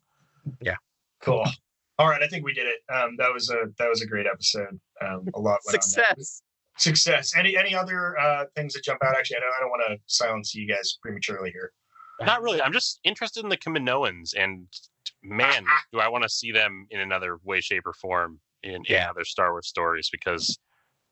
Yeah. 0.61 0.75
Cool. 1.21 1.45
All 1.99 2.07
right, 2.07 2.23
I 2.23 2.27
think 2.27 2.45
we 2.45 2.53
did 2.53 2.65
it. 2.65 2.79
Um, 2.93 3.15
that 3.17 3.33
was 3.33 3.49
a 3.49 3.65
that 3.77 3.89
was 3.89 4.01
a 4.01 4.07
great 4.07 4.25
episode. 4.25 4.79
Um, 5.05 5.27
a 5.35 5.39
lot 5.39 5.59
went 5.65 5.75
on 5.75 5.81
success 5.81 6.41
Success. 6.77 7.35
Any 7.35 7.57
any 7.57 7.75
other 7.75 8.17
uh, 8.17 8.45
things 8.55 8.73
that 8.73 8.83
jump 8.85 9.03
out? 9.03 9.13
Actually, 9.17 9.37
I 9.37 9.39
don't 9.41 9.53
I 9.57 9.59
don't 9.59 9.69
want 9.69 9.83
to 9.89 9.97
silence 10.07 10.55
you 10.55 10.65
guys 10.65 10.97
prematurely 11.01 11.51
here. 11.51 11.73
Not 12.21 12.41
really. 12.41 12.61
I'm 12.61 12.73
just 12.73 12.99
interested 13.03 13.43
in 13.43 13.49
the 13.49 13.57
Kaminoans, 13.57 14.33
and 14.37 14.67
man, 15.23 15.63
do 15.93 15.99
I 15.99 16.07
want 16.07 16.23
to 16.23 16.29
see 16.29 16.51
them 16.51 16.87
in 16.89 16.99
another 16.99 17.39
way, 17.43 17.61
shape, 17.61 17.85
or 17.85 17.93
form 17.93 18.39
in, 18.63 18.83
in 18.87 19.01
other 19.01 19.23
Star 19.23 19.51
Wars 19.51 19.67
stories 19.67 20.09
because 20.11 20.59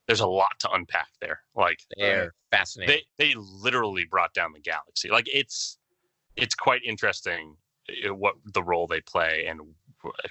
there's 0.07 0.19
a 0.21 0.27
lot 0.27 0.59
to 0.59 0.71
unpack 0.71 1.09
there. 1.21 1.41
Like 1.55 1.79
they're 1.97 2.33
fascinating 2.51 3.01
they 3.17 3.25
they 3.25 3.35
literally 3.35 4.05
brought 4.09 4.33
down 4.33 4.53
the 4.53 4.59
galaxy. 4.59 5.09
Like 5.09 5.27
it's 5.31 5.77
it's 6.35 6.55
quite 6.55 6.81
interesting 6.85 7.55
uh, 7.89 8.13
what 8.13 8.35
the 8.53 8.63
role 8.63 8.87
they 8.87 9.01
play 9.01 9.45
and 9.47 9.61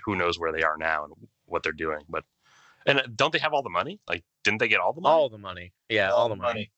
who 0.04 0.16
knows 0.16 0.38
where 0.38 0.52
they 0.52 0.62
are 0.62 0.76
now 0.78 1.04
and 1.04 1.12
what 1.46 1.62
they're 1.62 1.72
doing. 1.72 2.00
But 2.08 2.24
and 2.86 3.00
uh, 3.00 3.02
don't 3.14 3.32
they 3.32 3.38
have 3.38 3.52
all 3.52 3.62
the 3.62 3.70
money? 3.70 4.00
Like 4.08 4.24
didn't 4.44 4.60
they 4.60 4.68
get 4.68 4.80
all 4.80 4.92
the 4.92 5.00
money? 5.00 5.14
all 5.14 5.28
the 5.28 5.38
money 5.38 5.72
yeah 5.88 6.10
all, 6.10 6.28
the 6.28 6.36
money, 6.36 6.70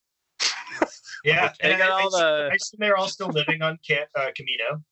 yeah, 1.24 1.52
They 1.62 1.70
and 1.72 1.78
got 1.78 1.90
I, 1.90 1.94
I, 1.98 2.02
all 2.02 2.10
see- 2.10 2.18
the- 2.18 2.48
I 2.52 2.54
assume 2.54 2.78
they're 2.80 2.96
all 2.96 3.08
still 3.08 3.28
living 3.28 3.62
on 3.62 3.78
Ca- 3.86 4.06
uh, 4.16 4.30
Kamino. 4.38 4.82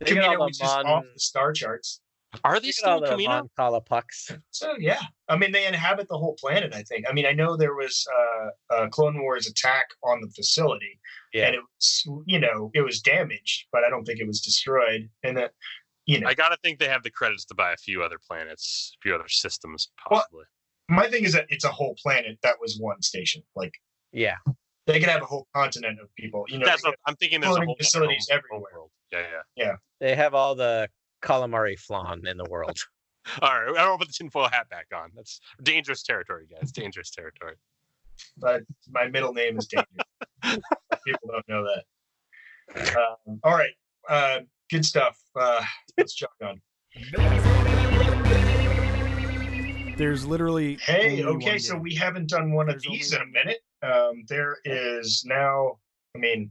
they 0.00 0.14
got 0.14 0.24
Kamino, 0.24 0.28
all 0.28 0.36
the 0.38 0.44
which 0.46 0.60
is 0.62 0.68
off 0.68 1.04
the 1.14 1.20
star 1.20 1.52
charts. 1.52 2.00
Are 2.44 2.60
they 2.60 2.68
they 2.68 2.72
still 2.72 2.90
all 2.90 3.04
in 3.04 3.16
the 3.18 3.24
Kamino? 3.24 3.48
mon 3.58 3.80
pucks 3.82 4.30
So 4.50 4.74
yeah, 4.78 5.00
I 5.28 5.36
mean 5.36 5.50
they 5.50 5.66
inhabit 5.66 6.06
the 6.08 6.16
whole 6.16 6.36
planet. 6.40 6.72
I 6.74 6.82
think. 6.84 7.04
I 7.08 7.12
mean 7.12 7.26
I 7.26 7.32
know 7.32 7.56
there 7.56 7.74
was 7.74 8.06
uh, 8.70 8.84
a 8.84 8.88
Clone 8.88 9.20
Wars 9.20 9.48
attack 9.48 9.86
on 10.04 10.20
the 10.20 10.28
facility, 10.28 11.00
yeah 11.32 11.46
and 11.46 11.56
it 11.56 11.60
was 11.60 12.04
you 12.26 12.38
know 12.38 12.70
it 12.72 12.82
was 12.82 13.00
damaged, 13.00 13.66
but 13.72 13.82
I 13.84 13.90
don't 13.90 14.04
think 14.04 14.20
it 14.20 14.26
was 14.28 14.40
destroyed. 14.40 15.08
And 15.24 15.36
that 15.38 15.50
you 16.06 16.20
know 16.20 16.28
I 16.28 16.34
gotta 16.34 16.56
think 16.62 16.78
they 16.78 16.86
have 16.88 17.02
the 17.02 17.10
credits 17.10 17.44
to 17.46 17.54
buy 17.56 17.72
a 17.72 17.76
few 17.76 18.00
other 18.04 18.18
planets, 18.24 18.92
a 18.96 19.02
few 19.02 19.12
other 19.14 19.28
systems, 19.28 19.90
Well, 20.08 20.20
possibly. 20.20 20.44
my 20.88 21.08
thing 21.08 21.24
is 21.24 21.32
that 21.32 21.46
it's 21.48 21.64
a 21.64 21.68
whole 21.72 21.96
planet 22.00 22.38
that 22.44 22.56
was 22.60 22.78
one 22.78 23.02
station. 23.02 23.42
Like 23.56 23.72
yeah 24.12 24.36
they 24.92 25.00
could 25.00 25.08
have 25.08 25.22
a 25.22 25.26
whole 25.26 25.46
continent 25.54 25.98
of 26.00 26.14
people. 26.16 26.44
You 26.48 26.58
know, 26.58 26.66
That's 26.66 26.84
what 26.84 26.94
I'm 27.06 27.16
thinking. 27.16 27.40
There's 27.40 27.56
a 27.56 27.64
whole 27.64 27.76
facilities 27.76 28.28
everywhere. 28.30 28.60
home 28.60 28.64
world. 28.72 28.90
Yeah, 29.12 29.22
yeah. 29.56 29.76
they 30.00 30.14
have 30.14 30.34
all 30.34 30.54
the 30.54 30.88
calamari 31.22 31.78
flan 31.78 32.26
in 32.26 32.36
the 32.36 32.46
world 32.48 32.78
All 33.42 33.50
right, 33.50 33.76
I 33.76 33.84
don't 33.84 33.98
put 33.98 34.08
the 34.08 34.14
tinfoil 34.14 34.48
hat 34.48 34.68
back 34.70 34.86
on. 34.94 35.10
That's 35.14 35.40
dangerous 35.62 36.02
territory, 36.02 36.46
guys. 36.50 36.72
Dangerous 36.72 37.10
territory. 37.10 37.54
But 38.38 38.62
my 38.90 39.08
middle 39.08 39.32
name 39.32 39.58
is 39.58 39.66
Daniel. 39.66 39.86
People 41.06 41.30
don't 41.30 41.48
know 41.48 41.64
that. 41.64 42.96
Um, 42.96 43.40
all 43.42 43.52
right, 43.52 43.72
uh, 44.08 44.40
good 44.70 44.84
stuff. 44.84 45.18
Uh, 45.34 45.62
let's 45.98 46.14
jog 46.14 46.30
on. 46.42 46.60
There's 49.96 50.24
literally. 50.24 50.78
Hey, 50.80 51.24
okay, 51.24 51.58
so 51.58 51.76
we 51.76 51.94
haven't 51.94 52.28
done 52.28 52.52
one 52.52 52.68
of 52.68 52.74
There's 52.74 52.86
only 52.86 52.98
these 52.98 53.12
in 53.12 53.22
a 53.22 53.26
minute. 53.26 53.58
Um, 53.82 54.24
there 54.28 54.58
is 54.64 55.24
now, 55.26 55.78
I 56.14 56.18
mean, 56.18 56.50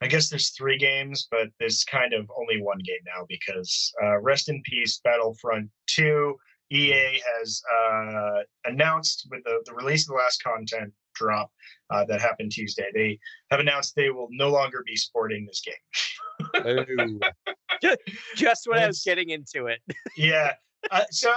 I 0.00 0.06
guess 0.06 0.28
there's 0.28 0.50
three 0.50 0.78
games, 0.78 1.26
but 1.30 1.48
there's 1.58 1.84
kind 1.84 2.12
of 2.12 2.30
only 2.38 2.62
one 2.62 2.78
game 2.78 3.00
now 3.04 3.24
because 3.28 3.92
uh, 4.02 4.18
Rest 4.20 4.48
in 4.48 4.62
Peace 4.62 5.00
Battlefront 5.02 5.70
2, 5.88 6.36
EA 6.70 7.20
has 7.38 7.62
uh, 7.74 8.42
announced 8.66 9.26
with 9.30 9.42
the, 9.44 9.62
the 9.64 9.72
release 9.72 10.04
of 10.04 10.14
the 10.14 10.22
last 10.22 10.42
content 10.42 10.92
drop 11.18 11.50
uh, 11.90 12.04
that 12.04 12.20
happened 12.20 12.52
Tuesday, 12.52 12.86
they 12.94 13.18
have 13.50 13.60
announced 13.60 13.94
they 13.96 14.10
will 14.10 14.28
no 14.30 14.48
longer 14.50 14.82
be 14.86 14.96
supporting 14.96 15.46
this 15.46 15.62
game. 15.62 15.74
just, 17.82 17.98
just 18.36 18.68
when 18.68 18.78
I 18.78 18.86
was 18.86 19.02
getting 19.04 19.30
into 19.30 19.66
it. 19.66 19.80
yeah. 20.16 20.52
Uh, 20.90 21.04
so 21.10 21.34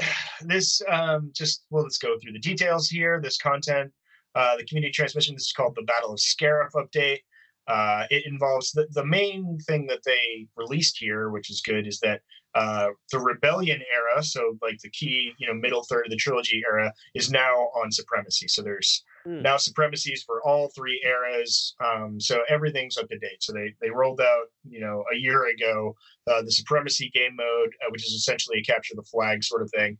this 0.42 0.80
um, 0.88 1.30
just 1.34 1.64
well, 1.70 1.82
let's 1.82 1.98
go 1.98 2.16
through 2.18 2.32
the 2.32 2.38
details 2.38 2.88
here. 2.88 3.20
This 3.22 3.36
content, 3.36 3.92
uh, 4.34 4.56
the 4.56 4.64
community 4.64 4.92
transmission. 4.92 5.34
This 5.34 5.46
is 5.46 5.52
called 5.52 5.74
the 5.76 5.82
Battle 5.82 6.12
of 6.12 6.18
Scarif 6.18 6.70
update. 6.74 7.20
Uh, 7.66 8.04
it 8.10 8.26
involves 8.26 8.72
the, 8.72 8.86
the 8.92 9.04
main 9.04 9.58
thing 9.66 9.86
that 9.86 10.00
they 10.04 10.46
released 10.56 10.98
here, 10.98 11.30
which 11.30 11.50
is 11.50 11.60
good, 11.60 11.86
is 11.86 12.00
that 12.00 12.20
uh, 12.56 12.88
the 13.12 13.18
Rebellion 13.20 13.80
era, 13.92 14.22
so 14.24 14.56
like 14.60 14.78
the 14.82 14.90
key, 14.90 15.32
you 15.38 15.46
know, 15.46 15.54
middle 15.54 15.84
third 15.84 16.06
of 16.06 16.10
the 16.10 16.16
trilogy 16.16 16.62
era, 16.68 16.92
is 17.14 17.30
now 17.30 17.54
on 17.80 17.92
supremacy. 17.92 18.48
So 18.48 18.62
there's 18.62 19.04
Hmm. 19.26 19.42
now 19.42 19.58
supremacies 19.58 20.22
for 20.22 20.40
all 20.46 20.70
three 20.74 20.98
eras. 21.04 21.74
Um, 21.84 22.18
so 22.18 22.40
everything's 22.48 22.96
up 22.96 23.06
to 23.10 23.18
date. 23.18 23.42
So 23.42 23.52
they 23.52 23.74
they 23.82 23.90
rolled 23.90 24.20
out, 24.20 24.46
you 24.66 24.80
know, 24.80 25.04
a 25.12 25.16
year 25.16 25.46
ago 25.48 25.94
uh, 26.26 26.40
the 26.40 26.50
supremacy 26.50 27.10
game 27.10 27.36
mode, 27.36 27.68
uh, 27.84 27.90
which 27.90 28.06
is 28.06 28.14
essentially 28.14 28.60
a 28.60 28.62
capture 28.62 28.94
the 28.96 29.02
flag 29.02 29.44
sort 29.44 29.60
of 29.60 29.70
thing. 29.76 29.98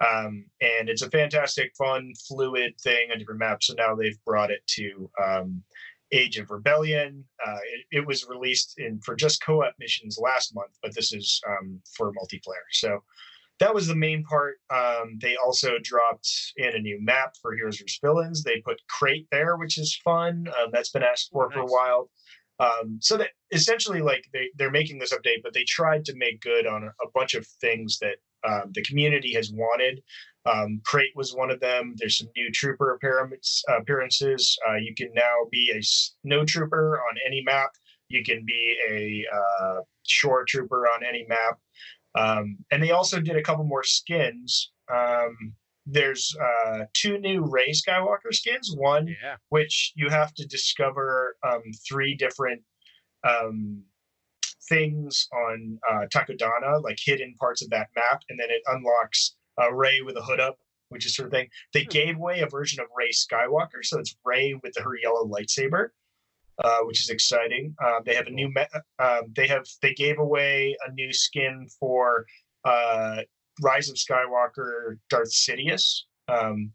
Um, 0.00 0.46
and 0.60 0.88
it's 0.88 1.02
a 1.02 1.10
fantastic, 1.10 1.72
fun, 1.76 2.12
fluid 2.28 2.74
thing 2.80 3.10
on 3.10 3.18
different 3.18 3.40
maps. 3.40 3.66
So 3.66 3.74
now 3.76 3.94
they've 3.94 4.22
brought 4.24 4.50
it 4.50 4.64
to 4.68 5.10
um, 5.22 5.62
Age 6.12 6.38
of 6.38 6.50
Rebellion. 6.50 7.24
Uh, 7.44 7.58
it, 7.64 7.98
it 7.98 8.06
was 8.06 8.26
released 8.28 8.74
in 8.78 9.00
for 9.00 9.16
just 9.16 9.42
co-op 9.42 9.74
missions 9.78 10.18
last 10.20 10.54
month, 10.54 10.72
but 10.82 10.94
this 10.94 11.12
is 11.12 11.40
um, 11.48 11.80
for 11.96 12.12
multiplayer. 12.12 12.66
So 12.70 13.02
that 13.58 13.74
was 13.74 13.88
the 13.88 13.96
main 13.96 14.22
part. 14.24 14.58
Um, 14.70 15.18
they 15.20 15.34
also 15.36 15.78
dropped 15.82 16.30
in 16.56 16.76
a 16.76 16.78
new 16.78 16.98
map 17.02 17.34
for 17.42 17.54
Heroes 17.56 17.78
vs 17.78 17.98
Villains. 18.02 18.44
They 18.44 18.60
put 18.60 18.80
Crate 18.88 19.26
there, 19.32 19.56
which 19.56 19.78
is 19.78 20.00
fun. 20.04 20.46
Um, 20.48 20.70
that's 20.72 20.90
been 20.90 21.02
asked 21.02 21.30
for 21.32 21.46
Oh, 21.46 21.50
for 21.50 21.60
a 21.60 21.66
while. 21.66 22.10
Um, 22.60 22.98
so 23.00 23.16
that 23.16 23.30
essentially, 23.52 24.00
like 24.00 24.24
they 24.32 24.48
they're 24.56 24.70
making 24.70 24.98
this 24.98 25.12
update, 25.12 25.42
but 25.42 25.54
they 25.54 25.64
tried 25.64 26.04
to 26.06 26.16
make 26.16 26.40
good 26.40 26.66
on 26.66 26.84
a, 26.84 26.86
a 26.86 27.10
bunch 27.14 27.34
of 27.34 27.46
things 27.60 27.98
that 28.00 28.16
um, 28.46 28.70
the 28.72 28.82
community 28.82 29.32
has 29.34 29.50
wanted. 29.52 30.02
Um, 30.46 30.80
Crate 30.84 31.12
was 31.14 31.34
one 31.34 31.50
of 31.50 31.60
them. 31.60 31.94
There's 31.96 32.18
some 32.18 32.28
new 32.36 32.50
trooper 32.50 32.94
appearances. 33.80 34.58
Uh, 34.68 34.76
you 34.76 34.94
can 34.94 35.08
now 35.14 35.34
be 35.50 35.72
a 35.76 35.82
snow 35.82 36.44
trooper 36.44 37.00
on 37.10 37.16
any 37.26 37.42
map. 37.42 37.70
You 38.08 38.22
can 38.24 38.44
be 38.46 38.76
a 38.88 39.24
uh, 39.36 39.80
shore 40.06 40.44
trooper 40.46 40.86
on 40.86 41.04
any 41.04 41.26
map. 41.28 41.58
Um, 42.14 42.56
and 42.70 42.82
they 42.82 42.90
also 42.92 43.20
did 43.20 43.36
a 43.36 43.42
couple 43.42 43.64
more 43.64 43.84
skins. 43.84 44.72
Um, 44.92 45.36
there's 45.84 46.34
uh, 46.42 46.84
two 46.94 47.18
new 47.18 47.44
Rey 47.44 47.70
Skywalker 47.72 48.32
skins. 48.32 48.74
One 48.76 49.08
Yeah. 49.08 49.36
which 49.50 49.92
you 49.96 50.08
have 50.08 50.32
to 50.34 50.46
discover 50.46 51.36
um, 51.46 51.62
three 51.86 52.14
different 52.14 52.62
um, 53.28 53.82
things 54.68 55.26
on 55.32 55.78
uh, 55.90 56.06
Takodana, 56.14 56.82
like 56.82 56.98
hidden 57.02 57.34
parts 57.40 57.62
of 57.62 57.70
that 57.70 57.88
map, 57.96 58.22
and 58.28 58.38
then 58.38 58.50
it 58.50 58.62
unlocks 58.66 59.36
uh, 59.60 59.72
Rey 59.72 60.00
with 60.02 60.16
a 60.16 60.22
hood 60.22 60.40
up, 60.40 60.58
which 60.90 61.06
is 61.06 61.14
sort 61.14 61.26
of 61.26 61.32
thing. 61.32 61.48
They 61.72 61.82
Hmm. 61.84 61.88
gave 61.90 62.16
away 62.16 62.40
a 62.40 62.46
version 62.46 62.80
of 62.80 62.86
Rey 62.96 63.10
Skywalker, 63.10 63.82
so 63.82 63.98
it's 63.98 64.14
Rey 64.24 64.54
with 64.62 64.74
her 64.78 64.96
yellow 65.02 65.24
lightsaber, 65.26 65.88
uh, 66.62 66.80
which 66.82 67.00
is 67.02 67.08
exciting. 67.10 67.74
Um, 67.84 68.00
they 68.04 68.14
have 68.14 68.26
a 68.26 68.30
new. 68.30 68.48
Me- 68.48 68.66
um, 68.98 69.32
they 69.34 69.46
have 69.48 69.64
they 69.82 69.94
gave 69.94 70.18
away 70.18 70.76
a 70.86 70.92
new 70.92 71.12
skin 71.12 71.68
for 71.80 72.26
uh, 72.64 73.22
Rise 73.62 73.88
of 73.88 73.96
Skywalker, 73.96 74.98
Darth 75.10 75.32
Sidious. 75.32 76.02
Um, 76.28 76.72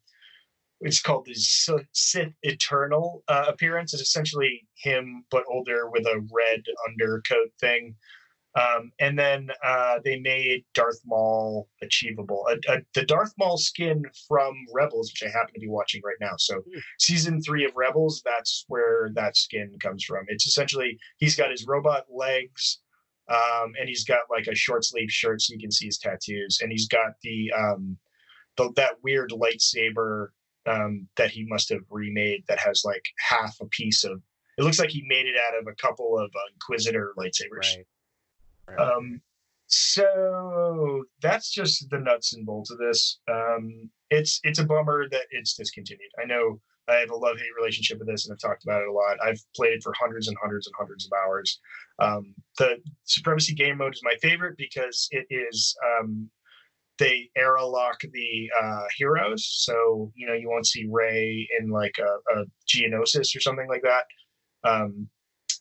it's 0.83 1.01
called 1.01 1.25
the 1.25 1.33
Sith 1.35 2.33
Eternal 2.43 3.23
uh, 3.27 3.45
appearance. 3.47 3.93
It's 3.93 4.03
essentially 4.03 4.67
him, 4.75 5.25
but 5.31 5.43
older 5.49 5.89
with 5.89 6.05
a 6.05 6.25
red 6.31 6.63
undercoat 6.87 7.51
thing. 7.59 7.95
Um, 8.55 8.91
and 8.99 9.17
then 9.17 9.49
uh, 9.63 9.99
they 10.03 10.19
made 10.19 10.63
Darth 10.75 10.99
Maul 11.05 11.67
achievable. 11.81 12.45
Uh, 12.69 12.77
the 12.93 13.03
Darth 13.03 13.33
Maul 13.39 13.57
skin 13.57 14.03
from 14.27 14.53
Rebels, 14.71 15.11
which 15.11 15.27
I 15.27 15.35
happen 15.35 15.55
to 15.55 15.59
be 15.59 15.67
watching 15.67 16.01
right 16.05 16.17
now. 16.21 16.35
So, 16.37 16.61
Hmm. 16.61 16.79
season 16.99 17.41
three 17.41 17.65
of 17.65 17.75
Rebels, 17.75 18.21
that's 18.23 18.65
where 18.67 19.09
that 19.15 19.35
skin 19.37 19.75
comes 19.81 20.03
from. 20.03 20.25
It's 20.27 20.45
essentially 20.45 20.99
he's 21.17 21.35
got 21.35 21.49
his 21.49 21.65
robot 21.65 22.05
legs, 22.11 22.79
um, 23.27 23.73
and 23.79 23.89
he's 23.89 24.03
got 24.05 24.29
like 24.29 24.45
a 24.45 24.53
short 24.53 24.85
sleeve 24.85 25.09
shirt 25.09 25.41
so 25.41 25.53
you 25.53 25.59
can 25.59 25.71
see 25.71 25.87
his 25.87 25.97
tattoos, 25.97 26.59
and 26.61 26.71
he's 26.71 26.87
got 26.87 27.13
the 27.23 27.51
um, 27.53 27.97
the 28.57 28.71
that 28.75 29.01
weird 29.01 29.31
lightsaber 29.31 30.27
um, 30.65 31.07
that 31.17 31.31
he 31.31 31.45
must 31.45 31.69
have 31.69 31.81
remade 31.89 32.43
that 32.47 32.59
has 32.59 32.83
like 32.85 33.05
half 33.19 33.55
a 33.61 33.65
piece 33.67 34.03
of. 34.03 34.21
It 34.57 34.63
looks 34.63 34.79
like 34.79 34.89
he 34.89 35.03
made 35.07 35.25
it 35.25 35.35
out 35.35 35.59
of 35.59 35.67
a 35.67 35.75
couple 35.75 36.17
of 36.17 36.29
uh, 36.35 36.53
Inquisitor 36.53 37.13
lightsabers. 37.17 37.75
Right. 37.75 37.85
Right. 38.67 38.79
Um, 38.79 39.21
so 39.67 41.03
that's 41.21 41.49
just 41.49 41.89
the 41.89 41.99
nuts 41.99 42.33
and 42.33 42.45
bolts 42.45 42.69
of 42.69 42.77
this. 42.77 43.19
Um, 43.29 43.89
it's 44.09 44.39
it's 44.43 44.59
a 44.59 44.65
bummer 44.65 45.09
that 45.09 45.25
it's 45.31 45.55
discontinued. 45.55 46.11
I 46.21 46.25
know 46.25 46.61
I 46.87 46.95
have 46.95 47.11
a 47.11 47.15
love 47.15 47.37
hate 47.37 47.55
relationship 47.57 47.99
with 47.99 48.07
this, 48.07 48.25
and 48.25 48.33
I've 48.33 48.39
talked 48.39 48.63
about 48.63 48.81
it 48.81 48.89
a 48.89 48.91
lot. 48.91 49.17
I've 49.23 49.41
played 49.55 49.73
it 49.73 49.83
for 49.83 49.93
hundreds 49.97 50.27
and 50.27 50.37
hundreds 50.41 50.67
and 50.67 50.75
hundreds 50.77 51.05
of 51.05 51.13
hours. 51.25 51.59
Um, 51.99 52.35
the 52.57 52.77
supremacy 53.05 53.53
game 53.53 53.77
mode 53.77 53.93
is 53.93 54.01
my 54.03 54.15
favorite 54.21 54.57
because 54.57 55.07
it 55.11 55.25
is 55.29 55.75
um, 55.85 56.29
they 57.03 57.29
era 57.35 57.65
lock 57.65 57.99
the 58.11 58.49
uh, 58.61 58.83
heroes, 58.97 59.45
so 59.45 60.11
you 60.15 60.25
know 60.27 60.33
you 60.33 60.49
won't 60.49 60.65
see 60.67 60.87
Rey 60.89 61.47
in 61.59 61.69
like 61.69 61.95
a, 61.99 62.39
a 62.39 62.45
Geonosis 62.67 63.35
or 63.35 63.39
something 63.41 63.67
like 63.67 63.83
that. 63.83 64.05
Um, 64.69 65.07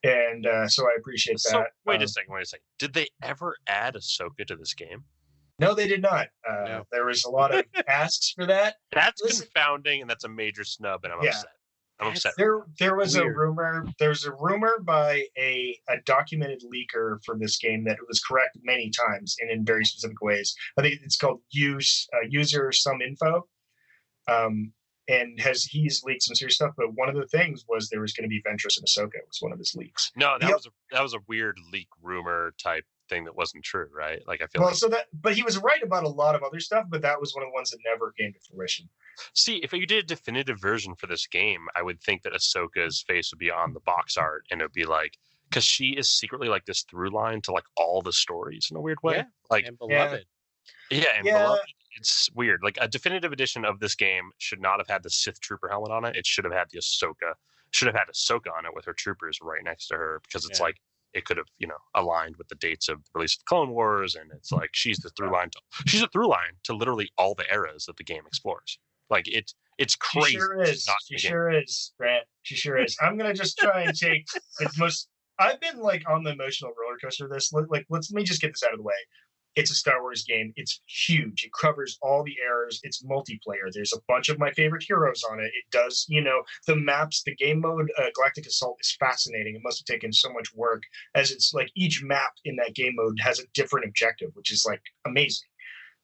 and 0.05 0.47
uh, 0.47 0.67
so 0.69 0.85
I 0.85 0.95
appreciate 0.99 1.39
So 1.41 1.59
that. 1.59 1.69
wait 1.87 1.97
Um, 1.97 2.03
a 2.03 2.09
second, 2.09 2.35
wait 2.35 2.43
a 2.43 2.47
second. 2.47 2.65
Did 2.79 2.93
they 2.93 3.09
ever 3.23 3.57
add 3.67 3.95
Ahsoka 3.95 4.45
to 4.47 4.57
this 4.57 4.75
game? 4.75 5.05
No, 5.59 5.75
they 5.75 5.87
did 5.87 6.03
not. 6.03 6.27
Uh, 6.49 6.65
No. 6.65 6.85
There 6.91 7.05
was 7.07 7.25
a 7.25 7.31
lot 7.31 7.55
of 7.55 7.65
asks 7.89 8.31
for 8.33 8.47
that. 8.47 8.77
That's 8.93 9.23
Listen- 9.23 9.47
confounding, 9.47 10.01
and 10.01 10.11
that's 10.11 10.25
a 10.25 10.29
major 10.29 10.65
snub, 10.65 11.05
and 11.05 11.13
I'm 11.13 11.23
Yeah. 11.23 11.31
upset. 11.31 11.51
I'm 12.03 12.13
upset. 12.13 12.33
There, 12.37 12.63
there 12.79 12.97
was 12.97 13.17
a 13.17 13.23
Weird. 13.23 13.37
rumor. 13.37 13.87
There's 13.99 14.25
a 14.27 14.33
rumor 14.33 14.79
by 14.83 15.25
a, 15.39 15.77
a 15.89 15.97
documented 16.07 16.63
leaker 16.63 17.19
for 17.25 17.37
this 17.39 17.59
game 17.59 17.85
that 17.85 17.93
it 17.95 18.07
was 18.09 18.21
correct 18.21 18.59
many 18.63 18.91
times 18.91 19.37
and 19.41 19.51
in 19.51 19.65
very 19.65 19.85
specific 19.85 20.21
ways. 20.21 20.55
I 20.79 20.83
think 20.83 21.01
it's 21.03 21.17
called 21.17 21.41
use 21.51 22.09
uh, 22.15 22.27
user 22.29 22.73
some 22.73 23.01
info, 23.01 23.47
um, 24.29 24.73
and 25.09 25.41
has 25.41 25.65
he's 25.65 26.03
leaked 26.05 26.23
some 26.23 26.35
serious 26.35 26.55
stuff. 26.57 26.73
But 26.77 26.95
one 26.95 27.09
of 27.09 27.15
the 27.17 27.27
things 27.27 27.65
was 27.69 27.89
there 27.89 28.01
was 28.01 28.13
going 28.13 28.25
to 28.25 28.29
be 28.29 28.43
Ventress 28.43 28.77
and 28.79 28.87
Ahsoka 28.87 29.19
was 29.27 29.39
one 29.41 29.53
of 29.53 29.59
his 29.59 29.75
leaks. 29.75 30.11
No, 30.17 30.37
that 30.41 30.49
Yep. 30.49 30.57
was 30.57 30.67
a 30.67 30.71
that 30.93 31.03
was 31.03 31.15
a 31.15 31.19
weird 31.29 31.57
leak 31.73 31.89
rumor 32.01 32.55
type 32.63 32.85
thing 33.09 33.25
that 33.25 33.37
wasn't 33.37 33.65
true, 33.65 33.89
right? 33.95 34.23
Like 34.27 34.43
I 34.43 34.47
feel 34.47 34.61
Well, 34.63 34.71
like 34.71 34.79
so 34.79 34.89
that 34.89 35.07
but 35.21 35.35
he 35.35 35.43
was 35.43 35.59
right 35.59 35.83
about 35.83 36.05
a 36.05 36.09
lot 36.09 36.35
of 36.35 36.43
other 36.43 36.61
stuff, 36.61 36.87
but 36.89 37.03
that 37.03 37.21
was 37.21 37.35
one 37.35 37.43
of 37.45 37.49
the 37.51 37.55
ones 37.55 37.71
that 37.71 37.79
never 37.85 38.13
came 38.13 38.33
to 38.33 38.39
fruition. 38.41 38.89
see 39.35 39.57
if 39.57 39.73
you 39.73 39.87
did 39.87 40.05
a 40.05 40.07
definitive 40.07 40.61
version 40.61 40.95
for 40.95 41.07
this 41.07 41.27
game, 41.27 41.67
I 41.77 41.83
would 41.83 42.01
think 42.01 42.23
that 42.23 42.33
Ahsoka's 42.33 43.03
face 43.03 43.31
would 43.33 43.39
be 43.39 43.51
on 43.51 43.73
the 43.73 43.81
box 43.81 44.17
art, 44.17 44.45
and 44.51 44.61
it'd 44.61 44.73
be 44.73 44.85
like 44.85 45.19
because 45.49 45.65
she 45.65 45.91
is 45.91 46.09
secretly 46.11 46.49
like 46.49 46.65
this 46.65 46.83
through 46.83 47.11
line 47.11 47.43
to 47.43 47.53
like 47.53 47.65
all 47.77 48.01
the 48.03 48.13
stories 48.13 48.69
in 48.71 48.77
a 48.77 48.81
weird 48.81 49.03
way. 49.03 49.17
Yeah, 49.17 49.25
like 49.51 49.67
and 49.67 49.79
beloved. 49.79 50.25
yeah, 50.91 51.05
and 51.17 51.27
Yeah. 51.27 51.39
beloved, 51.43 51.73
it's 51.97 52.31
weird. 52.35 52.63
Like 52.63 52.79
a 52.81 52.89
definitive 52.89 53.33
edition 53.33 53.65
of 53.65 53.79
this 53.81 53.95
game 53.95 54.31
should 54.39 54.61
not 54.61 54.79
have 54.81 54.89
had 54.89 55.03
the 55.03 55.11
Sith 55.11 55.41
trooper 55.41 55.69
helmet 55.69 55.91
on 55.91 56.05
it. 56.07 56.17
It 56.17 56.27
should 56.27 56.45
have 56.45 56.55
had 56.55 56.69
the 56.71 56.79
Ahsoka. 56.79 57.35
Should 57.73 57.87
have 57.87 57.97
had 57.97 58.09
Ahsoka 58.09 58.53
on 58.57 58.65
it 58.67 58.75
with 58.75 58.85
her 58.87 58.93
troopers 58.95 59.39
right 59.43 59.63
next 59.65 59.89
to 59.89 59.97
her 59.97 60.21
because 60.23 60.45
it's 60.47 60.59
Yeah. 60.59 60.65
like 60.67 60.81
it 61.15 61.25
could 61.25 61.37
have 61.37 61.47
you 61.59 61.67
know 61.67 61.77
aligned 61.95 62.37
with 62.37 62.49
the 62.49 62.55
dates 62.57 62.89
of 62.89 62.99
the 62.99 63.11
release 63.15 63.35
of 63.35 63.41
the 63.41 63.49
Clone 63.49 63.71
Wars, 63.71 64.15
and 64.15 64.31
it's 64.35 64.53
like 64.53 64.71
she's 64.73 64.99
the 64.99 65.11
through 65.11 65.33
line. 65.33 65.51
To, 65.51 65.61
she's 65.87 66.03
a 66.03 66.09
through 66.09 66.29
line 66.29 66.55
to 66.65 66.75
literally 66.75 67.11
all 67.19 67.35
the 67.35 67.51
eras 67.53 67.87
that 67.87 67.97
the 67.97 68.05
game 68.05 68.23
explores. 68.27 68.79
Like 69.11 69.29
it, 69.29 69.53
it's 69.79 69.97
crazy. 69.97 70.33
She 70.33 70.39
sure 70.39 70.63
is. 70.63 70.87
not 70.87 70.97
She 71.05 71.17
game. 71.17 71.31
sure 71.31 71.51
is, 71.51 71.93
Grant. 71.99 72.25
She 72.43 72.55
sure 72.57 72.83
is. 72.83 72.97
I'm 73.01 73.17
gonna 73.17 73.35
just 73.35 73.59
try 73.59 73.83
and 73.83 73.97
take 73.97 74.27
the 74.59 74.71
most. 74.79 75.09
I've 75.39 75.61
been 75.61 75.79
like 75.79 76.03
on 76.09 76.23
the 76.23 76.31
emotional 76.33 76.73
roller 76.81 76.99
coaster 77.03 77.25
of 77.25 77.31
this. 77.31 77.53
Like, 77.53 77.85
let's 77.91 78.11
let 78.11 78.19
me 78.19 78.25
just 78.25 78.41
get 78.41 78.53
this 78.53 78.63
out 78.63 78.73
of 78.73 78.79
the 78.79 78.85
way. 78.85 78.95
It's 79.55 79.71
a 79.71 79.75
Star 79.75 80.01
Wars 80.01 80.25
game. 80.25 80.53
It's 80.57 80.81
huge. 80.87 81.45
It 81.45 81.51
covers 81.53 81.99
all 82.01 82.23
the 82.25 82.37
eras. 82.45 82.81
It's 82.83 83.03
multiplayer. 83.03 83.71
There's 83.73 83.93
a 83.93 84.01
bunch 84.09 84.29
of 84.29 84.39
my 84.39 84.51
favorite 84.53 84.83
heroes 84.83 85.23
on 85.31 85.41
it. 85.41 85.47
It 85.55 85.65
does, 85.71 86.07
you 86.09 86.23
know, 86.23 86.43
the 86.67 86.77
maps, 86.77 87.23
the 87.23 87.35
game 87.35 87.61
mode, 87.61 87.91
uh, 87.99 88.07
Galactic 88.15 88.47
Assault 88.47 88.79
is 88.81 88.97
fascinating. 88.99 89.55
It 89.57 89.63
must 89.63 89.81
have 89.81 89.95
taken 89.95 90.13
so 90.13 90.33
much 90.33 90.55
work 90.55 90.83
as 91.15 91.31
it's 91.31 91.53
like 91.53 91.71
each 91.75 92.03
map 92.03 92.33
in 92.45 92.57
that 92.57 92.75
game 92.75 92.95
mode 92.97 93.19
has 93.21 93.41
a 93.41 93.47
different 93.55 93.87
objective, 93.87 94.31
which 94.35 94.51
is 94.51 94.65
like 94.67 94.83
amazing. 95.07 95.49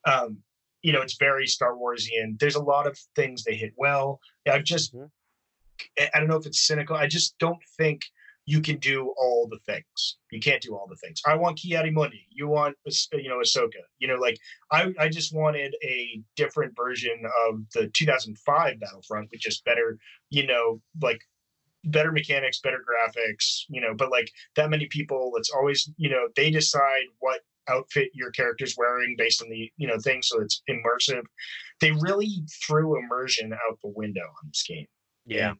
Um, 0.04 0.38
you 0.82 0.92
know, 0.92 1.00
it's 1.00 1.16
very 1.16 1.46
Star 1.46 1.74
Warsian. 1.74 2.38
There's 2.38 2.54
a 2.54 2.62
lot 2.62 2.86
of 2.86 2.98
things 3.16 3.44
they 3.44 3.56
hit 3.56 3.72
well. 3.76 4.20
I've 4.46 4.64
just, 4.64 4.94
Mhm. 4.94 5.10
I 5.98 6.10
I 6.14 6.18
don't 6.20 6.28
know 6.28 6.36
if 6.36 6.46
it's 6.46 6.66
cynical. 6.66 6.96
I 6.96 7.06
just 7.06 7.36
don't 7.38 7.62
think 7.76 8.02
you 8.48 8.62
can 8.62 8.78
do 8.78 9.12
all 9.18 9.46
the 9.46 9.58
things. 9.66 10.16
You 10.30 10.40
can't 10.40 10.62
do 10.62 10.74
all 10.74 10.86
the 10.88 10.96
things. 10.96 11.20
I 11.26 11.34
want 11.34 11.58
Ki-Adi-Mundi. 11.58 12.28
You 12.30 12.48
want, 12.48 12.76
you 13.12 13.28
know, 13.28 13.40
Ahsoka. 13.40 13.82
You 13.98 14.08
know, 14.08 14.14
like 14.14 14.38
I, 14.72 14.90
I 14.98 15.10
just 15.10 15.34
wanted 15.34 15.76
a 15.84 16.22
different 16.34 16.74
version 16.74 17.20
of 17.46 17.60
the 17.74 17.90
2005 17.92 18.80
Battlefront 18.80 19.28
with 19.30 19.40
just 19.40 19.66
better, 19.66 19.98
you 20.30 20.46
know, 20.46 20.80
like 21.02 21.20
better 21.84 22.10
mechanics, 22.10 22.60
better 22.60 22.82
graphics, 22.88 23.64
you 23.68 23.82
know, 23.82 23.92
but 23.94 24.10
like 24.10 24.30
that 24.56 24.70
many 24.70 24.86
people, 24.86 25.32
it's 25.36 25.50
always, 25.50 25.90
you 25.98 26.08
know, 26.08 26.28
they 26.34 26.50
decide 26.50 27.04
what 27.18 27.42
outfit 27.68 28.08
your 28.14 28.30
character's 28.30 28.76
wearing 28.78 29.14
based 29.18 29.42
on 29.42 29.50
the, 29.50 29.70
you 29.76 29.86
know, 29.86 29.98
thing. 29.98 30.22
So 30.22 30.40
it's 30.40 30.62
immersive. 30.70 31.24
They 31.82 31.90
really 31.90 32.44
threw 32.66 32.98
immersion 32.98 33.52
out 33.52 33.78
the 33.82 33.92
window 33.94 34.22
on 34.22 34.48
this 34.48 34.64
game. 34.66 34.86
Yeah. 35.36 35.54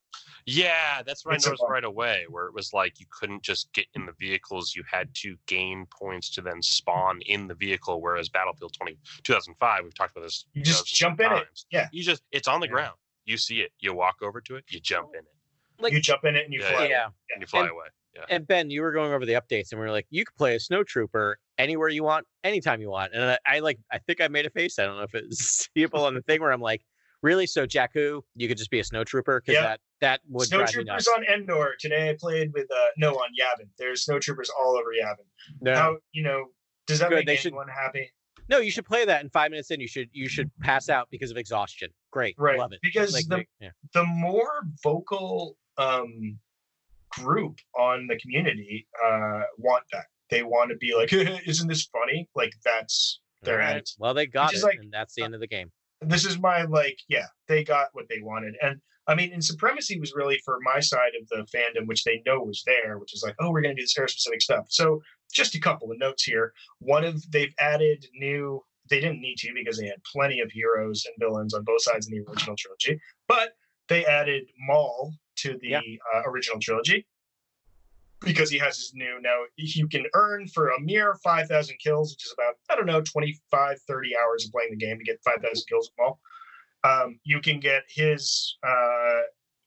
Yeah, 0.47 1.03
that's 1.07 1.27
what 1.27 1.35
It's 1.35 1.47
I 1.47 1.49
a 1.49 1.51
noticed 1.51 1.65
right 1.69 1.85
away, 1.85 2.25
where 2.31 2.47
it 2.47 2.55
was 2.55 2.73
like 2.73 2.99
you 3.01 3.07
couldn't 3.11 3.43
just 3.43 3.71
get 3.75 3.85
in 3.95 4.07
the 4.07 4.13
vehicles; 4.19 4.75
you 4.75 4.83
had 4.91 5.15
to 5.17 5.37
gain 5.47 5.87
points 5.93 6.31
to 6.31 6.41
then 6.41 6.63
spawn 6.63 7.21
in 7.27 7.47
the 7.47 7.55
vehicle. 7.55 8.01
Whereas 8.01 8.31
Battlefield 8.31 8.73
20, 8.73 8.97
2005, 9.25 9.85
we've 9.85 9.95
talked 9.95 10.17
about 10.17 10.25
this. 10.25 10.47
You 10.55 10.63
just 10.63 10.79
dozens 10.85 10.93
of 10.93 10.97
jump 10.97 11.21
in 11.21 11.33
it. 11.39 11.49
Yeah. 11.71 11.89
you 11.93 12.03
just 12.03 12.23
it's 12.33 12.49
on 12.49 12.61
the 12.61 12.67
Yeah. 12.67 12.73
ground. 12.73 12.95
You 13.27 13.37
see 13.37 13.61
it. 13.61 13.73
You 13.79 13.93
walk 13.93 14.17
over 14.23 14.41
to 14.41 14.57
it. 14.57 14.65
You 14.71 14.81
jump 14.81 15.11
in 15.13 15.21
it. 15.21 15.27
Like- 15.81 15.93
you 15.93 16.01
jump 16.01 16.25
in 16.25 16.35
it 16.35 16.45
and 16.47 16.55
you 16.55 16.61
Yeah, 16.61 16.71
fly. 16.71 16.87
Yeah. 16.89 17.09
And 17.35 17.41
you 17.43 17.47
fly 17.47 17.61
And- 17.63 17.71
away. 17.71 17.87
Yeah. 18.17 18.25
And 18.31 18.47
Ben, 18.49 18.71
you 18.71 18.81
were 18.81 18.91
going 18.93 19.13
over 19.13 19.27
the 19.27 19.35
updates, 19.35 19.71
and 19.71 19.81
we 19.81 19.87
were 19.87 19.93
like, 19.93 20.07
you 20.11 20.25
could 20.25 20.35
play 20.37 20.55
a 20.57 20.59
snowtrooper 20.59 21.35
anywhere 21.59 21.89
you 21.91 22.03
want, 22.03 22.27
anytime 22.43 22.81
you 22.81 22.89
want. 22.91 23.13
And 23.13 23.23
I, 23.23 23.39
I 23.47 23.59
like, 23.61 23.79
I 23.93 23.99
think 23.99 24.21
I 24.23 24.29
made 24.29 24.47
a 24.47 24.51
face. 24.51 24.79
I 24.79 24.87
don't 24.87 24.97
know 24.97 25.03
if 25.05 25.15
it's 25.15 25.69
seeable 25.75 26.05
on 26.07 26.15
the 26.15 26.23
thing 26.23 26.41
where 26.41 26.51
I'm 26.51 26.61
like, 26.63 26.81
really? 27.23 27.47
So 27.47 27.67
Jakku, 27.67 28.23
you 28.35 28.49
could 28.49 28.59
just 28.59 28.71
be 28.71 28.81
a 28.81 28.83
snowtrooper 28.83 29.41
because 29.41 29.55
Yeah. 29.55 29.63
that 29.63 29.81
that 30.01 30.21
would 30.29 30.49
Snowtroopers 30.49 31.07
on 31.17 31.25
Endor 31.25 31.75
today. 31.81 32.11
I 32.11 32.17
played 32.19 32.53
with 32.53 32.71
uh 32.71 32.87
no 32.97 33.15
on 33.15 33.31
Yavin. 33.41 33.69
There's 33.79 34.05
snowtroopers 34.07 34.49
all 34.59 34.77
over 34.79 34.91
Yavin. 34.91 35.27
No, 35.61 35.75
How 35.75 35.97
you 36.13 36.23
know 36.23 36.47
does 36.87 36.99
that 37.01 37.09
Good, 37.11 37.17
make 37.17 37.27
they 37.27 37.37
should- 37.37 37.49
anyone 37.53 37.69
happy? 37.69 38.13
no, 38.49 38.59
you 38.59 38.71
should 38.71 38.87
play 38.87 39.05
that. 39.05 39.23
In 39.23 39.29
five 39.31 39.51
minutes 39.51 39.71
in, 39.71 39.81
you 39.81 39.89
should 39.89 40.09
you 40.13 40.29
should 40.29 40.51
pass 40.61 40.89
out 40.89 41.09
because 41.11 41.31
of 41.31 41.37
exhaustion. 41.37 41.91
Great, 42.11 42.35
Right, 42.39 42.59
love 42.59 42.73
it. 42.73 42.81
because 42.83 43.13
Like, 43.13 43.27
the- 43.29 43.45
yeah. 43.61 43.71
The 43.95 44.05
more 44.05 44.63
vocal 44.83 45.57
um 45.77 46.39
group 47.11 47.59
on 47.79 48.07
the 48.07 48.17
community 48.19 48.87
uh 49.05 49.43
want 49.59 49.85
that. 49.93 50.07
They 50.31 50.43
want 50.43 50.71
to 50.71 50.77
be 50.77 50.95
like, 50.95 51.13
isn't 51.47 51.69
this 51.69 51.87
funny? 51.87 52.29
Like 52.35 52.53
that's 52.65 53.21
their 53.43 53.59
right. 53.59 53.71
attitude. 53.71 53.97
Well, 53.99 54.15
they 54.15 54.27
got 54.27 54.53
it, 54.55 54.63
like- 54.63 54.79
and 54.81 54.93
that's 54.93 55.15
the 55.15 55.23
end 55.23 55.35
of 55.35 55.41
the 55.41 55.47
game. 55.47 55.71
This 56.01 56.25
is 56.25 56.39
my 56.39 56.63
like 56.63 56.99
yeah 57.09 57.27
they 57.49 57.65
got 57.65 57.89
what 57.93 58.07
they 58.09 58.21
wanted. 58.23 58.55
And 58.63 58.81
i 59.07 59.15
mean 59.15 59.33
and 59.33 59.43
supremacy 59.45 59.99
was 59.99 60.13
really 60.15 60.39
for 60.45 60.59
my 60.63 60.81
side 60.81 61.13
of 61.21 61.27
the 61.29 61.47
fandom 61.57 61.87
which 61.87 62.05
they 62.05 62.23
know 62.27 62.41
was 62.41 62.63
there 62.67 62.99
which 62.99 63.15
is 63.15 63.23
like 63.25 63.35
oh 63.41 63.51
we're 63.51 63.63
going 63.63 63.75
to 63.75 63.81
do 63.81 63.85
this 63.85 63.97
era 63.99 64.09
specific 64.09 64.43
stuff. 64.43 64.67
So 64.69 65.01
just 65.33 65.55
a 65.55 65.61
couple 65.61 65.91
of 65.91 65.99
notes 65.99 66.25
here. 66.25 66.53
One 66.81 67.05
of 67.05 67.31
they've 67.31 67.55
added 67.61 68.07
new 68.15 68.63
they 68.91 69.01
didn't 69.01 69.21
need 69.21 69.37
to 69.39 69.53
because 69.55 69.79
they 69.79 69.87
had 69.87 70.03
plenty 70.11 70.41
of 70.41 70.51
heroes 70.51 71.05
and 71.07 71.15
villains 71.19 71.53
on 71.55 71.63
both 71.65 71.83
sides 71.83 72.07
in 72.09 72.15
the 72.15 72.31
original 72.31 72.57
trilogy 72.57 72.99
but 73.27 73.51
they 73.89 74.05
added 74.07 74.45
maul 74.67 75.13
to 75.37 75.59
the 75.61 75.69
Yeah. 75.69 75.81
uh, 76.15 76.23
original 76.27 76.59
trilogy 76.61 77.07
because 78.21 78.51
he 78.51 78.59
has 78.59 78.77
his 78.77 78.93
new 78.95 79.21
now 79.23 79.37
you 79.57 79.87
can 79.89 80.05
earn 80.15 80.47
for 80.49 80.71
a 80.71 80.81
mere 80.81 81.15
5000 81.23 81.77
kills 81.79 82.13
which 82.13 82.25
is 82.27 82.35
about 82.37 82.55
i 82.71 82.75
don't 82.77 82.87
know 82.87 83.01
25 83.01 83.79
30 83.87 84.11
hours 84.17 84.45
of 84.45 84.53
playing 84.53 84.71
the 84.71 84.77
game 84.77 84.99
to 84.99 85.05
get 85.05 85.19
5000 85.25 85.65
kills 85.69 85.91
Maul. 85.99 86.19
um, 86.85 87.19
you 87.25 87.41
can 87.41 87.61
get 87.61 87.83
his 87.89 88.57
uh, 88.67 89.21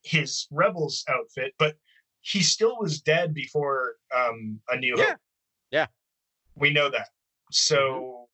his 0.03 0.47
rebels 0.51 1.03
outfit 1.07 1.53
but 1.57 1.75
he 2.21 2.41
still 2.41 2.77
was 2.79 3.01
dead 3.01 3.33
before 3.33 3.95
um, 4.15 4.59
a 4.69 4.75
new 4.77 4.95
Yeah. 4.97 5.05
hope 5.11 5.17
Yeah. 5.71 5.85
we 6.55 6.71
know 6.71 6.89
that 6.89 7.07
so 7.51 8.27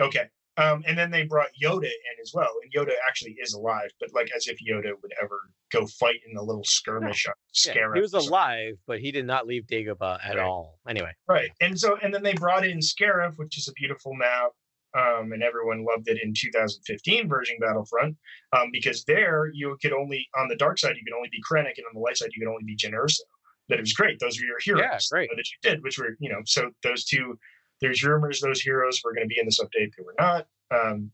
okay 0.00 0.28
um, 0.58 0.82
and 0.86 0.96
then 0.96 1.10
they 1.10 1.24
brought 1.24 1.48
Yoda 1.62 1.84
in 1.84 2.16
as 2.22 2.32
well, 2.34 2.50
and 2.62 2.72
Yoda 2.72 2.94
actually 3.08 3.36
is 3.40 3.52
alive, 3.54 3.90
but 4.00 4.10
like 4.14 4.30
as 4.36 4.46
if 4.48 4.58
Yoda 4.66 4.92
would 5.02 5.12
ever 5.22 5.40
go 5.70 5.86
fight 5.86 6.20
in 6.30 6.36
a 6.36 6.42
little 6.42 6.64
skirmish 6.64 7.26
on 7.26 7.34
Yeah, 7.66 7.74
Scarif. 7.74 7.94
he 7.96 8.00
was 8.00 8.14
alive, 8.14 8.74
but 8.86 9.00
he 9.00 9.10
did 9.12 9.26
not 9.26 9.46
leave 9.46 9.64
Dagobah 9.66 10.18
at 10.24 10.36
Right. 10.36 10.42
all. 10.44 10.78
Anyway, 10.88 11.12
Right. 11.28 11.50
And 11.60 11.78
so, 11.78 11.96
and 12.02 12.12
then 12.14 12.22
they 12.22 12.34
brought 12.34 12.66
in 12.66 12.78
Scarif, 12.78 13.34
which 13.36 13.58
is 13.58 13.68
a 13.68 13.72
beautiful 13.72 14.14
map. 14.14 14.50
Um, 14.96 15.32
and 15.32 15.42
everyone 15.42 15.84
loved 15.84 16.08
it 16.08 16.22
in 16.22 16.32
2015 16.34 17.28
version 17.28 17.56
Battlefront 17.60 18.16
um, 18.56 18.70
because 18.72 19.04
there 19.04 19.50
you 19.52 19.76
could 19.82 19.92
only, 19.92 20.26
on 20.38 20.48
the 20.48 20.56
dark 20.56 20.78
side, 20.78 20.96
you 20.96 21.02
could 21.04 21.14
only 21.14 21.28
be 21.30 21.42
Krennic, 21.42 21.74
and 21.76 21.84
on 21.86 21.92
the 21.92 22.00
light 22.00 22.16
side, 22.16 22.30
you 22.34 22.40
could 22.42 22.50
only 22.50 22.64
be 22.64 22.74
Jyn 22.76 22.92
Erso. 22.94 23.20
But 23.68 23.78
it 23.78 23.82
was 23.82 23.92
great. 23.92 24.18
Those 24.20 24.38
were 24.40 24.46
your 24.46 24.58
heroes 24.62 24.82
Yeah, 24.90 24.98
great. 25.10 25.28
that 25.36 25.44
you 25.50 25.58
did, 25.70 25.82
which 25.82 25.98
were, 25.98 26.16
you 26.18 26.30
know, 26.30 26.40
so 26.46 26.70
those 26.82 27.04
two, 27.04 27.38
there's 27.80 28.02
rumors 28.02 28.40
those 28.40 28.60
heroes 28.60 29.00
were 29.04 29.14
going 29.14 29.24
to 29.24 29.28
be 29.28 29.38
in 29.38 29.46
this 29.46 29.60
update. 29.60 29.90
They 29.96 30.04
were 30.04 30.14
not. 30.18 30.46
Um, 30.70 31.10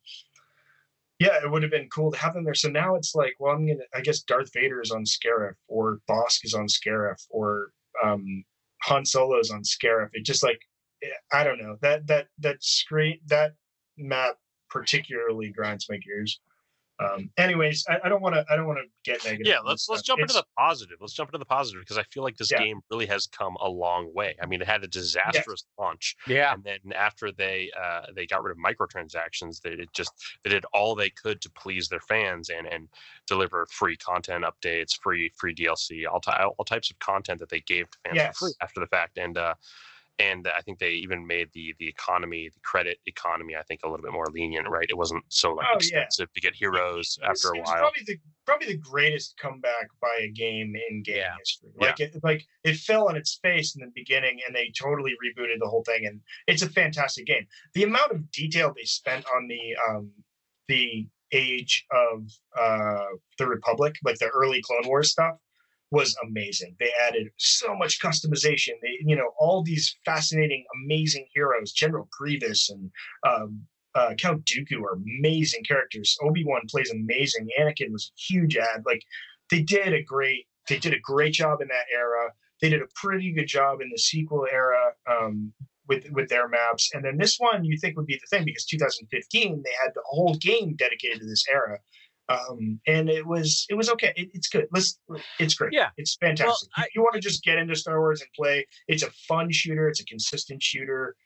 yeah, 1.19 1.39
it 1.43 1.51
would 1.51 1.63
have 1.63 1.71
been 1.71 1.89
cool 1.89 2.11
to 2.11 2.19
have 2.19 2.35
them 2.35 2.45
there. 2.45 2.55
So 2.55 2.69
now 2.69 2.97
it's 2.97 3.15
like, 3.15 3.35
well, 3.39 3.55
I'm 3.55 3.67
to, 3.67 3.79
I 3.95 4.01
guess 4.01 4.23
Darth 4.23 4.53
Vader 4.53 4.81
is 4.81 4.91
on 4.91 5.05
Scarif, 5.05 5.55
or 5.69 6.01
Bossk 6.11 6.45
is 6.45 6.55
on 6.55 6.67
Scarif, 6.67 7.25
or 7.31 7.71
um, 8.03 8.45
Han 8.83 9.05
Solo 9.05 9.39
is 9.39 9.51
on 9.51 9.63
Scarif. 9.63 10.09
It 10.15 10.25
just 10.25 10.43
like 10.43 10.61
I 11.33 11.45
don't 11.45 11.59
know 11.59 11.77
that 11.83 12.07
that 12.09 12.27
that 12.39 12.63
screen 12.63 13.21
that 13.27 13.53
map 13.97 14.37
particularly 14.71 15.51
grinds 15.51 15.87
my 15.89 15.97
gears. 15.99 16.41
Um, 17.01 17.31
anyways, 17.37 17.85
I, 17.89 17.99
I 18.05 18.09
don't 18.09 18.23
want 18.23 18.35
to 18.35 18.45
I 18.51 18.55
don't 18.55 18.67
want 18.67 18.79
to 18.79 19.11
get 19.11 19.25
negative. 19.25 19.47
Yeah, 19.47 19.59
let's 19.61 19.89
let's 19.89 20.01
stuff. 20.03 20.19
jump 20.19 20.21
into 20.21 20.35
the 20.35 20.45
positive. 20.57 20.99
Let's 21.01 21.15
jump 21.15 21.31
into 21.31 21.39
the 21.39 21.45
positive 21.47 21.81
because 21.81 21.99
I 21.99 22.03
feel 22.05 22.23
like 22.23 22.37
this 22.37 22.53
Yeah. 22.53 22.59
game 22.63 22.81
really 22.91 23.07
has 23.07 23.27
come 23.27 23.57
a 23.61 23.69
long 23.69 24.13
way. 24.15 24.37
I 24.41 24.47
mean, 24.47 24.61
it 24.61 24.67
had 24.69 24.85
a 24.85 24.87
disastrous 24.89 25.65
launch, 25.79 26.15
yeah, 26.29 26.53
and 26.53 26.63
then 26.63 26.79
after 26.95 27.33
they 27.33 27.71
uh, 27.81 28.03
they 28.15 28.27
got 28.27 28.43
rid 28.45 28.53
of 28.57 28.59
microtransactions, 28.63 29.61
they 29.61 29.75
did 29.77 29.89
just 29.93 30.13
they 30.45 30.51
did 30.51 30.65
all 30.73 30.95
they 30.95 31.11
could 31.11 31.41
to 31.43 31.51
please 31.51 31.89
their 31.89 32.01
fans 32.01 32.51
and 32.51 32.67
and 32.67 32.89
deliver 33.27 33.67
free 33.71 33.97
content 33.97 34.45
updates, 34.45 34.97
free 35.03 35.33
free 35.37 35.55
DLC, 35.55 36.05
all 36.11 36.21
ty- 36.21 36.45
all 36.45 36.65
types 36.65 36.91
of 36.91 36.99
content 36.99 37.41
that 37.41 37.49
they 37.49 37.61
gave 37.61 37.91
to 37.91 37.99
fans 38.05 38.23
for 38.39 38.47
free 38.47 38.55
after 38.61 38.81
the 38.81 38.87
fact, 38.87 39.19
and 39.19 39.39
uh, 39.39 39.55
and 40.19 40.47
I 40.49 40.61
think 40.61 40.79
they 40.79 40.91
even 40.93 41.27
made 41.27 41.49
the 41.53 41.75
the 41.79 41.89
economy, 41.89 42.49
the 42.53 42.61
credit 42.61 42.99
economy, 43.07 43.57
I 43.57 43.63
think 43.63 43.81
a 43.83 43.89
little 43.89 44.03
bit 44.03 44.13
more 44.13 44.27
lenient, 44.31 44.69
right? 44.69 44.87
It 44.89 44.97
wasn't 44.97 45.25
so 45.29 45.53
like 45.55 45.67
Oh, 45.71 45.75
yeah. 45.75 45.79
expensive 46.01 46.33
to 46.35 46.41
get 46.41 46.55
heroes 46.55 47.19
It 47.23 47.29
was- 47.29 47.45
after 47.45 47.55
a 47.55 47.57
it 47.57 47.61
was 47.61 47.69
while. 47.69 47.79
Probably 47.79 48.03
the 48.07 48.19
probably 48.45 48.67
the 48.69 48.77
greatest 48.79 49.37
comeback 49.39 49.89
by 50.01 50.15
a 50.23 50.29
game 50.29 50.75
in 50.89 51.03
game 51.03 51.17
Yeah. 51.17 51.37
history. 51.39 51.71
Like 51.77 52.01
it 52.01 52.15
like 52.23 52.47
it 52.65 52.77
fell 52.77 53.09
on 53.09 53.17
its 53.17 53.39
face 53.43 53.75
in 53.75 53.81
the 53.85 53.91
beginning, 53.95 54.41
and 54.47 54.55
they 54.55 54.71
totally 54.71 55.13
rebooted 55.25 55.59
the 55.61 55.69
whole 55.69 55.85
thing, 55.85 56.07
and 56.07 56.21
it's 56.47 56.63
a 56.63 56.69
fantastic 56.71 57.27
game. 57.27 57.47
The 57.75 57.85
amount 57.85 58.13
of 58.13 58.31
detail 58.31 58.73
they 58.77 58.85
spent 58.85 59.25
on 59.35 59.49
the 59.49 59.77
um 59.89 60.11
the 60.69 61.09
age 61.33 61.87
of 61.91 62.29
uh 62.59 63.07
the 63.39 63.47
Republic, 63.47 63.97
like 64.05 64.19
the 64.19 64.29
early 64.29 64.61
Clone 64.63 64.87
Wars 64.87 65.11
stuff. 65.11 65.37
Was 65.93 66.17
amazing. 66.27 66.75
They 66.81 66.91
added 67.07 67.29
so 67.37 67.77
much 67.77 68.01
customization. 68.01 68.73
They, 68.83 68.99
you 69.05 69.15
know, 69.15 69.31
all 69.39 69.63
these 69.63 69.95
fascinating, 70.07 70.65
amazing 70.85 71.27
heroes. 71.35 71.73
General 71.73 72.09
Grievous 72.11 72.71
and 72.71 72.91
um, 73.29 73.61
uh, 73.95 74.15
Count 74.17 74.45
Dooku 74.47 74.83
are 74.83 74.95
amazing 74.95 75.65
characters. 75.65 76.17
Obi 76.23 76.45
Wan 76.45 76.63
plays 76.69 76.91
amazing. 76.91 77.49
Anakin 77.61 77.93
was 77.93 78.11
a 78.11 78.21
huge 78.33 78.57
ad. 78.57 78.83
Like 78.87 79.05
they 79.51 79.63
did 79.63 79.93
a 79.93 80.03
great 80.03 80.47
they 80.69 80.79
did 80.79 80.95
a 80.95 81.01
great 81.01 81.35
job 81.35 81.61
in 81.61 81.69
that 81.69 81.87
era. 81.95 82.33
They 82.61 82.71
did 82.71 82.83
a 82.83 82.87
pretty 82.95 83.33
good 83.33 83.47
job 83.47 83.81
in 83.81 83.91
the 83.91 83.99
sequel 83.99 84.47
era 84.51 84.93
um, 85.11 85.53
with 85.89 86.11
with 86.13 86.29
their 86.29 86.49
maps. 86.49 86.91
And 86.95 87.05
then 87.05 87.19
this 87.19 87.37
one 87.39 87.65
you 87.65 87.77
think 87.79 87.97
would 87.97 88.07
be 88.07 88.17
the 88.21 88.37
thing 88.37 88.45
because 88.45 88.65
2015 88.65 89.63
they 89.63 89.71
had 89.83 89.93
the 89.95 90.03
whole 90.07 90.35
game 90.37 90.75
dedicated 90.77 91.21
to 91.21 91.27
this 91.27 91.45
era. 91.53 91.79
Um, 92.29 92.81
and 92.87 93.11
it 93.11 93.27
was 93.27 93.67
it 93.69 93.75
was 93.75 93.91
okay. 93.91 94.13
It, 94.17 94.31
it's 94.33 94.49
good. 94.49 94.67
Let's 94.73 94.99
it's 95.39 95.55
great. 95.55 95.73
Yeah. 95.73 95.91
it's 95.97 96.17
fantastic. 96.17 96.69
I- 96.77 96.85
if 96.85 96.95
you 96.95 97.03
want 97.03 97.15
to 97.15 97.21
just 97.21 97.43
get 97.45 97.59
into 97.59 97.75
Star 97.75 97.99
Wars 98.01 98.21
and 98.21 98.31
play, 98.35 98.67
it's 98.89 99.03
a 99.03 99.11
fun 99.29 99.51
shooter. 99.51 99.89
It's 99.89 100.01
a 100.01 100.05
consistent 100.05 100.63
shooter 100.63 101.17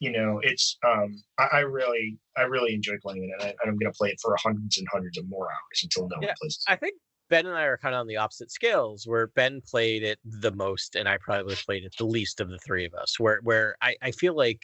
you 0.00 0.10
know 0.10 0.40
it's 0.42 0.78
um 0.86 1.22
I, 1.38 1.48
I 1.52 1.58
really 1.60 2.18
i 2.36 2.42
really 2.42 2.74
enjoy 2.74 2.94
playing 3.02 3.24
it 3.24 3.30
and, 3.44 3.54
I, 3.62 3.68
i'm 3.68 3.78
going 3.78 3.92
to 3.92 3.96
play 3.96 4.08
it 4.08 4.18
for 4.20 4.34
hundreds 4.36 4.78
and 4.78 4.86
hundreds 4.90 5.18
of 5.18 5.28
more 5.28 5.44
hours 5.44 5.80
until 5.82 6.08
no 6.08 6.16
Yeah, 6.20 6.28
one 6.28 6.36
plays 6.40 6.64
I 6.66 6.76
think 6.76 6.94
Ben 7.32 7.46
and 7.46 7.56
I 7.56 7.62
are 7.62 7.78
kind 7.78 7.94
of 7.94 8.00
on 8.00 8.06
the 8.06 8.18
opposite 8.18 8.50
scales, 8.50 9.06
where 9.06 9.28
Ben 9.28 9.62
played 9.66 10.02
it 10.02 10.18
the 10.22 10.52
most, 10.52 10.96
and 10.96 11.08
I 11.08 11.16
probably 11.16 11.54
played 11.54 11.82
it 11.82 11.94
the 11.96 12.04
least 12.04 12.40
of 12.40 12.50
the 12.50 12.58
three 12.58 12.84
of 12.84 12.92
us. 12.92 13.18
Where 13.18 13.40
where 13.42 13.74
I, 13.80 13.96
I 14.02 14.10
feel 14.10 14.36
like 14.36 14.60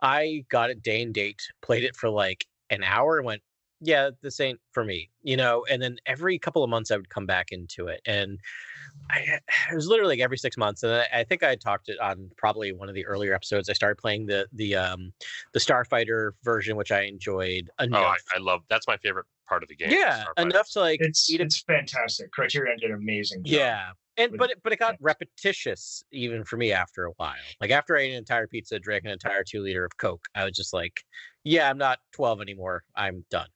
I 0.00 0.44
got 0.50 0.70
it 0.70 0.82
day 0.82 1.02
and 1.02 1.12
date, 1.12 1.42
played 1.60 1.84
it 1.84 1.94
for 1.94 2.08
like 2.08 2.46
an 2.70 2.82
hour, 2.82 3.18
and 3.18 3.26
went, 3.26 3.42
"Yeah, 3.80 4.10
this 4.22 4.40
ain't 4.40 4.60
for 4.72 4.84
me," 4.84 5.10
you 5.22 5.36
know. 5.36 5.64
And 5.70 5.80
then 5.82 5.96
every 6.06 6.38
couple 6.38 6.64
of 6.64 6.70
months, 6.70 6.90
I 6.90 6.96
would 6.96 7.08
come 7.10 7.26
back 7.26 7.52
into 7.52 7.86
it, 7.88 8.00
and 8.06 8.38
I, 9.10 9.40
it 9.70 9.74
was 9.74 9.86
literally 9.86 10.14
like 10.16 10.22
every 10.22 10.38
six 10.38 10.56
months. 10.56 10.82
And 10.82 10.92
I, 10.92 11.06
I 11.12 11.24
think 11.24 11.42
I 11.42 11.56
talked 11.56 11.88
it 11.88 11.98
on 12.00 12.30
probably 12.36 12.72
one 12.72 12.88
of 12.88 12.94
the 12.94 13.06
earlier 13.06 13.34
episodes. 13.34 13.68
I 13.68 13.72
started 13.72 13.96
playing 13.98 14.26
the 14.26 14.48
the 14.52 14.76
um 14.76 15.12
the 15.52 15.60
Starfighter 15.60 16.32
version, 16.42 16.76
which 16.76 16.92
I 16.92 17.02
enjoyed 17.02 17.70
Oh, 17.78 17.84
enough. 17.84 18.18
I, 18.32 18.36
I 18.36 18.38
love 18.38 18.62
that's 18.68 18.86
my 18.86 18.96
favorite 18.98 19.26
part 19.48 19.62
of 19.62 19.68
the 19.68 19.76
game. 19.76 19.90
yeah, 19.90 20.24
enough 20.36 20.70
to 20.72 20.80
like 20.80 21.00
It's 21.00 21.30
eat 21.30 21.40
a 21.40 21.44
it's 21.44 21.60
fantastic. 21.62 22.30
Criterion 22.32 22.78
did 22.78 22.90
an 22.90 22.96
amazing. 22.96 23.44
job. 23.44 23.60
Yeah. 23.60 23.92
And 24.18 24.36
but 24.36 24.50
it, 24.50 24.62
but 24.62 24.72
it 24.72 24.78
got 24.78 24.96
repetitious 25.00 26.02
even 26.12 26.44
for 26.44 26.56
me 26.56 26.72
after 26.72 27.04
a 27.04 27.12
while. 27.12 27.34
Like 27.60 27.70
after 27.70 27.96
I 27.96 28.00
ate 28.00 28.10
an 28.10 28.18
entire 28.18 28.46
pizza, 28.48 28.78
drank 28.78 29.04
an 29.04 29.10
entire 29.10 29.44
two 29.44 29.62
liter 29.62 29.84
of 29.84 29.96
Coke, 29.96 30.26
I 30.34 30.44
was 30.44 30.52
just 30.56 30.72
like, 30.72 31.04
yeah, 31.44 31.70
I'm 31.70 31.78
not 31.78 32.00
12 32.12 32.40
anymore. 32.40 32.82
I'm 32.96 33.24
done. 33.30 33.48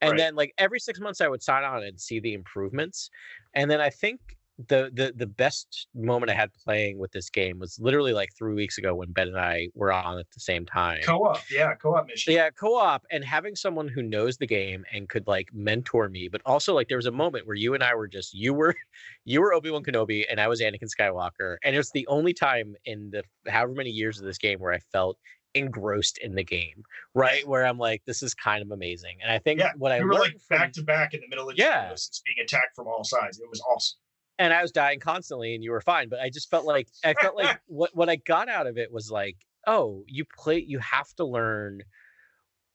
And 0.00 0.12
Right. 0.12 0.18
then 0.18 0.34
like 0.36 0.54
every 0.58 0.78
six 0.78 1.00
months 1.00 1.20
I 1.20 1.28
would 1.28 1.42
sign 1.42 1.64
on 1.64 1.82
and 1.82 2.00
see 2.00 2.20
the 2.20 2.34
improvements. 2.34 3.10
And 3.54 3.70
then 3.70 3.80
I 3.80 3.90
think 3.90 4.20
the 4.58 4.90
the 4.94 5.12
the 5.14 5.26
best 5.26 5.86
moment 5.94 6.30
I 6.30 6.34
had 6.34 6.50
playing 6.64 6.98
with 6.98 7.12
this 7.12 7.28
game 7.28 7.58
was 7.58 7.78
literally 7.78 8.14
like 8.14 8.30
three 8.38 8.54
weeks 8.54 8.78
ago 8.78 8.94
when 8.94 9.12
Ben 9.12 9.28
and 9.28 9.38
I 9.38 9.68
were 9.74 9.92
on 9.92 10.18
at 10.18 10.30
the 10.32 10.40
same 10.40 10.64
time. 10.64 11.00
Co-op, 11.04 11.42
yeah, 11.50 11.74
co-op 11.74 12.06
mission. 12.06 12.32
Yeah, 12.32 12.48
co-op 12.50 13.04
and 13.10 13.22
having 13.22 13.54
someone 13.54 13.86
who 13.86 14.02
knows 14.02 14.38
the 14.38 14.46
game 14.46 14.84
and 14.92 15.08
could 15.10 15.26
like 15.26 15.50
mentor 15.52 16.08
me, 16.08 16.28
but 16.28 16.40
also 16.46 16.74
like 16.74 16.88
there 16.88 16.96
was 16.96 17.04
a 17.06 17.12
moment 17.12 17.46
where 17.46 17.54
you 17.56 17.74
and 17.74 17.82
I 17.82 17.94
were 17.94 18.08
just 18.08 18.32
you 18.32 18.54
were 18.54 18.74
you 19.26 19.42
were 19.42 19.52
Obi-Wan 19.52 19.82
Kenobi 19.84 20.24
and 20.30 20.40
I 20.40 20.48
was 20.48 20.62
Anakin 20.62 20.88
Skywalker. 20.88 21.56
And 21.62 21.74
it 21.74 21.78
was 21.78 21.90
the 21.90 22.06
only 22.06 22.32
time 22.32 22.76
in 22.86 23.10
the 23.10 23.24
however 23.50 23.74
many 23.74 23.90
years 23.90 24.18
of 24.18 24.24
this 24.24 24.38
game 24.38 24.58
where 24.58 24.72
I 24.72 24.78
felt 24.90 25.18
engrossed 25.52 26.18
in 26.18 26.34
the 26.34 26.44
game, 26.44 26.82
right? 27.14 27.46
Where 27.46 27.66
I'm 27.66 27.78
like, 27.78 28.02
this 28.06 28.22
is 28.22 28.34
kind 28.34 28.62
of 28.62 28.70
amazing. 28.70 29.18
And 29.22 29.30
I 29.32 29.38
think 29.38 29.60
Yeah, 29.60 29.72
what 29.76 29.92
I 29.92 29.98
we 30.00 30.04
were 30.06 30.14
like 30.14 30.38
from- 30.48 30.56
back 30.58 30.72
to 30.74 30.82
back 30.82 31.12
in 31.14 31.20
the 31.20 31.28
middle 31.28 31.48
of 31.50 31.56
Yeah. 31.58 31.90
Geonosis, 31.90 32.22
being 32.24 32.42
attacked 32.44 32.74
from 32.76 32.86
all 32.88 33.04
sides. 33.04 33.38
It 33.38 33.48
was 33.50 33.60
awesome. 33.70 33.98
And 34.38 34.52
I 34.52 34.62
was 34.62 34.72
dying 34.72 35.00
constantly 35.00 35.54
and 35.54 35.62
you 35.64 35.70
were 35.70 35.80
fine. 35.80 36.08
But 36.08 36.20
I 36.20 36.30
just 36.30 36.50
felt 36.50 36.64
like 36.64 36.88
I 37.04 37.14
felt 37.14 37.36
like 37.36 37.58
what 37.66 37.94
what 37.94 38.08
I 38.08 38.16
got 38.16 38.48
out 38.48 38.66
of 38.66 38.76
it 38.78 38.92
was 38.92 39.10
like, 39.10 39.36
oh, 39.66 40.02
you 40.06 40.24
play 40.38 40.64
you 40.66 40.78
have 40.78 41.12
to 41.14 41.24
learn 41.24 41.82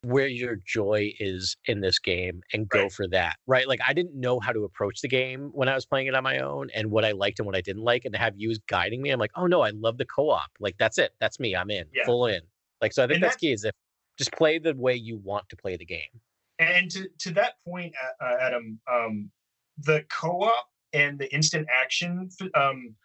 where 0.03 0.25
your 0.27 0.55
joy 0.65 1.13
is 1.19 1.55
in 1.65 1.79
this 1.81 1.99
game 1.99 2.41
and 2.53 2.67
go 2.67 2.83
Right. 2.83 2.91
for 2.91 3.07
that. 3.09 3.35
Right. 3.45 3.67
Like 3.67 3.81
I 3.87 3.93
didn't 3.93 4.15
know 4.19 4.39
how 4.39 4.51
to 4.51 4.63
approach 4.63 5.01
the 5.01 5.07
game 5.07 5.51
when 5.53 5.69
I 5.69 5.75
was 5.75 5.85
playing 5.85 6.07
it 6.07 6.15
on 6.15 6.23
my 6.23 6.39
own 6.39 6.69
and 6.73 6.89
what 6.89 7.05
I 7.05 7.11
liked 7.11 7.37
and 7.39 7.45
what 7.45 7.55
I 7.55 7.61
didn't 7.61 7.83
like. 7.83 8.05
And 8.05 8.13
to 8.15 8.19
have 8.19 8.33
you 8.35 8.55
guiding 8.67 8.99
me, 9.03 9.11
I'm 9.11 9.19
like, 9.19 9.29
oh 9.35 9.45
no, 9.45 9.61
I 9.61 9.69
love 9.69 9.99
the 9.99 10.05
co-op. 10.05 10.49
Like 10.59 10.75
that's 10.79 10.97
it. 10.97 11.11
That's 11.19 11.39
me. 11.39 11.55
I'm 11.55 11.69
in. 11.69 11.85
Yeah. 11.93 12.05
Full 12.05 12.25
in. 12.25 12.41
Like 12.81 12.93
so 12.93 13.03
I 13.03 13.05
think 13.07 13.15
And 13.17 13.23
that's 13.23 13.35
that's- 13.35 13.39
key 13.41 13.53
is 13.53 13.63
if 13.63 13.75
just 14.17 14.31
play 14.33 14.57
the 14.57 14.73
way 14.75 14.95
you 14.95 15.17
want 15.23 15.47
to 15.49 15.55
play 15.55 15.77
the 15.77 15.85
game. 15.85 16.19
And 16.57 16.89
to 16.91 17.07
to 17.19 17.31
that 17.33 17.53
point, 17.67 17.93
uh, 18.19 18.35
Adam, 18.41 18.79
um, 18.91 19.29
the 19.77 20.03
co-op 20.09 20.67
and 20.93 21.19
the 21.19 21.33
instant 21.33 21.67
action 21.73 22.29
um, 22.55 22.95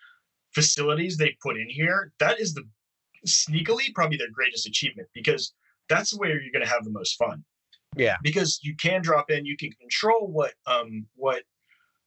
facilities 0.54 1.16
they 1.16 1.36
put 1.42 1.56
in 1.56 1.68
here, 1.68 2.12
that 2.18 2.40
is 2.40 2.54
the 2.54 2.62
sneakily 3.26 3.92
probably 3.94 4.16
their 4.16 4.30
greatest 4.32 4.66
achievement 4.66 5.08
because 5.14 5.52
that's 5.88 6.14
where 6.16 6.40
you're 6.40 6.52
going 6.52 6.64
to 6.64 6.70
have 6.70 6.84
the 6.84 6.90
most 6.90 7.16
fun. 7.16 7.44
Yeah. 7.96 8.16
because 8.22 8.60
you 8.62 8.74
can 8.76 9.00
drop 9.02 9.30
in, 9.30 9.46
you 9.46 9.56
can 9.56 9.70
control 9.72 10.26
what 10.28 10.52
um 10.66 11.06
what 11.14 11.42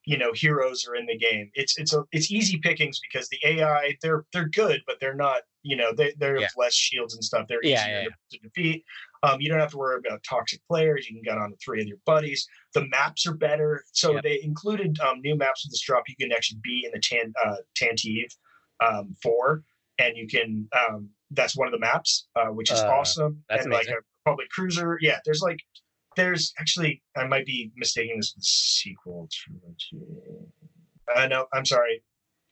you 0.06 0.18
know 0.18 0.32
heroes 0.34 0.88
are 0.88 0.96
in 0.96 1.06
the 1.08 1.18
game. 1.18 1.50
It's 1.56 1.78
it's 1.78 1.94
a 1.94 2.04
it's 2.12 2.32
easy 2.32 2.58
pickings 2.58 3.00
because 3.00 3.28
the 3.30 3.40
AI 3.44 3.96
they're 4.02 4.26
they're 4.34 4.48
good, 4.50 4.82
but 4.86 5.00
they're 5.00 5.16
not 5.16 5.42
you 5.64 5.76
know 5.76 5.92
they 5.94 6.14
they're 6.20 6.40
Yeah. 6.40 6.48
less 6.58 6.74
shields 6.74 7.16
and 7.16 7.24
stuff. 7.24 7.48
They're 7.48 7.64
Yeah, 7.64 7.86
easier 7.88 8.02
yeah, 8.02 8.10
To, 8.32 8.38
to 8.38 8.44
defeat. 8.44 8.86
Um, 9.24 9.41
you 9.41 9.50
don't 9.50 9.60
have 9.60 9.72
to 9.72 9.78
worry 9.78 10.00
about 10.06 10.24
toxic 10.24 10.62
players. 10.68 11.08
You 11.10 11.16
can 11.16 11.24
get 11.24 11.38
on 11.38 11.52
with 11.52 11.60
three 11.62 11.82
of 11.82 11.88
your 11.88 11.98
buddies. 12.06 12.48
The 12.74 12.86
maps 12.88 13.28
are 13.28 13.34
better. 13.34 13.84
So 13.91 14.14
Yep. 14.14 14.24
they 14.24 14.40
included 14.41 14.98
um, 15.02 15.20
new 15.22 15.36
maps 15.36 15.66
with 15.66 15.72
this 15.72 15.82
drop. 15.82 16.04
You 16.08 16.16
can 16.16 16.32
actually 16.32 16.60
be 16.64 16.84
in 16.86 16.91
the 16.91 17.00
Tan 17.00 17.34
uh, 17.46 17.56
Tantive 17.78 18.30
um, 18.80 19.16
four, 19.22 19.64
and 19.98 20.16
you 20.16 20.28
can. 20.28 20.68
Um, 20.78 21.10
that's 21.32 21.56
one 21.58 21.68
of 21.68 21.74
the 21.74 21.80
maps, 21.80 22.28
uh, 22.36 22.46
which 22.48 22.72
is 22.72 22.80
Uh, 22.80 22.88
awesome. 22.88 23.44
that's 23.50 23.66
and 23.66 23.74
like 23.74 23.88
a 23.88 23.98
public 24.26 24.50
cruiser. 24.50 24.98
Yeah, 25.02 25.20
there's 25.26 25.41
like 25.41 25.60
there's 26.16 26.54
actually 26.60 27.04
I 27.18 27.28
might 27.28 27.46
be 27.46 27.72
mistaking 27.76 28.18
this 28.18 28.34
with 28.36 28.41
the 28.44 28.48
sequel 28.48 29.28
trilogy. 29.32 30.00
Uh, 31.14 31.28
no, 31.28 31.46
I'm 31.54 31.66
sorry. 31.66 32.02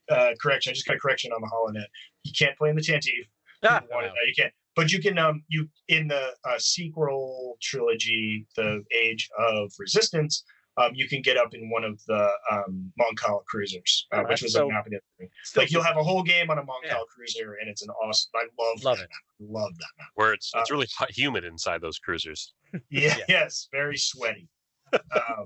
Uh, 0.09 0.31
correction. 0.41 0.71
I 0.71 0.73
just 0.73 0.85
got 0.85 0.95
a 0.97 0.99
correction 0.99 1.31
on 1.31 1.41
the 1.41 1.47
HoloNet. 1.47 1.85
You 2.23 2.31
can't 2.37 2.57
play 2.57 2.69
in 2.69 2.75
the 2.75 2.81
Tantive. 2.81 3.27
Ah, 3.63 3.81
You 3.81 3.87
no, 3.89 4.01
you 4.25 4.33
can't. 4.37 4.53
But 4.77 4.91
you 4.93 4.99
can. 5.01 5.17
Um, 5.17 5.43
you 5.49 5.67
in 5.89 6.07
the 6.07 6.29
uh, 6.45 6.57
sequel 6.59 7.57
trilogy, 7.61 8.45
the 8.55 8.83
Age 8.95 9.27
of 9.37 9.71
Resistance. 9.79 10.43
Um, 10.79 10.91
you 10.93 11.09
can 11.09 11.23
get 11.23 11.37
up 11.37 11.55
in 11.55 11.71
one 11.71 11.83
of 11.83 11.99
the 12.07 12.29
um, 12.51 12.91
Mon 12.99 13.15
Cala 13.15 13.39
cruisers, 13.47 14.05
uh, 14.13 14.17
Oh, 14.23 14.29
which 14.29 14.43
was 14.43 14.53
so- 14.53 14.69
a 14.69 14.71
map 14.71 14.85
and 14.85 14.93
everything. 14.93 15.33
Like 15.55 15.71
you'll 15.71 15.81
have 15.81 15.97
a 15.97 16.03
whole 16.03 16.21
game 16.21 16.51
on 16.51 16.59
a 16.59 16.63
Mon 16.63 16.79
Cal 16.87 16.99
Yeah. 16.99 17.03
cruiser, 17.15 17.53
and 17.59 17.67
it's 17.67 17.81
an 17.81 17.89
awesome. 17.89 18.29
I 18.35 18.43
love, 18.59 18.83
Love 18.83 18.97
that 18.99 19.05
it. 19.05 19.09
Map. 19.09 19.49
Love 19.49 19.71
that 19.79 19.87
map. 19.97 20.07
where 20.13 20.33
it's 20.33 20.51
it's 20.55 20.69
Uh, 20.69 20.73
really 20.75 20.87
hot, 20.95 21.09
humid 21.09 21.43
inside 21.43 21.81
those 21.81 21.97
cruisers. 21.97 22.53
Yeah, 22.91 23.17
Yeah. 23.17 23.25
yes, 23.27 23.67
very 23.71 23.97
sweaty. 23.97 24.47
Um, 24.93 25.45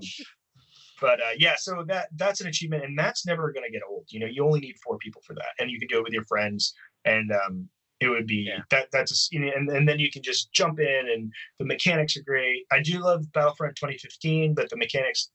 but 1.00 1.20
uh, 1.22 1.30
yeah, 1.38 1.54
so 1.56 1.82
that 1.88 2.08
that's 2.16 2.42
an 2.42 2.48
achievement, 2.48 2.84
and 2.84 2.98
that's 2.98 3.24
never 3.24 3.50
going 3.52 3.64
to 3.64 3.72
get 3.72 3.80
old. 3.88 4.04
You 4.10 4.20
know, 4.20 4.26
you 4.26 4.44
only 4.44 4.60
need 4.60 4.76
four 4.84 4.98
people 4.98 5.22
for 5.26 5.32
that, 5.34 5.52
and 5.58 5.70
you 5.70 5.78
can 5.78 5.88
do 5.88 5.96
it 5.98 6.04
with 6.04 6.12
your 6.12 6.24
friends, 6.24 6.74
and 7.06 7.32
um, 7.32 7.68
it 8.02 8.08
would 8.08 8.26
be 8.26 8.44
Yeah. 8.48 8.62
that 8.70 8.88
that's 8.92 9.12
a, 9.12 9.14
s- 9.14 9.28
you 9.32 9.40
know, 9.40 9.50
and 9.54 9.68
and 9.70 9.88
then 9.88 9.98
you 9.98 10.10
can 10.10 10.22
just 10.22 10.52
jump 10.52 10.80
in, 10.80 11.08
and 11.12 11.32
the 11.58 11.64
mechanics 11.64 12.16
are 12.16 12.22
great. 12.22 12.64
I 12.72 12.80
do 12.80 12.98
love 13.00 13.30
Battlefront 13.32 13.76
2015, 13.76 14.54
but 14.54 14.68
the 14.70 14.76
mechanics. 14.76 15.30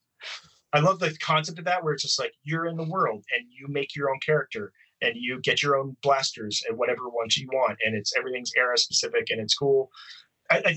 I 0.73 0.79
love 0.79 0.99
the 0.99 1.15
concept 1.19 1.59
of 1.59 1.65
that, 1.65 1.83
where 1.83 1.93
it's 1.93 2.03
just 2.03 2.19
like 2.19 2.33
you're 2.43 2.65
in 2.67 2.75
the 2.75 2.83
world 2.89 3.23
and 3.35 3.45
you 3.49 3.67
make 3.69 3.95
your 3.95 4.09
own 4.11 4.19
character 4.19 4.73
and 5.01 5.13
you 5.15 5.39
get 5.41 5.63
your 5.63 5.77
own 5.77 5.95
blasters 6.03 6.61
and 6.67 6.77
whatever 6.77 7.07
ones 7.09 7.37
you 7.37 7.47
want, 7.53 7.77
and 7.85 7.95
it's 7.95 8.15
everything's 8.17 8.51
era 8.57 8.77
specific 8.77 9.27
and 9.29 9.39
it's 9.39 9.55
cool. 9.55 9.89
I, 10.51 10.57
I 10.65 10.75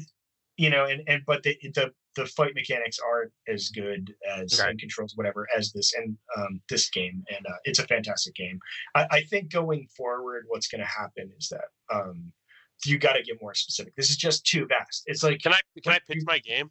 you 0.56 0.70
know, 0.70 0.84
and 0.84 1.02
and 1.08 1.22
but 1.26 1.42
the 1.42 1.56
the 1.74 1.92
the 2.20 2.26
fight 2.26 2.54
mechanics 2.54 2.98
aren't 2.98 3.32
as 3.48 3.70
good 3.70 4.12
as 4.36 4.58
and 4.60 4.78
controls 4.78 5.14
whatever 5.16 5.48
as 5.56 5.72
this 5.72 5.94
and 5.94 6.16
um, 6.36 6.60
this 6.68 6.90
game, 6.90 7.24
and 7.34 7.46
uh, 7.46 7.56
it's 7.64 7.78
a 7.78 7.86
fantastic 7.86 8.34
game. 8.34 8.58
I, 8.94 9.06
I 9.10 9.20
think 9.22 9.50
going 9.50 9.86
forward, 9.96 10.44
what's 10.48 10.68
going 10.68 10.82
to 10.82 10.86
happen 10.86 11.32
is 11.38 11.48
that 11.48 11.64
um, 11.94 12.30
you 12.84 12.98
got 12.98 13.14
to 13.14 13.22
get 13.22 13.40
more 13.40 13.54
specific. 13.54 13.96
This 13.96 14.10
is 14.10 14.18
just 14.18 14.44
too 14.44 14.66
vast. 14.66 15.04
It's 15.06 15.22
like 15.22 15.40
Can 15.40 15.54
I 15.54 15.60
can 15.82 15.92
I 15.94 15.98
pitch 16.06 16.22
my 16.26 16.38
game? 16.40 16.70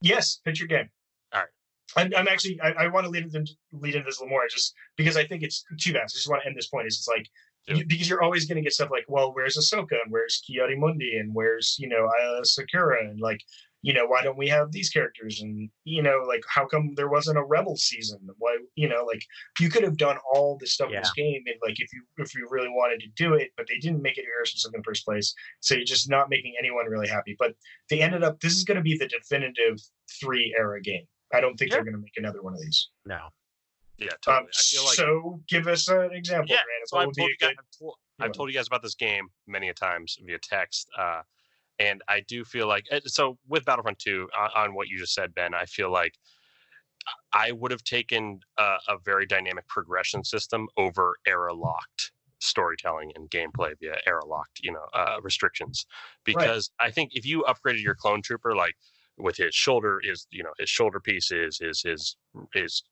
yes, 0.00 0.40
pitch 0.44 0.58
your 0.58 0.68
game. 0.68 0.88
All 1.34 1.40
right. 1.40 1.48
I'm, 1.94 2.10
I'm 2.16 2.28
actually 2.28 2.58
I, 2.62 2.84
I 2.84 2.86
want 2.88 3.04
to 3.04 3.10
lead 3.10 3.24
into 3.24 3.52
lead 3.72 3.94
into 3.94 4.06
this 4.06 4.18
a 4.18 4.22
little 4.22 4.30
more 4.30 4.48
just 4.50 4.74
because 4.96 5.18
I 5.18 5.26
think 5.26 5.42
it's 5.42 5.64
too 5.78 5.92
vast. 5.92 6.14
I 6.14 6.16
just 6.16 6.30
want 6.30 6.42
to 6.42 6.48
end 6.48 6.56
this 6.56 6.68
point. 6.68 6.86
Is 6.86 6.96
it's 6.96 7.08
like 7.08 7.28
you, 7.68 7.84
because 7.86 8.08
you're 8.08 8.22
always 8.22 8.46
going 8.46 8.56
to 8.56 8.62
get 8.62 8.72
stuff 8.72 8.90
like, 8.90 9.04
well, 9.08 9.34
where's 9.34 9.56
Ahsoka 9.56 9.92
and 10.02 10.10
where's 10.10 10.42
Ki-Adi-Mundi 10.46 11.18
and 11.18 11.34
where's 11.34 11.76
you 11.78 11.88
know 11.88 12.06
uh, 12.06 12.42
Sakura 12.42 13.04
and 13.04 13.20
like 13.20 13.40
you 13.82 13.92
know 13.92 14.06
why 14.06 14.22
don't 14.22 14.38
we 14.38 14.48
have 14.48 14.70
these 14.72 14.90
characters 14.90 15.40
and 15.42 15.68
you 15.84 16.02
know 16.02 16.24
like 16.28 16.42
how 16.48 16.64
come 16.66 16.94
there 16.94 17.08
wasn't 17.08 17.36
a 17.38 17.42
Rebel 17.42 17.76
season? 17.76 18.20
Why 18.38 18.56
you 18.76 18.88
know 18.88 19.04
like 19.04 19.24
you 19.60 19.68
could 19.68 19.82
have 19.82 19.96
done 19.96 20.18
all 20.32 20.56
this 20.60 20.72
stuff 20.74 20.90
in 20.90 20.96
this 21.00 21.12
game 21.12 21.42
and 21.46 21.56
like 21.62 21.80
if 21.80 21.92
you 21.92 22.02
if 22.18 22.34
you 22.34 22.46
really 22.50 22.68
wanted 22.68 23.00
to 23.00 23.08
do 23.16 23.34
it, 23.34 23.50
but 23.56 23.66
they 23.68 23.78
didn't 23.78 24.02
make 24.02 24.18
it 24.18 24.24
era 24.24 24.46
specific 24.46 24.76
in 24.76 24.80
the 24.80 24.84
first 24.84 25.04
place, 25.04 25.34
so 25.60 25.74
you're 25.74 25.84
just 25.84 26.08
not 26.08 26.30
making 26.30 26.54
anyone 26.58 26.86
really 26.86 27.08
happy. 27.08 27.34
But 27.38 27.54
they 27.90 28.00
ended 28.00 28.22
up 28.22 28.40
this 28.40 28.52
is 28.54 28.64
going 28.64 28.76
to 28.76 28.82
be 28.82 28.96
the 28.96 29.08
definitive 29.08 29.78
three 30.20 30.54
era 30.56 30.80
game. 30.80 31.04
I 31.34 31.40
don't 31.40 31.56
think 31.56 31.70
Yeah. 31.70 31.78
they're 31.78 31.84
going 31.84 31.94
to 31.96 32.00
make 32.02 32.16
another 32.16 32.42
one 32.42 32.54
of 32.54 32.60
these. 32.60 32.88
No. 33.06 33.28
Yeah, 33.98 34.08
totally. 34.22 34.36
Um, 34.38 34.46
I 34.58 34.62
feel 34.62 34.84
like 34.84 34.94
so 34.94 35.40
give 35.48 35.66
us 35.68 35.88
an 35.88 36.12
example, 36.12 36.46
Yeah, 36.50 36.62
Brandon. 36.64 36.86
so 36.86 36.96
I've 36.98 37.04
told, 37.06 37.14
be 37.16 37.22
you 37.22 37.36
guys, 37.38 37.48
good- 37.50 37.56
I've, 37.58 37.78
told, 37.78 37.94
I've 38.20 38.32
told 38.32 38.48
you 38.50 38.54
guys 38.56 38.66
about 38.66 38.82
this 38.82 38.94
game 38.94 39.28
many 39.46 39.68
a 39.68 39.74
times 39.74 40.18
via 40.24 40.38
text, 40.38 40.88
uh, 40.98 41.22
and 41.78 42.02
I 42.08 42.20
do 42.20 42.44
feel 42.44 42.66
like 42.66 42.84
uh, 42.92 43.00
so 43.06 43.38
with 43.48 43.64
Battlefront 43.64 43.98
2 43.98 44.28
on, 44.56 44.74
what 44.74 44.88
you 44.88 44.98
just 44.98 45.14
said, 45.14 45.34
Ben. 45.34 45.54
I 45.54 45.64
feel 45.66 45.90
like 45.90 46.14
I 47.32 47.52
would 47.52 47.70
have 47.70 47.84
taken 47.84 48.40
a, 48.58 48.76
a 48.88 48.98
very 49.04 49.26
dynamic 49.26 49.66
progression 49.68 50.24
system 50.24 50.68
over 50.76 51.16
era 51.26 51.52
locked 51.52 52.12
storytelling 52.38 53.12
and 53.14 53.30
gameplay 53.30 53.72
via 53.80 53.96
era 54.06 54.24
locked, 54.26 54.60
you 54.62 54.72
know, 54.72 54.84
uh, 54.94 55.16
restrictions. 55.22 55.86
Because 56.24 56.70
I 56.80 56.90
think 56.90 57.12
if 57.14 57.24
you 57.24 57.44
upgraded 57.48 57.82
your 57.82 57.94
clone 57.94 58.22
trooper 58.22 58.54
like 58.54 58.74
with 59.18 59.36
his 59.36 59.54
shoulder 59.54 60.00
is 60.02 60.26
you 60.30 60.42
know 60.42 60.52
his 60.58 60.68
shoulder 60.68 61.00
pieces, 61.00 61.58
his 61.58 61.82
his 61.82 62.16
his 62.52 62.82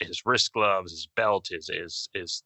his 0.00 0.22
wrist 0.24 0.52
gloves, 0.52 0.92
his 0.92 1.08
belt, 1.16 1.48
his 1.50 1.68
his 1.68 2.08
his 2.14 2.42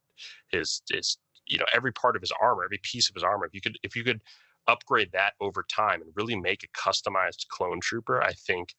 his 0.51 0.83
his 0.91 1.19
you 1.47 1.59
know 1.59 1.67
every 1.75 1.93
part 1.93 2.17
of 2.17 2.23
his 2.23 2.33
armor, 2.41 2.65
every 2.65 2.81
piece 2.83 3.09
of 3.09 3.15
his 3.15 3.25
armor. 3.25 3.47
If 3.47 3.55
you 3.55 3.61
could 3.61 3.79
if 3.83 3.97
you 3.97 4.05
could 4.05 4.23
upgrade 4.73 5.11
that 5.13 5.33
over 5.41 5.65
time 5.69 6.03
and 6.03 6.13
really 6.15 6.37
make 6.37 6.63
a 6.63 6.69
customized 6.79 7.49
clone 7.49 7.81
trooper, 7.81 8.23
I 8.23 8.33
think 8.35 8.75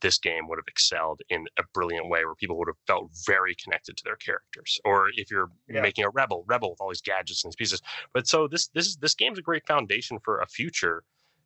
this 0.00 0.18
game 0.18 0.46
would 0.48 0.58
have 0.58 0.68
excelled 0.68 1.20
in 1.28 1.46
a 1.58 1.62
brilliant 1.74 2.08
way 2.08 2.24
where 2.24 2.34
people 2.36 2.56
would 2.58 2.68
have 2.68 2.76
felt 2.86 3.10
very 3.26 3.56
connected 3.62 3.96
to 3.96 4.04
their 4.04 4.16
characters. 4.16 4.78
Or 4.84 5.08
if 5.14 5.30
you're 5.30 5.50
Yeah. 5.68 5.80
making 5.80 6.04
a 6.04 6.10
rebel, 6.10 6.44
rebel 6.46 6.70
with 6.70 6.80
all 6.80 6.88
these 6.90 7.00
gadgets 7.00 7.42
and 7.42 7.50
these 7.50 7.56
pieces. 7.56 7.82
But 8.12 8.28
so 8.28 8.46
this 8.46 8.68
this 8.68 8.86
is 8.86 8.96
this 8.98 9.14
game's 9.14 9.38
a 9.38 9.42
great 9.42 9.66
foundation 9.66 10.18
for 10.24 10.38
a 10.40 10.46
future 10.46 11.02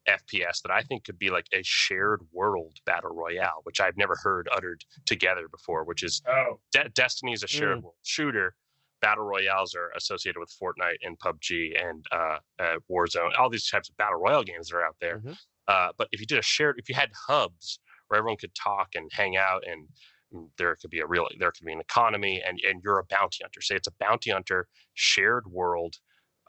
FPS 0.08 0.60
that 0.62 0.70
I 0.72 0.82
think 0.82 1.04
could 1.04 1.18
be 1.18 1.30
like 1.30 1.46
a 1.52 1.62
shared 1.62 2.20
world 2.32 2.78
battle 2.84 3.14
royale, 3.14 3.60
which 3.62 3.80
I've 3.80 3.96
never 3.96 4.16
heard 4.22 4.48
uttered 4.52 4.84
together 5.06 5.48
before, 5.48 5.84
which 5.84 6.02
is 6.02 6.20
Oh, 6.28 6.60
De- 6.72 6.88
Destiny 6.90 7.32
is 7.32 7.42
a 7.42 7.46
shared 7.48 7.78
Mm. 7.78 7.82
world 7.84 7.96
shooter. 8.02 8.54
Battle 9.02 9.24
royales 9.24 9.74
are 9.74 9.90
associated 9.96 10.38
with 10.38 10.50
Fortnite 10.50 10.98
and 11.02 11.18
PUBG 11.18 11.72
and 11.84 12.04
uh, 12.12 12.38
uh, 12.60 12.76
Warzone, 12.90 13.38
all 13.38 13.50
these 13.50 13.68
types 13.68 13.90
of 13.90 13.96
battle 13.96 14.18
royale 14.20 14.44
games 14.44 14.68
that 14.68 14.76
are 14.76 14.86
out 14.86 14.96
there. 15.00 15.18
Mhm. 15.18 15.36
Uh, 15.68 15.88
but 15.98 16.08
if 16.12 16.20
you 16.20 16.26
did 16.26 16.38
a 16.38 16.42
shared, 16.42 16.78
if 16.78 16.88
you 16.88 16.94
had 16.94 17.10
hubs 17.28 17.80
where 18.08 18.18
everyone 18.18 18.38
could 18.38 18.54
talk 18.54 18.88
and 18.94 19.10
hang 19.12 19.36
out, 19.36 19.62
and 19.66 19.88
mm, 20.34 20.48
there 20.58 20.76
could 20.76 20.90
be 20.90 21.00
a 21.00 21.06
real, 21.06 21.28
there 21.38 21.52
could 21.52 21.66
be 21.66 21.72
an 21.72 21.80
economy, 21.80 22.42
and 22.46 22.58
and 22.66 22.80
you're 22.84 22.98
a 22.98 23.04
bounty 23.04 23.38
hunter. 23.42 23.60
Say 23.60 23.76
it's 23.76 23.88
a 23.88 23.94
bounty 24.00 24.30
hunter 24.30 24.68
shared 24.94 25.46
world, 25.46 25.96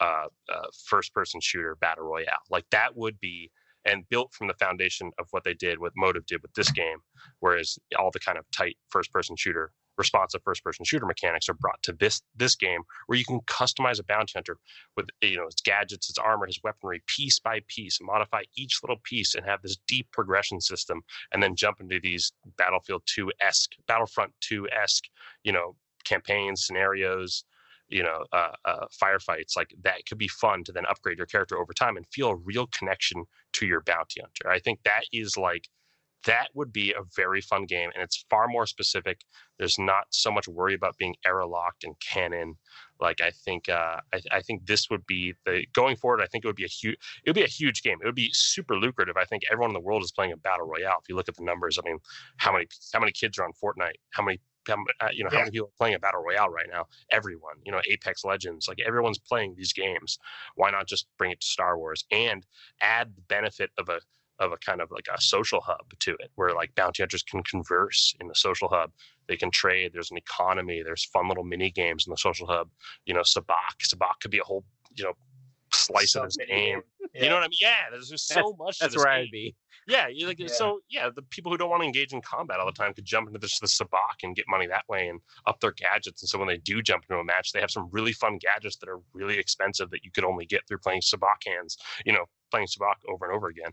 uh, 0.02 0.28
uh, 0.50 0.68
first 0.86 1.14
person 1.14 1.40
shooter 1.42 1.76
battle 1.76 2.06
royale. 2.06 2.40
Like 2.50 2.66
that 2.72 2.96
would 2.96 3.20
be 3.20 3.52
and 3.86 4.08
built 4.10 4.34
from 4.34 4.48
the 4.48 4.54
foundation 4.56 5.12
of 5.20 5.28
what 5.32 5.44
they 5.44 5.54
did, 5.54 5.80
what 5.80 5.92
Motive 5.96 6.26
did 6.26 6.42
with 6.42 6.54
this 6.54 6.72
game, 6.72 7.00
whereas 7.40 7.78
all 8.00 8.12
the 8.12 8.20
kind 8.20 8.38
of 8.38 8.46
tight 8.52 8.78
first 8.90 9.12
person 9.12 9.36
shooter 9.36 9.72
responsive 9.98 10.42
first 10.44 10.64
person 10.64 10.86
shooter 10.86 11.06
mechanics 11.06 11.50
are 11.50 11.54
brought 11.54 11.82
to 11.84 11.94
this 11.94 12.22
this 12.36 12.56
game 12.56 12.82
where 13.08 13.18
you 13.18 13.26
can 13.26 13.40
customize 13.42 14.00
a 14.00 14.04
bounty 14.04 14.32
hunter 14.36 14.58
with 14.96 15.08
you 15.22 15.38
know 15.38 15.46
its 15.46 15.62
gadgets 15.62 16.10
its 16.10 16.20
armor 16.20 16.46
his 16.46 16.60
weaponry 16.64 17.02
piece 17.08 17.40
by 17.40 17.60
piece 17.68 18.00
modify 18.02 18.42
each 18.58 18.80
little 18.84 19.00
piece 19.04 19.36
and 19.36 19.46
have 19.46 19.62
this 19.62 19.78
deep 19.88 20.08
progression 20.12 20.60
system 20.60 21.02
and 21.32 21.42
then 21.42 21.56
jump 21.56 21.80
into 21.80 22.00
these 22.02 22.32
battlefield 22.58 23.04
2-esque 23.06 23.72
battlefront 23.88 24.32
2-esque 24.42 25.06
you 25.44 25.52
know 25.52 25.76
campaigns 26.06 26.66
scenarios 26.66 27.44
you 27.90 28.04
know 28.04 28.26
uh, 28.34 28.52
uh, 28.66 28.86
firefights. 29.02 29.56
Like 29.56 29.74
that 29.84 30.06
could 30.08 30.18
be 30.18 30.28
fun 30.28 30.64
to 30.66 30.72
then 30.72 30.86
upgrade 30.88 31.18
your 31.18 31.28
character 31.28 31.58
over 31.58 31.74
time 31.74 31.96
and 31.96 32.06
feel 32.08 32.30
a 32.30 32.36
real 32.36 32.68
connection 32.68 33.24
to 33.54 33.66
your 33.66 33.82
bounty 33.82 34.22
hunter. 34.22 34.50
I 34.50 34.60
think 34.60 34.80
that 34.84 35.04
is 35.14 35.38
like 35.38 35.68
that 36.26 36.50
would 36.54 36.72
be 36.72 36.92
a 36.92 37.04
very 37.16 37.42
fun 37.42 37.66
game 37.66 37.92
and 37.94 38.04
it's 38.04 38.26
far 38.30 38.48
more 38.48 38.66
specific. 38.66 39.22
There's 39.60 39.78
not 39.78 40.06
so 40.12 40.32
much 40.32 40.48
worry 40.48 40.74
about 40.74 40.98
being 40.98 41.16
error 41.26 41.46
locked 41.46 41.84
and 41.84 42.00
canon 42.00 42.56
like 43.00 43.22
i 43.22 43.32
think 43.32 43.70
uh 43.70 44.00
I, 44.14 44.22
I 44.32 44.42
think 44.42 44.66
this 44.66 44.90
would 44.90 45.06
be 45.06 45.34
the 45.46 45.66
going 45.74 45.96
forward 45.96 46.22
i 46.22 46.28
think 46.28 46.44
it 46.44 46.48
would 46.48 46.56
be 46.56 46.64
a 46.64 46.68
huge 46.68 46.96
it 47.24 47.30
would 47.30 47.36
be 47.36 47.44
a 47.44 47.48
huge 47.48 47.82
game. 47.84 47.98
It 48.02 48.06
would 48.06 48.16
be 48.16 48.30
super 48.34 48.76
lucrative. 48.78 49.18
I 49.18 49.26
think 49.26 49.44
everyone 49.52 49.72
in 49.72 49.74
the 49.74 49.80
world 49.82 50.04
is 50.04 50.12
playing 50.12 50.32
a 50.32 50.38
battle 50.38 50.68
royale. 50.68 51.00
If 51.02 51.10
you 51.10 51.16
look 51.16 51.30
at 51.30 51.36
the 51.36 51.44
numbers 51.44 51.78
i 51.78 51.82
mean 51.88 52.00
how 52.38 52.52
many 52.54 52.68
how 52.94 53.00
many 53.00 53.12
kids 53.12 53.38
are 53.40 53.46
on 53.46 53.52
fortnite? 53.54 53.96
How 54.12 54.24
many 54.24 54.40
how, 54.68 54.78
uh, 55.02 55.10
you 55.14 55.24
know 55.24 55.30
how 55.30 55.40
Yeah. 55.40 55.40
many 55.40 55.52
people 55.52 55.68
are 55.68 55.78
playing 55.78 55.96
a 55.96 56.00
battle 56.00 56.22
royale 56.22 56.50
right 56.50 56.68
now? 56.72 56.86
Everyone 57.12 57.56
you 57.66 57.72
know 57.72 57.82
apex 57.90 58.24
legends 58.24 58.68
like 58.68 58.80
everyone's 58.86 59.20
playing 59.20 59.56
these 59.56 59.74
games. 59.74 60.18
Why 60.56 60.72
not 60.72 60.88
just 60.88 61.08
bring 61.18 61.32
it 61.32 61.42
to 61.42 61.48
star 61.48 61.78
wars 61.78 62.06
and 62.12 62.46
add 62.82 63.16
the 63.16 63.22
benefit 63.22 63.72
of 63.78 63.90
a 63.90 64.02
of 64.40 64.52
a 64.52 64.58
kind 64.58 64.82
of 64.82 64.90
like 64.92 65.06
a 65.16 65.22
social 65.22 65.62
hub 65.62 65.86
to 66.00 66.12
it 66.20 66.32
where 66.36 66.54
like 66.54 66.74
bounty 66.76 67.04
hunters 67.04 67.24
can 67.24 67.44
converse 67.44 68.14
in 68.20 68.28
the 68.28 68.36
social 68.36 68.68
hub 68.68 68.92
they 69.28 69.38
can 69.38 69.52
trade 69.52 69.92
there's 69.94 70.12
an 70.12 70.18
economy 70.18 70.82
there's 70.84 71.06
fun 71.06 71.28
little 71.28 71.44
mini 71.44 71.70
games 71.72 72.06
in 72.08 72.12
the 72.12 72.18
social 72.18 72.48
hub 72.48 72.70
you 73.06 73.14
know 73.14 73.22
sabacc 73.22 73.78
sabacc 73.84 74.20
could 74.22 74.32
be 74.32 74.40
a 74.40 74.44
whole 74.44 74.64
you 74.96 75.04
know 75.04 75.14
slice 75.72 76.16
of 76.16 76.24
this 76.26 76.38
game 76.48 76.82
Yeah. 77.14 77.24
you 77.24 77.30
know 77.30 77.36
what 77.36 77.44
i 77.44 77.48
mean 77.48 77.58
yeah 77.62 77.90
there's 77.92 78.10
just 78.10 78.28
so 78.28 78.56
much 78.60 78.80
That's 78.80 78.96
where 78.96 79.06
game. 79.06 79.24
I'd 79.26 79.32
be. 79.32 79.56
Yeah, 79.86 80.08
you 80.08 80.28
like 80.28 80.40
Yeah. 80.40 80.48
so. 80.48 80.80
Yeah, 80.90 81.10
the 81.14 81.24
people 81.24 81.52
who 81.52 81.58
don't 81.58 81.70
want 81.70 81.82
to 81.82 81.86
engage 81.86 82.14
in 82.14 82.22
combat 82.22 82.58
all 82.58 82.66
the 82.66 82.72
time 82.72 82.94
could 82.94 83.04
jump 83.04 83.28
into 83.28 83.38
this 83.40 83.60
the 83.60 83.68
sabacc 83.68 84.24
and 84.24 84.34
get 84.34 84.46
money 84.48 84.66
that 84.68 84.86
way 84.88 85.10
and 85.10 85.20
up 85.46 85.60
their 85.60 85.74
gadgets. 85.74 86.22
And 86.22 86.30
so 86.30 86.40
when 86.40 86.48
they 86.48 86.58
do 86.58 86.82
jump 86.82 87.04
into 87.10 87.20
a 87.20 87.24
match, 87.26 87.52
they 87.52 87.60
have 87.60 87.70
some 87.70 87.90
really 87.92 88.14
fun 88.14 88.38
gadgets 88.38 88.78
that 88.78 88.88
are 88.88 89.00
really 89.14 89.38
expensive 89.38 89.90
that 89.90 90.06
you 90.06 90.12
could 90.12 90.24
only 90.24 90.46
get 90.46 90.66
through 90.68 90.78
playing 90.78 91.02
sabacc 91.02 91.46
hands. 91.46 91.78
You 92.06 92.14
know, 92.14 92.24
playing 92.50 92.68
sabacc 92.68 92.96
over 93.10 93.26
and 93.26 93.36
over 93.36 93.48
again 93.48 93.72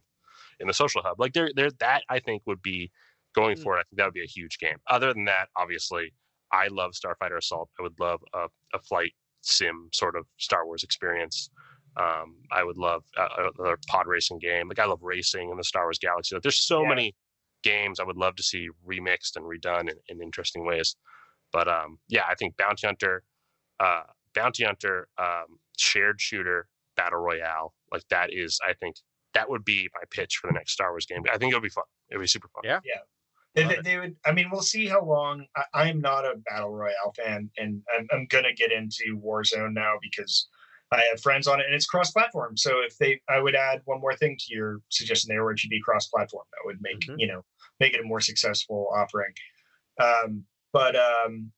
in 0.60 0.66
the 0.66 0.74
social 0.74 1.02
hub. 1.02 1.18
Like 1.18 1.32
there, 1.32 1.50
there. 1.54 1.70
That 1.80 2.02
I 2.08 2.20
think 2.20 2.42
would 2.46 2.62
be 2.62 2.90
going 3.34 3.56
Mm. 3.56 3.62
forward. 3.62 3.78
I 3.80 3.82
think 3.84 3.98
that 3.98 4.04
would 4.06 4.14
be 4.14 4.22
a 4.24 4.26
huge 4.26 4.58
game. 4.58 4.76
Other 4.88 5.12
than 5.14 5.24
that, 5.26 5.48
obviously, 5.56 6.12
I 6.52 6.68
love 6.68 6.92
Starfighter 6.92 7.38
Assault. 7.38 7.70
I 7.78 7.82
would 7.82 7.98
love 8.00 8.20
a, 8.34 8.48
a 8.74 8.80
flight 8.80 9.12
sim 9.42 9.88
sort 9.92 10.16
of 10.16 10.26
Star 10.38 10.66
Wars 10.66 10.82
experience. 10.82 11.50
Um, 11.96 12.36
I 12.52 12.62
would 12.62 12.76
love 12.76 13.04
uh, 13.16 13.48
another 13.58 13.78
pod 13.88 14.06
racing 14.06 14.38
game. 14.38 14.68
Like 14.68 14.78
I 14.78 14.84
love 14.84 15.00
racing 15.02 15.50
in 15.50 15.56
the 15.56 15.64
Star 15.64 15.84
Wars 15.84 15.98
galaxy. 15.98 16.34
Like 16.34 16.42
there's 16.42 16.60
so 16.60 16.82
Yeah. 16.82 16.88
many 16.88 17.14
games 17.62 18.00
I 18.00 18.04
would 18.04 18.16
love 18.16 18.36
to 18.36 18.42
see 18.42 18.68
remixed 18.86 19.36
and 19.36 19.44
redone 19.44 19.90
in, 19.90 19.96
in 20.08 20.22
interesting 20.22 20.64
ways. 20.64 20.96
But 21.52 21.68
um, 21.68 21.98
yeah, 22.08 22.24
I 22.28 22.34
think 22.36 22.56
Bounty 22.56 22.86
Hunter, 22.86 23.22
uh, 23.80 24.02
Bounty 24.34 24.64
Hunter, 24.64 25.08
um, 25.18 25.58
shared 25.78 26.20
shooter 26.20 26.68
battle 26.96 27.18
royale, 27.20 27.74
like 27.92 28.02
that 28.10 28.32
is, 28.32 28.58
I 28.66 28.74
think 28.74 28.96
that 29.35 29.48
would 29.48 29.65
be 29.65 29.89
my 29.94 30.02
pitch 30.11 30.36
for 30.36 30.47
the 30.48 30.55
next 30.55 30.73
Star 30.73 30.90
Wars 30.90 31.07
game. 31.07 31.23
I 31.32 31.39
think 31.39 31.52
it 31.52 31.57
would 31.57 31.62
be 31.62 31.69
fun. 31.69 31.85
It 32.11 32.16
would 32.16 32.23
be 32.24 32.28
super 32.28 32.48
fun. 32.48 32.62
Yeah. 32.65 32.81
They, 33.55 33.65
they, 33.65 33.81
they 33.82 33.98
would. 33.98 34.16
I 34.24 34.31
mean, 34.32 34.48
we'll 34.51 34.62
see 34.62 34.86
how 34.86 35.05
long. 35.05 35.44
I, 35.57 35.65
I'm 35.74 36.01
not 36.01 36.24
a 36.24 36.35
battle 36.48 36.73
royale 36.73 37.12
fan, 37.16 37.51
and 37.59 37.82
I'm, 37.97 38.07
I'm 38.12 38.27
gonna 38.27 38.52
get 38.55 38.70
into 38.70 39.20
Warzone 39.20 39.73
now 39.73 39.94
because 40.01 40.48
I 40.93 41.01
have 41.11 41.20
friends 41.20 41.48
on 41.48 41.59
it, 41.59 41.66
and 41.66 41.74
it's 41.74 41.86
cross-platform. 41.86 42.57
So 42.57 42.78
if 42.81 42.97
they, 42.98 43.20
I 43.28 43.40
would 43.40 43.57
add 43.57 43.81
one 43.86 44.01
more 44.01 44.15
thing 44.15 44.36
to 44.39 44.55
your 44.55 44.78
suggestion 44.89 45.28
there, 45.28 45.43
where 45.43 45.52
it 45.52 45.59
should 45.59 45.70
be 45.70 45.81
cross-platform. 45.81 46.44
That 46.52 46.65
would 46.66 46.78
make 46.81 47.01
Mhm. 47.01 47.16
you 47.19 47.27
know 47.27 47.44
make 47.81 47.93
it 47.94 48.01
a 48.01 48.05
more 48.05 48.20
successful 48.20 48.89
offering. 48.94 49.32
Um, 50.01 50.44
but 50.73 50.94
um, 50.94 51.51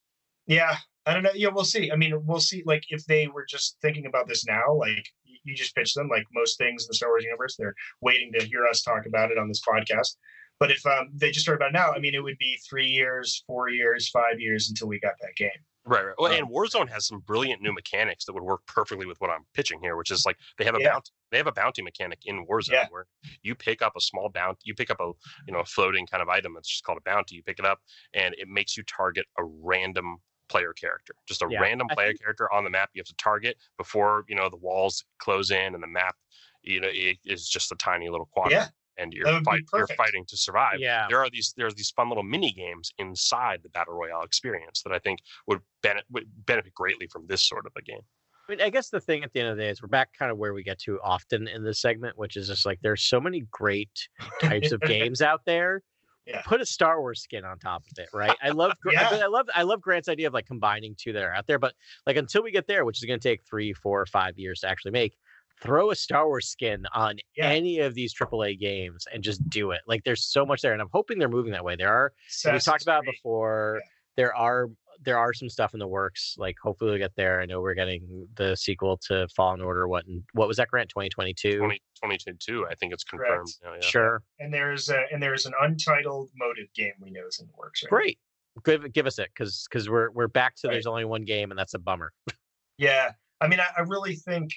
yeah, 0.46 0.76
I 1.04 1.12
don't 1.12 1.22
know. 1.22 1.30
Yeah, 1.34 1.48
we'll 1.52 1.64
see. 1.64 1.90
I 1.92 1.96
mean, 1.96 2.14
we'll 2.24 2.40
see. 2.40 2.62
Like 2.64 2.84
if 2.88 3.04
they 3.04 3.28
were 3.28 3.44
just 3.46 3.76
thinking 3.82 4.06
about 4.06 4.28
this 4.28 4.46
now, 4.46 4.72
like 4.74 5.06
y- 5.21 5.21
you 5.44 5.54
just 5.54 5.74
pitch 5.74 5.94
them, 5.94 6.08
like 6.08 6.24
most 6.32 6.58
things 6.58 6.84
in 6.84 6.88
the 6.88 6.94
Star 6.94 7.10
Wars 7.10 7.24
universe, 7.24 7.56
they're 7.56 7.74
waiting 8.00 8.32
to 8.38 8.44
hear 8.44 8.66
us 8.66 8.82
talk 8.82 9.06
about 9.06 9.30
it 9.30 9.38
on 9.38 9.48
this 9.48 9.60
podcast. 9.60 10.16
But 10.60 10.70
if 10.70 10.84
um, 10.86 11.08
they 11.14 11.30
just 11.30 11.46
heard 11.46 11.56
about 11.56 11.70
it 11.70 11.72
now, 11.72 11.92
I 11.92 11.98
mean, 11.98 12.14
it 12.14 12.22
would 12.22 12.38
be 12.38 12.58
three 12.68 12.86
years, 12.86 13.42
four 13.46 13.68
years, 13.68 14.08
five 14.10 14.38
years 14.38 14.68
until 14.68 14.88
we 14.88 15.00
got 15.00 15.14
that 15.20 15.34
game. 15.36 15.50
Right, 15.84 16.04
right. 16.04 16.14
Well, 16.16 16.30
Um, 16.30 16.38
and 16.38 16.48
Warzone 16.48 16.88
has 16.90 17.08
some 17.08 17.18
brilliant 17.18 17.60
new 17.60 17.72
mechanics 17.72 18.24
that 18.26 18.32
would 18.34 18.44
work 18.44 18.64
perfectly 18.68 19.04
with 19.04 19.20
what 19.20 19.30
I'm 19.30 19.44
pitching 19.54 19.80
here, 19.82 19.96
which 19.96 20.12
is 20.12 20.24
like 20.24 20.36
they 20.56 20.64
have 20.64 20.76
a 20.76 20.80
Yeah. 20.80 20.90
bounty. 20.90 21.10
They 21.32 21.38
have 21.38 21.48
a 21.48 21.52
bounty 21.52 21.82
mechanic 21.82 22.20
in 22.24 22.46
Warzone 22.46 22.72
Yeah. 22.72 22.86
where 22.90 23.06
you 23.42 23.56
pick 23.56 23.82
up 23.82 23.96
a 23.96 24.00
small 24.00 24.28
bounty. 24.28 24.60
You 24.62 24.74
pick 24.76 24.90
up 24.90 25.00
a 25.00 25.10
you 25.48 25.52
know 25.52 25.58
a 25.58 25.64
floating 25.64 26.06
kind 26.06 26.22
of 26.22 26.28
item 26.28 26.54
that's 26.54 26.68
just 26.68 26.84
called 26.84 26.98
a 26.98 27.00
bounty. 27.00 27.34
You 27.34 27.42
pick 27.42 27.58
it 27.58 27.64
up, 27.64 27.80
and 28.14 28.32
it 28.38 28.46
makes 28.46 28.76
you 28.76 28.84
target 28.84 29.26
a 29.38 29.42
random 29.42 30.18
player 30.52 30.72
character, 30.74 31.14
just 31.26 31.42
a 31.42 31.48
Yeah, 31.50 31.60
random 31.60 31.88
player 31.88 32.08
think- 32.08 32.20
character 32.20 32.52
on 32.52 32.62
the 32.64 32.70
map. 32.70 32.90
You 32.94 33.00
have 33.00 33.06
to 33.06 33.14
target 33.16 33.56
before 33.78 34.24
you 34.28 34.36
know 34.36 34.48
the 34.48 34.56
walls 34.68 35.04
close 35.18 35.50
in 35.50 35.74
and 35.74 35.82
the 35.82 35.86
map. 36.00 36.14
You 36.62 36.80
know, 36.80 36.88
it 36.92 37.18
is 37.24 37.48
just 37.48 37.72
a 37.72 37.76
tiny 37.76 38.08
little 38.08 38.26
quadrant, 38.32 38.62
Yeah 38.62 38.68
and 38.98 39.14
you're 39.14 39.24
that 39.24 39.32
would 39.32 39.44
be 39.44 39.50
fight, 39.50 39.62
you're 39.72 39.86
fighting 39.96 40.22
to 40.28 40.36
survive 40.36 40.78
Yeah. 40.78 41.06
there 41.08 41.18
are 41.18 41.30
these 41.30 41.54
there's 41.56 41.74
these 41.74 41.90
fun 41.96 42.08
little 42.10 42.22
mini 42.34 42.52
games 42.52 42.92
inside 42.98 43.60
the 43.62 43.70
battle 43.70 43.94
royale 43.94 44.22
experience 44.22 44.82
that 44.82 44.92
I 44.92 44.98
think 44.98 45.20
would 45.46 45.60
benefit 45.82 46.04
would 46.10 46.26
benefit 46.44 46.74
greatly 46.74 47.06
from 47.06 47.26
this 47.26 47.42
sort 47.42 47.64
of 47.66 47.72
a 47.76 47.80
game. 47.80 48.02
I 48.48 48.52
mean, 48.52 48.60
I 48.60 48.68
guess 48.68 48.90
the 48.90 49.00
thing 49.00 49.24
at 49.24 49.32
the 49.32 49.40
end 49.40 49.48
of 49.48 49.56
the 49.56 49.62
day 49.62 49.70
is 49.70 49.80
we're 49.80 49.88
back 49.88 50.10
kind 50.18 50.30
of 50.30 50.36
where 50.36 50.52
we 50.52 50.62
get 50.62 50.78
to 50.80 51.00
often 51.02 51.48
in 51.48 51.64
this 51.64 51.80
segment, 51.80 52.18
which 52.18 52.36
is 52.36 52.48
just 52.48 52.66
like 52.66 52.80
there's 52.82 53.02
so 53.02 53.18
many 53.18 53.44
great 53.50 53.96
types 54.42 54.72
of 54.72 54.80
games 54.82 55.22
out 55.22 55.40
there. 55.46 55.82
Yeah. 56.26 56.42
Put 56.42 56.60
a 56.60 56.66
Star 56.66 57.00
Wars 57.00 57.20
skin 57.22 57.44
on 57.44 57.58
top 57.58 57.82
of 57.90 57.98
it, 57.98 58.08
right? 58.12 58.36
I 58.42 58.50
love, 58.50 58.72
Gra- 58.82 58.96
I, 58.96 59.22
I 59.22 59.26
love, 59.26 59.46
I 59.54 59.62
love 59.62 59.80
Grant's 59.80 60.08
idea 60.08 60.28
of 60.28 60.34
like 60.34 60.46
combining 60.46 60.94
two 60.96 61.12
that 61.14 61.22
are 61.22 61.34
out 61.34 61.46
there, 61.46 61.58
but 61.58 61.74
like 62.06 62.16
until 62.16 62.42
we 62.42 62.52
get 62.52 62.66
there, 62.68 62.84
which 62.84 62.98
is 62.98 63.04
going 63.04 63.18
to 63.18 63.28
take 63.28 63.42
three, 63.44 63.72
four, 63.72 64.00
or 64.00 64.06
five 64.06 64.38
years 64.38 64.60
to 64.60 64.68
actually 64.68 64.92
make, 64.92 65.16
throw 65.60 65.90
a 65.90 65.96
Star 65.96 66.26
Wars 66.26 66.48
skin 66.48 66.84
on 66.94 67.16
Yeah. 67.36 67.48
any 67.48 67.80
of 67.80 67.94
these 67.94 68.14
AAA 68.14 68.58
games 68.58 69.06
and 69.12 69.22
just 69.22 69.48
do 69.48 69.70
it. 69.72 69.80
Like 69.86 70.04
there's 70.04 70.24
so 70.24 70.44
much 70.46 70.60
there, 70.62 70.72
and 70.72 70.80
I'm 70.82 70.88
hoping 70.92 71.18
they're 71.18 71.28
moving 71.28 71.52
that 71.52 71.64
way. 71.64 71.76
There 71.76 71.92
are 71.92 72.12
we 72.52 72.58
talked 72.60 72.82
about 72.82 73.04
it 73.04 73.10
before. 73.12 73.80
Yeah. 73.80 73.88
There 74.14 74.36
are 74.36 74.68
there 75.04 75.18
are 75.18 75.32
some 75.32 75.48
stuff 75.48 75.74
in 75.74 75.80
the 75.80 75.86
works. 75.86 76.34
Like 76.38 76.56
hopefully 76.62 76.90
we'll 76.90 76.98
get 76.98 77.12
there. 77.16 77.40
I 77.40 77.46
know 77.46 77.60
we're 77.60 77.74
getting 77.74 78.26
the 78.36 78.56
sequel 78.56 78.98
to 79.08 79.26
Fallen 79.36 79.60
Order. 79.60 79.88
What 79.88 80.04
what 80.32 80.48
was 80.48 80.56
that 80.58 80.68
grant? 80.68 80.88
2022. 80.90 81.58
20, 81.58 81.74
2022, 81.96 82.66
I 82.70 82.74
think 82.76 82.92
it's 82.92 83.04
confirmed. 83.04 83.28
Correct. 83.30 83.58
now, 83.64 83.74
yeah. 83.74 83.80
Sure. 83.80 84.22
and 84.38 84.52
there's 84.52 84.88
a, 84.88 85.02
and 85.12 85.22
there's 85.22 85.46
an 85.46 85.52
untitled 85.60 86.30
motive 86.36 86.66
game 86.74 86.92
we 87.00 87.10
know 87.10 87.26
is 87.28 87.38
in 87.40 87.46
the 87.46 87.52
works. 87.56 87.82
Right? 87.84 87.90
Great. 87.90 88.18
Give 88.64 88.92
give 88.92 89.06
us 89.06 89.18
it 89.18 89.30
because 89.34 89.66
because 89.70 89.88
we're 89.88 90.10
we're 90.10 90.28
back 90.28 90.56
to 90.56 90.68
Right. 90.68 90.74
there's 90.74 90.86
only 90.86 91.04
one 91.06 91.24
game 91.24 91.50
and 91.50 91.58
that's 91.58 91.74
a 91.74 91.78
bummer. 91.78 92.12
Yeah, 92.78 93.10
I 93.40 93.46
mean, 93.48 93.60
I, 93.60 93.66
I 93.78 93.82
really 93.82 94.16
think 94.16 94.50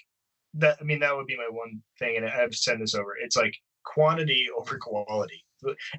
that. 0.56 0.78
I 0.82 0.84
mean, 0.84 1.00
that 1.02 1.16
would 1.16 1.28
be 1.28 1.36
my 1.36 1.48
one 1.50 1.82
thing, 2.00 2.16
and 2.18 2.26
I've 2.26 2.56
sent 2.56 2.80
this 2.80 2.96
over. 2.96 3.16
It's 3.22 3.36
like 3.36 3.56
quantity 3.84 4.48
over 4.58 4.78
quality, 4.78 5.44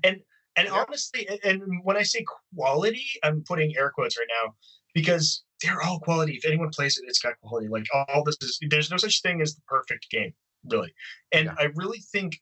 and 0.02 0.16
and 0.56 0.66
Yeah. 0.68 0.84
honestly, 0.88 1.28
and- 1.44 1.62
when 1.84 1.96
I 1.96 2.02
say 2.02 2.24
quality, 2.54 3.06
I'm 3.22 3.42
putting 3.44 3.76
air 3.76 3.90
quotes 3.90 4.16
right 4.18 4.28
now 4.42 4.54
because 4.94 5.44
they're 5.62 5.82
all 5.82 6.00
quality. 6.00 6.36
If 6.36 6.44
anyone 6.44 6.70
plays 6.70 6.98
it, 6.98 7.04
it's 7.08 7.18
got 7.20 7.38
quality. 7.40 7.68
Like 7.68 7.86
all 7.94 8.24
this 8.24 8.36
is. 8.42 8.58
There's 8.68 8.90
no 8.90 8.96
such 8.96 9.22
thing 9.22 9.40
as 9.40 9.54
the 9.54 9.62
perfect 9.68 10.10
game, 10.10 10.34
really. 10.64 10.94
And 11.32 11.46
Yeah. 11.46 11.54
I 11.58 11.64
really 11.74 12.00
think 12.12 12.40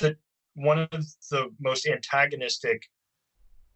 that 0.00 0.16
one 0.54 0.78
of 0.78 0.90
the 1.30 1.54
most 1.60 1.86
antagonistic 1.86 2.82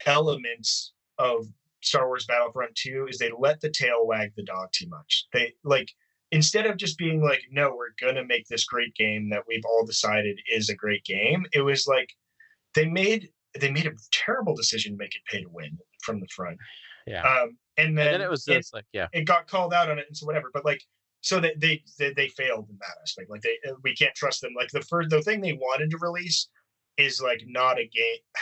elements 0.07 0.93
of 1.19 1.47
Star 1.81 2.07
Wars 2.07 2.27
Battlefront 2.27 2.75
2 2.77 3.07
is 3.09 3.19
they 3.19 3.31
let 3.37 3.61
the 3.61 3.71
tail 3.71 4.07
wag 4.07 4.33
the 4.37 4.43
dog 4.43 4.71
too 4.73 4.89
much. 4.89 5.27
They 5.33 5.55
like 5.65 5.91
instead 6.31 6.67
of 6.67 6.77
just 6.77 6.99
being 6.99 7.23
like, 7.23 7.43
no, 7.51 7.75
we're 7.75 7.91
gonna 8.01 8.25
make 8.25 8.47
this 8.49 8.65
great 8.65 8.95
game 8.95 9.31
that 9.31 9.45
we've 9.49 9.65
all 9.65 9.85
decided 9.87 10.41
is 10.51 10.69
a 10.69 10.75
great 10.75 11.05
game, 11.05 11.47
it 11.53 11.63
was 11.63 11.87
like 11.87 12.15
they 12.75 12.87
made 12.87 13.29
they 13.59 13.71
made 13.71 13.87
a 13.87 13.93
terrible 14.13 14.55
decision 14.55 14.93
to 14.93 14.99
make 14.99 15.15
it 15.15 15.23
pay 15.31 15.43
to 15.43 15.49
win 15.49 15.79
from 16.03 16.21
the 16.21 16.27
front. 16.35 16.59
Yeah. 17.07 17.23
Um, 17.23 17.57
and 17.77 17.97
then, 17.97 18.09
and 18.09 18.15
then 18.15 18.21
it 18.21 18.31
was 18.31 18.45
just 18.45 18.75
like, 18.75 18.85
yeah, 18.93 19.09
it 19.13 19.25
got 19.25 19.47
called 19.47 19.73
out 19.73 19.91
on 19.91 19.99
it 19.99 20.07
and 20.09 20.17
so 20.17 20.27
whatever. 20.27 20.51
But 20.53 20.65
like, 20.65 20.83
so 21.21 21.41
they 21.41 21.55
they 21.57 21.83
they, 21.99 22.13
they 22.13 22.29
failed 22.29 22.69
in 22.69 22.77
that 22.81 23.03
aspect. 23.03 23.31
Like 23.31 23.43
they 23.43 23.57
we 23.83 23.95
can't 23.95 24.15
trust 24.15 24.41
them. 24.41 24.53
Like 24.57 24.71
the 24.71 24.83
first 24.83 25.11
the 25.11 25.23
thing 25.23 25.41
they 25.41 25.55
wanted 25.55 25.91
to 25.91 25.99
release 25.99 26.49
is 26.97 27.21
like 27.23 27.43
not 27.47 27.79
a 27.79 27.87
game. 27.87 28.19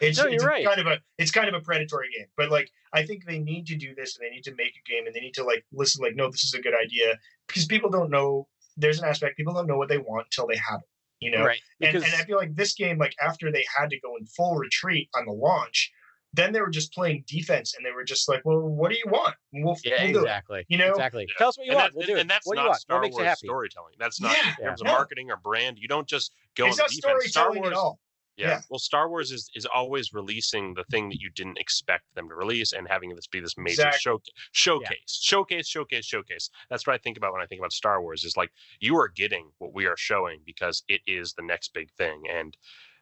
It's, 0.00 0.18
No, 0.18 0.24
it's 0.24 0.42
you're 0.42 0.50
right. 0.50 0.66
kind 0.66 0.80
of 0.80 0.88
a 0.88 0.98
it's 1.16 1.30
kind 1.30 1.46
of 1.46 1.54
a 1.54 1.60
predatory 1.60 2.08
game, 2.16 2.26
but 2.36 2.50
like 2.50 2.72
I 2.92 3.06
think 3.06 3.24
they 3.24 3.38
need 3.38 3.68
to 3.68 3.76
do 3.76 3.94
this 3.94 4.18
and 4.18 4.26
they 4.26 4.34
need 4.34 4.42
to 4.42 4.54
make 4.56 4.74
a 4.74 4.90
game 4.90 5.06
and 5.06 5.14
they 5.14 5.20
need 5.20 5.34
to 5.34 5.44
like 5.44 5.64
listen 5.72 6.02
like 6.02 6.16
no 6.16 6.28
this 6.28 6.42
is 6.42 6.54
a 6.54 6.60
good 6.60 6.74
idea 6.74 7.16
because 7.46 7.66
people 7.66 7.88
don't 7.88 8.10
know 8.10 8.48
there's 8.76 8.98
an 8.98 9.04
aspect 9.08 9.36
people 9.36 9.54
don't 9.54 9.68
know 9.68 9.76
what 9.76 9.88
they 9.88 9.98
want 9.98 10.26
until 10.26 10.48
they 10.48 10.56
have 10.56 10.80
it 10.80 10.88
you 11.22 11.30
know 11.30 11.44
right. 11.44 11.60
and, 11.80 11.92
Because 11.92 12.04
and 12.10 12.20
I 12.20 12.24
feel 12.24 12.36
like 12.36 12.54
this 12.54 12.74
game, 12.74 12.98
like 12.98 13.14
after 13.22 13.50
they 13.52 13.64
had 13.78 13.90
to 13.90 14.00
go 14.00 14.16
in 14.16 14.26
full 14.26 14.56
retreat 14.56 15.08
on 15.14 15.24
the 15.26 15.32
launch, 15.32 15.90
then 16.34 16.52
they 16.52 16.60
were 16.60 16.70
just 16.70 16.92
playing 16.94 17.24
defense, 17.26 17.74
and 17.76 17.84
they 17.84 17.90
were 17.92 18.04
just 18.04 18.28
like, 18.28 18.40
"Well, 18.44 18.60
what 18.60 18.90
do 18.90 18.96
you 18.96 19.04
want? 19.10 19.34
We'll, 19.52 19.76
yeah, 19.84 20.02
we'll 20.04 20.12
do 20.12 20.18
it." 20.20 20.22
exactly. 20.22 20.64
You 20.68 20.78
know? 20.78 20.90
Exactly. 20.90 21.26
Yeah. 21.28 21.34
Tell 21.38 21.48
us 21.50 21.58
what 21.58 21.66
you 21.66 21.72
and, 21.72 21.78
want. 21.80 21.92
that- 21.92 21.96
We'll 21.96 22.02
and- 22.04 22.08
do 22.08 22.16
it. 22.16 22.20
and 22.22 22.30
that's 22.30 22.46
what 22.46 22.56
not 22.56 22.62
you 22.62 22.68
want? 22.68 22.80
Star 22.80 22.96
what 22.98 23.02
makes 23.02 23.16
you 23.18 23.22
Wars 23.24 23.38
storytelling. 23.38 23.94
That's 23.98 24.20
not 24.20 24.36
Yeah, 24.36 24.54
in 24.58 24.64
terms 24.66 24.80
of 24.80 24.86
marketing 24.86 25.30
or 25.30 25.36
brand. 25.36 25.78
You 25.78 25.88
don't 25.88 26.08
just 26.08 26.32
go 26.56 26.66
It's 26.66 26.78
on 26.78 26.84
not 26.84 26.88
the 26.90 26.96
defense. 26.96 27.30
Star 27.30 27.42
storytelling 27.44 27.60
Wars, 27.62 27.72
at 27.72 27.76
all. 27.78 27.98
Yeah. 28.36 28.48
Yeah. 28.48 28.60
Well, 28.70 28.78
Star 28.78 29.08
Wars 29.08 29.30
is 29.30 29.50
is 29.54 29.66
always 29.66 30.12
releasing 30.12 30.74
the 30.74 30.84
thing 30.84 31.08
that 31.10 31.20
you 31.20 31.30
didn't 31.30 31.58
expect 31.58 32.04
them 32.14 32.28
to 32.28 32.34
release 32.34 32.72
and 32.72 32.88
having 32.88 33.14
this 33.14 33.26
be 33.26 33.40
this 33.40 33.56
major 33.58 33.86
Exactly. 33.88 33.98
show, 34.00 34.20
showcase, 34.52 35.20
showcase, 35.20 35.66
showcase, 35.68 36.04
showcase. 36.04 36.50
That's 36.70 36.86
what 36.86 36.94
I 36.94 36.98
think 36.98 37.16
about 37.16 37.32
when 37.32 37.42
I 37.42 37.46
think 37.46 37.60
about 37.60 37.72
Star 37.72 38.00
Wars. 38.02 38.24
Is 38.24 38.36
like 38.36 38.50
you 38.80 38.96
are 38.96 39.08
getting 39.08 39.50
what 39.58 39.74
we 39.74 39.86
are 39.86 39.96
showing 39.96 40.40
because 40.46 40.82
it 40.88 41.00
is 41.06 41.34
the 41.34 41.42
next 41.42 41.74
big 41.74 41.90
thing, 41.92 42.22
and 42.30 42.56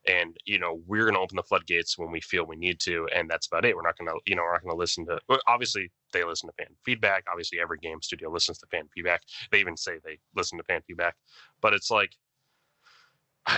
and 0.07 0.36
you 0.47 0.59
know 0.59 0.81
we're 0.86 1.05
going 1.05 1.15
to 1.15 1.20
open 1.20 1.36
the 1.36 1.43
floodgates 1.43 1.98
when 1.98 2.11
we 2.11 2.20
feel 2.20 2.44
we 2.47 2.57
need 2.57 2.81
to, 2.81 3.07
and 3.15 3.28
that's 3.31 3.47
about 3.47 3.65
it. 3.65 3.77
We're 3.77 3.82
not 3.82 3.98
going 3.98 4.09
to 4.09 4.19
you 4.27 4.35
know 4.35 4.43
we're 4.43 4.52
not 4.52 4.62
going 4.62 4.74
to 4.74 4.78
listen 4.78 5.07
to. 5.07 5.19
Obviously, 5.47 5.90
they 6.12 6.24
listen 6.24 6.48
to 6.48 6.55
fan 6.57 6.74
feedback. 6.85 7.24
Obviously, 7.31 7.61
every 7.61 7.78
game 7.78 8.02
studio 8.02 8.31
listens 8.31 8.59
to 8.59 8.66
fan 8.66 8.89
feedback. 8.94 9.23
They 9.51 9.61
even 9.61 9.77
say 9.77 9.98
they 10.05 10.19
listen 10.35 10.59
to 10.59 10.65
fan 10.65 10.82
feedback, 10.86 11.16
but 11.61 11.74
it's 11.74 11.90
like 11.90 12.16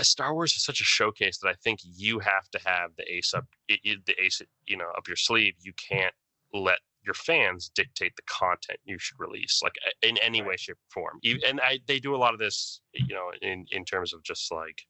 Star 0.01 0.35
Wars 0.35 0.52
is 0.52 0.64
such 0.64 0.81
a 0.81 0.85
showcase 0.85 1.39
that 1.39 1.48
I 1.48 1.55
think 1.55 1.81
you 1.82 2.19
have 2.20 2.48
to 2.52 2.60
have 2.64 2.90
the 2.97 3.10
ace 3.12 3.35
up, 3.35 3.47
the 3.69 4.14
ace, 4.19 4.40
you 4.66 4.77
know, 4.77 4.89
up 4.97 5.06
your 5.06 5.16
sleeve. 5.16 5.55
You 5.60 5.73
can't 5.74 6.14
let 6.52 6.78
your 7.05 7.14
fans 7.14 7.70
dictate 7.74 8.14
the 8.16 8.23
content 8.23 8.78
you 8.85 8.98
should 8.98 9.19
release, 9.19 9.60
like 9.62 9.73
in 10.02 10.16
any 10.19 10.40
way, 10.43 10.56
shape, 10.56 10.77
or 10.77 11.02
form. 11.02 11.20
And 11.47 11.60
I, 11.60 11.81
they 11.86 11.98
do 11.98 12.14
a 12.14 12.16
lot 12.16 12.32
of 12.32 12.39
this, 12.39 12.81
you 12.94 13.14
know, 13.14 13.32
in 13.43 13.66
in 13.73 13.85
terms 13.85 14.14
of 14.14 14.23
just 14.23 14.52
like, 14.52 14.82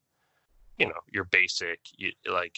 you 0.78 0.86
know, 0.86 1.00
your 1.10 1.24
basic, 1.24 1.80
y- 2.00 2.12
like 2.30 2.56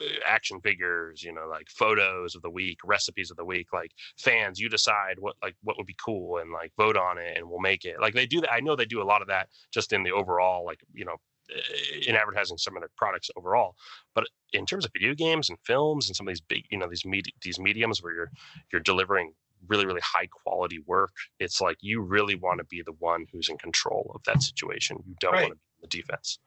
uh, 0.00 0.04
action 0.26 0.60
figures 0.60 1.22
you 1.22 1.32
know 1.32 1.46
like 1.48 1.68
photos 1.68 2.34
of 2.34 2.42
the 2.42 2.50
week 2.50 2.78
recipes 2.84 3.30
of 3.30 3.36
the 3.36 3.44
week 3.44 3.66
like 3.72 3.90
fans 4.18 4.58
you 4.58 4.68
decide 4.68 5.16
what 5.18 5.36
like 5.42 5.54
what 5.62 5.76
would 5.76 5.86
be 5.86 5.96
cool 6.02 6.38
and 6.38 6.50
like 6.52 6.72
vote 6.76 6.96
on 6.96 7.18
it 7.18 7.36
and 7.36 7.48
we'll 7.48 7.60
make 7.60 7.84
it 7.84 8.00
like 8.00 8.14
they 8.14 8.26
do 8.26 8.40
that 8.40 8.52
i 8.52 8.60
know 8.60 8.74
they 8.74 8.86
do 8.86 9.02
a 9.02 9.04
lot 9.04 9.20
of 9.20 9.28
that 9.28 9.48
just 9.72 9.92
in 9.92 10.02
the 10.02 10.10
overall 10.10 10.64
like 10.64 10.80
you 10.94 11.04
know 11.04 11.16
Uh, 11.50 11.98
in 12.06 12.14
advertising 12.14 12.56
some 12.58 12.76
of 12.76 12.80
their 12.80 12.90
products 12.96 13.30
overall. 13.36 13.74
But 14.14 14.24
in 14.52 14.66
terms 14.66 14.84
of 14.84 14.92
video 14.92 15.14
games 15.14 15.48
and 15.50 15.58
films 15.64 16.08
and 16.08 16.14
some 16.16 16.28
of 16.28 16.32
these 16.32 16.40
big 16.40 16.64
you 16.70 16.78
know 16.78 16.88
these 16.88 17.04
med- 17.04 17.32
these 17.42 17.58
mediums 17.58 18.02
where 18.02 18.14
you're 18.14 18.30
you're 18.72 18.80
delivering 18.82 19.32
really 19.68 19.84
really 19.86 20.00
high 20.02 20.26
quality 20.26 20.78
work 20.86 21.10
it's 21.38 21.60
like 21.60 21.76
you 21.80 22.00
really 22.00 22.34
want 22.34 22.58
to 22.58 22.64
be 22.64 22.82
the 22.82 22.92
one 22.98 23.26
who's 23.32 23.48
in 23.48 23.58
control 23.58 24.10
of 24.14 24.22
that 24.24 24.42
situation. 24.42 24.98
You 25.06 25.14
don't 25.20 25.32
Right. 25.32 25.42
want 25.42 25.52
to 25.54 25.56
be 25.56 25.62
in 25.76 25.80
the 25.82 25.88
defense. 25.88 26.38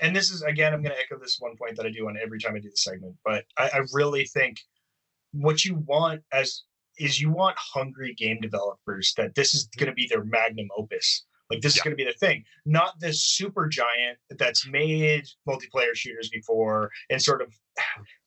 And 0.00 0.14
this 0.14 0.30
is 0.30 0.42
again 0.42 0.72
i'm 0.74 0.82
going 0.82 0.94
to 0.94 1.00
echo 1.00 1.18
this 1.18 1.36
one 1.38 1.56
point 1.56 1.76
that 1.76 1.86
i 1.86 1.90
do 1.90 2.08
on 2.08 2.16
every 2.22 2.38
time 2.38 2.54
i 2.54 2.58
do 2.58 2.70
the 2.70 2.76
segment 2.76 3.16
but 3.24 3.44
I, 3.58 3.70
I 3.74 3.80
really 3.92 4.24
think 4.26 4.58
what 5.32 5.64
you 5.64 5.74
want 5.86 6.22
as 6.32 6.62
is 6.98 7.20
you 7.20 7.30
want 7.30 7.56
hungry 7.58 8.14
game 8.14 8.40
developers 8.40 9.12
that 9.16 9.34
this 9.34 9.54
is 9.54 9.68
going 9.76 9.88
to 9.88 9.94
be 9.94 10.06
their 10.06 10.24
magnum 10.24 10.68
opus 10.76 11.24
like 11.50 11.60
this 11.60 11.76
is 11.76 11.82
going 11.82 11.92
to 11.96 12.02
be 12.02 12.04
the 12.04 12.18
thing 12.18 12.42
not 12.64 12.98
this 13.00 13.22
super 13.22 13.68
giant 13.68 14.18
that's 14.38 14.66
made 14.68 15.24
multiplayer 15.48 15.94
shooters 15.94 16.28
before 16.30 16.90
and 17.10 17.20
sort 17.22 17.42
of 17.42 17.54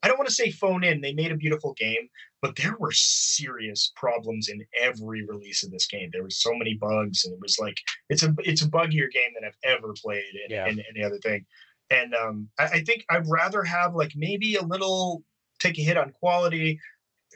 i 0.03 0.07
don't 0.07 0.17
want 0.17 0.27
to 0.27 0.33
say 0.33 0.51
phone 0.51 0.83
in 0.83 1.01
they 1.01 1.13
made 1.13 1.31
a 1.31 1.35
beautiful 1.37 1.73
game 1.73 2.07
but 2.41 2.55
there 2.55 2.75
were 2.79 2.91
serious 2.93 3.91
problems 3.95 4.47
in 4.49 4.63
every 4.81 5.25
release 5.25 5.63
of 5.63 5.71
this 5.71 5.87
game 5.87 6.09
there 6.13 6.23
were 6.23 6.29
so 6.29 6.53
many 6.53 6.75
bugs 6.75 7.25
and 7.25 7.33
it 7.33 7.39
was 7.41 7.57
like 7.59 7.77
it's 8.09 8.23
a 8.23 8.33
it's 8.39 8.61
a 8.61 8.69
buggier 8.69 9.09
game 9.11 9.31
than 9.35 9.43
i've 9.47 9.57
ever 9.77 9.93
played 10.03 10.23
in, 10.45 10.51
Yeah. 10.51 10.67
in 10.67 10.81
any 10.93 11.03
other 11.03 11.17
thing 11.17 11.45
and 11.91 12.13
um, 12.13 12.47
I, 12.59 12.65
I 12.65 12.83
think 12.83 13.03
I'd 13.09 13.27
rather 13.27 13.63
have 13.63 13.95
like 13.95 14.11
maybe 14.15 14.55
a 14.55 14.61
little 14.63 15.23
take 15.59 15.77
a 15.79 15.81
hit 15.81 15.97
on 15.97 16.11
quality 16.11 16.79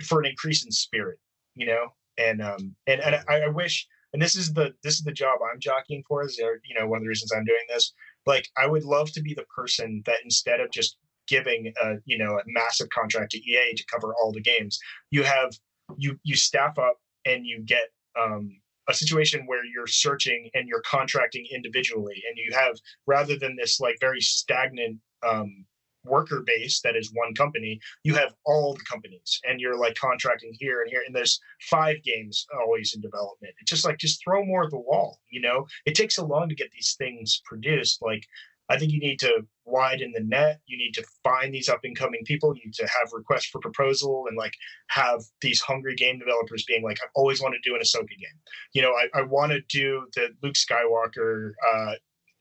for 0.06 0.20
an 0.20 0.28
increase 0.28 0.64
in 0.64 0.72
spirit, 0.72 1.18
you 1.56 1.66
know. 1.66 1.88
And 2.20 2.40
um, 2.40 2.76
and 2.86 3.02
and 3.02 3.16
I, 3.28 3.42
I 3.42 3.48
wish, 3.48 3.88
and 4.14 4.22
this 4.22 4.36
is 4.36 4.54
the 4.54 4.74
this 4.84 4.96
is 4.96 5.02
the 5.02 5.12
job 5.12 5.40
I'm 5.42 5.60
jockeying 5.60 6.04
for. 6.08 6.24
Is 6.24 6.38
there, 6.38 6.60
you 6.64 6.80
know 6.80 6.88
one 6.88 6.98
of 6.98 7.04
the 7.04 7.10
reasons 7.10 7.32
I'm 7.32 7.46
doing 7.46 7.66
this? 7.70 7.94
Like 8.26 8.48
I 8.58 8.68
would 8.68 8.84
love 8.84 9.12
to 9.14 9.22
be 9.22 9.34
the 9.34 9.46
person 9.56 10.04
that 10.06 10.20
instead 10.24 10.60
of 10.60 10.72
just 10.72 10.98
giving 11.28 11.74
a 11.82 11.96
you 12.06 12.18
know 12.18 12.38
a 12.38 12.44
massive 12.46 12.90
contract 12.90 13.32
to 13.32 13.40
EA 13.40 13.74
to 13.76 13.86
cover 13.92 14.14
all 14.16 14.32
the 14.32 14.42
games, 14.42 14.80
you 15.12 15.24
have 15.24 15.52
you 15.98 16.18
you 16.24 16.36
staff 16.36 16.78
up 16.78 16.98
and 17.26 17.46
you 17.46 17.62
get 17.64 17.90
um, 18.20 18.60
a 18.88 18.94
situation 18.94 19.46
where 19.48 19.66
you're 19.66 19.88
searching 19.88 20.50
and 20.54 20.68
you're 20.68 20.82
contracting 20.82 21.46
individually, 21.54 22.22
and 22.28 22.38
you 22.38 22.54
have 22.54 22.78
rather 23.08 23.38
than 23.38 23.56
this 23.56 23.80
like 23.80 23.96
very 24.00 24.22
stagnant 24.22 25.00
um, 25.28 25.66
worker 26.06 26.44
base 26.46 26.82
that 26.82 26.96
is 26.96 27.12
one 27.14 27.34
company, 27.34 27.80
you 28.04 28.16
have 28.16 28.34
all 28.46 28.74
the 28.74 28.84
companies 28.90 29.40
and 29.48 29.60
you're 29.60 29.78
like 29.78 29.96
contracting 29.96 30.56
here 30.60 30.82
and 30.82 30.90
here. 30.90 31.02
And 31.06 31.16
there's 31.16 31.40
five 31.62 32.04
games 32.04 32.46
always 32.60 32.94
in 32.94 33.02
development. 33.02 33.54
It's 33.62 33.72
just 33.72 33.86
like, 33.86 33.98
just 33.98 34.22
throw 34.24 34.46
more 34.46 34.64
at 34.64 34.72
the 34.72 34.78
wall, 34.78 35.20
you 35.30 35.42
know? 35.42 35.68
It 35.86 35.96
takes 35.96 36.16
so 36.16 36.26
long 36.26 36.50
to 36.50 36.56
get 36.56 36.72
these 36.72 36.96
things 36.98 37.42
produced. 37.46 38.02
Like, 38.02 38.26
I 38.70 38.78
think 38.78 38.92
you 38.92 39.00
need 39.00 39.20
to 39.20 39.46
widen 39.66 40.14
the 40.14 40.24
net. 40.24 40.60
You 40.66 40.78
need 40.78 40.94
to 40.94 41.04
find 41.24 41.54
these 41.54 41.70
up 41.70 41.82
and 41.84 41.98
coming 41.98 42.24
people. 42.26 42.56
You 42.56 42.62
need 42.66 42.74
to 42.76 42.88
have 42.88 43.12
requests 43.12 43.46
for 43.46 43.60
proposal 43.60 44.26
and 44.28 44.38
like 44.38 44.54
have 44.88 45.22
these 45.42 45.60
hungry 45.62 45.96
game 45.96 46.18
developers 46.18 46.64
being 46.66 46.84
like, 46.84 46.98
I 47.02 47.08
always 47.16 47.42
want 47.42 47.56
to 47.56 47.70
do 47.70 47.76
an 47.76 47.82
Ahsoka 47.82 48.08
game. 48.08 48.40
You 48.74 48.82
know, 48.82 48.92
I, 48.92 49.20
I 49.20 49.22
want 49.24 49.52
to 49.52 49.62
do 49.70 50.08
the 50.16 50.30
Luke 50.42 50.56
Skywalker 50.56 51.52
uh, 51.74 51.94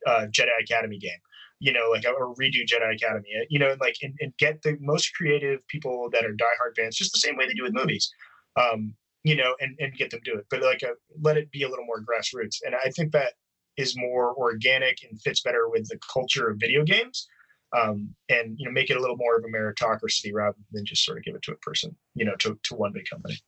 uh, 0.06 0.26
Jedi 0.28 0.48
Academy 0.62 0.98
game. 0.98 1.18
You 1.66 1.72
know, 1.72 1.86
like 1.93 2.05
or 2.06 2.34
redo 2.34 2.66
Jedi 2.70 2.94
Academy. 2.97 3.30
uh, 3.40 3.47
You 3.48 3.60
know, 3.60 3.76
like 3.80 3.97
and, 4.02 4.14
and 4.20 4.36
get 4.36 4.62
the 4.62 4.76
most 4.80 5.14
creative 5.16 5.60
people 5.68 6.09
that 6.12 6.24
are 6.24 6.34
diehard 6.43 6.74
fans, 6.76 6.97
just 6.97 7.12
the 7.12 7.24
same 7.26 7.36
way 7.36 7.47
they 7.47 7.55
do 7.55 7.62
with 7.62 7.80
movies. 7.80 8.12
Um, 8.56 8.94
you 9.22 9.36
know, 9.36 9.55
and 9.60 9.76
and 9.78 9.94
get 9.94 10.10
them 10.10 10.20
do 10.24 10.34
it, 10.34 10.47
but 10.51 10.62
like 10.62 10.82
a, 10.82 10.93
let 11.20 11.36
it 11.36 11.52
be 11.52 11.62
a 11.62 11.68
little 11.68 11.86
more 11.86 12.02
grassroots. 12.09 12.56
And 12.64 12.74
I 12.74 12.90
think 12.90 13.12
that 13.12 13.34
is 13.76 13.97
more 13.97 14.34
organic 14.34 14.98
and 15.05 15.20
fits 15.22 15.43
better 15.43 15.68
with 15.68 15.89
the 15.89 15.98
culture 16.12 16.48
of 16.48 16.59
video 16.59 16.82
games. 16.84 17.28
Um, 17.74 18.14
and 18.28 18.59
you 18.59 18.66
know, 18.66 18.72
make 18.72 18.90
it 18.90 18.98
a 18.98 19.01
little 19.01 19.16
more 19.16 19.36
of 19.36 19.44
a 19.44 19.48
meritocracy 19.56 20.30
rather 20.34 20.59
than 20.72 20.84
just 20.84 21.05
sort 21.05 21.18
of 21.18 21.24
give 21.24 21.36
it 21.36 21.43
to 21.43 21.52
a 21.52 21.56
person, 21.56 21.97
you 22.14 22.24
know, 22.26 22.36
to, 22.40 22.59
to 22.64 22.74
one 22.74 22.93
big 22.93 23.06
company. 23.09 23.39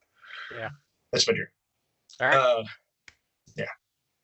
Yeah. 0.57 0.71
That's 1.13 1.29
my 1.29 1.35
dream. 1.35 1.49
All 2.21 2.29
right. 2.29 2.37
Uh, 2.37 2.65
yeah. 3.57 3.75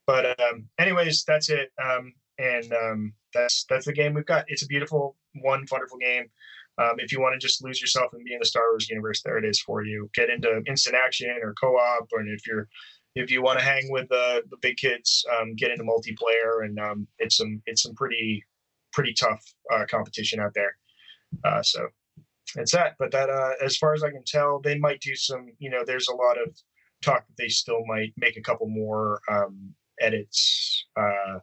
But 0.07 0.41
um, 0.41 0.69
anyways, 0.79 1.25
that's 1.25 1.51
it. 1.51 1.71
Um, 1.83 2.15
and 2.41 2.73
um, 2.73 3.13
that's 3.35 3.65
that's 3.69 3.87
the 3.87 3.93
game 3.93 4.15
we've 4.15 4.27
got. 4.27 4.45
It's 4.49 4.63
a 4.63 4.67
beautiful, 4.67 5.17
one 5.35 5.65
wonderful 5.71 5.99
game. 5.99 6.25
Um, 6.79 6.95
if 6.99 7.13
you 7.13 7.21
want 7.21 7.39
to 7.39 7.47
just 7.47 7.63
lose 7.63 7.81
yourself 7.81 8.13
and 8.13 8.25
be 8.25 8.33
in 8.33 8.39
the 8.39 8.47
Star 8.47 8.71
Wars 8.71 8.89
universe, 8.89 9.23
there 9.23 9.37
it 9.37 9.45
is 9.45 9.61
for 9.61 9.85
you. 9.85 10.09
Get 10.15 10.31
into 10.31 10.63
instant 10.67 10.97
action 10.97 11.39
or 11.43 11.55
co-op, 11.61 12.09
or 12.13 12.23
if 12.27 12.47
you're 12.47 12.69
if 13.15 13.31
you 13.31 13.43
want 13.43 13.59
to 13.59 13.65
hang 13.65 13.91
with 13.91 14.09
the 14.09 14.43
the 14.51 14.57
big 14.63 14.77
kids, 14.77 15.25
um, 15.39 15.55
get 15.55 15.71
into 15.71 15.85
multiplayer, 15.85 16.65
and 16.65 16.79
um, 16.79 17.07
it's 17.19 17.37
some 17.37 17.63
it's 17.67 17.83
some 17.83 17.95
pretty 17.95 18.45
pretty 18.93 19.13
tough 19.13 19.45
uh, 19.73 19.85
competition 19.91 20.41
out 20.41 20.55
there. 20.55 20.77
Uh, 21.45 21.63
so 21.63 21.87
it's 22.57 22.73
that. 22.73 22.95
But 22.99 23.13
that, 23.13 23.29
uh, 23.31 23.53
as 23.63 23.77
far 23.77 23.95
as 23.95 24.03
I 24.03 24.11
can 24.11 24.25
tell, 24.27 24.61
they 24.61 24.79
might 24.79 25.01
do 25.01 25.15
some. 25.15 25.49
You 25.59 25.71
know, 25.71 25.83
there's 25.85 26.09
a 26.09 26.15
lot 26.15 26.41
of 26.41 26.57
talk 27.03 27.27
that 27.27 27.37
they 27.37 27.49
still 27.49 27.85
might 27.87 28.13
make 28.17 28.37
a 28.37 28.43
couple 28.43 28.69
more 28.69 29.21
um, 29.31 29.75
edits 30.01 30.87
uh, 30.97 31.39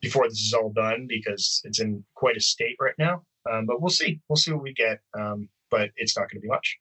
before 0.00 0.28
this 0.28 0.38
is 0.38 0.54
all 0.54 0.72
done 0.72 1.06
because 1.08 1.60
it's 1.64 1.80
in 1.80 2.04
quite 2.14 2.36
a 2.36 2.40
state 2.40 2.76
right 2.80 2.94
now. 2.98 3.22
Um, 3.50 3.66
but 3.66 3.80
we'll 3.80 3.90
see. 3.90 4.20
We'll 4.28 4.36
see 4.36 4.52
what 4.52 4.62
we 4.62 4.74
get. 4.74 5.00
Um, 5.18 5.48
but 5.70 5.90
it's 5.96 6.16
not 6.16 6.30
going 6.30 6.40
to 6.40 6.42
be 6.42 6.48
much. 6.48 6.78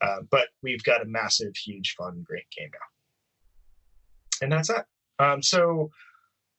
Uh, 0.00 0.18
but 0.30 0.48
we've 0.62 0.82
got 0.84 1.02
a 1.02 1.06
massive, 1.06 1.56
huge, 1.56 1.94
fun, 1.96 2.22
great 2.26 2.44
game 2.56 2.70
now. 2.72 4.44
And 4.44 4.52
that's 4.52 4.68
that. 4.68 4.86
Um, 5.18 5.42
so 5.42 5.90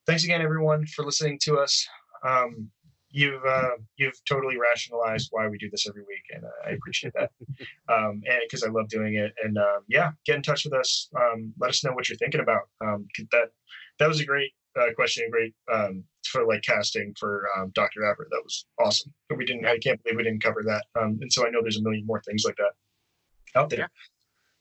thanks 0.07 0.23
again, 0.23 0.41
everyone, 0.41 0.85
for 0.87 1.05
listening 1.05 1.37
to 1.43 1.57
us. 1.59 1.87
Um, 2.25 2.71
you've 3.11 3.45
uh, 3.45 3.75
you've 3.97 4.19
totally 4.27 4.57
rationalized 4.57 5.29
why 5.31 5.47
we 5.47 5.57
do 5.57 5.69
this 5.69 5.87
every 5.87 6.01
week, 6.01 6.23
and 6.33 6.43
uh, 6.43 6.67
I 6.69 6.71
appreciate 6.71 7.13
that. 7.13 7.31
um, 7.89 8.21
and 8.25 8.39
because 8.43 8.63
I 8.63 8.69
love 8.69 8.89
doing 8.89 9.15
it, 9.15 9.33
and 9.43 9.57
um, 9.57 9.83
yeah, 9.87 10.11
get 10.25 10.37
in 10.37 10.41
touch 10.41 10.65
with 10.65 10.73
us. 10.73 11.09
Um, 11.15 11.53
let 11.59 11.69
us 11.69 11.83
know 11.83 11.93
what 11.93 12.09
you're 12.09 12.17
thinking 12.17 12.41
about. 12.41 12.63
Um, 12.81 13.07
that 13.31 13.49
that 13.99 14.07
was 14.07 14.19
a 14.19 14.25
great 14.25 14.51
uh, 14.79 14.93
question, 14.95 15.25
a 15.27 15.29
great 15.29 15.53
um, 15.71 16.03
for 16.27 16.45
like 16.45 16.61
casting 16.61 17.13
for 17.19 17.47
um, 17.57 17.71
Doctor 17.73 18.05
Aphra. 18.05 18.25
That 18.29 18.41
was 18.43 18.65
awesome. 18.79 19.13
But 19.29 19.37
we 19.37 19.45
didn't. 19.45 19.65
I 19.65 19.77
can't 19.79 20.01
believe 20.03 20.17
we 20.17 20.23
didn't 20.23 20.43
cover 20.43 20.63
that. 20.65 20.85
Um, 20.99 21.17
and 21.21 21.31
so 21.31 21.45
I 21.45 21.49
know 21.49 21.61
there's 21.61 21.77
a 21.77 21.81
million 21.83 22.05
more 22.05 22.21
things 22.21 22.43
like 22.45 22.57
that 22.57 22.73
out 23.59 23.69
there. 23.69 23.89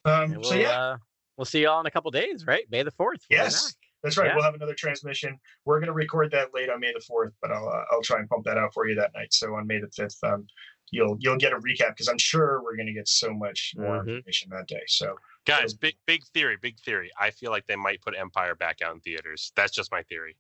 Um, 0.04 0.32
so 0.34 0.50
we'll, 0.50 0.60
yeah, 0.60 0.68
uh, 0.70 0.96
we'll 1.36 1.44
see 1.44 1.62
y'all 1.62 1.80
in 1.80 1.86
a 1.86 1.90
couple 1.90 2.10
days, 2.10 2.46
right? 2.46 2.64
May 2.70 2.82
the 2.82 2.90
fourth. 2.92 3.20
Yes. 3.28 3.74
That's 4.02 4.16
right. 4.16 4.26
Yeah. 4.26 4.34
We'll 4.36 4.44
have 4.44 4.54
another 4.54 4.74
transmission. 4.74 5.36
We're 5.64 5.80
going 5.80 5.88
to 5.88 5.92
record 5.92 6.30
that 6.30 6.54
late 6.54 6.70
on 6.70 6.78
May 6.78 6.92
the 6.92 7.00
fourth, 7.00 7.32
but 7.42 7.50
I'll 7.50 7.68
uh, 7.68 7.84
I'll 7.90 8.02
try 8.02 8.20
and 8.20 8.28
pump 8.28 8.44
that 8.44 8.56
out 8.56 8.72
for 8.72 8.86
you 8.86 8.94
that 8.94 9.10
night. 9.14 9.32
So 9.34 9.54
on 9.54 9.66
May 9.66 9.80
the 9.80 9.88
fifth, 9.88 10.18
um, 10.22 10.46
you'll 10.92 11.16
you'll 11.18 11.38
get 11.38 11.52
a 11.52 11.56
recap 11.56 11.88
because 11.88 12.06
I'm 12.08 12.18
sure 12.18 12.62
we're 12.62 12.76
going 12.76 12.86
to 12.86 12.92
get 12.92 13.08
so 13.08 13.34
much 13.34 13.72
more 13.76 14.04
Mhm. 14.04 14.18
information 14.18 14.50
that 14.50 14.68
day. 14.68 14.82
So 14.86 15.16
Guys, 15.46 15.74
big 15.74 15.94
big 16.06 16.24
theory, 16.34 16.56
big 16.60 16.78
theory. 16.80 17.10
I 17.18 17.30
feel 17.30 17.50
like 17.50 17.66
they 17.66 17.76
might 17.76 18.02
put 18.02 18.14
Empire 18.18 18.54
back 18.54 18.82
out 18.82 18.94
in 18.94 19.00
theaters. 19.00 19.52
That's 19.56 19.72
just 19.72 19.90
my 19.92 20.02
theory. 20.04 20.36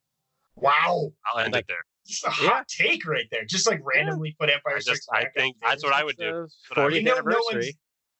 wow, 0.56 1.12
I'll 1.26 1.40
end 1.44 1.52
Like- 1.52 1.64
it 1.64 1.68
there. 1.68 1.84
it's 2.06 2.24
a 2.24 2.28
Yeah. 2.28 2.48
hot 2.50 2.68
take 2.68 3.04
right 3.06 3.26
there. 3.30 3.44
Just 3.44 3.66
like 3.66 3.80
randomly 3.84 4.34
put 4.40 4.48
Empire 4.48 4.76
I 4.76 4.78
Strikes 4.78 5.00
just 5.00 5.08
I 5.12 5.24
Back. 5.24 5.34
think 5.34 5.56
out 5.62 5.70
that's 5.70 5.84
what 5.84 5.92
I 5.92 6.02
would 6.02 6.16
do. 6.16 6.30
the 6.32 6.48
But 6.70 6.78
I- 6.78 6.82
40th 6.82 6.94
You 6.96 7.02
know, 7.02 7.14
no 7.14 7.22
one's 7.24 7.46
anniversary. 7.54 7.78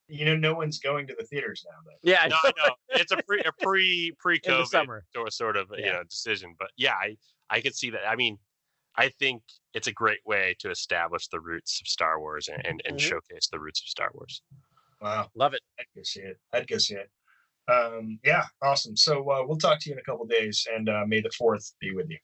you 0.08 0.24
know 0.26 0.36
no 0.36 0.54
one's 0.54 0.78
going 0.78 1.06
to 1.08 1.14
the 1.18 1.24
theaters 1.24 1.64
now. 1.68 1.78
Though. 1.84 1.98
Yeah, 2.02 2.26
No. 2.26 2.36
I 2.44 2.52
know 2.56 2.74
it's 2.90 3.10
a 3.12 3.16
pre 3.26 3.40
a 3.40 3.52
pre 3.52 4.12
pre 4.18 4.38
COVID 4.40 4.66
summer. 4.66 5.04
sort 5.14 5.32
sort 5.32 5.56
of 5.56 5.70
you 5.78 5.86
know 5.86 6.02
decision, 6.04 6.54
but 6.58 6.70
yeah, 6.76 6.94
I 6.94 7.16
I 7.50 7.60
could 7.62 7.74
see 7.74 7.88
that. 7.90 8.06
I 8.06 8.16
mean, 8.16 8.38
I 8.96 9.08
think 9.08 9.42
it's 9.72 9.86
a 9.86 9.92
great 9.92 10.20
way 10.26 10.56
to 10.58 10.70
establish 10.70 11.28
the 11.28 11.40
roots 11.40 11.80
of 11.80 11.88
Star 11.88 12.20
Wars 12.20 12.48
and 12.48 12.64
and, 12.66 12.82
and 12.84 12.98
Mhm. 12.98 13.08
showcase 13.08 13.48
the 13.48 13.58
roots 13.58 13.80
of 13.80 13.88
Star 13.88 14.10
Wars. 14.12 14.42
Wow. 15.00 15.28
Love 15.34 15.54
it. 15.54 15.60
I'd 15.78 15.86
go 15.94 16.02
see 16.02 16.20
it. 16.20 16.38
I'd 16.52 16.66
go 16.66 16.78
see 16.78 16.94
it. 16.94 17.10
Um, 17.68 18.18
yeah, 18.24 18.44
awesome. 18.62 18.96
So 18.96 19.28
uh, 19.30 19.44
we'll 19.46 19.58
talk 19.58 19.80
to 19.80 19.90
you 19.90 19.94
in 19.94 19.98
a 19.98 20.02
couple 20.02 20.24
days, 20.26 20.66
and 20.72 20.88
uh, 20.88 21.04
May 21.06 21.20
the 21.20 21.30
4th 21.30 21.72
be 21.80 21.92
with 21.94 22.08
you. 22.08 22.18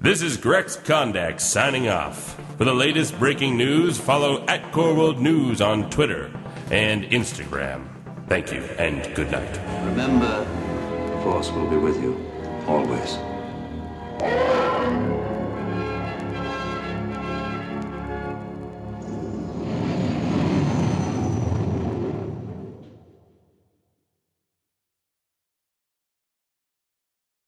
This 0.00 0.22
is 0.22 0.36
Grex 0.36 0.76
Kondak 0.76 1.40
signing 1.40 1.88
off. 1.88 2.40
For 2.58 2.64
the 2.64 2.74
latest 2.74 3.18
breaking 3.18 3.56
news, 3.56 3.98
follow 3.98 4.44
at 4.46 4.70
Core 4.72 4.94
World 4.94 5.20
News 5.20 5.60
on 5.60 5.88
Twitter 5.90 6.30
and 6.70 7.04
Instagram. 7.04 7.86
Thank 8.28 8.52
you 8.52 8.62
and 8.78 9.14
good 9.14 9.30
night. 9.30 9.56
Remember, 9.86 10.44
the 11.06 11.22
Force 11.22 11.50
will 11.50 11.68
be 11.68 11.76
with 11.76 12.00
you 12.02 12.20
always. 12.66 13.16